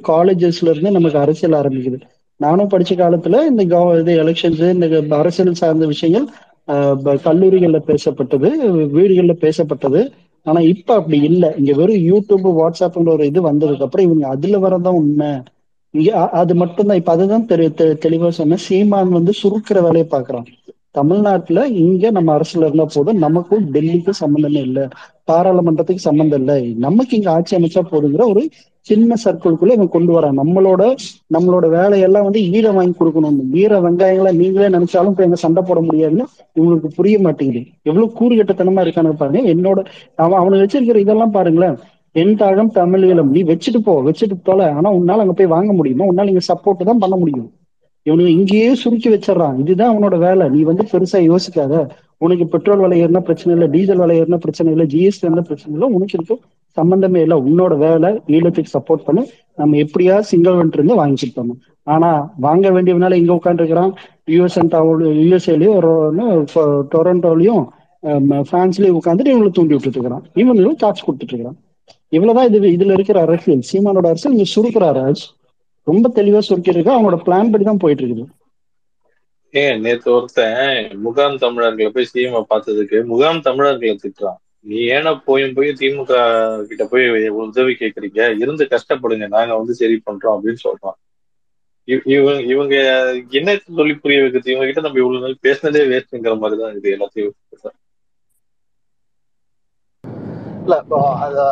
காலேஜஸ்ல 0.09 0.71
இருந்து 0.73 0.97
நமக்கு 0.97 1.23
அரசியல் 1.25 1.57
ஆரம்பிக்குது. 1.61 1.99
நானும் 2.43 2.69
படிச்ச 2.69 2.93
காலத்துல 2.93 3.45
இந்த 3.45 3.63
இது 3.99 4.23
எலெக்ஷன்ஸ் 4.23 4.83
இந்த 4.83 5.15
அரசியல் 5.15 5.53
சார்ந்த 5.53 5.85
விஷயங்கள் 5.85 6.33
ஆஹ் 6.67 6.95
கல்லூரிகள்ல 7.05 7.79
பேசப்பட்டது 7.87 8.49
வீடுகள்ல 8.95 9.33
பேசப்பட்டது. 9.41 10.09
ஆனா 10.43 10.59
இப்ப 10.59 10.93
அப்படி 10.93 11.21
இல்லை. 11.21 11.49
இங்க 11.57 11.73
வெறும் 11.73 11.95
யூடியூப் 11.95 12.57
வாட்ஸ்அப்ன்ற 12.57 13.09
ஒரு 13.09 13.25
இது 13.25 13.53
வந்ததுக்கு 13.53 13.81
அப்புறம் 13.81 14.05
இவங்க 14.05 14.27
அதுல 14.27 14.57
வரதான் 14.57 14.93
உண்மை. 14.93 15.27
இங்க 15.91 16.29
அது 16.29 16.55
மட்டும்தான். 16.55 16.97
இப்ப 16.97 17.11
அதுதான் 17.11 17.45
தெரி 17.45 17.67
தெ- 17.67 17.97
தெளிவா 18.05 18.29
சொன்னேன். 18.29 18.57
சீமான் 18.57 19.09
வந்து 19.09 19.31
சுருக்கிற 19.43 19.73
வேலையை 19.73 20.07
பாக்குறான் 20.11 20.45
தமிழ்நாட்டுல 20.91 21.67
இங்க 21.67 22.11
நம்ம 22.11 22.37
அரசுல 22.37 22.57
இருந்தா 22.57 22.85
போதும். 22.93 23.17
நமக்கும் 23.17 23.73
டெல்லிக்கும் 23.73 24.09
சம்பந்தமே 24.09 24.61
இல்ல. 24.61 24.87
பாராளுமன்றத்துக்கு 25.31 25.99
சம்பந்தம் 25.99 26.39
இல்லை. 26.39 26.73
நமக்கு 26.77 27.17
இங்க 27.17 27.31
ஆட்சி 27.31 27.57
அமைச்சா 27.57 27.81
போதுங்கிற 27.91 28.29
ஒரு 28.29 28.49
சின்ன 28.87 29.15
சர்க்கிள்குள்ள 29.23 29.71
இவன் 29.71 29.93
கொண்டு 29.95 30.11
வரான். 30.15 30.39
நம்மளோட 30.41 30.83
நம்மளோட 31.35 31.69
வேலையெல்லாம் 31.69 32.23
வந்து 32.23 32.41
ஈர 32.51 32.71
வாங்கி 32.71 32.95
கொடுக்கணும். 32.99 33.37
ஈர 33.53 33.79
வெங்காயங்களை 33.81 34.31
நீங்களே 34.41 34.67
நினைச்சாலும் 34.77 35.11
இப்ப 35.13 35.23
எங்க 35.23 35.35
சண்டை 35.35 35.63
போட 35.67 35.81
முடியாதுன்னு 35.81 36.25
இவங்களுக்கு 36.55 36.89
புரிய 36.95 37.19
மாட்டேங்குது. 37.19 37.61
எவ்வளவு 37.83 38.11
கூறுகட்டத்தனமா 38.19 38.83
இருக்கானு 38.85 39.13
பாருங்க. 39.21 39.41
என்னோட 39.53 39.79
அவன் 40.15 40.39
அவனுக்கு 40.39 40.63
வச்சிருக்கிற 40.63 40.95
இதெல்லாம் 40.95 41.31
பாருங்களேன். 41.31 41.77
என் 42.11 42.35
தாழம் 42.35 42.71
தமிழ் 42.71 43.03
இளம் 43.03 43.31
நீ 43.31 43.43
வச்சுட்டு 43.43 43.79
போ 43.83 43.93
வச்சுட்டு 44.07 44.35
போல 44.43 44.73
ஆனா 44.73 44.89
உன்னால 44.93 45.23
அங்க 45.25 45.33
போய் 45.33 45.53
வாங்க 45.55 45.73
முடியுமா? 45.73 46.05
உன்னால 46.05 46.31
இங்க 46.33 46.43
சப்போர்ட் 46.47 46.83
தான் 46.83 46.97
பண்ண 46.97 47.15
முடியும். 47.15 47.47
இவனுக்கு 48.05 48.33
இங்கேயே 48.33 48.75
சுருக்கி 48.75 49.09
வச்சிடறான். 49.09 49.59
இதுதான் 49.59 49.91
அவனோட 49.93 50.17
வேலை. 50.17 50.49
நீ 50.49 50.61
வந்து 50.61 50.83
பெருசா 50.91 51.19
யோசிக்காத. 51.29 51.87
உனக்கு 52.17 52.47
பெட்ரோல் 52.47 52.79
விலை 52.79 52.97
ஏறினா 53.03 53.19
பிரச்சனை 53.19 53.53
இல்லை 53.55 53.67
டீசல் 53.67 53.97
விலை 53.97 54.21
ஏறினா 54.21 54.37
பிரச்சனை 54.37 54.71
இல்லை 54.73 54.85
ஜிஎஸ்டி 54.93 55.25
இருந்தா 55.27 55.41
பிரச்சனை 55.41 55.73
இல்லை. 55.73 55.89
உனக்கு 55.95 56.17
இருக்கும் 56.17 56.41
சம்பந்தமே 56.77 57.19
இல்லை. 57.25 57.37
உன்னோட 57.47 57.73
வேலை 57.85 58.09
ஈழத்துக்கு 58.35 58.75
சப்போர்ட் 58.77 59.05
பண்ணு 59.07 59.23
நம்ம 59.59 59.77
எப்படியா 59.85 60.15
சிங்கிள் 60.29 60.59
இருந்து 60.77 60.99
வாங்கிட்டு 61.01 61.35
போகணும் 61.37 61.59
ஆனா 61.93 62.09
வாங்க 62.45 62.65
வேண்டியவனால 62.75 63.17
இங்க 63.21 63.33
உட்காந்துருக்கிறான் 63.39 63.91
யூஎஸ் 64.33 64.57
யூஎஸ்ஏலயும் 65.21 65.79
டொரண்டோலயும் 66.93 67.63
பிரான்ஸ்லயும் 68.49 68.97
உட்காந்துட்டு 68.99 69.33
இவங்களை 69.33 69.51
தூண்டி 69.57 69.75
விட்டுட்டு 69.75 69.97
இருக்கிறான் 69.97 70.25
இவங்களும் 70.41 70.79
காட்சி 70.83 71.01
கொடுத்துட்டு 71.03 71.33
இருக்கிறான் 71.33 71.59
இவ்வளவுதான் 72.15 72.47
இது 72.49 72.67
இதுல 72.77 72.95
இருக்கிற 72.97 73.17
அரசியல். 73.25 73.61
சீமானோட 73.69 74.07
அரசியல் 74.11 74.35
இங்க 74.35 74.47
சுருக்கிறார் 74.55 74.97
ராஜ் 74.99 75.23
ரொம்ப 75.87 76.09
தெளிவா 76.17 76.41
சுருக்கிட்டு 76.47 76.77
இருக்கு 76.77 76.95
அவனோட 76.95 77.17
பிளான் 77.25 77.51
படி 77.53 77.63
தான் 77.69 77.81
போயிட்டு 77.83 78.03
இருக்குது 78.03 78.25
ஏன் 79.53 79.81
நேத்து 79.85 80.09
ஒருத்தன் 80.15 80.99
முகாம் 81.05 81.41
தமிழர்களை 81.43 81.89
போய் 81.95 82.11
சீமா 82.13 82.41
பார்த்ததுக்கு 82.51 82.99
முகாம் 83.11 83.41
தமிழர்களை 83.47 83.95
திட்டுறான். 84.03 84.39
நீ 84.65 84.77
ஏன்னா 84.95 85.11
போயும் 85.25 85.55
போய் 85.55 85.69
திமுக 85.79 86.13
கிட்ட 86.69 86.83
போய் 86.91 87.05
உதவி 87.43 87.73
கேக்குறீங்க. 87.81 88.21
இருந்து 88.43 88.63
கஷ்டப்படுங்க. 88.73 89.25
நாங்க 89.35 89.53
வந்து 89.59 89.73
சரி 89.81 89.95
பண்றோம் 90.07 90.35
அப்படின்னு 90.35 90.61
சொல்றோம் 90.67 90.97
இவங்க 91.87 92.33
இவங்க 92.53 92.75
என்ன 93.39 93.49
சொல்லி 93.79 93.95
புரிய 94.03 94.19
வைக்கிறது? 94.21 94.51
இவங்க 94.53 94.67
கிட்ட 94.67 94.83
நம்ம 94.85 95.01
இவ்வளவு 95.01 95.23
நாள் 95.25 95.43
பேசினதே 95.47 95.81
வேஸ்ட்ங்கிற 95.91 96.35
மாதிரி 96.43 96.61
தான் 96.61 96.77
இது 96.79 96.95
எல்லாத்தையும் 96.95 97.33
இல்ல 100.63 100.75
இப்போ 100.83 100.99
அது 101.23 101.43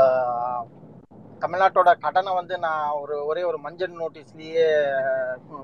தமிழ்நாட்டோட 1.42 1.90
கடனை 2.04 2.32
வந்து 2.38 2.56
நான் 2.66 2.96
ஒரு 3.02 3.16
ஒரே 3.30 3.42
ஒரு 3.50 3.58
மஞ்சள் 3.66 4.00
நோட்டீஸ்லயே 4.02 4.66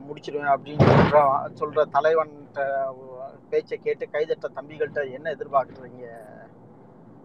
முடிச்சிருவேன் 0.07 0.53
அப்படின்னு 0.55 0.87
சொல்ற 0.93 1.19
சொல்ற 1.59 1.85
தலைவன் 1.95 2.33
பேச்சை 3.51 3.77
கேட்டு 3.77 4.05
கைதட்ட 4.15 4.47
தம்பிகள்கிட்ட 4.57 5.03
என்ன 5.17 5.29
எதிர்பார்க்குறீங்க? 5.35 6.05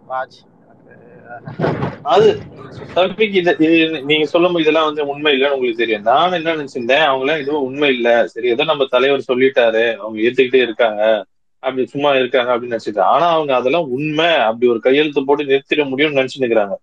ராஜ். 0.08 0.38
அது 2.04 2.28
தம்பிக்கு 2.94 3.36
இது 3.38 3.52
நீங்க 4.10 4.24
சொல்லும் 4.24 4.58
இதெல்லாம் 4.58 4.88
வந்து 4.88 5.02
உண்மை 5.06 5.32
இல்லைன்னு 5.34 5.56
உங்களுக்கு 5.56 5.82
தெரியும். 5.82 6.06
நான் 6.10 6.36
என்ன 6.38 6.54
நினைச்சிருந்தேன் 6.54 7.04
அவங்க 7.08 7.24
எல்லாம் 7.26 7.66
உண்மை 7.68 7.90
இல்ல. 7.96 8.08
சரி 8.34 8.48
ஏதோ 8.54 8.64
நம்ம 8.64 8.86
தலைவர் 8.94 9.28
சொல்லிட்டாரு. 9.30 9.84
அவங்க 10.02 10.18
ஏத்துக்கிட்டே 10.26 10.62
இருக்காங்க. 10.66 11.02
அப்படி 11.62 11.82
சும்மா 11.86 12.10
இருக்காங்க 12.14 12.50
அப்படின்னு 12.52 12.74
நினைச்சிட்டு 12.74 13.02
ஆனா 13.12 13.26
அவங்க 13.36 13.52
அதெல்லாம் 13.58 13.88
உண்மை. 13.96 14.30
அப்படி 14.48 14.66
ஒரு 14.72 14.80
கையெழுத்து 14.86 15.26
போட்டு 15.28 15.50
நிறுத்திட 15.50 15.84
முடியும்னு 15.92 16.18
நினைச்சு 16.20 16.42
நிக்கிறாங்க 16.44 16.76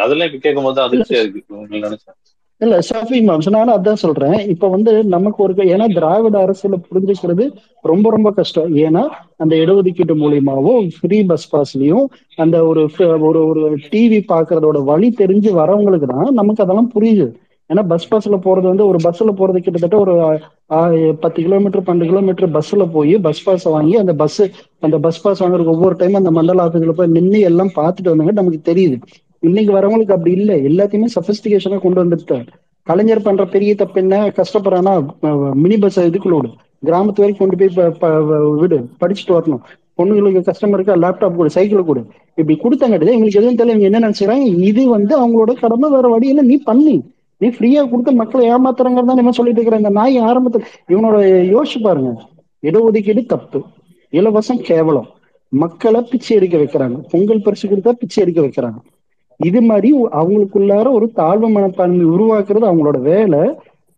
அதெல்லாம் 0.00 0.28
இப்ப 0.28 0.38
கேட்கும் 0.38 0.66
போது 0.66 0.80
அதிர்ச்சியா 0.86 1.20
இருக்கு. 1.22 1.42
நினைச்சேன் 1.84 2.16
இல்ல 2.60 2.78
ஷாஃபி 2.88 3.18
மேம் 3.26 3.44
நானும் 3.54 3.74
அதான் 3.76 4.00
சொல்றேன். 4.02 4.38
இப்ப 4.52 4.68
வந்து 4.68 4.92
நமக்கு 5.14 5.38
ஒரு 5.44 5.52
ஏன்னா 5.74 5.86
திராவிட 5.98 6.36
அரசியல 6.46 6.76
புரிஞ்சுக்கிறது 6.88 7.44
ரொம்ப 7.84 8.06
ரொம்ப 8.14 8.30
கஷ்டம். 8.38 8.70
ஏன்னா 8.86 9.02
அந்த 9.42 9.52
இடஒதுக்கீட்டு 9.62 10.14
மூலியமாவும் 10.22 10.88
ஃப்ரீ 10.96 11.18
பஸ் 11.30 11.46
பாஸ்லயும் 11.52 12.06
அந்த 12.44 12.56
ஒரு 12.70 12.82
ஒரு 13.28 13.40
ஒரு 13.50 13.62
டிவி 13.92 14.20
பாக்குறதோட 14.32 14.80
வழி 14.90 15.10
தெரிஞ்சு 15.22 15.52
வரவங்களுக்கு 15.60 16.10
தான் 16.14 16.28
நமக்கு 16.40 16.64
அதெல்லாம் 16.64 16.92
புரியுது. 16.96 17.28
ஏன்னா 17.70 17.82
பஸ் 17.92 18.08
பாஸ்ல 18.12 18.36
போறது 18.44 18.66
வந்து 18.70 18.84
ஒரு 18.90 18.98
பஸ்ல 19.06 19.32
போறது 19.40 19.58
கிட்டத்தட்ட 19.64 19.96
ஒரு 20.04 20.14
பத்து 21.24 21.38
கிலோமீட்டர் 21.46 21.84
பன்னெண்டு 21.88 22.10
கிலோமீட்டர் 22.12 22.54
பஸ்ல 22.56 22.84
போய் 22.96 23.14
பஸ் 23.26 23.42
பாஸ் 23.46 23.66
வாங்கி 23.74 23.94
அந்த 24.02 24.12
பஸ் 24.22 24.40
அந்த 24.86 24.96
பஸ் 25.06 25.22
பாஸ் 25.24 25.42
வாங்குறதுக்கு 25.42 25.74
ஒவ்வொரு 25.76 25.96
டைம் 25.96 26.20
அந்த 26.20 26.32
மண்டல 26.38 26.64
ஆஃபீஸ்ல 26.66 26.94
போய் 27.00 27.14
நின்று 27.16 27.40
எல்லாம் 27.50 27.72
பார்த்துட்டு 27.80 28.12
வந்தாங்க 28.12 28.34
நமக்கு 28.40 28.60
தெரியுது. 28.70 28.98
இன்னைக்கு 29.40 29.72
வரவங்களுக்கு 29.74 30.16
அப்படி 30.16 30.32
இல்லை. 30.32 30.56
எல்லாத்தையுமே 30.66 31.06
சபிஸ்டிகேஷனா 31.14 31.78
கொண்டு 31.78 32.04
வந்துட்டார். 32.04 32.46
கலைஞர் 32.82 33.22
பண்ற 33.22 33.46
பெரிய 33.46 33.74
தப்பு 33.74 34.00
என்ன? 34.00 34.32
கஷ்டப்படுறானா 34.36 34.94
மினி 35.54 35.78
பஸ் 35.78 36.00
இதுக்குள்ள 36.00 36.36
விடு. 36.36 36.50
கிராமத்து 36.84 37.20
வரைக்கும் 37.20 37.48
கொண்டு 37.48 37.56
போய் 37.56 38.50
விடு. 38.60 38.78
படிச்சுட்டு 39.00 39.34
வரணும். 39.36 39.62
பொண்ணுங்களுக்கு 39.98 40.42
கஷ்டமா 40.44 40.78
இருக்கா 40.78 40.94
லேப்டாப் 41.04 41.36
கொடு 41.36 41.50
சைக்கிள் 41.50 41.84
கொடு. 41.84 42.02
இப்படி 42.34 42.58
கொடுத்தாங்கட்டு 42.62 43.12
எங்களுக்கு 43.14 43.40
எதுவும் 43.40 43.56
தெரியல. 43.56 43.76
இவங்க 43.76 43.88
என்ன 43.90 44.00
நினைச்சுக்கிறாங்க? 44.04 44.62
இது 44.70 44.88
வந்து 44.88 45.14
அவங்களோட 45.22 45.52
கடமை 45.60 45.90
வேற 45.90 46.08
வழி 46.08 46.28
இல்லை. 46.28 46.44
நீ 46.44 46.56
பண்ணி. 46.70 46.96
நீ 47.42 47.48
ஃப்ரீயா 47.48 47.82
கொடுத்து 47.90 48.12
மக்களை 48.12 48.48
ஏமாத்துறங்கிறதா 48.48 49.18
நம்ம 49.18 49.30
சொல்லிட்டு 49.38 49.60
இருக்கிற 49.60 49.76
இந்த 49.76 49.88
நாய் 49.88 50.18
ஆரம்பத்தில். 50.18 50.66
இவனோட 50.88 51.18
யோசிச்சு 51.54 51.80
பாருங்க. 51.82 52.10
இடஒதுக்கீடு 52.62 53.26
தப்பு. 53.26 53.62
இலவசம் 54.12 54.62
கேவலம். 54.68 55.08
மக்களை 55.48 56.00
பிச்சை 56.10 56.36
எடுக்க 56.36 56.56
வைக்கிறாங்க. 56.56 56.96
பொங்கல் 57.10 57.42
பரிசு 57.42 57.68
கொடுத்தா 57.68 57.90
பிச்சை 57.90 58.22
எடுக்க 58.24 58.40
வைக்கிறாங்க. 58.42 58.80
இது 59.48 59.60
மாதிரி 59.62 59.88
அவங்களுக்குள்ளார 60.20 60.86
ஒரு 60.92 61.06
தாழ்வு 61.20 61.48
மனப்பான்மை 61.48 62.06
உருவாக்குறது 62.06 62.66
அவங்களோட 62.70 62.98
வேலை. 63.00 63.42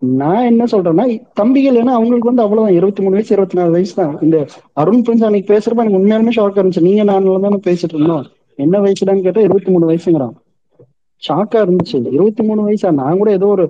நான் 0.02 0.44
என்ன 0.44 0.64
சொல்றேன்னா 0.64 1.04
தம்பிகள் 1.34 1.74
ஏன்னா 1.74 1.94
அவங்களுக்கு 1.96 2.30
வந்து 2.30 2.42
அவ்வளவுதான். 2.42 2.76
இருபத்தி 2.76 3.02
மூணு 3.02 3.14
வயசு 3.14 3.32
இருபத்தி 3.34 3.58
நாலு 3.58 3.70
வயசு 3.70 3.94
தான். 3.94 4.14
இந்த 4.20 4.36
அருண் 4.72 5.02
பிரின்ஸ் 5.06 5.26
அன்னைக்கு 5.28 5.50
பேசுறப்ப 5.54 5.82
எனக்கு 5.84 6.00
உண்மையாலுமே 6.00 6.34
ஷாக் 6.38 6.60
இருந்துச்சு. 6.60 6.86
நீங்க 6.88 7.02
நானும் 7.02 7.40
தானே 7.40 7.58
பேசிட்டு 7.66 7.94
இருந்தோம். 7.94 8.24
என்ன 8.54 8.80
வயசுடான்னு 8.80 9.26
கேட்டா 9.26 9.40
இருபத்தி 9.40 9.70
மூணு 9.70 9.90
வயசுங்கிறான். 9.90 10.34
ஷாக்கா 11.22 11.58
இருந்துச்சு. 11.64 11.98
இருபத்தி 12.16 12.42
மூணு 12.42 12.68
வயசா? 12.68 12.92
நான் 12.92 13.18
கூட 13.18 13.30
ஏதோ 13.30 13.46
ஒரு 13.46 13.64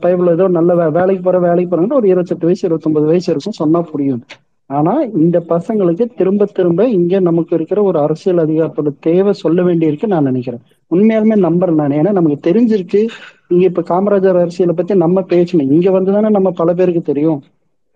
பைபிள் 0.00 0.26
ஏதோ 0.26 0.48
நல்ல 0.48 0.90
வேலைக்கு 0.98 1.22
போற 1.22 1.38
வேலைக்கு 1.38 1.70
போறேன்னா 1.72 1.98
ஒரு 2.00 2.08
இருபத்தெட்டு 2.08 2.44
வயசு 2.44 2.66
இருபத்தொன்பது 2.66 3.06
வயசு 3.06 3.30
இருக்கும். 3.32 3.58
சொன்னா 3.60 3.80
புரியும். 3.80 4.22
ஆனா 4.70 4.92
இந்த 5.22 5.38
பசங்களுக்கு 5.48 6.04
திரும்ப 6.16 6.44
திரும்ப 6.44 6.82
இங்க 6.88 7.20
நமக்கு 7.20 7.54
இருக்கிற 7.56 7.82
ஒரு 7.82 7.98
அரசியல் 7.98 8.40
அதிகாரத்தோட 8.44 8.90
தேவை 9.00 9.32
சொல்ல 9.32 9.62
வேண்டியிருக்கு 9.62 10.06
நான் 10.06 10.28
நினைக்கிறேன். 10.30 10.62
உண்மையாலுமே 10.90 11.36
நம்புறேன் 11.46 11.78
நான். 11.80 11.96
ஏன்னா 11.98 12.12
நமக்கு 12.18 12.38
தெரிஞ்சிருக்கு. 12.50 13.00
இங்க 13.48 13.64
இப்ப 13.70 13.82
காமராஜர் 13.92 14.40
அரசியலை 14.44 14.74
பத்தி 14.76 14.94
நம்ம 15.04 15.20
பேசணும். 15.32 15.72
இங்க 15.76 15.90
வந்துதானே 16.00 16.30
நம்ம 16.30 16.50
பல 16.50 16.72
பேருக்கு 16.74 17.02
தெரியும். 17.10 17.40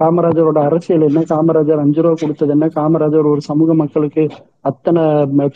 காமராஜரோட 0.01 0.59
அரசியல் 0.69 1.05
என்ன? 1.09 1.21
காமராஜர் 1.31 1.83
அஞ்சு 1.85 2.03
ரூபா 2.03 2.14
கொடுத்தது 2.21 2.53
என்ன? 2.57 2.67
காமராஜர் 2.75 3.31
ஒரு 3.33 3.41
சமூக 3.41 3.75
மக்களுக்கு 3.75 4.25
அத்தனை 4.71 5.03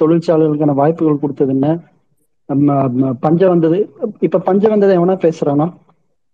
தொழிற்சாலைகளுக்கான 0.02 0.74
வாய்ப்புகள் 0.74 1.22
கொடுத்தது 1.24 1.52
என்ன? 1.56 1.68
பஞ்சம் 3.20 3.52
வந்தது. 3.54 3.78
இப்ப 4.20 4.38
பஞ்சம் 4.38 4.70
வந்ததை 4.70 4.94
எவனா 4.98 5.16
பேசுறானா? 5.26 5.66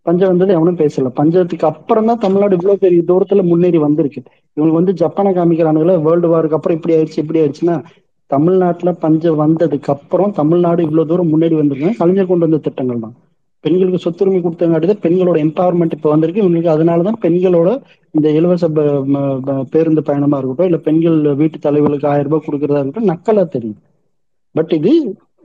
பஞ்சம் 0.06 0.30
வந்தது 0.32 0.56
எவனும் 0.56 0.80
பேசல. 0.80 1.10
பஞ்சத்துக்கு 1.20 1.66
அப்புறம் 1.72 2.08
தான் 2.10 2.22
தமிழ்நாடு 2.24 2.56
இவ்வளவு 2.58 2.82
பெரிய 2.84 3.02
தூரத்துல 3.10 3.42
முன்னேறி 3.50 3.78
வந்திருக்கு. 3.86 4.20
இவங்க 4.56 4.74
வந்து 4.78 4.92
ஜப்பானை 5.02 5.32
காமிக்கிறானுங்களே 5.38 5.96
வேர்ல்டு 6.06 6.30
வாருக்கு 6.32 6.58
அப்புறம் 6.58 6.78
இப்படி 6.78 6.96
ஆயிடுச்சு 6.96 7.22
இப்படி 7.24 7.40
ஆயிடுச்சுன்னா 7.42 7.76
தமிழ்நாட்டுல 8.30 8.90
பஞ்சம் 9.04 9.40
வந்ததுக்கு 9.42 9.90
அப்புறம் 9.94 10.32
தமிழ்நாடு 10.38 10.80
இவ்வளவு 10.86 11.08
தூரம் 11.10 11.32
முன்னேறி 11.32 11.56
வந்திருக்காங்க 11.58 12.00
கலைஞர் 12.02 12.30
கொண்டு 12.30 12.46
வந்த 12.46 12.60
திட்டங்கள் 12.64 13.04
தான். 13.04 13.16
பெண்களுக்கு 13.64 14.00
சொத்துரிமை 14.04 14.40
கொடுத்தங்காட்டி 14.42 14.86
தான் 14.90 15.02
பெண்களோட 15.04 15.36
எம்பவர்மெண்ட் 15.44 15.94
இப்போ 15.96 16.08
வந்திருக்கு. 16.12 16.42
இவங்களுக்கு 16.42 16.70
அதனாலதான் 16.74 17.20
பெண்களோட 17.24 17.68
இந்த 18.14 18.28
இலவச 18.38 18.64
பேருந்து 19.74 20.02
பயணமா 20.08 20.38
இருக்கட்டும் 20.38 20.70
இல்ல 20.70 20.80
பெண்கள் 20.88 21.18
வீட்டு 21.40 21.58
தலைவர்களுக்கு 21.66 22.10
ஆயிரம் 22.12 22.30
ரூபாய் 22.30 22.46
கொடுக்கறதா 22.46 22.82
இருக்கட்டும் 22.82 23.10
நக்கலா 23.12 23.44
தெரியும். 23.56 23.80
பட் 24.54 24.74
இது 24.78 24.92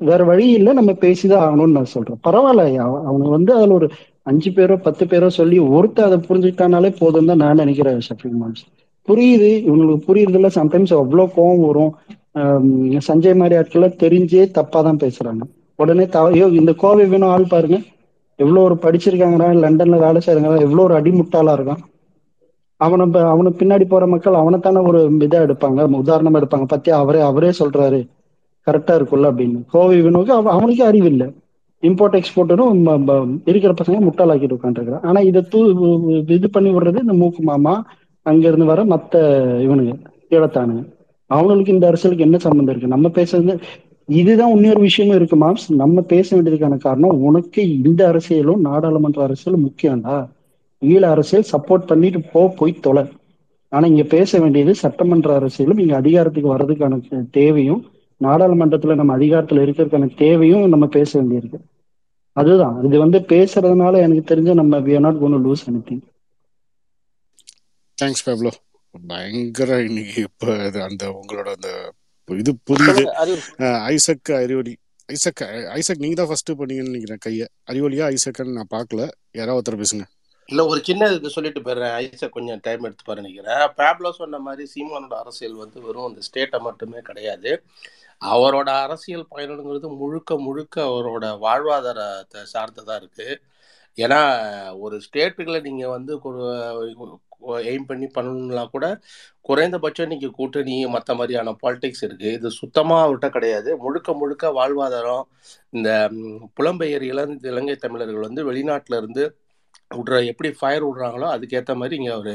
வேற 0.09 0.21
வழி 0.31 0.45
இல்லை 0.57 0.71
நம்ம 0.79 0.91
பேசிதான் 1.05 1.43
ஆகணும்னு 1.45 1.77
நான் 1.77 1.93
சொல்றேன். 1.95 2.19
பரவாயில்ல 2.27 2.63
அவங்க 3.09 3.27
வந்து 3.37 3.51
அதுல 3.57 3.75
ஒரு 3.79 3.89
அஞ்சு 4.27 4.49
பேரோ 4.51 4.75
பத்து 4.81 5.05
பேரோ 5.05 5.27
சொல்லி 5.37 5.59
ஒருத்தர் 5.75 6.07
அதை 6.09 6.17
புரிஞ்சுக்கிட்டானாலே 6.27 6.95
போதும் 6.99 7.25
தான் 7.25 7.37
நான் 7.37 7.55
நினைக்கிறேன் 7.55 7.99
ஷஃபிக் 8.07 8.39
மான்ஸ் 8.41 8.63
புரியுது 9.07 9.49
இவங்களுக்கு 9.67 10.05
புரியுறதுல 10.07 10.49
சம்டைம்ஸ் 10.57 10.93
அவ்வளோ 10.99 11.25
கோவம் 11.35 11.65
வரும். 11.67 11.93
சஞ்சய் 13.07 13.35
மாதிரி 13.35 13.55
ஆட்கள்லாம் 13.61 13.99
தெரிஞ்சே 14.03 14.43
தப்பாக 14.57 14.83
தான் 14.87 15.01
பேசுகிறாங்க 15.03 15.43
உடனே 15.79 16.05
த 16.05 16.19
ஐயோ 16.29 16.47
இந்த 16.59 16.71
கோவை 16.83 17.05
வேணும் 17.05 17.29
ஆள் 17.29 17.51
பாருங்க. 17.53 17.77
எவ்வளோ 18.39 18.61
ஒரு 18.61 18.75
படிச்சிருக்காங்கடா 18.83 19.47
லண்டனில் 19.63 20.03
வேலை 20.05 20.19
செய்யறாங்க 20.25 20.59
எவ்வளோ 20.65 20.83
ஒரு 20.83 20.95
அடிமுட்டாளாக 20.99 21.57
இருக்கான். 21.57 21.81
அவனை 22.81 23.05
ப- 23.13 23.27
அவனுக்கு 23.33 23.59
பின்னாடி 23.61 23.85
போகிற 23.85 24.07
மக்கள் 24.07 24.41
அவனைத்தானே 24.41 24.81
ஒரு 24.89 24.99
இதாக 25.19 25.47
எடுப்பாங்க 25.47 25.81
உதாரணமாக 26.03 26.41
எடுப்பாங்க. 26.41 26.67
பற்றி 26.73 26.91
அவரே 27.01 27.21
அவரே 27.29 27.51
சொல்கிறாரு 27.59 27.99
கரெக்டாக 28.67 28.99
இருக்குல்ல 28.99 29.29
அப்படின்னு. 29.31 29.59
கோவை 29.73 29.99
வினோக்கு 30.01 30.33
அவ 30.39 30.51
அவனுக்கே 30.57 30.85
அறிவு 30.91 31.09
இல்லை 31.13 31.27
இம்போர்ட் 31.81 32.17
எக்ஸ்போர்ட்டரும் 32.19 32.81
இருக்கிற 33.51 33.71
பசங்க 33.79 33.99
முட்டாளாக்கிட்டு 34.07 34.57
உட்காந்துருக்கான் 34.57 35.05
ஆனா 35.09 35.19
இதை 35.29 35.41
தூ 35.49 35.59
இது 36.37 36.49
பண்ணி 36.49 36.71
விடுறது 36.73 37.03
இந்த 37.05 37.15
மூக்கு 37.21 37.43
மாமா 37.43 37.73
அங்க 38.25 38.43
இருந்து 38.47 38.67
வர 38.71 38.81
மத்த 38.85 39.13
இவனுங்க 39.65 39.93
கீழத்தானுங்க 40.29 40.83
அவங்களுக்கு 41.31 41.73
இந்த 41.73 41.85
அரசியலுக்கு 41.87 42.25
என்ன 42.25 42.37
சம்மந்தம் 42.45 42.73
இருக்கு? 42.73 42.93
நம்ம 42.95 43.07
பேசுறது 43.17 43.53
இதுதான் 44.09 44.53
இன்னொரு 44.55 44.79
விஷயமும் 44.79 45.15
இருக்கு 45.15 45.37
மாம்ஸ். 45.43 45.65
நம்ம 45.81 46.01
பேச 46.13 46.27
வேண்டியதுக்கான 46.37 46.77
காரணம் 46.77 47.21
உனக்கு 47.29 47.61
இந்த 47.77 48.01
அரசியலும் 48.11 48.63
நாடாளுமன்ற 48.67 49.19
அரசியலும் 49.27 49.65
முக்கியம்டா. 49.67 50.15
ஈழ 50.81 51.03
அரசியல் 51.15 51.49
சப்போர்ட் 51.53 51.89
பண்ணிட்டு 51.91 52.21
போ 52.33 52.41
போய் 52.59 52.73
தொலை. 52.85 53.03
ஆனா 53.71 53.85
இங்க 53.87 54.03
பேச 54.15 54.39
வேண்டியது 54.39 54.73
சட்டமன்ற 54.75 55.29
அரசியலும் 55.39 55.81
இங்க 55.83 55.95
அதிகாரத்துக்கு 55.95 56.55
வர்றதுக்கான 56.55 56.99
தேவையும் 57.31 57.81
நாடாளுமன்றத்துல 58.21 58.95
நம்ம 58.95 59.13
அதிகாரத்துல 59.17 59.61
இருக்கிறதுக்கான 59.65 60.09
தேவையும் 60.23 60.65
நம்ம 60.69 60.87
பேச 60.97 61.11
வேண்டியிருக்கு. 61.21 61.59
அதுதான். 62.39 62.75
இது 62.87 62.97
வந்து 63.03 63.19
பேசுறதுனால 63.31 64.01
எனக்கு 64.05 64.23
தெரிஞ்ச 64.33 64.53
நம்ம 64.59 64.79
we 64.85 64.93
are 64.97 65.03
not 65.07 65.17
going 65.21 65.35
to 65.37 65.41
lose 65.47 65.63
anything. 65.71 66.01
Thanks 68.01 68.25
Pablo 68.27 68.51
பயங்கர 69.07 69.71
இன்னைக்கு 69.87 70.21
இப்போ 70.27 70.53
அந்த 70.87 71.03
உங்களோட 71.17 71.49
அந்த 71.57 71.69
இது 72.41 72.51
புரியுது. 72.69 73.03
ஐசக் 73.91 74.31
அறிவொலி 74.43 74.73
ஐசக் 75.13 75.43
ஐசக் 75.77 76.01
நீங்க 76.03 76.15
தான் 76.19 76.29
ஃபர்ஸ்ட் 76.31 76.51
பண்ணீங்கன்னு 76.59 76.89
நினைக்கிறேன் 76.89 77.21
கையை. 77.25 77.47
அறிவொலியா 77.71 78.05
ஐசக்னு 78.13 78.57
நான் 78.57 78.73
பார்க்கல. 78.75 79.05
யாராவது 79.39 79.61
ஒருத்தர் 79.61 79.81
பேசுங்க. 79.81 80.05
இல்ல 80.51 80.61
ஒரு 80.71 80.79
சின்ன 80.87 81.09
இது 81.17 81.29
சொல்லிட்டு 81.35 81.61
போயிடுறேன். 81.65 81.93
ஐசக் 82.03 82.35
கொஞ்சம் 82.37 82.61
டைம் 82.67 82.85
எடுத்து 82.87 83.03
பாரு 83.07 83.21
நினைக்கிறேன். 83.21 83.63
பேப்லோ 83.79 84.11
சொன்ன 84.19 84.39
மாதிரி 84.47 84.63
சீமானோட 84.75 85.15
அரசியல் 85.23 85.61
வந்து 85.63 85.81
வெறும் 85.87 86.07
அந்த 86.09 86.21
ஸ்டேட்டை 86.27 86.59
மட்டுமே 86.67 87.01
கிடையாது. 87.09 87.51
அவரோட 88.21 88.69
அரசியல் 88.85 89.31
பயணங்கிறது 89.31 89.87
முழுக்க 90.01 90.37
முழுக்க 90.39 90.75
அவரோட 90.89 91.25
வாழ்வாதாரத்தை 91.45 92.41
சார்ந்ததாக 92.53 92.99
இருக்குது 93.01 93.35
ஏன்னா 93.97 94.19
ஒரு 94.79 94.97
ஸ்டேட்டுகளை 95.05 95.59
நீங்கள் 95.67 95.93
வந்து 95.95 96.13
எய்ம் 97.71 97.87
பண்ணி 97.89 98.07
பண்ணணும்னா 98.15 98.63
கூட 98.69 98.85
குறைந்தபட்சம் 99.41 100.07
நீங்கள் 100.07 100.35
கூட்டணி 100.37 100.75
மற்ற 100.95 101.11
மாதிரியான 101.15 101.55
பாலிடிக்ஸ் 101.63 102.03
இருக்குது 102.07 102.35
இது 102.37 102.49
சுத்தமாக 102.59 103.03
அவர்கிட்ட 103.05 103.29
கிடையாது. 103.29 103.69
முழுக்க 103.85 104.13
முழுக்க 104.13 104.51
வாழ்வாதாரம் 104.59 105.23
இந்த 105.69 105.89
புலம்பெயர் 106.59 107.05
இளம் 107.11 107.33
இலங்கை 107.51 107.75
தமிழர்கள் 107.75 108.25
வந்து 108.27 108.43
வெளிநாட்டுல 108.49 108.99
இருந்து 109.01 109.23
விட்ற 109.99 110.17
எப்படி 110.31 110.49
ஃபயர் 110.59 110.85
விடுறாங்களோ 110.87 111.27
அதுக்கேற்ற 111.35 111.73
மாதிரி 111.81 111.95
இங்கே 111.99 112.13
அவர் 112.17 112.33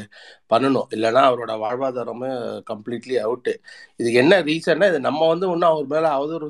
பண்ணணும். 0.52 0.88
இல்லைன்னா 0.96 1.22
அவரோட 1.30 1.52
வாழ்வாதாரமே 1.64 2.30
கம்ப்ளீட்லி 2.70 3.16
அவுட்டு 3.24 3.52
இதுக்கு 4.00 4.18
என்ன 4.24 4.40
ரீசன்னா 4.50 4.88
இது 4.92 5.00
நம்ம 5.08 5.28
வந்து 5.32 5.46
ஒன்றும் 5.54 5.70
அவர் 5.72 5.92
மேலே 5.94 6.10
அவதூறு 6.18 6.48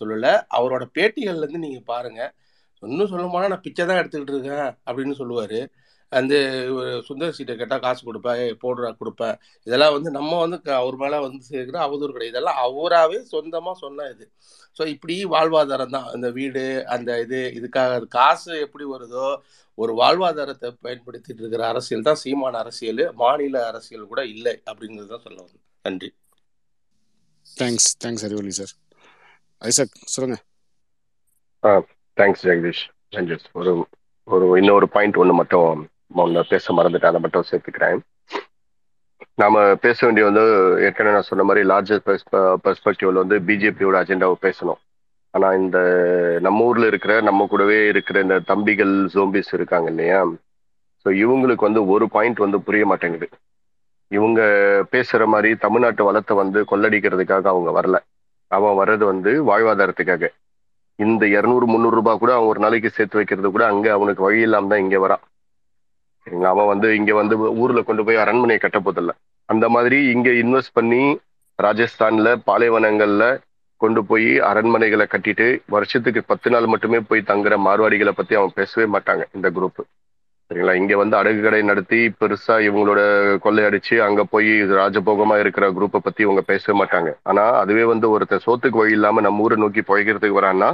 சொல்லலை. 0.00 0.32
அவரோட 0.58 0.84
பேட்டிகள்லேருந்து 0.98 1.64
நீங்கள் 1.66 1.88
பாருங்கள் 1.92 2.32
இன்னும் 2.82 3.10
சொல்ல 3.12 3.26
போனால் 3.34 3.52
நான் 3.52 3.64
பிச்சை 3.66 3.84
தான் 3.86 4.00
எடுத்துக்கிட்டு 4.00 4.34
இருக்கேன் 4.36 4.68
அப்படின்னு 4.88 5.14
சொல்லுவார். 5.20 5.58
அந்த 6.12 6.34
சுந்தர் 7.08 7.30
சீட்டை 7.30 7.56
கேட்டால் 7.56 7.80
காசு 7.80 8.02
கொடுப்பேன் 8.04 8.42
போடுறா 8.62 8.90
கொடுப்பேன். 9.00 9.36
இதெல்லாம் 9.66 9.92
வந்து 9.92 10.10
நம்ம 10.10 10.38
வந்து 10.38 10.62
க- 10.62 10.74
அவர் 10.74 10.96
மேலே 10.96 11.18
வந்து 11.18 11.44
சேர்க்கிற 11.44 11.78
அவதூறு 11.86 12.12
கிடையாது. 12.12 12.28
இதெல்லாம் 12.28 12.56
அவராகவே 12.56 13.22
சொந்தமாக 13.24 13.78
சொன்ன 13.78 14.08
இது. 14.14 14.26
ஸோ 14.78 14.86
இப்படி 14.86 15.24
வாழ்வாதாரம் 15.24 15.90
தான். 15.90 16.08
அந்த 16.14 16.30
வீடு 16.30 16.62
அந்த 16.86 17.20
இது 17.20 17.40
இதுக்காக 17.58 18.00
காசு 18.08 18.60
எப்படி 18.60 18.84
வருதோ 18.84 19.26
ஒரு 19.78 19.92
வாழ்வாதாரத்தை 19.94 20.68
பயன்படுத்திட்டு 20.82 21.40
இருக்கிற 21.42 21.66
அரசியல் 21.66 22.02
தான் 22.02 22.20
சீமான 22.24 22.58
அரசியல் 22.58 23.12
மாநில 23.14 23.66
அரசியல் 23.66 24.06
கூட 24.06 24.24
இல்லை 24.26 24.62
அப்படிங்கிறது 24.70 25.06
தான் 25.06 25.20
சொல்ல 25.20 25.38
வந்தேன். 25.42 25.64
நன்றி. 25.82 26.08
Thanks 27.46 27.90
thanks 28.04 28.24
Arivoli 28.24 28.50
sir 28.50 28.72
Isaac 29.62 29.94
சொல்லுங்க. 30.14 30.38
ஆ 31.64 31.70
தேங்க்ஸ் 32.16 32.42
ஜெகதீஷ் 32.42 32.82
ரஞ்சன் 33.12 33.44
ஒரு 33.52 33.72
ஒரு 34.28 34.58
இன்னொரு 34.60 34.88
பாயிண்ட் 34.88 35.16
ஒன்று 35.16 35.34
மட்டும் 35.34 35.88
ஒன்று 36.10 36.42
பேச 36.52 36.74
மறந்துட்டேன் 36.74 37.12
அதை 37.12 37.20
மட்டும் 37.20 37.48
சேர்த்துக்கிறேன். 37.50 37.98
நாம 39.42 39.56
பேச 39.84 39.98
வேண்டிய 40.06 40.24
வந்து 40.28 40.44
ஏற்கனவே 40.86 41.14
நான் 41.14 41.30
சொன்ன 41.30 41.44
மாதிரி 41.48 41.62
லார்ஜர் 41.70 42.04
பெர்ஸ்பெக்டிவ்ல 42.64 43.22
வந்து 43.24 43.36
பிஜேபியோட 43.48 43.96
அஜெண்டாவை 44.02 44.36
பேசணும். 44.46 44.80
ஆனா 45.34 45.48
இந்த 45.62 45.78
நம்ம 46.46 46.64
ஊர்ல 46.64 46.86
இருக்கிற 46.86 47.14
நம்ம 47.20 47.46
கூடவே 47.46 47.78
இருக்கிற 47.92 48.20
இந்த 48.20 48.36
தம்பிகள் 48.50 48.94
ஜோம்பிஸ் 49.14 49.52
இருக்காங்க 49.58 49.88
இல்லையா? 49.90 50.20
ஸோ 51.06 51.08
இவங்களுக்கு 51.24 51.68
வந்து 51.68 51.82
ஒரு 51.86 52.06
பாயிண்ட் 52.14 52.44
வந்து 52.44 52.60
புரிய 52.68 52.84
மாட்டேங்குது. 52.86 53.28
இவங்க 54.10 54.40
பேசுற 54.92 55.22
மாதிரி 55.26 55.50
தமிழ்நாட்டு 55.64 56.02
வளத்தை 56.08 56.34
வந்து 56.36 56.60
கொள்ளடிக்கிறதுக்காக 56.70 57.46
அவங்க 57.54 57.70
வரல. 57.78 57.96
அவன் 58.50 58.78
வர்றது 58.80 59.04
வந்து 59.04 59.30
வாழ்வாதாரத்துக்காக. 59.50 60.24
இந்த 60.98 61.24
இரநூறு 61.36 61.66
முந்நூறு 61.72 61.96
ரூபாய் 61.98 62.20
கூட 62.22 62.32
அவன் 62.36 62.50
ஒரு 62.52 62.60
நாளைக்கு 62.64 62.90
சேர்த்து 62.90 63.20
வைக்கிறது 63.20 63.48
கூட 63.50 63.64
அங்க 63.72 63.86
அவனுக்கு 63.96 64.22
வழி 64.26 64.40
இல்லாம 64.46 64.68
தான் 64.68 64.82
இங்க 64.84 64.98
வரான் 64.98 65.24
அவன் 66.44 66.66
வந்து 66.66 66.88
இங்க 66.94 67.14
வந்து 67.14 67.34
ஊர்ல 67.62 67.82
கொண்டு 67.82 68.04
போய் 68.04 68.16
அரண்மனையை 68.16 68.60
கட்ட 68.60 68.78
போதில்ல 68.78 69.12
அந்த 69.48 69.68
மாதிரி 69.68 69.98
இங்க 70.10 70.30
இன்வெஸ்ட் 70.42 70.72
பண்ணி 70.72 71.02
ராஜஸ்தான்ல 71.58 72.30
பாலைவனங்கள்ல 72.46 73.24
கொண்டு 73.80 74.04
போய் 74.04 74.40
அரண்மனைகளை 74.40 75.06
கட்டிட்டு 75.10 75.46
வருஷத்துக்கு 75.70 76.22
பத்து 76.26 76.50
நாள் 76.50 76.66
மட்டுமே 76.66 76.98
போய் 77.00 77.20
தங்குற 77.22 77.56
மார்வாடிகளை 77.58 78.12
பத்தி 78.16 78.34
அவன் 78.34 78.52
பேசவே 78.54 78.86
மாட்டாங்க 78.86 79.24
இந்த 79.34 79.48
குரூப் 79.50 79.80
சரிங்களா? 80.50 80.74
இங்க 80.74 80.96
வந்து 80.96 81.16
அடகு 81.16 81.40
கடை 81.42 81.62
நடத்தி 81.62 82.14
பெருசா 82.20 82.54
இவங்களோட 82.60 83.00
கொள்ளையடிச்சு 83.44 83.96
அங்க 84.00 84.24
போய் 84.24 84.50
ராஜபோகமா 84.78 85.38
இருக்கிற 85.38 85.70
குரூப்பை 85.70 85.96
பத்தி 85.96 86.22
இவங்க 86.22 86.40
பேசவே 86.40 86.78
மாட்டாங்க. 86.78 87.10
ஆனா 87.22 87.50
அதுவே 87.52 87.84
வந்து 87.84 88.10
ஒருத்தன் 88.10 88.44
சோத்துக்கு 88.46 88.80
வழி 88.80 88.92
இல்லாம 88.92 89.20
நம்ம 89.20 89.42
ஊரை 89.42 89.56
நோக்கி 89.56 89.80
புழைக்கிறதுக்கு 89.80 90.40
வரான்னா 90.40 90.70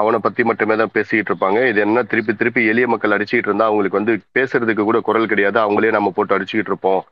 அவனை 0.00 0.18
பத்தி 0.24 0.42
மட்டுமே 0.48 0.74
தான் 0.80 0.92
பேசிக்கிட்டு 0.92 1.30
இருப்பாங்க 1.32 1.58
இது 1.70 1.78
என்ன 1.86 2.02
திருப்பி 2.10 2.32
திருப்பி 2.34 2.60
எளிய 2.72 2.86
மக்கள் 2.92 3.14
அடிச்சுக்கிட்டு 3.16 3.50
இருந்தா 3.50 3.68
அவங்களுக்கு 3.70 4.00
வந்து 4.00 4.14
பேசுறதுக்கு 4.36 4.84
கூட 4.88 5.00
குரல் 5.08 5.30
கிடையாது. 5.32 5.58
அவங்களே 5.64 5.90
நம்ம 5.96 6.12
போட்டு 6.16 6.36
அடிச்சுக்கிட்டு 6.36 6.72
இருப்போம் 6.72 7.02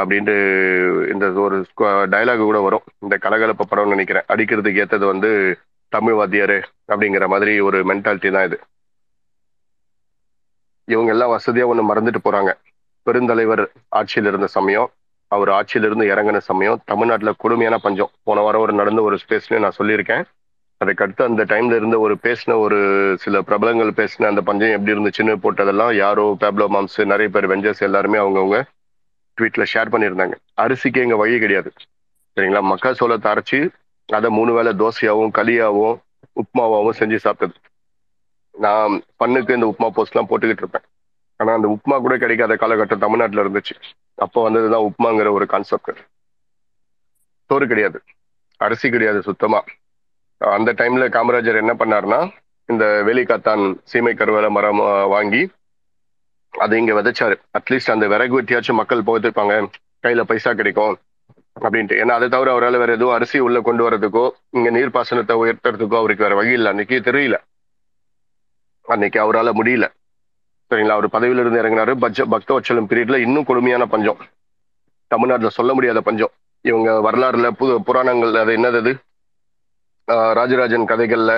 அப்படின்ட்டு 0.00 0.34
இந்த 1.12 1.26
ஒரு 1.44 1.56
டயலாக் 2.12 2.44
கூட 2.50 2.60
வரும். 2.66 2.84
இந்த 3.04 3.14
கலகலப்ப 3.24 3.66
படம்னு 3.70 3.94
நினைக்கிறேன். 3.96 4.26
அடிக்கிறதுக்கு 4.34 4.82
ஏத்தது 4.84 5.04
வந்து 5.12 5.30
தமிழ் 5.92 6.16
வாத்தியாரு 6.20 6.58
அப்படிங்கிற 6.92 7.24
மாதிரி 7.32 7.52
ஒரு 7.68 7.78
மென்டாலிட்டி 7.90 8.30
தான் 8.36 8.46
இது. 8.48 8.58
இவங்க 10.94 11.10
எல்லாம் 11.14 11.34
வசதியா 11.34 11.66
ஒண்ணு 11.72 11.90
மறந்துட்டு 11.90 12.20
போறாங்க. 12.26 12.50
பெருந்தலைவர் 13.06 13.62
ஆட்சியில் 13.98 14.28
இருந்த 14.30 14.48
சமயம் 14.56 14.88
அவர் 15.34 15.50
ஆட்சியிலிருந்து 15.58 16.04
இறங்கின 16.12 16.40
சமயம் 16.50 16.80
தமிழ்நாட்டுல 16.90 17.30
கொடுமையான 17.42 17.76
பஞ்சம். 17.84 18.10
போன 18.26 18.42
வாரம் 18.46 18.64
ஒரு 18.64 18.72
நடந்த 18.80 19.02
ஒரு 19.08 19.16
ஸ்பேஸ்ல 19.22 19.60
நான் 19.64 19.78
சொல்லியிருக்கேன். 19.78 20.24
அதுக்கடுத்து 20.84 21.22
அந்த 21.22 21.44
டைம்ல 21.44 21.76
இருந்த 21.76 21.98
ஒரு 21.98 22.14
பேசின 22.22 22.56
ஒரு 22.58 22.78
சில 23.18 23.42
பிரபலங்கள் 23.42 23.90
பேசின 23.90 24.26
அந்த 24.26 24.40
பஞ்சம் 24.40 24.68
எப்படி 24.68 24.92
இருந்துச்சுன்னு 24.92 25.34
போட்டதெல்லாம் 25.42 25.94
யாரோ 25.94 26.36
பேப்லோ 26.40 26.66
மாம்ஸ் 26.68 27.04
நிறைய 27.04 27.28
பேர் 27.28 27.48
வெஞ்சர்ஸ் 27.48 27.78
எல்லாருமே 27.78 28.18
அவங்கவுங்க 28.18 28.58
ட்வீட்ல 29.38 29.64
ஷேர் 29.74 29.92
பண்ணியிருந்தாங்க. 29.92 30.34
அரிசிக்கு 30.56 31.00
எங்க 31.00 31.16
வழி 31.16 31.38
கிடையாது. 31.38 31.72
சரிங்களா? 32.36 32.60
மக்கா 32.62 32.90
சோளத்தை 32.90 33.30
அரைச்சு 33.32 33.68
அதை 34.06 34.30
மூணு 34.30 34.52
வேளை 34.52 34.72
தோசையாவும் 34.72 35.32
களியாவும் 35.38 35.96
உப்புமாவாவும் 36.40 36.98
செஞ்சு 36.98 37.18
சாப்பிட்டது. 37.24 37.56
நான் 38.50 39.02
பண்ணுக்கு 39.24 39.54
இந்த 39.54 39.66
உப்புமா 39.66 39.88
போஸ்ட்லாம் 39.96 40.28
போட்டுக்கிட்டு 40.28 40.62
இருப்பேன். 40.64 40.86
ஆனா 41.36 41.52
அந்த 41.52 41.68
உப்புமா 41.68 42.00
கூட 42.00 42.16
கிடைக்காத 42.16 42.54
காலகட்டம் 42.54 42.98
தமிழ்நாட்டுல 42.98 43.44
இருந்துச்சு. 43.44 43.74
அப்போ 44.14 44.50
வந்ததுதான் 44.50 44.86
உப்புமாங்கிற 44.88 45.30
ஒரு 45.30 45.46
கான்செப்ட் 45.46 45.98
சோறு 47.50 47.66
கிடையாது. 47.66 48.02
அரிசி 48.56 48.90
கிடையாது 48.90 49.22
சுத்தமா. 49.22 49.64
அந்த 50.38 50.72
டைம்ல 50.72 51.04
காமராஜர் 51.08 51.56
என்ன 51.56 51.74
பண்ணாருன்னா 51.74 52.30
இந்த 52.68 53.02
வேலிக்காத்தான் 53.06 53.76
சீமை 53.84 54.14
கருவேல 54.14 54.48
மரம் 54.50 54.78
வாங்கி 55.08 55.48
அதை 56.52 56.78
இங்க 56.78 57.02
விதைச்சாரு. 57.02 57.34
அட்லீஸ்ட் 57.58 57.90
அந்த 57.90 58.06
விறகு 58.06 58.42
வெட்டியாச்சும் 58.42 58.72
மக்கள் 58.72 59.06
போத்திருப்பாங்க 59.06 59.68
கையில 60.02 60.20
பைசா 60.20 60.52
கிடைக்கும் 60.52 60.98
அப்படின்ட்டு. 61.60 61.98
ஏன்னா 62.02 62.14
அதை 62.18 62.28
தவிர 62.28 62.50
அவரால் 62.50 62.76
வேற 62.76 62.92
எதுவும் 62.92 63.14
அரிசி 63.14 63.38
உள்ள 63.38 63.60
கொண்டு 63.60 63.90
வரதுக்கோ 63.90 64.30
இங்க 64.50 64.70
நீர்ப்பாசனத்தை 64.70 65.34
உயர்த்துறதுக்கோ 65.42 65.96
அவருக்கு 65.96 66.24
வேற 66.24 66.34
வழி 66.34 66.52
இல்லை. 66.52 66.66
அன்னைக்கு 66.66 66.96
தெரியல. 66.96 67.36
அன்னைக்கு 68.82 69.20
அவரால் 69.20 69.52
முடியல. 69.52 69.86
சரிங்களா? 70.70 70.96
அவர் 70.98 71.08
பதவியில 71.08 71.40
இருந்து 71.40 71.62
இறங்கினாரு. 71.62 71.98
பட்ஜ 71.98 72.24
பக்த 72.24 72.60
வச்சலம் 72.60 72.88
பீரியட்ல 72.90 73.16
இன்னும் 73.16 73.44
கொடுமையான 73.44 73.86
பஞ்சம். 73.86 74.16
தமிழ்நாட்டுல 75.06 75.48
சொல்ல 75.48 75.74
முடியாத 75.74 76.00
பஞ்சம். 76.00 76.30
இவங்க 76.60 77.10
வரலாறுல 77.10 77.50
புது 77.50 77.82
புராணங்கள் 77.82 78.34
அது 78.34 78.56
என்னது 78.56 78.76
அது? 78.76 78.92
ராஜராஜன் 80.08 80.88
கதைகள்ல 80.88 81.32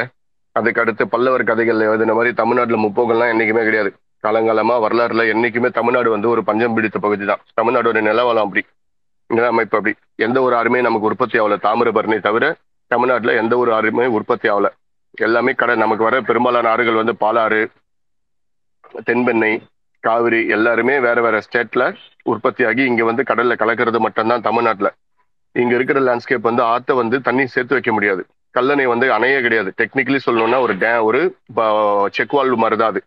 அதுக்கு 0.53 0.81
அடுத்து 0.81 1.09
பல்லவர் 1.09 1.45
கதைகள்ல 1.45 1.89
எழுதின 1.91 2.15
மாதிரி 2.15 2.35
தமிழ்நாட்டுல 2.35 2.79
முப்போகம்லாம் 2.81 3.33
என்னைக்குமே 3.33 3.63
கிடையாது. 3.65 3.91
காலங்காலமா 4.25 4.75
வரலாறுல 4.85 5.25
என்னைக்குமே 5.33 5.71
தமிழ்நாடு 5.71 6.11
வந்து 6.11 6.29
ஒரு 6.29 6.45
பஞ்சம் 6.45 6.75
பிடித்த 6.75 6.99
பகுதி 6.99 7.25
தான் 7.25 7.43
தமிழ்நாடோட 7.61 7.99
நிலவலம் 8.09 8.47
அப்படி 8.47 8.63
நில 9.27 9.47
அமைப்பு 9.47 9.77
அப்படி. 9.79 9.95
எந்த 10.17 10.41
ஒரு 10.43 10.55
ஆறுமே 10.57 10.81
நமக்கு 10.81 11.09
உற்பத்தி 11.11 11.39
ஆகல. 11.39 11.57
தாமிரபரணி 11.67 12.19
தவிர 12.21 12.45
தமிழ்நாட்டுல 12.87 13.35
எந்த 13.35 13.57
ஒரு 13.57 13.71
ஆறுமே 13.73 14.07
உற்பத்தி 14.07 14.49
ஆகல. 14.49 14.69
எல்லாமே 15.11 15.53
கடை 15.53 15.77
நமக்கு 15.77 16.05
வர 16.05 16.21
பெரும்பாலான 16.21 16.69
ஆறுகள் 16.69 17.01
வந்து 17.01 17.15
பாலாறு 17.21 17.61
தென்பெண்ணை 19.07 19.53
காவிரி 20.01 20.47
எல்லாருமே 20.49 20.99
வேற 20.99 21.21
வேற 21.21 21.37
ஸ்டேட்ல 21.47 21.97
உற்பத்தி 22.23 22.65
ஆகி 22.65 22.83
இங்க 22.83 23.05
வந்து 23.05 23.23
கடல்ல 23.23 23.55
கலக்கிறது 23.57 23.99
மட்டும்தான் 23.99 24.41
தமிழ்நாட்டுல. 24.41 24.91
இங்க 25.53 25.75
இருக்கிற 25.75 26.01
லேண்ட்ஸ்கேப் 26.01 26.49
வந்து 26.51 26.63
ஆத்த 26.63 26.95
வந்து 26.95 27.21
தண்ணி 27.21 27.47
சேர்த்து 27.47 27.75
வைக்க 27.75 27.93
முடியாது. 27.93 28.27
கல்லணை 28.55 28.85
வந்து 28.85 29.13
அணையே 29.13 29.41
கிடையாது. 29.41 29.75
டெக்னிக்கலி 29.77 30.19
சொல்லணும்னா 30.27 30.61
ஒரு 30.61 30.79
டே 30.79 30.97
ஒரு 30.97 31.37
செக் 32.13 32.35
வால்வு 32.35 32.57
மாதிரி 32.57 32.81
தான் 32.81 32.91
அது. 32.91 33.05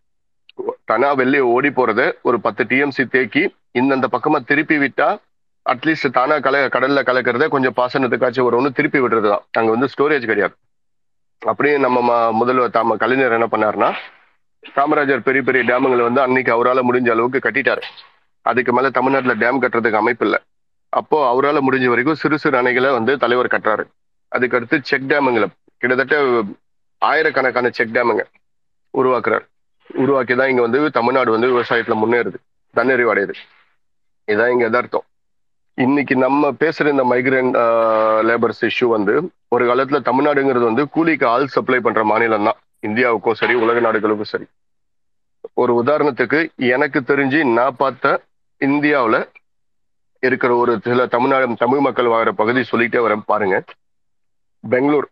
தனா 0.91 1.15
வெளியே 1.15 1.39
ஓடி 1.39 1.69
போறத 1.69 2.13
ஒரு 2.21 2.41
பத்து 2.41 2.63
டிஎம்சி 2.63 3.07
தேக்கி 3.09 3.55
இந்தந்த 3.79 4.05
பக்கமா 4.11 4.45
திருப்பி 4.45 4.77
விட்டா 4.77 5.17
அட்லீஸ்ட் 5.69 6.11
தானா 6.11 6.35
கல 6.35 6.69
கடல்ல 6.69 7.01
கலக்கிறத 7.01 7.47
கொஞ்சம் 7.47 7.73
பாசனத்துக்காச்சும் 7.77 8.47
வரும்னு 8.47 8.71
திருப்பி 8.71 8.99
விடுறது 8.99 9.29
தான் 9.29 9.41
அங்க 9.51 9.69
வந்து 9.69 9.87
ஸ்டோரேஜ் 9.87 10.25
கிடையாது. 10.25 10.55
அப்படியே 11.39 11.77
நம்ம 11.77 11.99
ம- 12.01 12.33
முதல்வர் 12.33 12.69
தாம 12.69 12.95
கலைஞர் 12.95 13.31
என்ன 13.31 13.47
பண்ணாருன்னா 13.51 13.93
காமராஜர் 14.75 15.19
பெரிய 15.19 15.43
பெரிய 15.43 15.63
டேமுங்களை 15.63 16.01
வந்து 16.01 16.21
அன்னைக்கு 16.21 16.51
அவரால் 16.51 16.91
முடிஞ்ச 16.91 17.09
அளவுக்கு 17.09 17.49
கட்டிட்டாரு. 17.49 17.81
அதுக்கு 18.41 18.73
மேல 18.73 18.89
தமிழ்நாட்டுல 18.89 19.35
டேம் 19.35 19.61
கட்டுறதுக்கு 19.61 19.93
அமைப்பு 19.93 20.25
இல்லை. 20.25 20.39
அப்போ 20.89 21.27
அவரால் 21.27 21.63
முடிஞ்ச 21.63 21.85
வரைக்கும் 21.85 22.15
சிறு 22.15 22.39
சிறு 22.39 22.61
அணைகளை 22.61 22.91
வந்து 22.91 23.17
தலைவர் 23.17 23.47
கட்டுறாரு. 23.47 24.01
அதுக்கு 24.36 24.57
அடுத்து 24.57 24.77
செக் 24.89 25.09
டேமுங்களை. 25.11 25.47
கிட்டத்தட்ட 25.82 26.15
ஆயிரக்கணக்கான 27.01 27.69
செக் 27.77 27.95
டேமுங்க 27.95 28.23
உருவாக்குறாரு. 28.93 29.45
உருவாக்கி 30.03 30.34
தான் 30.39 30.51
இங்க 30.51 30.63
வந்து 30.67 30.79
தமிழ்நாடு 30.97 31.29
வந்து 31.36 31.49
விவசாயத்துல 31.53 31.95
முன்னேறுது. 32.01 32.38
தன்னிறைவு 32.75 33.11
அடையுது 33.13 33.36
இதான் 34.27 34.51
இங்க 34.53 34.65
எதார்த்தம் 34.71 35.05
இன்னைக்கு 35.77 36.15
நம்ம 36.23 36.51
பேசுற 36.63 36.86
இந்த 36.93 37.03
மைக்ரேன் 37.11 37.49
லேபர்ஸ் 38.29 38.63
இஷ்யூ 38.67 38.88
வந்து 38.95 39.13
ஒரு 39.53 39.63
காலத்துல 39.69 39.99
தமிழ்நாடுங்கிறது 40.09 40.65
வந்து 40.69 40.84
கூலிக்கு 40.95 41.25
ஆள் 41.34 41.53
சப்ளை 41.55 41.79
பண்ற 41.86 42.01
மாநிலம் 42.11 42.47
தான். 42.47 42.59
இந்தியாவுக்கும் 42.88 43.39
சரி 43.41 43.55
உலக 43.63 43.79
நாடுகளுக்கும் 43.86 44.32
சரி. 44.34 44.45
ஒரு 45.61 45.71
உதாரணத்துக்கு 45.82 46.39
எனக்கு 46.73 46.99
தெரிஞ்சு 47.11 47.39
நான் 47.57 47.79
பார்த்த 47.82 48.13
இந்தியாவில் 48.61 49.19
இருக்கிற 50.23 50.51
ஒரு 50.63 50.73
சில 50.88 51.05
தமிழ்நாடு 51.15 51.61
தமிழ் 51.63 51.84
மக்கள் 51.88 52.11
வாங்குற 52.13 52.34
பகுதி 52.41 52.63
சொல்லிட்டே 52.71 52.99
வரேன் 53.05 53.29
பாருங்க. 53.32 53.57
பெங்களூர் 54.70 55.07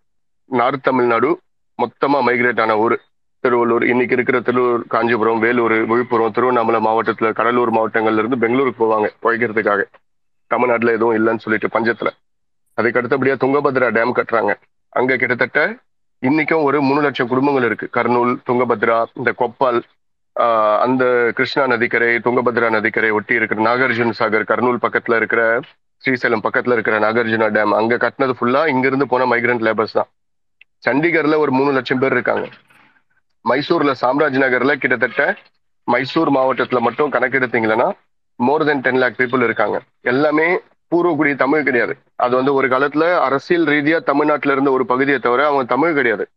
நார்த் 0.46 0.84
தமிழ்நாடு 0.84 1.30
மொத்தமா 1.80 2.20
மைக்ரேட் 2.28 2.62
ஆன 2.62 2.78
ஊர். 2.78 2.96
திருவள்ளூர் 3.44 3.84
இன்னைக்கு 3.84 4.16
இருக்கிற 4.16 4.40
திருவள்ளூர் 4.40 4.82
காஞ்சிபுரம் 4.88 5.40
வேலூர் 5.40 5.76
விழுப்புரம் 5.86 6.32
திருவண்ணாமலை 6.32 6.80
மாவட்டத்துல 6.86 7.34
கடலூர் 7.34 7.72
மாவட்டங்கள்ல 7.74 8.18
இருந்து 8.18 8.38
பெங்களூருக்கு 8.38 8.82
போவாங்க 8.82 9.10
பிழைக்கிறதுக்காக 9.24 9.86
தமிழ்நாட்டுல 10.48 10.92
எதுவும் 10.92 11.16
இல்லைன்னு 11.16 11.38
சொல்லிட்டு 11.38 11.80
பஞ்சத்துல. 11.80 12.10
அதுக்கு 12.74 13.02
அடுத்தபடியா 13.02 13.36
துங்கபத்ரா 13.44 13.88
டேம் 13.98 14.16
கட்டுறாங்க. 14.16 14.54
அங்க 14.90 15.16
கிட்டத்தட்ட 15.16 15.78
இன்னைக்கும் 16.22 16.64
ஒரு 16.64 16.82
மூணு 16.82 17.02
லட்சம் 17.02 17.28
குடும்பங்கள் 17.28 17.64
இருக்கு. 17.64 17.90
கர்னூல் 17.92 18.32
துங்கபத்ரா 18.50 19.06
இந்த 19.14 19.34
கொப்பால் 19.38 19.80
ஆஹ் 20.40 20.78
அந்த 20.78 21.32
கிருஷ்ணா 21.36 21.68
நதிக்கரை 21.68 22.16
துங்கபத்ரா 22.16 22.70
நதிக்கரை 22.70 23.10
ஒட்டி 23.12 23.34
இருக்கிற 23.36 23.62
நாகார்ஜுன 23.62 24.12
சாகர் 24.20 24.50
கர்னூல் 24.52 24.78
பக்கத்துல 24.82 25.16
இருக்கிற 25.16 25.62
ஸ்ரீசைலம் 26.06 26.44
பக்கத்துல 26.44 26.72
இருக்கிற 26.72 27.00
நாகார்ஜுனா 27.00 27.48
டேம் 27.56 27.74
அங்க 27.74 27.96
கட்டினது 27.96 28.34
ஃபுல்லா 28.40 28.68
இங்க 28.68 28.88
இருந்து 28.88 29.08
போன 29.08 29.26
மைக்ரண்ட் 29.26 29.66
லேபர்ஸ் 29.68 29.92
தான். 29.92 30.10
சண்டிகர்ல 30.88 31.38
ஒரு 31.38 31.52
மூணு 31.52 31.72
லட்சம் 31.72 32.00
பேர் 32.00 32.12
இருக்காங்க. 32.12 32.48
மைசூர்ல 33.50 33.92
சாம்ராஜ் 34.02 34.38
நகர்ல 34.44 34.76
கிட்டத்தட்ட 34.76 35.36
மைசூர் 35.84 36.32
மாவட்டத்துல 36.32 36.80
மட்டும் 36.80 37.12
கணக்கெடுத்தீங்கன்னா 37.12 37.92
more 38.36 38.66
than 38.66 38.82
ten 38.82 38.98
lakh 38.98 39.16
people 39.18 39.44
இருக்காங்க. 39.44 39.82
எல்லாமே 40.02 40.58
பூர்வக்குடி 40.92 41.36
தமிழ் 41.36 41.64
கிடையாது. 41.64 41.98
அது 42.16 42.36
வந்து 42.36 42.54
ஒரு 42.54 42.68
காலத்துல 42.68 43.20
அரசியல் 43.20 43.66
ரீதியா 43.66 44.04
தமிழ்நாட்டுல 44.04 44.52
இருந்த 44.52 44.72
ஒரு 44.72 44.86
பகுதியை 44.86 45.20
தவிர 45.20 45.46
அவங்க 45.46 45.64
தமிழ் 45.64 45.94
கிடையாது. 45.94 46.28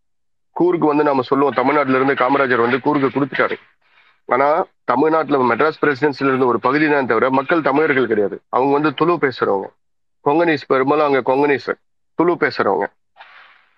கூர்க்கு 0.51 0.87
வந்து 0.87 1.05
நம்ம 1.05 1.23
சொல்லுவோம் 1.23 1.55
தமிழ்நாட்டுல 1.55 1.99
இருந்து 2.01 2.15
காமராஜர் 2.15 2.61
வந்து 2.61 2.81
கூர்க்கு 2.81 3.09
கொடுத்துட்டாரு. 3.09 3.57
ஆனா 4.27 4.65
தமிழ்நாட்டுல 4.85 5.55
மெட்ராஸ் 5.55 5.81
பிரசிடென்சில 5.81 6.31
இருந்த 6.31 6.47
ஒரு 6.47 6.61
பகுதி 6.61 6.91
தான் 6.91 7.07
தவிர 7.07 7.31
மக்கள் 7.31 7.63
தமிழர்கள் 7.63 8.07
கிடையாது. 8.07 8.41
அவங்க 8.49 8.73
வந்து 8.73 8.95
துளு 8.95 9.15
பேசுறவங்க. 9.15 9.67
கொங்கனீஸ் 10.25 10.65
பெரும்பாலும் 10.67 11.05
அங்க 11.05 11.21
கொங்கனீஸ் 11.33 11.71
துளு 12.15 12.33
பேசுறவங்க. 12.33 12.87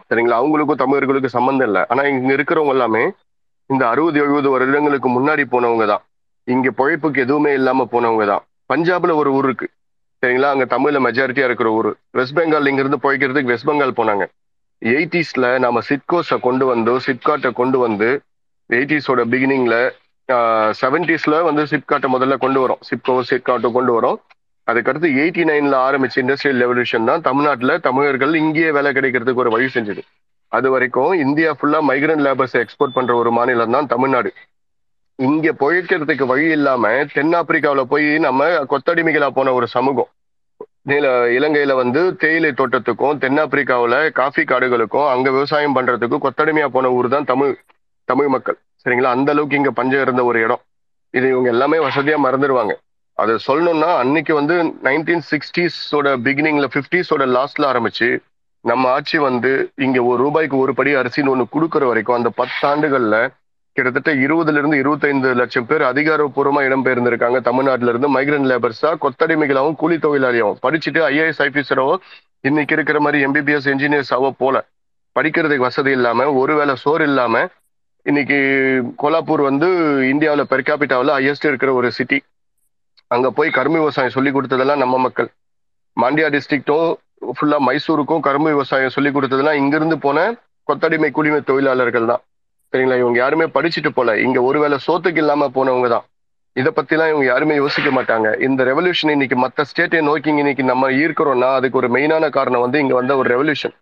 சரிங்களா? 0.08 0.38
அவங்களுக்கும் 0.40 0.82
தமிழர்களுக்கும் 0.84 1.36
சம்மந்தம் 1.38 1.66
இல்லை. 1.66 1.84
ஆனா 1.88 2.02
இங்க 2.02 2.34
இருக்கிறவங்க 2.34 2.68
எல்லாமே 2.68 3.12
இந்த 3.66 3.88
அறுபது 3.88 4.20
எழுபது 4.20 4.50
வருடங்களுக்கு 4.50 5.08
முன்னாடி 5.08 5.44
போனவங்க 5.50 5.86
தான். 5.86 6.02
இங்க 6.44 6.70
பொழைப்புக்கு 6.70 7.16
எதுவுமே 7.16 7.52
இல்லாம 7.52 7.88
போனவங்க 7.92 8.26
தான். 8.26 8.42
பஞ்சாப்ல 8.72 9.14
ஒரு 9.14 9.32
ஊர் 9.32 9.44
இருக்கு. 9.44 9.68
சரிங்களா? 10.22 10.50
அங்க 10.50 10.64
தமிழ்ல 10.64 10.98
மெஜாரிட்டியா 11.00 11.44
இருக்கிற 11.44 11.70
ஊர். 11.70 11.96
வெஸ்ட் 12.10 12.36
பெங்கால் 12.38 12.66
இங்க 12.66 12.80
இருந்து 12.80 12.98
பொழைக்கிறதுக்கு 13.02 13.52
வெஸ்ட் 13.52 13.68
பெங்கால் 13.68 13.96
போனாங்க. 13.96 14.26
எயிட்டிஸ்ல 14.82 15.58
நாம 15.58 15.80
சிட்கோஸை 15.88 16.40
கொண்டு 16.40 16.74
வந்தோம் 16.74 17.02
சிப்காட்டை 17.06 17.52
கொண்டு 17.52 17.78
வந்து 17.78 18.22
எயிட்டிஸோட 18.70 19.20
பிகினிங்ல 19.24 19.94
செவன்டிஸ்ல 20.80 21.34
வந்து 21.48 21.62
சிப்காட்டை 21.72 22.08
முதல்ல 22.14 22.36
கொண்டு 22.44 22.60
வரோம். 22.64 22.80
சிப்கோ 22.88 23.14
சிப்காட்டோ 23.30 23.70
கொண்டு 23.76 23.92
வரோம். 23.96 24.18
அதுக்கடுத்து 24.68 25.08
எயிட்டி 25.20 25.42
நைன்ல 25.50 25.74
ஆரம்பிச்ச 25.86 26.16
இண்டஸ்ட்ரியல் 26.22 26.62
ரெவல்யூஷன் 26.64 27.08
தான் 27.10 27.24
தமிழ்நாட்டில் 27.28 27.82
தமிழர்கள் 27.86 28.32
இங்கேயே 28.42 28.70
வேலை 28.76 28.90
கிடைக்கிறதுக்கு 28.98 29.42
ஒரு 29.44 29.52
வழி 29.54 29.66
செஞ்சது. 29.76 30.02
அது 30.52 30.68
வரைக்கும் 30.74 31.12
இந்தியா 31.24 31.50
ஃபுல்லா 31.58 31.78
மைக்ரன்ட் 31.90 32.24
லேபர்ஸை 32.26 32.58
எக்ஸ்போர்ட் 32.64 32.96
பண்ற 32.96 33.12
ஒரு 33.20 33.30
மாநிலம் 33.38 33.74
தான் 33.76 33.90
தமிழ்நாடு. 33.94 34.30
இங்க 35.18 35.48
பொழைக்கிறதுக்கு 35.62 36.24
வழி 36.32 36.46
இல்லாம 36.56 36.92
தென்னாப்பிரிக்காவில் 37.16 37.90
போய் 37.92 38.08
நம்ம 38.26 38.48
கொத்தடிமைகளா 38.72 39.28
போன 39.38 39.52
ஒரு 39.58 39.66
சமூகம். 39.76 40.10
இலங்கையில 41.36 41.74
வந்து 41.82 42.00
தேயிலை 42.22 42.50
தோட்டத்துக்கும் 42.60 43.20
தென்னாப்பிரிக்காவுல 43.22 43.96
காஃபி 44.20 44.42
காடுகளுக்கும் 44.50 45.08
அங்க 45.12 45.28
விவசாயம் 45.36 45.76
பண்றதுக்கும் 45.76 46.24
கொத்தடிமையா 46.24 46.68
போன 46.76 46.90
ஊர் 46.96 47.08
தான் 47.14 47.28
தமிழ் 47.32 47.54
தமிழ் 48.08 48.30
மக்கள். 48.34 48.58
சரிங்களா? 48.86 49.10
அந்த 49.16 49.30
அளவுக்கு 49.32 49.56
இங்க 49.56 49.70
பஞ்சம் 49.70 50.00
இருந்த 50.00 50.24
ஒரு 50.24 50.38
இடம். 50.40 50.62
இது 51.14 51.26
இவங்க 51.28 51.48
எல்லாமே 51.48 51.78
வசதியா 51.78 52.16
மறந்துடுவாங்க 52.26 52.72
அது 53.18 53.32
சொல்லணும்னா 53.46 53.90
அன்னைக்கு 54.02 54.32
வந்து 54.34 54.54
நைன்டீன் 54.86 55.24
சிக்ஸ்டீஸோட 55.30 56.08
பிகினிங்ல 56.26 56.66
பிப்டிஸோட 56.76 57.24
லாஸ்ட்ல 57.36 57.68
ஆரம்பிச்சு 57.72 58.08
நம்ம 58.64 58.88
ஆட்சி 58.88 59.18
வந்து 59.18 59.50
இங்க 59.76 59.98
ஒரு 60.02 60.18
ரூபாய்க்கு 60.22 60.56
ஒரு 60.56 60.72
படி 60.74 60.94
அரிசின்னு 60.94 61.32
ஒண்ணு 61.34 61.44
கொடுக்குற 61.54 61.84
வரைக்கும் 61.86 62.18
அந்த 62.18 62.30
பத்தாண்டுகள்ல 62.40 63.16
கிட்டத்தட்ட 63.76 64.10
இருபதுல 64.24 64.60
இருந்து 64.60 64.76
இருபத்தைந்து 64.76 65.28
லட்சம் 65.34 65.66
பேர் 65.66 65.82
அதிகாரப்பூர்வமா 65.82 66.60
இடம்பெயர்ந்திருக்காங்க. 66.66 67.38
தமிழ்நாட்டில 67.48 67.92
இருந்து 67.92 68.08
மைக்ரண்ட் 68.16 68.48
லேபர்ஸா 68.50 68.90
கொத்தடிமைகளாகவும் 69.04 69.78
கூலி 69.82 69.96
தொழிலாளியாகவும். 69.96 70.60
படிச்சுட்டு 70.62 71.00
ஐஏஎஸ் 71.10 71.42
ஐபிஎஸ்ஆவோ 71.46 71.94
இன்னைக்கு 72.40 72.74
இருக்கிற 72.74 72.98
மாதிரி 73.00 73.18
எம்பிபிஎஸ் 73.26 73.68
இன்ஜினியர்ஸாவோ 73.72 74.30
போல 74.42 74.56
படிக்கிறதுக்கு 75.16 75.66
வசதி 75.68 75.90
இல்லாம 75.90 76.26
ஒருவேளை 76.32 76.74
சோறு 76.84 77.04
இல்லாம 77.04 77.34
இன்னைக்கு 78.06 78.38
கோலாப்பூர் 78.98 79.40
வந்து 79.40 79.68
இந்தியாவில் 80.08 80.50
பெர்காபிட்டாவில் 80.50 81.12
ஹையஸ்ட் 81.16 81.46
இருக்கிற 81.46 81.72
ஒரு 81.72 81.92
சிட்டி 81.92 82.18
அங்கே 83.10 83.28
போய் 83.28 83.50
கரும்பு 83.50 83.78
விவசாயம் 83.78 84.10
சொல்லி 84.10 84.30
கொடுத்ததெல்லாம் 84.30 84.76
நம்ம 84.76 84.98
மக்கள். 84.98 85.28
மாண்டியா 85.96 86.28
டிஸ்ட்ரிக்டும் 86.28 86.86
ஃபுல்லாக 87.30 87.60
மைசூருக்கும் 87.60 88.20
கரும்பு 88.20 88.48
விவசாயம் 88.48 88.90
சொல்லி 88.90 89.10
கொடுத்ததெல்லாம் 89.10 89.54
இங்கிருந்து 89.54 89.98
போன 89.98 90.18
கொத்தடிமை 90.68 91.10
குடிமை 91.10 91.40
தொழிலாளர்கள் 91.42 92.06
தான். 92.06 92.22
சரிங்களா? 92.72 92.96
இவங்க 92.96 93.18
யாருமே 93.18 93.44
படிச்சுட்டு 93.46 93.88
போல. 93.88 94.18
இங்க 94.18 94.42
ஒருவேளை 94.42 94.78
சோத்துக்கு 94.86 95.16
இல்லாம 95.16 95.48
போனவங்க 95.54 95.88
தான். 95.88 96.04
இதை 96.56 96.72
பத்திலாம் 96.76 97.08
இவங்க 97.08 97.26
யாருமே 97.26 97.54
யோசிக்க 97.54 97.90
மாட்டாங்க. 97.90 98.28
இந்த 98.40 98.64
ரெவல்யூஷன் 98.64 99.10
இன்னைக்கு 99.10 99.36
மற்ற 99.36 99.64
ஸ்டேட்டை 99.64 100.00
நோக்கி 100.02 100.30
இன்னைக்கு 100.34 100.64
நம்ம 100.64 100.90
ஈர்க்கிறோம்னா 101.00 101.50
அதுக்கு 101.54 101.78
ஒரு 101.78 101.88
மெயினான 101.88 102.28
காரணம் 102.30 102.60
வந்து 102.60 102.78
இங்க 102.78 102.94
வந்த 102.94 103.16
ஒரு 103.16 103.28
ரெவல்யூஷன் 103.34 103.74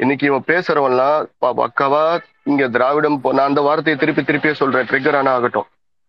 இன்னைக்கு 0.00 0.26
இவன் 0.26 0.44
பேசுறவன்லாம் 0.46 1.18
ப- 1.38 1.56
பக்காவா 1.56 2.04
இங்க 2.44 2.68
திராவிடம் 2.68 3.20
போ- 3.24 3.32
நான் 3.32 3.46
அந்த 3.46 3.60
வார்த்தையை 3.60 4.06
திருப்பி 4.06 4.22
திருப்பியே 4.22 4.52
சொல்றேன். 4.52 4.86
ட்ரிகர் 4.86 5.16
ஆனா 5.16 5.32
ஆகட்டும். 5.32 5.64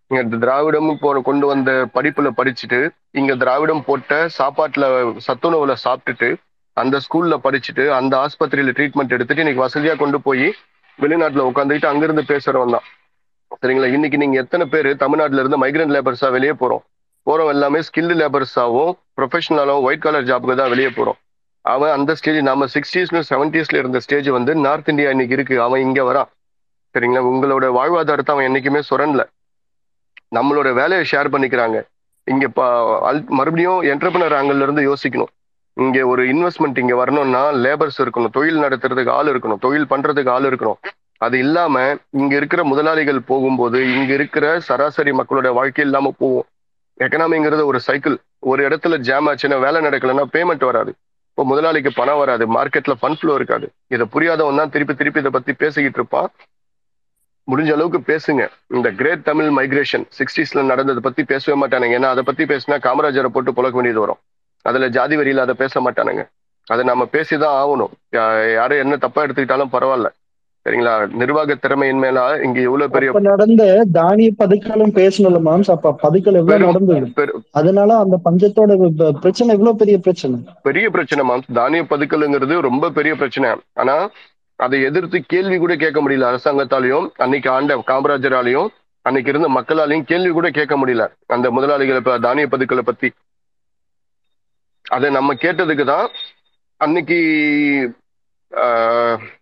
இங்க 0.08 0.38
திராவிடம் 0.38 0.98
போ 1.00 1.22
கொண்டு 1.24 1.48
வந்த 1.48 1.88
படிப்புல 1.94 2.30
படிச்சுட்டு 2.38 2.90
இங்க 3.12 3.36
திராவிடம் 3.36 3.84
போட்ட 3.84 4.28
சாப்பாட்டுல 4.38 5.16
சத்துணவுல 5.28 5.76
சாப்பிட்டுட்டு 5.84 6.36
அந்த 6.74 7.00
ஸ்கூல்ல 7.00 7.38
படிச்சுட்டு 7.44 7.90
அந்த 7.90 8.18
ஆஸ்பத்திரியில 8.18 8.72
ட்ரீட்மெண்ட் 8.72 9.10
எடுத்துட்டு 9.10 9.46
இன்னைக்கு 9.46 9.66
வசதியா 9.66 9.98
கொண்டு 9.98 10.22
போய் 10.22 10.54
வெளிநாட்டுல 11.02 11.52
உட்காந்துக்கிட்டு 11.54 11.86
அங்கிருந்து 11.86 12.22
பேசுறவன் 12.22 12.72
தான். 12.72 12.82
சரிங்களா? 13.62 13.94
இன்னைக்கு 13.94 14.18
நீங்க 14.18 14.40
எத்தனை 14.40 14.66
பேர் 14.66 14.96
தமிழ்நாட்டுல 14.96 15.44
இருந்து 15.44 15.68
மைக்ரண்ட் 15.68 15.98
லேபர்ஸா 15.98 16.32
வெளியே 16.32 16.52
போறோம்? 16.52 16.84
போறோம் 17.26 17.48
எல்லாமே 17.48 17.80
ஸ்கில்டு 17.80 18.24
லேபர்ஸாவும் 18.24 18.92
ப்ரொஃபஷனலாவும் 19.18 19.82
ஒயிட் 19.82 20.02
கலர் 20.02 20.24
ஜாப்புக்கு 20.24 20.56
தான் 20.56 20.70
வெளியே 20.70 20.88
போறோம். 20.88 21.33
அவன் 21.66 21.92
அந்த 21.98 22.16
ஸ்டேஜ் 22.16 22.40
நம்ம 22.50 22.66
சிக்ஸ்டீஸ்ல 22.74 23.20
செவன்டீஸ்ல 23.30 23.78
இருந்த 23.78 24.00
ஸ்டேஜ் 24.00 24.30
வந்து 24.38 24.56
நார்த் 24.56 24.90
இந்தியா 24.90 25.10
இன்னைக்கு 25.10 25.36
இருக்கு. 25.38 25.62
அவன் 25.62 25.82
இங்க 25.82 26.02
வரான் 26.10 26.30
சரிங்களா? 26.96 27.22
உங்களோட 27.30 27.66
வாழ்வாதாரத்தை 27.80 28.32
அவன் 28.34 28.48
என்னைக்குமே 28.48 28.82
சுரண்டல. 28.90 29.24
நம்மளோட 30.36 30.70
வேலையை 30.74 31.04
ஷேர் 31.12 31.34
பண்ணிக்கிறாங்க. 31.36 31.78
இங்க 32.28 32.46
மறுபடியும் 33.38 33.80
என்டர்பிரினர் 33.82 34.36
ஆங்கிள் 34.40 34.62
இருந்து 34.62 34.84
யோசிக்கணும். 34.90 35.32
இங்க 35.78 36.08
ஒரு 36.08 36.24
இன்வெஸ்ட்மெண்ட் 36.34 36.78
இங்க 36.84 36.96
வரணும்னா 36.96 37.42
லேபர்ஸ் 37.66 38.00
இருக்கணும். 38.04 38.34
தொழில் 38.38 38.62
நடத்துறதுக்கு 38.64 39.10
ஆள் 39.10 39.30
இருக்கணும். 39.34 39.62
தொழில் 39.66 39.90
பண்றதுக்கு 39.90 40.30
ஆள் 40.30 40.48
இருக்கணும். 40.50 40.80
அது 41.18 41.38
இல்லாம 41.38 41.96
இங்க 42.10 42.34
இருக்கிற 42.36 42.64
முதலாளிகள் 42.64 43.22
போகும்போது 43.22 43.80
இங்க 43.96 44.14
இருக்கிற 44.14 44.46
சராசரி 44.60 45.12
மக்களோட 45.12 45.54
வாழ்க்கை 45.54 45.86
இல்லாம 45.86 46.14
போகும். 46.18 46.48
எக்கனாமிங்கிறது 47.00 47.64
ஒரு 47.66 47.80
சைக்கிள் 47.80 48.18
ஒரு 48.40 48.68
இடத்துல 48.68 48.98
ஜாம் 49.08 49.28
ஆச்சுன்னா 49.28 49.60
வேலை 49.60 49.80
நடக்கலைன்னா 49.82 50.26
பேமெண்ட் 50.34 50.66
வராது. 50.70 50.94
இப்போ 51.34 51.44
முதலாளிக்கு 51.50 51.92
பணம் 51.94 52.18
வராது 52.18 52.46
மார்க்கெட்ல 52.56 52.94
ஃபண்ட் 53.02 53.20
ஃப்ளோ 53.20 53.34
இருக்காது. 53.34 53.68
இதை 53.88 54.06
புரியாதவன் 54.14 54.60
தான் 54.60 54.70
திருப்பி 54.70 54.94
திருப்பி 54.96 55.20
இதை 55.20 55.32
பத்தி 55.32 55.54
பேசிக்கிட்டு 55.54 56.00
இருப்பான். 56.00 56.30
முடிஞ்ச 57.52 57.72
அளவுக்கு 57.74 58.00
பேசுங்க. 58.12 58.44
இந்த 58.68 58.92
கிரேட் 59.00 59.24
தமிழ் 59.24 59.50
மைக்ரேஷன் 59.58 60.06
சிக்ஸ்டீஸ்ல 60.20 60.66
நடந்ததை 60.66 61.02
பத்தி 61.08 61.24
பேசவே 61.24 61.56
மாட்டானுங்க. 61.62 61.98
ஏன்னா 62.00 62.10
அதை 62.14 62.24
பத்தி 62.24 62.44
பேசினா 62.44 62.78
காமராஜரை 62.86 63.32
போட்டு 63.36 63.54
புழக்க 63.54 63.78
வேண்டியது 63.80 64.00
வரும். 64.00 64.22
அதுல 64.62 64.88
ஜாதி 64.98 65.16
வரியில 65.16 65.46
அதை 65.46 65.56
பேச 65.64 65.82
மாட்டானுங்க. 65.82 66.24
அதை 66.68 66.84
நம்ம 66.86 67.08
பேசிதான் 67.12 67.56
ஆகணும். 67.62 67.94
யாரும் 68.54 68.84
என்ன 68.84 68.98
தப்பா 68.98 69.26
எடுத்துக்கிட்டாலும் 69.26 69.74
பரவாயில்ல. 69.76 70.10
சரிங்களா? 70.66 70.92
நிர்வாக 71.22 71.56
திறமையின்மையில 71.64 72.20
இங்க 72.44 72.60
எவ்வளவு 72.68 72.94
பெரிய 72.94 73.22
நடந்த 73.30 73.64
தானிய 73.98 74.30
பதுக்கலும் 74.42 74.94
பேசணும்ல 75.00 75.40
மாம்ஸ் 75.48 75.72
அப்ப 75.76 75.96
பதுக்கல் 76.04 76.40
எவ்வளவு 76.42 76.68
நடந்தது? 76.68 77.34
அதனால 77.52 77.98
அந்த 78.04 78.18
பஞ்சத்தோட 78.28 78.76
பிரச்சனை 79.24 79.50
எவ்வளவு 79.56 79.80
பெரிய 79.82 79.98
பிரச்சனை? 80.06 80.38
பெரிய 80.68 80.86
பிரச்சனை 80.90 81.24
மாம்ஸ் 81.30 81.50
தானிய 81.54 81.84
பதுக்கலுங்கிறது 81.90 82.58
ரொம்ப 82.70 82.92
பெரிய 83.00 83.16
பிரச்சனை. 83.16 83.50
ஆனா 83.74 83.96
அதை 84.60 84.78
எதிர்த்து 84.90 85.20
கேள்வி 85.34 85.58
கூட 85.58 85.76
கேட்க 85.84 86.00
முடியல. 86.02 86.30
அரசாங்கத்தாலையும் 86.32 87.10
அன்னைக்கு 87.24 87.50
ஆண்ட 87.56 87.76
காமராஜராலையும் 87.92 88.70
அன்னைக்கு 89.06 89.32
இருந்த 89.32 89.50
மக்களாலையும் 89.58 90.08
கேள்வி 90.12 90.32
கூட 90.38 90.50
கேட்க 90.58 90.76
முடியல. 90.82 91.06
அந்த 91.36 91.48
முதலாளிகளை 91.52 92.02
தானிய 92.28 92.48
பதுக்கலை 92.52 92.86
பத்தி. 92.92 93.10
அதை 94.86 95.10
நம்ம 95.18 95.34
கேட்டதுக்கு 95.44 95.86
தான் 95.86 96.08
அன்னைக்கு 96.82 97.18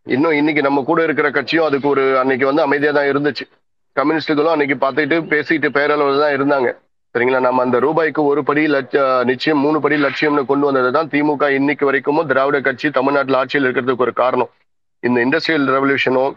இன்னும் 0.04 0.32
இன்னைக்கு 0.32 0.62
நம்ம 0.62 0.84
கூட 0.84 1.04
இருக்கிற 1.04 1.32
கட்சியும் 1.32 1.66
அதுக்கு 1.66 1.88
ஒரு 1.88 2.20
அன்னைக்கு 2.20 2.46
வந்து 2.46 2.62
அமைதியா 2.62 2.92
தான் 2.92 3.06
இருந்துச்சு. 3.06 3.52
கம்யூனிஸ்டுகளும் 3.94 4.52
அன்னைக்கு 4.52 4.76
பார்த்துட்டு 4.76 5.20
பேசிட்டு 5.26 5.70
பேரளவில் 5.70 6.20
தான் 6.20 6.34
இருந்தாங்க. 6.34 6.76
சரிங்களா? 7.18 7.40
நம்ம 7.40 7.62
அந்த 7.62 7.80
ரூபாய்க்கு 7.80 8.24
ஒரு 8.24 8.44
படி 8.44 8.66
லட்ச 8.66 9.24
நிச்சயம் 9.24 9.60
மூணு 9.60 9.80
படி 9.82 10.04
லட்சியம்னு 10.04 10.46
கொண்டு 10.46 10.66
வந்தது 10.66 10.92
தான் 10.92 11.08
திமுக 11.08 11.50
இன்னைக்கு 11.50 11.86
வரைக்கும் 11.86 12.28
திராவிட 12.28 12.62
கட்சி 12.62 12.90
தமிழ்நாட்டில் 12.90 13.36
ஆட்சியில் 13.36 13.72
இருக்கிறதுக்கு 13.72 13.98
ஒரு 13.98 14.14
காரணம். 14.14 14.50
இந்த 15.00 15.26
இண்டஸ்ட்ரியல் 15.26 15.70
ரெவல்யூஷனும் 15.70 16.34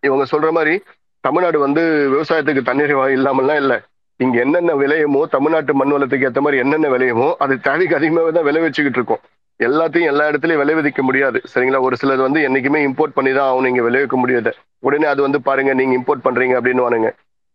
இவங்க 0.00 0.24
சொல்ற 0.32 0.50
மாதிரி 0.50 0.82
தமிழ்நாடு 1.20 1.58
வந்து 1.58 2.10
விவசாயத்துக்கு 2.10 2.62
தண்ணீர் 2.62 2.96
வா- 2.96 3.16
இல்லாமல்லாம் 3.18 3.56
இல்லை. 3.56 3.78
இங்க 4.16 4.40
என்னென்ன 4.40 4.74
விளையுமோ 4.74 5.24
தமிழ்நாட்டு 5.24 5.74
மண் 5.74 5.92
வளத்துக்கு 5.92 6.24
ஏற்ற 6.24 6.40
மாதிரி 6.40 6.60
என்னென்ன 6.62 6.88
விளையுமோ 6.88 7.34
அது 7.38 7.60
தேவைக்கு 7.60 7.96
அதிகமாகவே 7.96 8.32
தான் 8.32 8.44
விளைவிச்சுக்கிட்டு 8.44 8.98
இருக்கோம். 9.00 9.20
எல்லாத்தையும் 9.58 10.10
எல்லா 10.10 10.28
இடத்துலயும் 10.28 10.56
விளைவிக்க 10.56 11.02
முடியாது. 11.02 11.40
சரிங்களா? 11.54 11.80
ஒரு 11.80 11.96
சிலது 12.02 12.16
வந்து 12.16 12.40
என்னைக்குமே 12.48 12.80
இம்போர்ட் 12.88 13.16
பண்ணி 13.18 13.32
தான் 13.32 13.48
ஆகும் 13.48 13.64
நீங்க 13.64 13.82
விளைவிக்க 13.82 14.16
முடியாது. 14.16 14.54
உடனே 14.78 15.04
அது 15.04 15.22
வந்து 15.22 15.42
பாருங்க 15.42 15.74
நீங்க 15.74 15.94
இம்போர்ட் 15.98 16.26
பண்றீங்க 16.26 16.56
அப்படின்னு 16.58 16.84
வானுங்க 16.86 17.10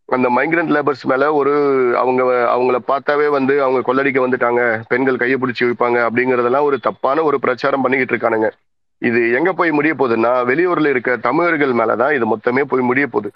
அந்த 0.05 0.29
மைக்ரண்ட் 0.29 0.71
லேபர்ஸ் 0.75 1.03
மேல 1.03 1.33
ஒரு 1.33 1.53
அவங்க 1.97 2.23
அவங்கள 2.55 2.77
பார்த்தாவே 2.87 3.29
வந்து 3.29 3.63
அவங்க 3.63 3.79
கொள்ளடிக்க 3.87 4.19
வந்துட்டாங்க. 4.25 4.81
பெண்கள் 4.87 5.17
கையை 5.17 5.37
பிடிச்சி 5.41 5.63
வைப்பாங்க 5.63 5.97
அப்படிங்கறதெல்லாம் 6.07 6.61
ஒரு 6.61 6.79
தப்பான 6.79 7.23
ஒரு 7.23 7.39
பிரச்சாரம் 7.39 7.81
பண்ணிக்கிட்டு 7.81 8.13
இருக்கானுங்க. 8.13 8.49
இது 8.97 9.31
எங்க 9.31 9.53
போய் 9.53 9.71
முடிய 9.71 9.93
போகுதுன்னா 9.93 10.31
வெளியூர்ல 10.49 10.89
இருக்க 10.89 11.15
தமிழர்கள் 11.17 11.73
மேலதான் 11.73 12.15
இது 12.15 12.25
மொத்தமே 12.35 12.63
போய் 12.63 12.81
முடிய 12.81 13.07
போகுது. 13.07 13.31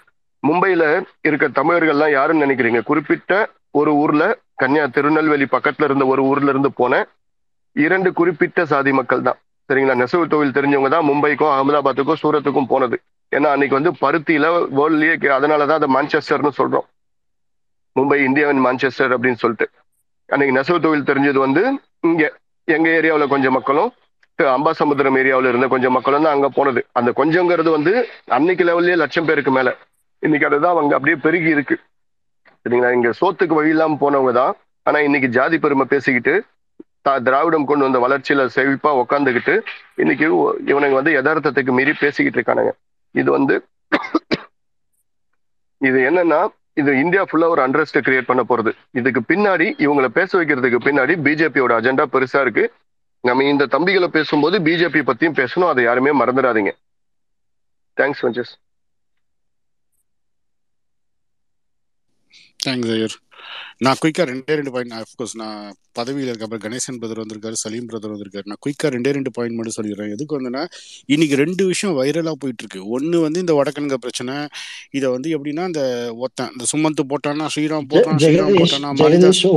மும்பையில 0.46 1.04
இருக்க 1.22 1.48
தமிழர்கள்லாம் 1.48 2.12
யாருன்னு 2.12 2.44
நினைக்கிறீங்க? 2.46 2.82
குறிப்பிட்ட 2.82 3.48
ஒரு 3.70 3.94
ஊர்ல 3.94 4.38
கன்னியா 4.54 4.86
திருநெல்வேலி 4.86 5.46
பக்கத்துல 5.52 5.84
இருந்த 5.84 6.06
ஒரு 6.06 6.22
ஊர்ல 6.24 6.48
இருந்து 6.48 6.72
போன 6.72 7.06
இரண்டு 7.84 8.10
குறிப்பிட்ட 8.18 8.60
சாதி 8.72 8.92
மக்கள் 8.98 9.26
தான் 9.28 9.38
சரிங்களா? 9.68 9.94
நெசவு 10.02 10.24
தொழில் 10.32 10.54
தெரிஞ்சவங்க 10.56 10.90
தான் 10.94 11.06
மும்பைக்கும் 11.08 11.52
அகமதாபாத்துக்கும் 11.54 12.20
சூரத்துக்கும் 12.22 12.68
போனது. 12.72 12.96
ஏன்னா 13.32 13.48
அன்னைக்கு 13.54 13.78
வந்து 13.78 13.90
பருத்தியில 14.02 14.46
வேர்ல்ட்லயே 14.78 15.14
அதனாலதான் 15.38 15.78
அதை 15.80 15.88
மான்செஸ்டர்னு 15.96 16.52
சொல்றோம். 16.60 16.86
மும்பை 17.96 18.18
இந்தியாவின் 18.28 18.62
மான்செஸ்டர் 18.66 19.14
அப்படின்னு 19.16 19.40
சொல்லிட்டு. 19.44 19.66
அன்னைக்கு 20.28 20.54
நெசவு 20.58 20.78
தொழில் 20.86 21.08
தெரிஞ்சது 21.10 21.38
வந்து 21.46 21.62
இங்க 22.08 22.24
எங்க 22.68 22.88
ஏரியாவில் 22.98 23.32
கொஞ்சம் 23.34 23.56
மக்களும் 23.58 23.90
அம்பாசமுத்திரம் 24.38 25.16
ஏரியாவில் 25.20 25.48
இருந்த 25.50 25.66
கொஞ்சம் 25.74 25.94
மக்களும் 25.96 26.24
தான் 26.26 26.36
அங்க 26.36 26.48
போனது. 26.56 26.80
அந்த 26.98 27.10
கொஞ்சங்கிறது 27.20 27.70
வந்து 27.76 27.92
அன்னைக்கு 28.36 28.64
லெவல்லயே 28.68 28.96
லட்சம் 29.02 29.28
பேருக்கு 29.28 29.52
மேல. 29.58 29.68
இன்னைக்கு 30.22 30.48
அதுதான் 30.48 30.74
அவங்க 30.74 30.92
அப்படியே 30.96 31.16
பெருகி 31.24 31.50
இருக்கு. 31.56 31.76
சரிங்களா? 32.66 32.90
இங்க 32.98 33.10
சோத்துக்கு 33.20 33.58
வழி 33.58 33.74
இல்லாமல் 33.74 34.02
போனவங்க 34.04 34.32
தான் 34.40 34.52
ஆனா 34.86 34.98
இன்னைக்கு 35.06 35.28
ஜாதி 35.36 35.56
பெருமை 35.64 35.86
பேசிக்கிட்டு 35.94 36.34
திராவிடம் 37.26 37.66
கொண்டு 37.68 37.86
வந்த 37.86 37.98
வளர்ச்சியில 38.04 38.44
செழிப்பா 38.56 38.90
உக்காந்துக்கிட்டு 39.02 39.54
இன்னைக்கு 40.02 40.26
இவனுங்க 40.70 40.96
வந்து 41.00 41.14
யதார்த்தத்துக்கு 41.18 41.72
மீறி 41.78 41.92
பேசிக்கிட்டு 42.04 42.38
இருக்கானுங்க. 42.38 42.72
இது 43.14 43.28
வந்து 43.36 43.54
இது 45.80 45.98
என்னன்னா 46.10 46.40
இது 46.80 46.90
இந்தியா 47.02 47.22
ஃபுல்லா 47.28 47.46
ஒரு 47.54 47.62
அண்டர்ஸ்ட் 47.66 47.98
கிரியேட் 48.06 48.28
பண்ண 48.30 48.42
போறது. 48.48 48.70
இதுக்கு 48.98 49.20
பின்னாடி 49.30 49.66
இவங்களை 49.84 50.08
பேச 50.18 50.30
வைக்கிறதுக்கு 50.38 50.78
பின்னாடி 50.86 51.14
பிஜேபியோட 51.26 51.72
அஜெண்டா 51.78 52.04
பெருசா 52.14 52.40
இருக்கு. 52.44 52.64
நம்ம 53.24 53.44
இந்த 53.52 53.64
தம்பிகளை 53.74 54.08
பேசும்போது 54.16 54.58
பிஜேபி 54.66 55.00
பத்தியும் 55.10 55.38
பேசணும் 55.40 55.70
அதை 55.72 55.84
யாருமே 55.84 56.12
மறந்துடாதீங்க. 56.20 56.72
தேங்க்ஸ் 57.96 58.22
வஞ்சஸ் 58.26 58.52
தேங்க்ஸ் 62.66 62.92
ஐயர் 62.96 63.16
நான் 63.84 63.98
குயிக்காக 64.02 64.26
ரெண்டே 64.30 64.54
ரெண்டு 64.58 64.72
பாயிண்ட் 64.74 64.94
அஃப்கோர்ஸ் 65.00 65.34
நான் 65.42 65.58
பதவியில் 65.98 66.28
இருக்க 66.30 66.46
அப்புறம் 66.46 66.64
கணேசன் 66.64 66.98
பிரதர் 67.00 67.20
வந்திருக்காரு 67.22 67.56
சலீம் 67.62 67.88
பிரதர் 67.90 68.12
வந்திருக்காரு. 68.14 68.46
நான் 68.50 68.60
குயிக்காக 68.64 68.90
ரெண்டே 68.94 69.12
ரெண்டு 69.16 69.30
பாயிண்ட் 69.36 69.56
மட்டும் 69.58 69.76
சொல்லிடுறேன். 69.78 70.12
எதுக்கு 70.16 70.36
வந்துன்னா 70.38 70.62
இன்னைக்கு 71.14 71.38
ரெண்டு 71.42 71.62
விஷயம் 71.70 71.96
வைரலாக 72.00 72.36
போயிட்டு 72.42 72.64
இருக்கு 72.64 72.82
ஒன்று 72.96 73.18
வந்து 73.26 73.42
இந்த 73.44 73.54
வடக்கனுங்க 73.60 73.98
பிரச்சனை 74.04 74.34
இதை 74.98 75.08
வந்து 75.16 75.30
எப்படின்னா 75.36 75.66
இந்த 75.72 75.84
ஒத்தன் 76.26 76.52
இந்த 76.54 76.66
சுமந்து 76.72 77.04
போட்டானா 77.12 77.48
ஸ்ரீராம் 77.56 77.90
போட்டான் 77.94 78.20
ஸ்ரீராம் 78.24 78.60
போட்டானா 78.62 78.92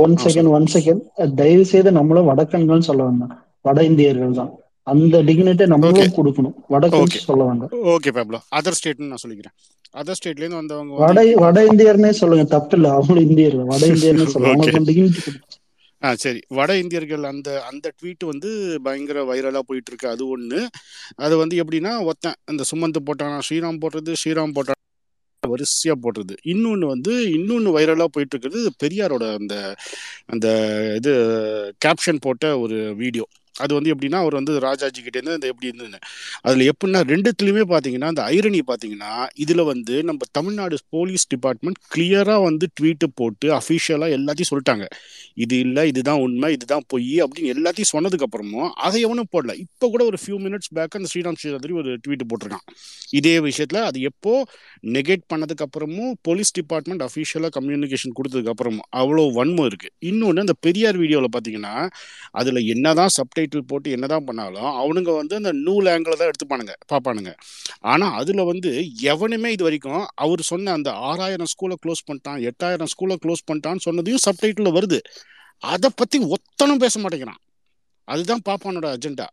ஒன் 0.06 0.18
செகண்ட் 0.26 0.52
ஒன் 0.58 0.68
செகண்ட் 0.76 1.02
தயவு 1.42 1.66
செய்து 1.72 1.92
நம்மளும் 2.00 2.30
வடக்கன்கள் 2.32 2.88
சொல்ல 2.90 3.02
வேண்டாம். 3.08 3.34
வட 3.66 3.80
இந்தியர்கள் 3.90 4.38
தான் 4.38 4.52
அந்த 4.86 5.16
டிக்னிட்டை 5.28 5.66
நம்மளும் 5.72 6.16
கொடுக்கணும். 6.16 6.54
வடக்கன்ஸ் 6.72 7.04
ஓகே 7.06 7.20
சொல்ல 7.26 7.42
வேண்டாம் 7.48 7.72
ஓகே 7.92 8.12
பேப்லோ 8.16 8.40
அதர் 8.58 8.76
ஸ்டேட்னு 8.78 9.10
நான் 9.10 9.22
சொல்லிக்கிறேன். 9.24 9.54
அதர் 10.00 10.18
ஸ்டேட்லேருந்து 10.18 10.60
வந்தவங்க 10.60 10.92
வட 11.02 11.20
வட 11.44 11.58
இந்தியர்னே 11.70 12.12
சொல்லுங்க. 12.20 12.44
தப்பு 12.54 12.76
இல்லை. 12.78 12.90
அவங்களும் 12.96 13.26
இந்தியர்கள். 13.28 13.68
வட 13.72 13.82
இந்தியர்னே 13.94 14.26
கொடுக்கும் 14.28 15.40
ஆ 16.02 16.10
சரி. 16.22 16.40
வட 16.58 16.70
இந்தியர்கள் 16.82 17.24
அந்த 17.30 17.48
அந்த 17.70 17.86
ட்வீட் 17.98 18.24
வந்து 18.30 18.48
பயங்கர 18.86 19.18
வைரலாக 19.28 19.64
போயிட்டு 19.68 19.90
இருக்கு 19.92 20.08
அது 20.14 20.24
ஒன்று 20.34 20.60
அது 21.24 21.34
வந்து 21.42 21.56
எப்படின்னா 21.62 21.92
ஒருத்தன் 22.08 22.38
இந்த 22.52 22.64
சுமந்து 22.70 23.02
போட்டானா 23.08 23.38
ஸ்ரீராம் 23.48 23.82
போடுறது 23.84 24.14
ஸ்ரீராம் 24.22 24.54
போட்டான் 24.56 24.80
வரிசையாக 25.42 25.98
போடுறது. 26.04 26.34
இன்னொன்று 26.52 26.86
வந்து 26.94 27.12
இன்னொன்று 27.36 27.70
வைரலாக 27.76 28.10
போயிட்டு 28.14 28.34
இருக்கிறது 28.34 28.60
பெரியாரோட 28.82 29.24
அந்த 29.38 29.54
அந்த 30.32 30.46
இது 30.98 31.12
கேப்ஷன் 31.84 32.22
போட்ட 32.26 32.44
ஒரு 32.64 32.78
வீடியோ 33.02 33.26
அது 33.54 33.72
வந்து 33.76 33.90
எப்படின்னா 33.94 34.18
அவர் 34.22 34.34
வந்து 34.38 34.52
ராஜாஜி 34.66 35.00
கிட்டேருந்து 35.06 35.36
அந்த 35.38 35.48
எப்படி 35.52 35.68
இருந்ததுன்னு. 35.70 36.00
அதில் 36.46 36.64
எப்படின்னா 36.72 37.00
ரெண்டுத்துலையுமே 37.12 37.64
பார்த்தீங்கன்னா 37.72 38.10
அந்த 38.12 38.22
ஐரணி 38.36 38.60
பார்த்தீங்கன்னா 38.70 39.12
இதில் 39.44 39.64
வந்து 39.72 39.94
நம்ம 40.10 40.28
தமிழ்நாடு 40.38 40.76
போலீஸ் 40.96 41.26
டிபார்ட்மெண்ட் 41.34 41.78
கிளியராக 41.94 42.42
வந்து 42.48 42.68
ட்வீட்டு 42.80 43.08
போட்டு 43.20 43.48
அஃபிஷியலாக 43.58 44.16
எல்லாத்தையும் 44.18 44.50
சொல்லிட்டாங்க. 44.52 44.86
இது 45.44 45.58
இல்லை 45.58 45.84
இதுதான் 45.92 46.22
உண்மை 46.26 46.50
இதுதான் 46.56 46.84
பொய் 46.94 47.14
அப்படின்னு 47.24 47.52
எல்லாத்தையும் 47.56 47.92
சொன்னதுக்கப்புறமும் 47.94 48.70
அதை 48.86 49.00
எவனும் 49.06 49.30
போடல. 49.36 49.54
இப்போ 49.64 49.88
கூட 49.94 50.02
ஒரு 50.10 50.20
ஃபியூ 50.22 50.38
மினிட்ஸ் 50.46 50.72
பேக் 50.78 50.96
அந்த 51.00 51.10
ஸ்ரீராம் 51.12 51.38
ஸ்ரீராதிரி 51.42 51.74
ஒரு 51.82 51.92
ட்வீட் 52.06 52.26
போட்டிருக்கான். 52.32 52.66
இதே 53.20 53.34
விஷயத்தில் 53.48 53.80
அது 53.88 54.00
எப்போ 54.10 54.34
நெகேட் 54.96 55.24
பண்ணதுக்கப்புறமும் 55.32 56.12
போலீஸ் 56.28 56.52
டிபார்ட்மெண்ட் 56.58 57.02
அஃபிஷியலாக 57.08 57.52
கம்யூனிகேஷன் 57.58 58.16
கொடுத்ததுக்கப்புறமும் 58.18 58.86
அவ்வளோ 59.00 59.24
வன்மம் 59.38 59.66
இருக்குது 59.70 59.94
இன்னொன்று 60.10 60.44
அந்த 60.44 60.54
பெரியார் 60.66 60.98
வீடியோவில் 61.02 61.32
பார்த்தீங்கன்னா 61.34 61.74
அதில் 62.40 62.60
என்னதான் 62.74 63.12
சப்டைட்டில் 63.42 63.70
போட்டு 63.70 63.94
என்னதான் 63.96 64.26
பண்ணாலும் 64.28 64.70
அவனுங்க 64.82 65.10
வந்து 65.20 65.34
அந்த 65.40 65.50
நூல் 65.66 65.88
ஆங்கிள் 65.92 66.18
தான் 66.20 66.30
எடுத்துப்பானுங்க 66.30 66.74
பார்ப்பானுங்க. 66.92 67.32
ஆனால் 67.92 68.14
அதில் 68.20 68.48
வந்து 68.50 68.70
எவனுமே 69.12 69.50
இது 69.56 69.66
வரைக்கும் 69.66 70.04
அவர் 70.24 70.42
சொன்ன 70.52 70.72
அந்த 70.78 70.90
ஆறாயிரம் 71.10 71.50
ஸ்கூலை 71.52 71.76
க்ளோஸ் 71.84 72.06
பண்ணிட்டான் 72.08 72.40
எட்டாயிரம் 72.50 72.90
ஸ்கூலை 72.94 73.16
க்ளோஸ் 73.24 73.46
பண்ணிட்டான்னு 73.50 73.86
சொன்னதையும் 73.88 74.24
சப்டைட்டில் 74.26 74.76
வருது. 74.78 75.00
அதை 75.74 75.90
பற்றி 76.00 76.18
ஒத்தனும் 76.36 76.82
பேச 76.84 76.94
மாட்டேங்கிறான். 77.04 77.40
அதுதான் 78.08 78.44
பாப்பானோட 78.48 78.88
அஜெண்டா 78.96 79.28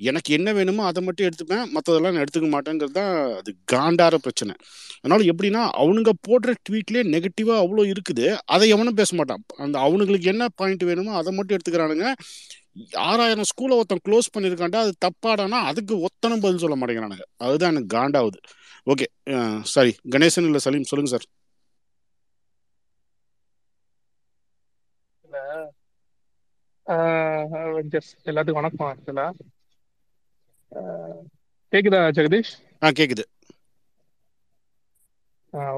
எனக்கு 0.00 0.30
என்ன 0.36 0.48
வேணுமோ 0.56 0.82
அதை 0.88 1.00
மட்டும் 1.06 1.26
எடுத்துப்பேன் 1.28 1.64
மற்றதெல்லாம் 1.74 2.12
நான் 2.14 2.24
எடுத்துக்க 2.24 2.48
மாட்டேங்கிறது 2.52 2.94
தான் 2.98 3.14
அது 3.38 3.50
காண்டார 3.72 4.16
பிரச்சனை. 4.26 4.52
அதனால 5.00 5.24
எப்படின்னா 5.32 5.62
அவனுங்க 5.82 6.12
போடுற 6.26 6.52
ட்வீட்லேயே 6.66 7.02
நெகட்டிவாக 7.14 7.62
அவ்வளோ 7.62 7.84
இருக்குது 7.92 8.26
அதை 8.54 8.68
எவனும் 8.74 8.98
பேச 9.00 9.10
மாட்டான். 9.20 9.42
அந்த 9.64 9.76
அவனுங்களுக்கு 9.86 10.30
என்ன 10.32 10.46
பாயிண்ட் 10.60 10.84
வேணுமோ 10.90 11.12
அதை 11.20 11.32
மட்டும் 11.38 11.56
எடுத்துக்கிறானுங்க. 11.56 12.06
ஆறாயிரம் 13.08 13.48
ஸ்கூலை 13.50 13.74
ஒருத்தன் 13.78 14.04
க்ளோஸ் 14.08 14.32
பண்ணியிருக்காண்டா 14.34 14.80
அது 14.84 14.92
தப்பாடானா 15.04 15.58
அதுக்கு 15.70 15.94
ஒத்தனும் 16.06 16.42
பதில் 16.44 16.62
சொல்ல 16.62 16.76
மாட்டேங்கிறானுங்க. 16.78 17.26
அதுதான் 17.46 17.72
எனக்கு 17.74 17.90
காண்டாவுது. 17.96 18.38
ஓகே 18.92 19.06
சாரி 19.74 19.92
கணேசன் 20.14 20.48
இல்லை 20.48 20.60
சலீம் 20.66 20.90
சொல்லுங்க 20.90 21.12
சார். 21.14 21.26
எல்லாத்துக்கும் 28.30 28.60
வணக்கம் 28.60 28.88
ஆக்சுவலா. 28.90 29.26
கேக்குதா 31.72 32.00
ஜெகதீஷ்? 32.18 32.52
ஆ 32.84 32.88
கேக்குது. 32.98 33.24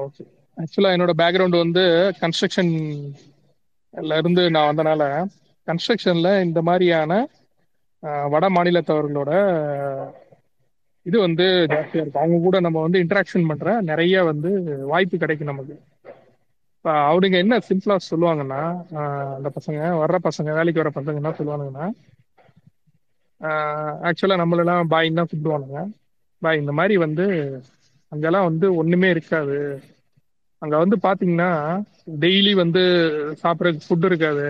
ஓகே 0.05 0.23
ஆக்சுவலா 0.57 0.93
என்னோட 0.95 1.13
பேக்ரவுண்ட் 1.21 1.63
வந்து 1.63 1.83
கன்ஸ்ட்ரக்ஷன் 2.21 2.71
இருந்து 4.19 4.43
நான் 4.55 4.69
வந்தனால 4.71 5.03
கன்ஸ்ட்ரக்ஷன்ல 5.67 6.29
இந்த 6.47 6.59
மாதிரியான 6.69 7.11
வட 8.33 8.45
மாநிலத்தவர்களோட 8.49 9.31
இது 11.05 11.17
வந்து 11.19 11.45
ஜாஸ்தியா 11.71 12.01
இருக்கும். 12.01 12.23
அவங்க 12.23 12.37
கூட 12.47 12.57
நம்ம 12.65 12.81
வந்து 12.85 13.01
இன்டராக்ஷன் 13.03 13.47
பண்ற 13.51 13.69
நிறைய 13.89 14.23
வந்து 14.31 14.49
வாய்ப்பு 14.91 15.15
கிடைக்கும் 15.23 15.51
நமக்கு. 15.51 15.75
இப்போ 16.77 16.91
அவனுங்க 17.09 17.37
என்ன 17.43 17.55
சிம்பிளா 17.69 17.95
சொல்லுவாங்கன்னா 18.11 18.61
அந்த 19.37 19.49
பசங்க 19.57 19.79
வர்ற 20.03 20.17
பசங்க 20.27 20.49
வேலைக்கு 20.59 20.81
வர 20.83 20.91
பசங்க 20.97 21.21
என்ன 21.21 21.33
சொல்லுவானுங்கன்னா 21.39 21.87
ஆக்சுவலா 24.07 24.41
நம்மளெல்லாம் 24.41 24.91
பாய் 24.93 25.09
தான் 25.19 25.29
கூப்பிடுவானுங்க. 25.29 25.79
பாய் 26.41 26.61
இந்த 26.63 26.73
மாதிரி 26.79 26.95
வந்து 27.05 27.25
அங்கெல்லாம் 28.11 28.47
வந்து 28.49 28.67
ஒண்ணுமே 28.81 29.09
இருக்காது. 29.09 29.57
அங்க 30.61 30.75
வந்து 30.83 30.95
பாத்தீங்கன்னா 31.05 31.51
டெய்லி 32.23 32.53
வந்து 32.63 32.81
சாப்பிட்றதுக்கு 33.41 33.87
ஃபுட் 33.87 34.07
இருக்காது. 34.09 34.47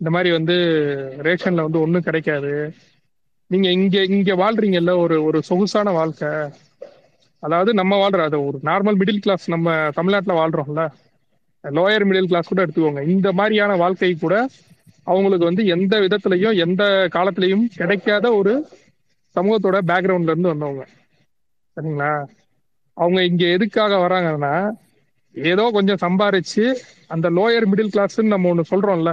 இந்த 0.00 0.10
மாதிரி 0.10 0.30
வந்து 0.30 0.54
ரேஷன்ல 1.18 1.62
வந்து 1.62 1.80
ஒண்ணும் 1.80 2.02
கிடைக்காது. 2.02 2.52
நீங்க 3.46 3.70
இங்க 3.70 4.02
இங்க 4.02 4.34
வாழ்றீங்கல்ல 4.34 4.96
ஒரு 4.98 5.24
ஒரு 5.24 5.42
சொகுசான 5.42 5.92
வாழ்க்கை. 5.92 6.28
அதாவது 7.38 7.74
நம்ம 7.74 8.08
வாழ்ற 8.08 8.20
அது 8.20 8.46
ஒரு 8.46 8.58
நார்மல் 8.62 8.98
மிடில் 8.98 9.18
கிளாஸ் 9.18 9.50
நம்ம 9.50 9.90
தமிழ்நாட்டுல 9.94 10.38
வாழ்றோம்ல. 10.40 10.88
லோயர் 11.64 12.06
மிடில் 12.06 12.26
கிளாஸ் 12.26 12.48
கூட 12.48 12.66
எடுத்துக்கோங்க. 12.66 13.02
இந்த 13.06 13.32
மாதிரியான 13.32 13.76
வாழ்க்கை 13.76 14.14
கூட 14.14 14.48
அவங்களுக்கு 15.04 15.44
வந்து 15.44 15.66
எந்த 15.66 16.00
விதத்திலையும் 16.00 16.56
எந்த 16.56 17.08
காலத்திலையும் 17.14 17.64
கிடைக்காத 17.74 18.34
ஒரு 18.34 18.52
சமூகத்தோட 19.36 19.78
பேக்ரவுண்ட்ல 19.86 20.34
இருந்து 20.34 20.48
வந்தவங்க. 20.48 20.84
சரிங்களா? 21.76 22.12
அவங்க 22.96 23.24
இங்க 23.24 23.44
எதுக்காக 23.46 23.96
வராங்கன்னா 23.96 24.54
ஏதோ 25.34 25.70
கொஞ்சம் 25.72 26.00
சம்பாரிச்சு 26.00 26.64
அந்த 27.06 27.30
லோயர் 27.30 27.66
மிடில் 27.72 27.92
கிளாஸ்ன்னு 27.94 28.22
நம்ம 28.22 28.54
ஒண்ணு 28.54 28.70
சொல்றோம்ல. 28.70 29.12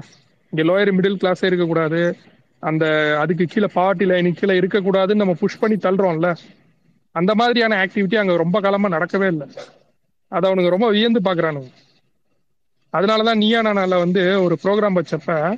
இங்க 0.55 0.73
லோயர் 0.73 0.93
மிடில் 0.93 1.15
கிளாஸே 1.15 1.45
இருக்கக்கூடாது. 1.45 2.17
அந்த 2.59 3.15
அதுக்கு 3.19 3.45
கீழே 3.45 3.67
பார்ட்டி 3.73 4.05
லைனுக்கு 4.05 4.31
கீழே 4.31 4.59
இருக்கக்கூடாதுன்னு 4.59 5.15
நம்ம 5.15 5.33
புஷ் 5.33 5.59
பண்ணி 5.59 5.77
தள்ளுறோம்ல. 5.77 6.35
அந்த 7.11 7.35
மாதிரியான 7.35 7.85
ஆக்டிவிட்டி 7.85 8.15
அங்க 8.15 8.37
ரொம்ப 8.37 8.59
காலமா 8.59 8.87
நடக்கவே 8.87 9.27
இல்லை. 9.27 9.47
அதை 10.27 10.51
அவனுங்க 10.51 10.69
ரொம்ப 10.69 10.89
வியந்து 10.89 11.19
பாக்குறானுங்க. 11.19 11.71
அதனாலதான் 12.93 13.35
நீயா 13.35 13.61
நானால 13.61 13.97
வந்து 13.97 14.43
ஒரு 14.43 14.57
ப்ரோக்ராம் 14.63 15.01
வச்சப்ப 15.01 15.57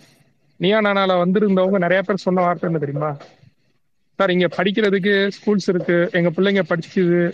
நீயா 0.57 0.80
நானால 0.80 1.18
வந்திருந்தவங்க 1.19 1.78
நிறைய 1.78 2.02
பேர் 2.02 2.15
சொன்ன 2.15 2.41
வார்த்தை 2.41 2.69
என்ன 2.69 2.86
தெரியுமா? 2.86 3.18
சார் 4.15 4.32
இங்க 4.32 4.45
படிக்கிறதுக்கு 4.45 5.32
ஸ்கூல்ஸ் 5.45 5.68
இருக்கு. 5.68 6.10
எங்க 6.11 6.30
பிள்ளைங்க 6.30 6.64
படிக்குது 6.69 7.34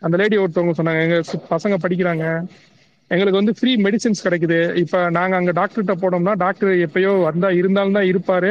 அந்த 0.00 0.16
லேடி 0.16 0.38
ஒருத்தவங்க 0.38 0.72
சொன்னாங்க 0.76 1.02
எங்க 1.02 1.20
சு- 1.32 1.52
பசங்க 1.52 1.76
படிக்கிறாங்க. 1.88 2.46
எங்களுக்கு 3.14 3.40
வந்து 3.40 3.54
ஃப்ரீ 3.58 3.72
மெடிசின்ஸ் 3.86 4.24
கிடைக்குது. 4.26 4.58
இப்போ 4.82 4.98
நாங்கள் 5.16 5.38
அங்கே 5.38 5.52
டாக்டர்கிட்ட 5.58 5.94
போனோம்னா 6.02 6.32
டாக்டர் 6.44 6.72
எப்பயோ 6.86 7.10
வந்தால் 7.26 7.58
இருந்தாலும் 7.60 7.96
தான் 7.98 8.08
இருப்பார். 8.12 8.50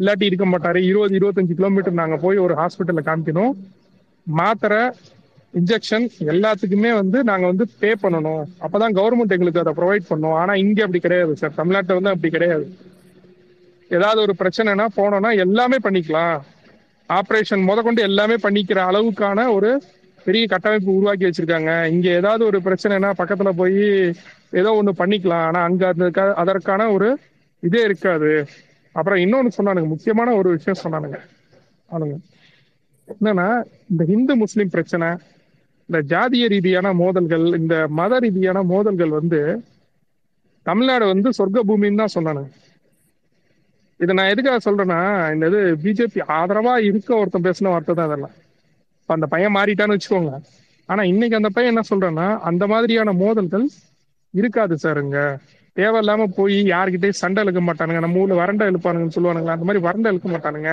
இல்லாட்டி 0.00 0.24
இருக்க 0.30 0.46
மாட்டார். 0.52 0.78
இருபது 0.90 1.14
இருபத்தஞ்சு 1.18 1.56
கிலோமீட்டர் 1.58 2.00
நாங்கள் 2.00 2.22
போய் 2.24 2.38
ஒரு 2.46 2.54
ஹாஸ்பிட்டலில் 2.60 3.06
காமிக்கணும். 3.10 3.52
மாத்திரை 4.26 4.80
இன்ஜெக்ஷன் 5.60 6.06
எல்லாத்துக்குமே 6.32 6.90
வந்து 7.00 7.18
நாங்கள் 7.30 7.50
வந்து 7.52 7.66
பே 7.82 7.90
பண்ணணும். 8.02 8.42
அப்போ 8.64 8.76
தான் 8.82 8.96
கவர்மெண்ட் 8.98 9.34
எங்களுக்கு 9.36 9.62
அதை 9.62 9.72
ப்ரொவைட் 9.78 10.10
பண்ணும். 10.10 10.36
ஆனால் 10.40 10.60
இங்கே 10.64 10.84
அப்படி 10.86 11.00
கிடையாது 11.06 11.34
சார் 11.42 11.58
தமிழ்நாட்டில் 11.60 11.98
வந்து 11.98 12.12
அப்படி 12.14 12.30
கிடையாது. 12.36 12.66
ஏதாவது 13.90 14.20
ஒரு 14.26 14.34
பிரச்சனைனா 14.40 14.86
போனோம்னா 14.98 15.30
எல்லாமே 15.44 15.78
பண்ணிக்கலாம். 15.86 16.36
ஆப்ரேஷன் 17.10 17.62
முதற்கொண்டு 17.68 18.00
எல்லாமே 18.08 18.36
பண்ணிக்கிற 18.44 18.78
அளவுக்கான 18.90 19.40
ஒரு 19.56 19.70
பெரிய 20.26 20.46
கட்டமைப்பு 20.46 20.94
உருவாக்கி 20.94 21.24
வச்சிருக்காங்க. 21.24 21.86
இங்க 21.86 22.08
ஏதாவது 22.08 22.44
ஒரு 22.44 22.58
பிரச்சனைனா 22.58 23.12
பக்கத்துல 23.18 23.50
போய் 23.50 23.74
ஏதோ 24.50 24.82
ஒண்ணு 24.82 25.00
பண்ணிக்கலாம். 25.00 25.32
ஆனா 25.32 25.62
அங்க 25.62 25.94
அதுக்க- 25.94 26.32
அதற்கான 26.32 26.90
ஒரு 26.90 27.18
இதே 27.60 27.82
இருக்காது. 27.82 28.46
அப்புறம் 28.92 29.18
இன்னொன்னு 29.18 29.50
சொன்னானுங்க. 29.58 29.86
முக்கியமான 29.86 30.34
ஒரு 30.34 30.50
விஷயம் 30.50 30.92
சொன்னானுங்க. 30.92 31.18
அவனுங்க 31.90 32.16
என்னன்னா 33.20 33.64
இந்த 33.90 34.04
இந்து 34.08 34.36
முஸ்லிம் 34.36 34.68
பிரச்சனை 34.68 35.08
இந்த 35.86 36.16
ஜாதிய 36.16 36.48
ரீதியான 36.48 36.92
மோதல்கள் 36.92 37.46
இந்த 37.46 37.86
மத 37.88 38.18
ரீதியான 38.18 38.62
மோதல்கள் 38.62 39.08
வந்து 39.08 39.64
தமிழ்நாடு 40.62 41.06
வந்து 41.06 41.30
சொர்க்க 41.30 41.60
பூமின்னு 41.68 42.04
தான் 42.04 42.08
சொன்னானுங்க. 42.14 42.50
இதை 43.98 44.14
நான் 44.14 44.28
எதுக்காக 44.28 44.70
சொல்றேன்னா 44.70 45.32
இந்த 45.34 45.46
இது 45.46 45.76
பிஜேபி 45.82 46.18
ஆதரவா 46.28 46.84
இருக்க 46.84 47.16
ஒருத்தன் 47.16 47.42
பேசின 47.42 47.64
வார்த்தை 47.64 47.94
தான் 47.94 48.06
இதெல்லாம். 48.06 48.30
இப்ப 49.06 49.14
அந்த 49.14 49.26
பையன் 49.26 49.54
மாறிட்டான்னு 49.54 49.96
வச்சுக்கோங்க. 49.96 50.30
ஆனா 50.88 51.02
இன்னைக்கு 51.02 51.36
அந்த 51.36 51.48
பையன் 51.48 51.72
என்ன 51.72 51.82
சொல்றேன்னா 51.90 52.38
அந்த 52.38 52.66
மாதிரியான 52.66 53.12
மோதல்கள் 53.12 53.68
இருக்காது 54.30 54.78
சார் 54.78 54.98
இங்க. 55.02 55.18
தேவையில்லாம 55.76 56.24
போய் 56.24 56.70
யாருக்கிட்டே 56.70 57.08
சண்டை 57.08 57.42
இழுக்க 57.44 57.60
மாட்டானுங்க. 57.60 58.00
நம்ம 58.00 58.18
ஊர்ல 58.18 58.44
வறண்டை 58.44 58.66
இழுப்பானுங்கன்னு 58.66 59.16
சொல்லுவானுங்களா 59.16 59.56
அந்த 59.58 59.64
மாதிரி 59.64 59.84
வறண்டை 59.86 60.10
இழுக்க 60.12 60.28
மாட்டானுங்க. 60.28 60.70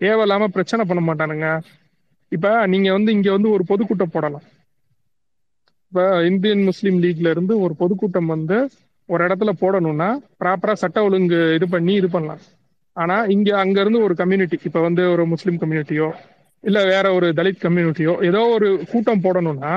தேவையில்லாம 0.00 0.44
பிரச்சனை 0.46 0.84
பண்ண 0.84 1.02
மாட்டானுங்க. 1.02 1.48
இப்ப 2.28 2.66
நீங்க 2.66 2.92
வந்து 2.92 3.12
இங்க 3.12 3.30
வந்து 3.30 3.50
ஒரு 3.50 3.64
பொதுக்கூட்டம் 3.64 4.12
போடலாம். 4.12 4.46
இப்ப 5.92 6.24
இந்தியன் 6.24 6.62
முஸ்லீம் 6.62 7.02
லீக்ல 7.02 7.30
இருந்து 7.30 7.60
ஒரு 7.60 7.74
பொதுக்கூட்டம் 7.76 8.26
வந்து 8.26 8.70
ஒரு 9.08 9.26
இடத்துல 9.26 9.50
போடணும்னா 9.60 10.08
ப்ராப்பரா 10.40 10.72
சட்ட 10.72 11.04
ஒழுங்கு 11.04 11.54
இது 11.54 11.68
பண்ணி 11.68 11.92
இது 11.94 12.08
பண்ணலாம். 12.10 12.38
ஆனா 12.92 13.24
இங்க 13.24 13.58
அங்க 13.58 13.80
இருந்து 13.80 14.02
ஒரு 14.02 14.14
கம்யூனிட்டி 14.14 14.58
இப்ப 14.62 14.80
வந்து 14.80 15.10
ஒரு 15.10 15.26
முஸ்லீம் 15.26 15.60
கம்யூனிட்டியோ 15.60 16.08
இல்ல 16.64 16.78
வேற 16.84 17.06
ஒரு 17.12 17.26
தலித் 17.32 17.64
கம்யூனிட்டியோ 17.64 18.14
ஏதோ 18.28 18.40
ஒரு 18.56 18.68
கூட்டம் 18.90 19.22
போடணும்னா 19.22 19.74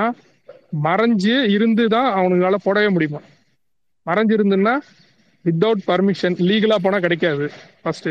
மறைஞ்சு 0.84 1.34
இருந்து 1.54 1.84
தான் 1.88 2.08
அவனுங்களால 2.16 2.56
போடவே 2.64 2.88
முடியுமா? 2.88 3.20
மறைஞ்சு 4.06 4.32
இருந்துன்னா 4.36 4.74
வித்தவுட் 5.44 5.82
பர்மிஷன் 5.86 6.36
லீகலா 6.48 6.76
போனா 6.82 6.98
கிடைக்காது. 6.98 7.46
ஃபர்ஸ்ட் 7.82 8.08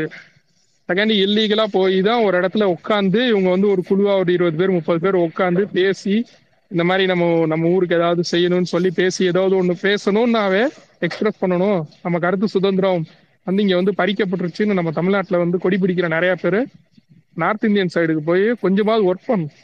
செகண்ட் 0.88 1.14
இல்லீகலா 1.24 1.64
போய் 1.72 1.98
தான் 2.02 2.24
ஒரு 2.26 2.34
இடத்துல 2.40 2.64
உட்காந்து 2.74 3.20
இவங்க 3.26 3.48
வந்து 3.50 3.68
ஒரு 3.70 3.82
குழுவா 3.88 4.14
ஒரு 4.22 4.30
இருபது 4.32 4.56
பேர் 4.56 4.76
முப்பது 4.78 5.00
பேர் 5.00 5.24
உட்காந்து 5.26 5.62
பேசி 5.72 6.14
இந்த 6.70 6.82
மாதிரி 6.84 7.04
நம்ம 7.06 7.24
நம்ம 7.46 7.68
ஊருக்கு 7.68 7.94
ஏதாவது 7.94 8.22
செய்யணும்னு 8.32 8.72
சொல்லி 8.72 8.90
பேசி 8.92 9.20
ஏதாவது 9.24 9.54
ஒண்ணு 9.60 9.74
பேசணும்னாவே 9.82 10.62
எக்ஸ்பிரஸ் 11.00 11.40
பண்ணணும். 11.42 11.80
நம்ம 12.02 12.16
கருத்து 12.18 12.48
சுதந்திரம் 12.48 13.02
வந்து 13.46 13.62
இங்க 13.62 13.74
வந்து 13.76 13.92
பறிக்கப்பட்டுருச்சுன்னு 14.00 14.78
நம்ம 14.78 14.90
தமிழ்நாட்டுல 14.90 15.38
வந்து 15.38 15.58
கொடி 15.58 15.76
பிடிக்கிற 15.76 16.08
நிறைய 16.08 16.32
பேர் 16.34 16.58
நார்த் 17.42 17.64
இந்தியன் 17.64 17.94
சைடுக்கு 17.94 18.26
போய் 18.30 18.44
கொஞ்சமாவது 18.60 19.04
ஒர்க் 19.10 19.26
பண்ணும் 19.26 19.56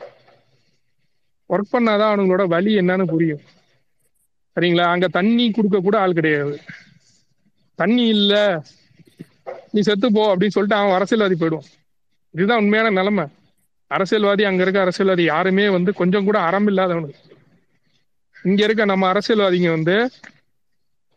ஒர்க் 1.53 1.75
பண்ணாதான் 1.75 2.11
அவனுங்களோட 2.13 2.45
வலி 2.47 2.73
என்னன்னு 2.77 3.07
புரியும். 3.07 3.43
சரிங்களா? 4.57 4.87
அங்க 4.95 5.07
தண்ணி 5.09 5.51
கொடுக்க 5.51 5.79
கூட 5.79 5.97
ஆள் 5.99 6.19
கிடையாது. 6.19 6.57
தண்ணி 7.79 8.05
இல்ல. 8.09 8.35
நீ 9.73 9.81
செத்து 9.81 10.13
போ 10.13 10.23
அப்படின்னு 10.37 10.55
சொல்லிட்டு 10.57 10.83
அவன் 10.83 10.95
அரசியல்வாதி 10.95 11.37
போயிடுவான். 11.39 11.69
இதுதான் 12.31 12.59
உண்மையான 12.59 12.91
நிலைமை. 12.91 13.27
அரசியல்வாதி 13.91 14.45
அங்க 14.45 14.63
இருக்க 14.63 14.81
அரசியல்வாதி 14.81 15.25
யாருமே 15.25 15.69
வந்து 15.69 15.91
கொஞ்சம் 15.93 16.25
கூட 16.25 16.39
அறம் 16.39 16.69
இல்லாதவனுக்கு 16.69 17.21
இங்க 18.43 18.61
இருக்க 18.65 18.85
நம்ம 18.85 19.05
அரசியல்வாதிங்க 19.13 19.71
வந்து 19.71 19.97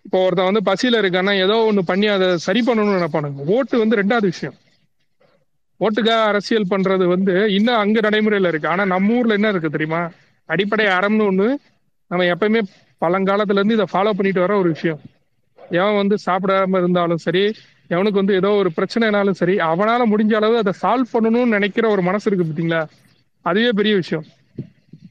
இப்போ 0.03 0.19
ஒருத்தன் 0.26 0.49
வந்து 0.52 0.65
பசியில 0.72 0.98
இருக்கான்னா 1.02 1.34
ஏதோ 1.44 1.56
ஒண்ணு 1.69 1.81
பண்ணி 1.81 2.07
அதை 2.07 2.27
சரி 2.38 2.61
பண்ணணும்னு 2.61 2.95
நினைப்பானுங்க. 2.95 3.40
ஓட்டு 3.56 3.76
வந்து 3.77 3.98
ரெண்டாவது 4.02 4.27
விஷயம். 4.31 4.56
ஓட்டுக்காக 5.80 6.23
அரசியல் 6.23 6.69
பண்றது 6.69 7.06
வந்து 7.06 7.53
இன்னும் 7.53 7.76
அங்க 7.76 7.99
நடைமுறையில 7.99 8.47
இருக்கு. 8.47 8.68
ஆனா 8.68 8.85
நம்ம 8.85 9.14
ஊர்ல 9.14 9.34
என்ன 9.34 9.49
இருக்கு 9.49 9.69
தெரியுமா? 9.69 10.01
அடிப்படை 10.45 10.85
அறம்னு 10.85 11.27
ஒண்ணு 11.31 11.47
நம்ம 12.11 12.26
எப்பயுமே 12.26 12.61
பழங்காலத்துல 13.01 13.60
இருந்து 13.60 13.73
இதை 13.73 13.85
ஃபாலோ 13.93 14.10
பண்ணிட்டு 14.10 14.39
வர 14.39 14.57
ஒரு 14.57 14.69
விஷயம். 14.69 14.99
எவன் 15.72 15.95
வந்து 15.95 16.15
சாப்பிடாம 16.26 16.77
இருந்தாலும் 16.77 17.18
சரி 17.18 17.43
எவனுக்கு 17.89 18.22
வந்து 18.22 18.34
ஏதோ 18.34 18.49
ஒரு 18.49 18.69
பிரச்சனைனாலும் 18.77 19.31
சரி 19.31 19.56
அவனால 19.57 20.01
முடிஞ்ச 20.06 20.34
அளவு 20.35 20.57
அதை 20.57 20.73
சால்வ் 20.81 21.14
பண்ணணும்னு 21.14 21.56
நினைக்கிற 21.57 21.89
ஒரு 21.89 22.01
மனசு 22.01 22.31
இருக்கு 22.31 22.45
பார்த்தீங்களா? 22.45 22.81
அதுவே 23.45 23.69
பெரிய 23.69 23.95
விஷயம். 23.95 24.26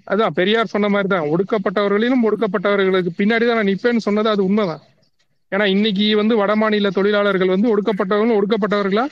அதான் 0.06 0.28
பெரியார் 0.28 0.66
சொன்ன 0.66 0.88
மாதிரி 0.88 1.08
தான். 1.08 1.26
ஒடுக்கப்பட்டவர்களிலும் 1.28 2.24
ஒடுக்கப்பட்டவர்களுக்கு 2.28 3.10
பின்னாடி 3.18 3.46
தான் 3.46 3.58
நான் 3.60 3.70
நிப்பேன்னு 3.72 3.96
சொன்னது 3.96 4.28
அது 4.28 4.44
உண்மைதான். 4.44 4.82
ஏன்னா 5.52 5.64
இன்னைக்கு 5.64 6.16
வந்து 6.16 6.34
வடமாநில 6.44 6.88
தொழிலாளர்கள் 6.88 7.48
வந்து 7.48 7.68
ஒடுக்கப்பட்டவர்களும் 7.72 8.38
ஒடுக்கப்பட்டவர்களா? 8.38 9.04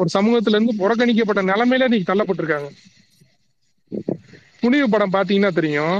ஒரு 0.00 0.10
சமூகத்துல 0.16 0.56
இருந்து 0.56 0.74
புறக்கணிக்கப்பட்ட 0.82 1.42
நிலைமையில 1.50 1.88
இன்னைக்கு 1.88 2.10
தள்ளப்பட்டிருக்காங்க. 2.10 2.68
துணிவு 4.62 4.86
படம் 4.94 5.14
பாத்தீங்கன்னா 5.16 5.52
தெரியும். 5.58 5.96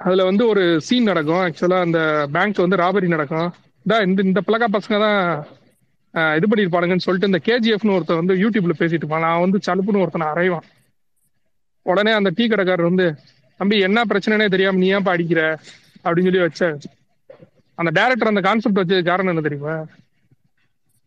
அதுல 0.00 0.24
வந்து 0.30 0.44
ஒரு 0.52 0.62
சீன் 0.86 1.10
நடக்கும். 1.10 1.42
ஆக்சுவலா 1.44 1.78
அந்த 1.86 1.98
பேங்க் 2.34 2.64
வந்து 2.64 2.80
ராபரி 2.82 3.08
நடக்கும். 3.14 3.48
இதா 3.86 3.96
இந்த 4.08 4.20
இந்த 4.28 4.40
பிளகா 4.46 4.66
பசங்க 4.76 4.96
தான் 5.04 5.20
இது 6.38 6.46
பண்ணிருப்பானுங்கன்னு 6.50 7.04
சொல்லிட்டு 7.06 7.30
இந்த 7.30 7.40
கேஜிஎஃப்னு 7.48 7.94
ஒருத்தன் 7.96 8.20
வந்து 8.20 8.34
யூடியூப்ல 8.42 8.74
பேசிட்டு 8.80 9.04
இருப்பான். 9.04 9.24
நான் 9.26 9.44
வந்து 9.44 9.58
சலுப்புன்னு 9.66 10.02
ஒருத்தனை 10.04 10.26
அரைவான் 10.32 10.66
உடனே 11.86 12.12
அந்த 12.18 12.30
டீ 12.36 12.44
கடைக்காரர் 12.50 12.90
வந்து 12.90 13.06
தம்பி 13.60 13.76
என்ன 13.88 13.98
பிரச்சனைனே 14.10 14.46
தெரியாம 14.54 14.80
நீ 14.82 14.86
ஏன் 14.96 15.10
அடிக்கிற? 15.14 15.40
அப்படின்னு 16.04 16.28
சொல்லி 16.28 16.44
வச்ச 16.46 16.62
அந்த 17.78 17.90
டேரக்டர் 17.98 18.32
அந்த 18.32 18.42
கான்செப்ட் 18.46 18.80
வச்சது 18.80 19.02
காரணம் 19.10 19.32
என்ன 19.32 19.44
தெரியுமா? 19.48 19.74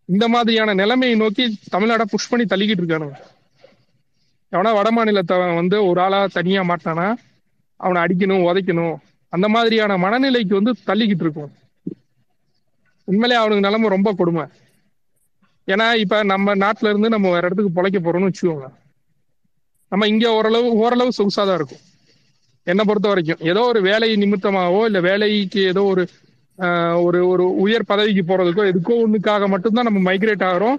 இந்த 0.10 0.28
மாதிரியான 0.28 0.74
நிலைமையை 0.74 1.16
நோக்கி 1.18 1.60
தமிழ்நாட 1.72 2.04
புஷ் 2.12 2.30
பண்ணி 2.30 2.46
தள்ளிக்கிட்டு 2.46 2.84
இருக்கானுங்க 2.84 3.18
எவனா 4.52 4.72
வட 4.74 4.90
மாநிலத்தவன் 4.92 5.56
வந்து 5.56 5.86
ஒரு 5.86 6.02
ஆளா 6.02 6.20
தனியா 6.26 6.62
மாட்டானா 6.62 7.08
அவனை 7.80 8.02
அடிக்கணும் 8.02 8.46
உதைக்கணும் 8.48 8.96
அந்த 9.34 9.48
மாதிரியான 9.48 9.98
மனநிலைக்கு 9.98 10.54
வந்து 10.60 10.74
தள்ளிக்கிட்டு 10.86 11.26
இருக்கும். 11.26 11.52
உண்மையிலே 13.04 13.40
அவனுக்கு 13.40 13.66
நிலைமை 13.66 13.90
ரொம்ப 13.90 14.14
கொடுமை. 14.14 14.46
ஏன்னா 15.68 15.96
இப்ப 15.96 16.24
நம்ம 16.24 16.56
நாட்டுல 16.56 16.90
இருந்து 16.90 17.10
நம்ம 17.10 17.30
வேற 17.30 17.46
இடத்துக்கு 17.46 17.78
பொழைக்க 17.78 18.00
போறோம்னு 18.00 18.30
வச்சுக்கோங்க. 18.30 18.68
நம்ம 19.92 20.08
இங்க 20.08 20.34
ஓரளவு 20.34 20.70
ஓரளவு 20.76 21.12
சொகுசாதான் 21.18 21.54
இருக்கும். 21.54 21.84
என்னை 22.64 22.84
பொறுத்த 22.86 23.08
வரைக்கும். 23.08 23.42
ஏதோ 23.42 23.62
ஒரு 23.62 23.82
வேலை 23.82 24.16
நிமித்தமாவோ 24.16 24.86
இல்ல 24.86 25.00
வேலைக்கு 25.00 25.62
ஏதோ 25.62 25.84
ஒரு 25.84 26.10
ஒரு 27.02 27.28
ஒரு 27.28 27.56
உயர் 27.56 27.86
பதவிக்கு 27.86 28.24
போறதுக்கோ 28.24 28.72
எதுக்கோ 28.72 28.96
ஒண்ணுக்காக 29.06 29.48
மட்டும்தான் 29.48 29.84
நம்ம 29.84 30.12
மைக்ரேட் 30.12 30.44
ஆகிறோம். 30.44 30.78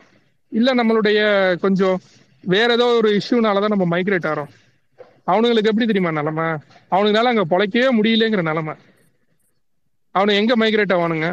இல்ல 0.48 0.74
நம்மளுடைய 0.74 1.20
கொஞ்சம் 1.59 2.00
வேற 2.44 2.72
ஏதோ 2.72 2.84
ஒரு 2.84 3.20
இஷ்யூனாலதான் 3.20 3.74
நம்ம 3.74 3.98
மைக்ரேட் 3.98 4.26
ஆகிறோம். 4.26 4.50
அவனுங்களுக்கு 5.26 5.70
எப்படி 5.70 5.86
தெரியுமா 5.86 6.10
நிலமை? 6.10 6.44
அவனுங்களால 6.90 7.32
அங்க 7.32 7.44
பொழைக்கவே 7.50 7.88
முடியலங்கிற 7.98 8.42
நிலமை. 8.42 8.74
அவனு 10.14 10.34
எங்க 10.34 10.56
மைக்ரேட் 10.56 10.94
ஆவானுங்க? 10.94 11.28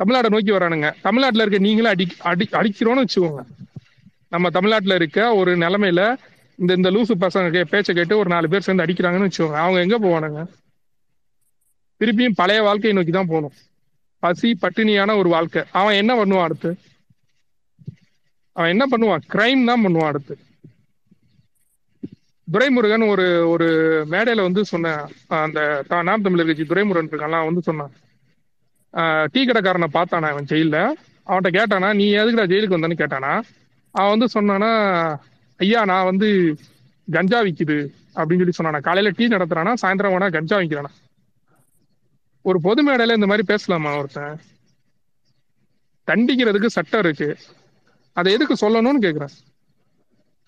தமிழ்நாட்டை 0.00 0.28
நோக்கி 0.28 0.52
வரானுங்க. 0.52 0.92
தமிழ்நாட்டில் 1.02 1.40
இருக்க 1.40 1.58
நீங்களும் 1.58 1.90
அடி 1.90 2.06
அடி 2.18 2.48
அடிக்கிறோம்னு 2.52 3.04
வச்சுக்கோங்க. 3.04 3.42
நம்ம 4.28 4.50
தமிழ்நாட்டில் 4.50 4.94
இருக்க 4.94 5.34
ஒரு 5.34 5.56
நிலமையில 5.56 6.16
இந்த 6.58 6.72
இந்த 6.74 6.90
லூசு 6.90 7.14
பசங்க 7.20 7.64
பேச்சை 7.64 7.94
கேட்டு 7.94 8.18
ஒரு 8.18 8.28
நாலு 8.28 8.48
பேர் 8.48 8.60
சேர்ந்து 8.60 8.84
அடிக்கிறாங்கன்னு 8.84 9.28
வச்சுக்கோங்க. 9.28 9.54
அவங்க 9.54 9.80
எங்க 9.80 9.98
போவானுங்க? 9.98 10.42
திருப்பியும் 12.02 12.38
பழைய 12.40 12.60
வாழ்க்கையை 12.68 12.94
நோக்கி 12.98 13.12
தான் 13.16 13.30
போகணும். 13.32 13.56
பசி 14.22 14.48
பட்டினியான 14.62 15.16
ஒரு 15.20 15.28
வாழ்க்கை. 15.34 15.62
அவன் 15.80 15.98
என்ன 16.02 16.12
பண்ணுவான் 16.20 16.46
அடுத்து? 16.48 16.70
அவன் 18.56 18.72
என்ன 18.74 18.84
பண்ணுவான்? 18.92 19.22
கிரைம் 19.34 19.68
தான் 19.70 19.84
பண்ணுவான் 19.84 20.10
அடுத்து. 20.12 20.34
துரைமுருகன் 22.48 23.04
ஒரு 23.12 23.26
ஒரு 23.52 23.66
மேடையில 24.12 24.44
வந்து 24.46 24.62
சொன்ன 24.70 24.94
அந்த 25.44 25.60
நாம் 26.08 26.24
தமிழர் 26.24 26.48
கட்சி 26.48 26.64
துரைமுருகன் 26.70 27.10
இருக்கான்லாம் 27.12 27.48
வந்து 27.48 27.62
சொன்னான். 27.68 27.92
டீ 29.34 29.40
கடைக்காரனை 29.48 29.88
பார்த்தானா 29.98 30.30
அவன் 30.32 30.48
ஜெயில 30.52 30.78
அவன்கிட்ட 31.26 31.50
கேட்டானா 31.58 31.90
நீ 32.00 32.06
எதுக்குடா 32.20 32.50
ஜெயிலுக்கு 32.52 32.76
வந்தேன்னு 32.76 33.02
கேட்டானா? 33.02 33.32
அவன் 33.94 34.12
வந்து 34.14 34.28
சொன்னானா 34.36 34.70
ஐயா 35.60 35.80
நான் 35.92 36.08
வந்து 36.10 36.28
கஞ்சா 37.08 37.40
விற்குது 37.46 37.78
அப்படின்னு 38.18 38.42
சொல்லி 38.42 38.58
சொன்னானா. 38.58 38.80
காலையில 38.88 39.14
டீ 39.18 39.26
நடத்துறானா 39.34 39.74
சாயந்தரம் 39.84 40.14
வேணா 40.16 40.30
கஞ்சா 40.36 40.58
விற்கிறானா 40.62 40.92
ஒரு 42.48 42.58
பொது 42.66 42.80
மேடையில 42.86 43.16
இந்த 43.18 43.28
மாதிரி 43.30 43.44
பேசலாமா 43.50 43.90
ஒருத்தன்? 43.98 44.36
தண்டிக்கிறதுக்கு 46.08 46.76
சட்டம் 46.76 47.02
இருக்கு. 47.04 47.28
அதை 48.16 48.28
எதுக்கு 48.36 48.54
சொல்லணும்னு 48.62 49.04
கேக்குறேன். 49.04 49.34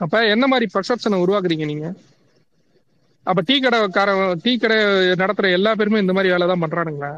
அப்ப 0.00 0.22
என்ன 0.34 0.44
மாதிரி 0.52 0.66
பர்செப்ஷனை 0.74 1.18
உருவாக்குறீங்க 1.24 1.66
நீங்க? 1.72 1.88
அப்ப 3.26 3.42
டீ 3.48 3.54
கடைக்கார 3.64 4.10
டீ 4.44 4.52
கடை 4.62 4.78
நடத்துற 5.20 5.50
எல்லா 5.58 5.70
பேருமே 5.80 6.02
இந்த 6.04 6.14
மாதிரி 6.16 6.32
வேலை 6.34 6.46
தான் 6.50 6.64
பண்றானுங்களா? 6.64 7.12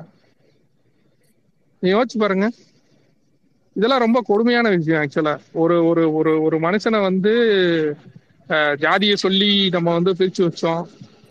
நீ 1.82 1.88
யோசிச்சு 1.94 2.18
பாருங்க. 2.18 2.46
இதெல்லாம் 3.76 4.04
ரொம்ப 4.04 4.18
கொடுமையான 4.28 4.68
விஷயம் 4.74 5.00
ஆக்சுவலா 5.02 5.34
ஒரு 5.62 5.76
ஒரு 5.88 6.02
ஒரு 6.18 6.32
ஒரு 6.46 6.56
மனுஷனை 6.66 7.00
வந்து 7.08 7.32
ஜாதியை 8.84 9.16
சொல்லி 9.24 9.50
நம்ம 9.74 9.92
வந்து 9.98 10.12
பிரிச்சு 10.18 10.42
வச்சோம். 10.46 10.84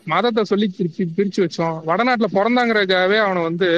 மதத்தை 0.06 0.42
சொல்லி 0.44 0.68
பிரிச்சு 0.78 1.04
பிரிச்சு 1.18 1.40
வச்சோம். 1.44 1.78
வடநாட்டுல 1.90 2.28
பிறந்தாங்கிறக்காகவே 2.38 3.18
அவனை 3.26 3.42
வந்து 3.44 3.70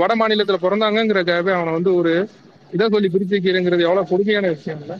வட 0.00 0.12
மாநிலத்துல 0.20 0.58
பிறந்தாங்கிறக்காகவே 0.64 1.52
அவனை 1.56 1.72
வந்து 1.78 1.92
ஒரு 1.94 2.12
இதை 2.72 2.86
சொல்லி 2.94 3.08
பிரிச்சு 3.08 3.34
வைக்கிறேங்கிறது 3.36 3.86
எவ்வளவு 3.86 4.10
கொடுமையான 4.10 4.48
விஷயம் 4.48 4.80
இல்ல? 4.84 4.94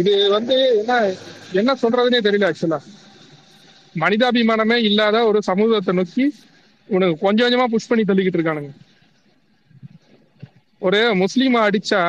இது 0.00 0.12
வந்து 0.36 0.56
என்ன 0.80 0.92
என்ன 1.60 1.74
சொல்றதுனே 1.82 2.20
தெரியல 2.26 2.48
ஆக்சுவலா 2.50 2.80
மனிதாபிமானமே 3.94 4.76
இல்லாத 4.88 5.16
ஒரு 5.26 5.40
சமூகத்தை 5.42 5.92
நோக்கி 5.94 6.24
உனக்கு 6.88 7.16
கொஞ்சம் 7.26 7.46
கொஞ்சமா 7.46 7.66
புஷ் 7.74 7.90
பண்ணி 7.90 8.04
தள்ளிக்கிட்டு 8.04 8.38
இருக்கானுங்க. 8.38 8.70
ஒரு 10.82 11.00
முஸ்லீமா 11.22 11.60
அடிச்சா 11.68 12.00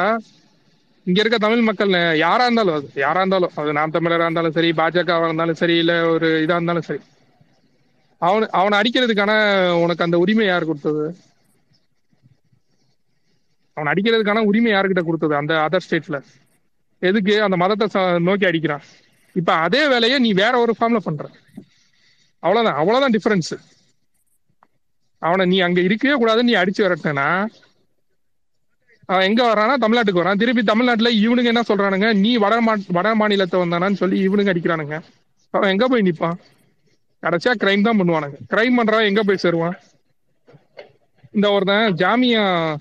இங்க 1.07 1.19
இருக்க 1.21 1.37
தமிழ் 1.37 1.61
மக்கள் 1.61 1.91
யாரா 2.17 2.43
இருந்தாலும் 2.43 2.75
அது 2.75 2.87
யாரா 2.95 3.19
இருந்தாலும் 3.19 3.53
அது 3.55 3.73
நாம் 3.73 3.93
தமிழரா 3.93 4.23
இருந்தாலும் 4.23 4.51
சரி 4.51 4.69
பாஜகவா 4.73 5.25
இருந்தாலும் 5.25 5.55
சரி 5.55 5.77
இல்ல 5.77 5.93
ஒரு 6.07 6.27
இதா 6.43 6.55
இருந்தாலும் 6.55 6.81
சரி. 6.81 7.01
அவன் 8.21 8.49
அவனை 8.51 8.75
அடிக்கிறதுக்கான 8.81 9.31
உனக்கு 9.75 10.03
அந்த 10.03 10.17
உரிமை 10.17 10.45
யார் 10.45 10.65
கொடுத்தது? 10.65 11.03
அவன் 13.77 13.91
அடிக்கிறதுக்கான 13.93 14.43
உரிமை 14.45 14.71
யாருக்கிட்ட 14.71 15.03
கொடுத்தது 15.05 15.35
அந்த 15.35 15.53
அதர் 15.65 15.85
ஸ்டேட்ல 15.85 16.17
எதுக்கு 17.01 17.41
அந்த 17.41 17.57
மதத்தை 17.57 17.87
ச- 17.87 18.21
நோக்கி 18.21 18.45
அடிக்கிறான்? 18.45 18.85
இப்ப 19.35 19.53
அதே 19.59 19.87
வேலையை 19.87 20.19
நீ 20.19 20.33
வேற 20.33 20.59
ஒரு 20.59 20.75
ஃபார்ம்ல 20.79 20.97
பண்ற. 20.99 21.23
அவ்வளவுதான் 22.43 22.75
அவ்வளவுதான் 22.75 23.13
டிஃபரன்ஸ் 23.13 23.53
அவனை 25.21 25.45
நீ 25.45 25.59
அங்க 25.59 25.81
இருக்கவே 25.81 26.13
கூடாது 26.13 26.43
நீ 26.43 26.53
அடிச்சு 26.53 26.85
வரட்டனா 26.85 27.27
அவன் 29.05 29.27
எங்க 29.27 29.53
வர்றானா? 29.53 29.83
தமிழ்நாட்டுக்கு 29.83 30.21
வரான் 30.21 30.37
திருப்பி 30.37 30.63
தமிழ்நாட்டுல 30.63 31.11
இவனுங்க 31.11 31.43
என்ன 31.43 31.61
சொல்றானுங்க? 31.61 32.13
நீ 32.13 32.37
வட 32.37 32.61
மா 32.61 32.75
வட 32.87 33.15
மாநிலத்தை 33.15 33.59
வந்தானான்னு 33.59 33.93
சொல்லி 33.93 34.27
இவனுங்க 34.27 34.53
அடிக்கிறானுங்க. 34.53 35.01
அவன் 35.49 35.69
எங்க 35.69 35.87
போய் 35.87 36.01
நிப்பான்? 36.01 36.33
கடைசியா 37.21 37.55
கிரைம் 37.59 37.81
தான் 37.81 37.99
பண்ணுவானுங்க. 37.99 38.35
கிரைம் 38.49 38.77
பண்றான் 38.77 39.05
எங்க 39.05 39.23
போய் 39.23 39.37
சேருவான்? 39.43 39.75
இந்த 41.31 41.51
ஒருத்தன் 41.51 41.93
ஜாமியா 41.93 42.75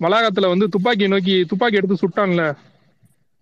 வளாகத்துல 0.00 0.48
வந்து 0.48 0.68
துப்பாக்கியை 0.68 1.10
நோக்கி 1.10 1.44
துப்பாக்கி 1.44 1.76
எடுத்து 1.76 2.08
சுட்டான்ல. 2.08 2.56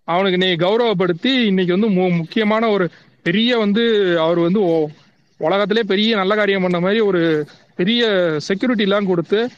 அவனுக்கு 0.03 0.37
நீ 0.37 0.53
கௌரவப்படுத்தி 0.53 1.45
இன்னைக்கு 1.45 1.79
வந்து 1.79 2.01
மு- 2.01 2.17
முக்கியமான 2.17 2.69
ஒரு 2.69 2.89
பெரிய 3.23 3.57
வந்து 3.57 4.15
அவர் 4.19 4.39
வந்து 4.39 4.89
உலகத்திலே 5.37 5.83
பெரிய 5.83 6.15
நல்ல 6.15 6.35
காரியம் 6.35 6.61
பண்ண 6.61 6.79
மாதிரி 6.79 6.99
ஒரு 6.99 7.47
பெரிய 7.75 8.07
செக்யூரிட்டி 8.37 8.83
எல்லாம் 8.83 9.05
கொடுத்து 9.05 9.49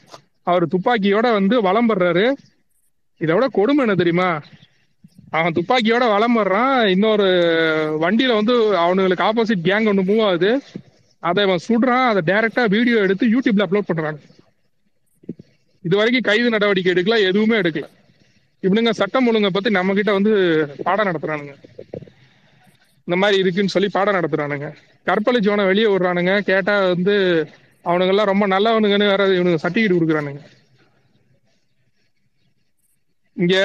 அவர் 0.50 0.68
துப்பாக்கியோட 0.68 1.28
வந்து 1.32 1.62
வலம் 1.62 1.90
படுறாரு 1.90 2.26
இதை 3.18 3.36
விட 3.36 3.48
கொடுமை 3.52 3.84
என்ன 3.84 3.96
தெரியுமா? 3.96 4.30
அவன் 5.30 5.54
துப்பாக்கியோட 5.54 6.06
வளம் 6.10 6.38
வர்றான். 6.38 6.86
இன்னொரு 6.86 7.28
வண்டியில 8.02 8.34
வந்து 8.34 8.56
அவனுங்களுக்கு 8.84 9.26
ஆப்போசிட் 9.30 9.66
கேங் 9.68 9.88
ஒன்று 9.88 10.04
மூவ் 10.04 10.26
ஆகுது. 10.26 10.52
அதை 11.20 11.44
அவன் 11.44 11.66
சுடுறான். 11.68 12.08
அதை 12.08 12.22
டைரக்டா 12.28 12.64
வீடியோ 12.70 12.98
எடுத்து 12.98 13.28
யூடியூப்ல 13.28 13.66
அப்லோட் 13.66 13.90
பண்றாங்க. 13.90 14.20
இது 15.82 15.96
வரைக்கும் 15.98 16.28
கைது 16.30 16.50
நடவடிக்கை 16.50 16.94
எடுக்கல 16.94 17.18
எதுவுமே 17.28 17.58
எடுக்கல. 17.58 17.88
இவனுங்க 18.62 18.92
சட்டம் 18.92 19.28
ஒழுங்கை 19.28 19.50
பத்தி 19.54 19.70
நம்ம 19.70 19.94
கிட்ட 19.94 20.12
வந்து 20.12 20.32
பாடம் 20.84 21.08
நடத்துறானுங்க. 21.08 21.54
இந்த 23.04 23.22
மாதிரி 23.22 23.40
இருக்குன்னு 23.40 23.70
சொல்லி 23.70 23.90
பாடம் 23.92 24.16
நடத்துறானுங்க. 24.16 24.68
கற்பழிச்சவனை 25.06 25.66
வெளியே 25.66 25.86
விடுறானுங்க. 25.86 26.34
கேட்டா 26.40 26.74
வந்து 26.88 27.16
அவனுங்க 27.86 28.14
எல்லாம் 28.14 28.32
ரொம்ப 28.32 28.46
நல்லவனுங்கன்னு 28.54 29.12
வேற 29.12 29.28
இவனுக்கு 29.36 29.64
சர்டிஃபிகேட் 29.64 29.96
கொடுக்குறானுங்க. 29.98 30.42
இங்க 33.38 33.56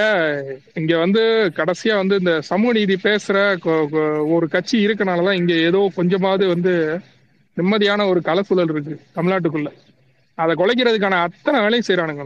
இங்க 0.81 0.93
வந்து 1.05 1.23
கடைசியா 1.57 1.95
வந்து 2.01 2.19
இந்த 2.23 2.33
சமூக 2.51 2.75
நீதி 2.79 2.97
பேசுற 3.07 3.37
ஒரு 4.35 4.47
கட்சி 4.55 4.77
இருக்கனாலதான் 4.87 5.39
இங்க 5.41 5.55
ஏதோ 5.69 5.81
கொஞ்சமாவது 5.99 6.45
வந்து 6.55 6.75
நிம்மதியான 7.57 8.07
ஒரு 8.13 8.21
கலசூழல் 8.29 8.73
இருக்கு 8.75 8.95
தமிழ்நாட்டுக்குள்ள. 9.17 9.69
அதை 10.39 10.53
குலைக்கிறதுக்கான 10.61 11.19
அத்தனை 11.27 11.59
வேலையும் 11.65 11.89
செய்யறானுங்க 11.89 12.25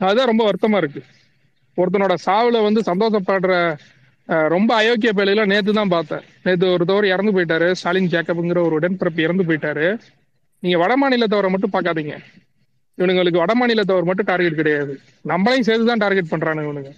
அதுதான் 0.00 0.30
ரொம்ப 0.30 0.44
வருத்தமா 0.46 0.78
இருக்கு. 0.82 1.02
ஒருத்தனோட 1.76 2.14
சாவுல 2.26 2.62
வந்து 2.68 2.80
சந்தோஷப்படுற 2.88 3.52
ரொம்ப 4.54 4.70
அயோக்கிய 4.80 5.10
பேலையில 5.18 5.42
நேத்து 5.52 5.72
தான் 5.78 5.92
பார்த்தேன். 5.94 6.24
நேத்து 6.44 6.66
ஒருத்தவர் 6.74 7.12
இறந்து 7.14 7.32
போயிட்டாரு. 7.36 7.68
ஸ்டாலின் 7.78 8.12
ஜேக்கப்ங்கிற 8.14 8.60
ஒரு 8.68 8.74
உடன்பிறப்பு 8.78 9.20
இறந்து 9.26 9.46
போயிட்டாரு. 9.48 9.88
நீங்க 10.64 10.76
வட 10.82 10.92
மாநிலத்தவரை 11.00 11.48
மட்டும் 11.54 11.72
பார்க்காதீங்க. 11.74 12.14
இவனுங்களுக்கு 12.98 13.40
வட 13.42 13.52
மாநிலத்தவர் 13.60 14.08
மட்டும் 14.10 14.28
டார்கெட் 14.30 14.60
கிடையாது. 14.60 14.92
நம்மளையும் 15.30 15.66
சேர்த்து 15.68 15.90
தான் 15.90 16.02
டார்கெட் 16.04 16.30
பண்றானுங்க 16.32 16.68
இவனுங்க. 16.68 16.92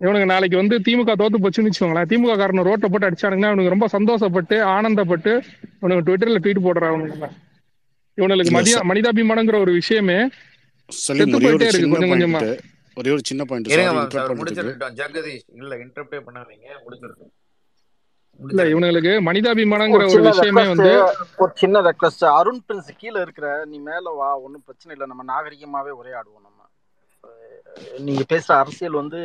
இவனுங்க 0.00 0.26
நாளைக்கு 0.32 0.56
வந்து 0.60 0.76
திமுக 0.86 1.14
தோத்து 1.20 1.38
போச்சுன்னு 1.44 1.70
வச்சுக்கோங்களேன். 1.70 2.08
திமுக 2.10 2.34
காரனை 2.40 2.64
ரோட்டை 2.68 2.88
போட்டு 2.90 3.08
அடிச்சானுங்கன்னா 3.08 3.50
இவனுக்கு 3.52 3.74
ரொம்ப 3.74 3.88
சந்தோஷப்பட்டு 3.96 4.56
ஆனந்தப்பட்டு 4.74 5.32
இவனுக்கு 5.80 6.06
ட்விட்டர்ல 6.08 6.42
ட்வீட் 6.44 6.64
போடுறாங்க 6.66 7.30
இவனுக்கு 8.18 8.54
மதிய 8.58 8.78
மனிதாபிமானங்கிற 8.90 9.58
ஒரு 9.64 9.72
விஷயமே 9.80 10.18
செத்து 10.90 11.38
போயிட்டே 11.44 11.68
இருக்கு 11.70 11.90
கொஞ்சம் 11.94 12.12
கொஞ்சமா. 12.12 12.40
ஒரே 12.96 13.10
ஒரு 13.16 13.22
சின்ன 13.30 13.42
பாயிண்ட் 13.48 13.68
இன்டரப்ட் 13.74 14.96
ஜெகதீஷ் 15.00 15.44
இல்ல 15.60 15.72
இன்டர்பிரே 15.84 16.20
பண்ணாதீங்க. 16.28 16.66
முடிச்சிருக்கோம் 16.84 17.32
இல்ல 18.40 18.62
இவனுங்களுக்கு 18.72 19.12
மனிதாபிமானங்கிற 19.28 20.04
ஒரு 20.14 20.22
விஷயமே 20.28 20.64
வந்து 20.72 20.90
ஒரு 21.42 21.52
சின்ன 21.62 21.80
ரெக்வஸ்ட் 21.88 22.24
அருண் 22.38 22.60
பிரின்ஸ் 22.66 22.90
கீழே 23.00 23.18
இருக்கிற 23.24 23.48
நீ 23.70 23.78
மேல 23.88 24.04
வா 24.20 24.28
ஒன்றும் 24.44 24.64
பிரச்சனை 24.66 24.92
இல்லை. 24.96 25.06
நம்ம 25.12 25.24
நாகரிகமாவே 25.32 25.92
உரையாடுவோம் 26.00 26.44
நம்ம. 26.46 26.54
நீங்க 28.06 28.22
பேசுற 28.32 28.52
அரசியல் 28.62 28.98
வந்து 29.00 29.18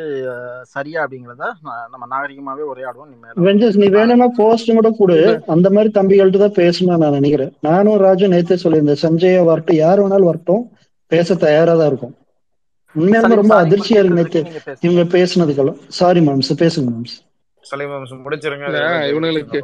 சரியா 0.74 1.00
அப்படிங்கிறத? 1.04 1.46
நம்ம 1.94 2.06
நாகரிகமாவே 2.14 2.64
உரையாடுவோம் 2.72 3.10
நீ 3.12 3.16
மேல 3.24 3.46
வெஞ்சஸ் 3.48 3.80
நீ 3.82 3.88
வேணும்னா 3.98 4.28
போஸ்ட் 4.40 4.72
கூட 4.80 4.90
கொடு 5.00 5.18
அந்த 5.56 5.68
மாதிரி 5.76 5.92
தம்பிகள்ட்ட 5.98 6.42
தான் 6.44 6.58
பேசணும்னு 6.62 7.02
நான் 7.04 7.18
நினைக்கிறேன். 7.20 7.52
நானும் 7.68 8.02
ராஜு 8.06 8.32
நேத்தே 8.34 8.58
சொல்லியிருந்தேன் 8.64 9.04
சஞ்சயா 9.06 9.44
வரட்டும் 9.52 9.82
யார் 9.84 10.02
வேணாலும் 10.04 10.30
வரட்டும். 10.32 10.64
பேச 11.12 11.36
தயாரா 11.46 11.76
தான் 11.82 11.90
இருக்கும். 11.92 12.16
சலீம் 12.96 13.40
ரொம்ப 13.42 13.56
அதிர்ச்சியா 13.64 14.02
இருக்கு 14.02 14.20
நேத்து. 14.20 14.42
இவங்க 14.88 15.04
பேசுனதுக்கெல்லாம். 15.18 15.80
சாரி 16.00 16.22
மேம்ஸ் 16.28 16.52
பேசுங்க 16.64 16.90
மேம்ஸ் 16.96 17.16
சலீம் 17.64 17.94
வம்சம் 17.94 18.24
முடிச்சிருங்க 18.26 18.68
இவனுங்களுக்கு 19.12 19.60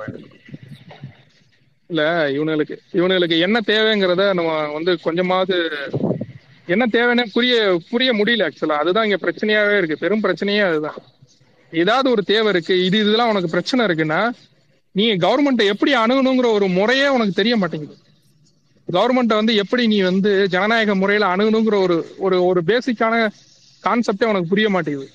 இல்ல 1.89 2.01
இவனுங்களுக்கு 2.35 2.75
இவனுங்களுக்கு 2.93 3.37
என்ன 3.39 3.57
தேவைங்கிறத 3.71 4.33
நம்ம 4.33 4.51
வந்து 4.73 4.99
கொஞ்சமாவது 4.99 5.55
என்ன 6.67 6.85
தேவைன்னு 6.85 7.23
புரிய 7.33 7.53
புரிய 7.91 8.09
முடியல 8.13 8.47
ஆக்சுவலா 8.47 8.75
அதுதான் 8.81 9.05
இங்க 9.07 9.17
பிரச்சனையாவே 9.21 9.77
இருக்கு. 9.77 10.01
பெரும் 10.03 10.23
பிரச்சனையே 10.23 10.63
அதுதான். 10.67 10.97
ஏதாவது 11.73 12.07
ஒரு 12.11 12.23
தேவை 12.23 12.49
இருக்கு. 12.49 12.85
இது 12.85 12.97
இதெல்லாம் 12.99 13.29
உனக்கு 13.29 13.49
பிரச்சனை 13.49 13.85
இருக்குன்னா 13.87 14.19
நீ 14.95 15.05
கவர்மெண்ட்டை 15.15 15.65
எப்படி 15.65 15.91
அணுகணுங்கிற 15.93 16.47
ஒரு 16.57 16.67
முறையே 16.67 17.07
உனக்கு 17.07 17.33
தெரிய 17.33 17.55
மாட்டேங்குது. 17.55 17.95
கவர்மெண்ட்டை 18.87 19.35
வந்து 19.35 19.55
எப்படி 19.55 19.87
நீ 19.87 20.01
வந்து 20.01 20.31
ஜனநாயக 20.47 20.95
முறையில 20.95 21.31
அணுகணுங்கிற 21.35 21.77
ஒரு 21.85 21.97
ஒரு 22.19 22.37
ஒரு 22.45 22.61
பேசிக்கான 22.61 23.15
கான்செப்டே 23.83 24.29
உனக்கு 24.31 24.51
புரிய 24.53 24.69
மாட்டேங்குது. 24.69 25.09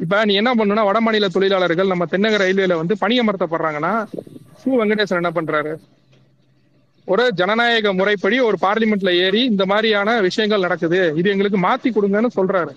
இப்ப 0.00 0.24
நீ 0.24 0.34
என்ன 0.34 0.50
பண்ணுனா 0.54 0.84
வட 0.84 1.00
மாநில 1.00 1.28
தொழிலாளர்கள் 1.28 1.92
நம்ம 1.92 2.06
தென்னக 2.10 2.36
ரயில்வேல 2.42 2.76
வந்து 2.80 2.94
பணியமர்த்தப்படுறாங்கன்னா 3.00 3.92
சு 4.60 4.70
வெங்கடேசன் 4.80 5.20
என்ன 5.22 5.30
பண்றாரு? 5.30 5.72
ஒரு 7.08 7.24
ஜனநாயக 7.30 7.92
முறைப்படி 7.92 8.40
ஒரு 8.40 8.56
பார்லிமெண்ட்ல 8.60 9.10
ஏறி 9.24 9.44
இந்த 9.44 9.64
மாதிரியான 9.66 10.20
விஷயங்கள் 10.20 10.60
நடக்குது. 10.60 11.00
இது 11.16 11.30
எங்களுக்கு 11.30 11.58
மாத்தி 11.58 11.88
கொடுங்கன்னு 11.90 12.30
சொல்றாரு. 12.38 12.72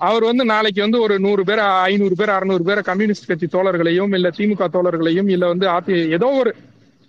அவர் 0.00 0.24
வந்து 0.24 0.44
நாளைக்கு 0.44 0.80
வந்து 0.80 1.00
ஒரு 1.00 1.20
நூறு 1.20 1.44
பேர் 1.44 1.62
ஐநூறு 1.88 2.14
பேர் 2.14 2.30
அறுநூறு 2.30 2.64
பேர் 2.64 2.80
கம்யூனிஸ்ட் 2.82 3.26
கட்சி 3.26 3.46
தோழர்களையும் 3.46 4.14
இல்ல 4.14 4.28
திமுக 4.38 4.64
தோழர்களையும் 4.72 5.30
இல்ல 5.30 5.46
வந்து 5.46 5.68
அதி 5.68 5.94
ஏதோ 6.10 6.28
ஒரு 6.40 6.50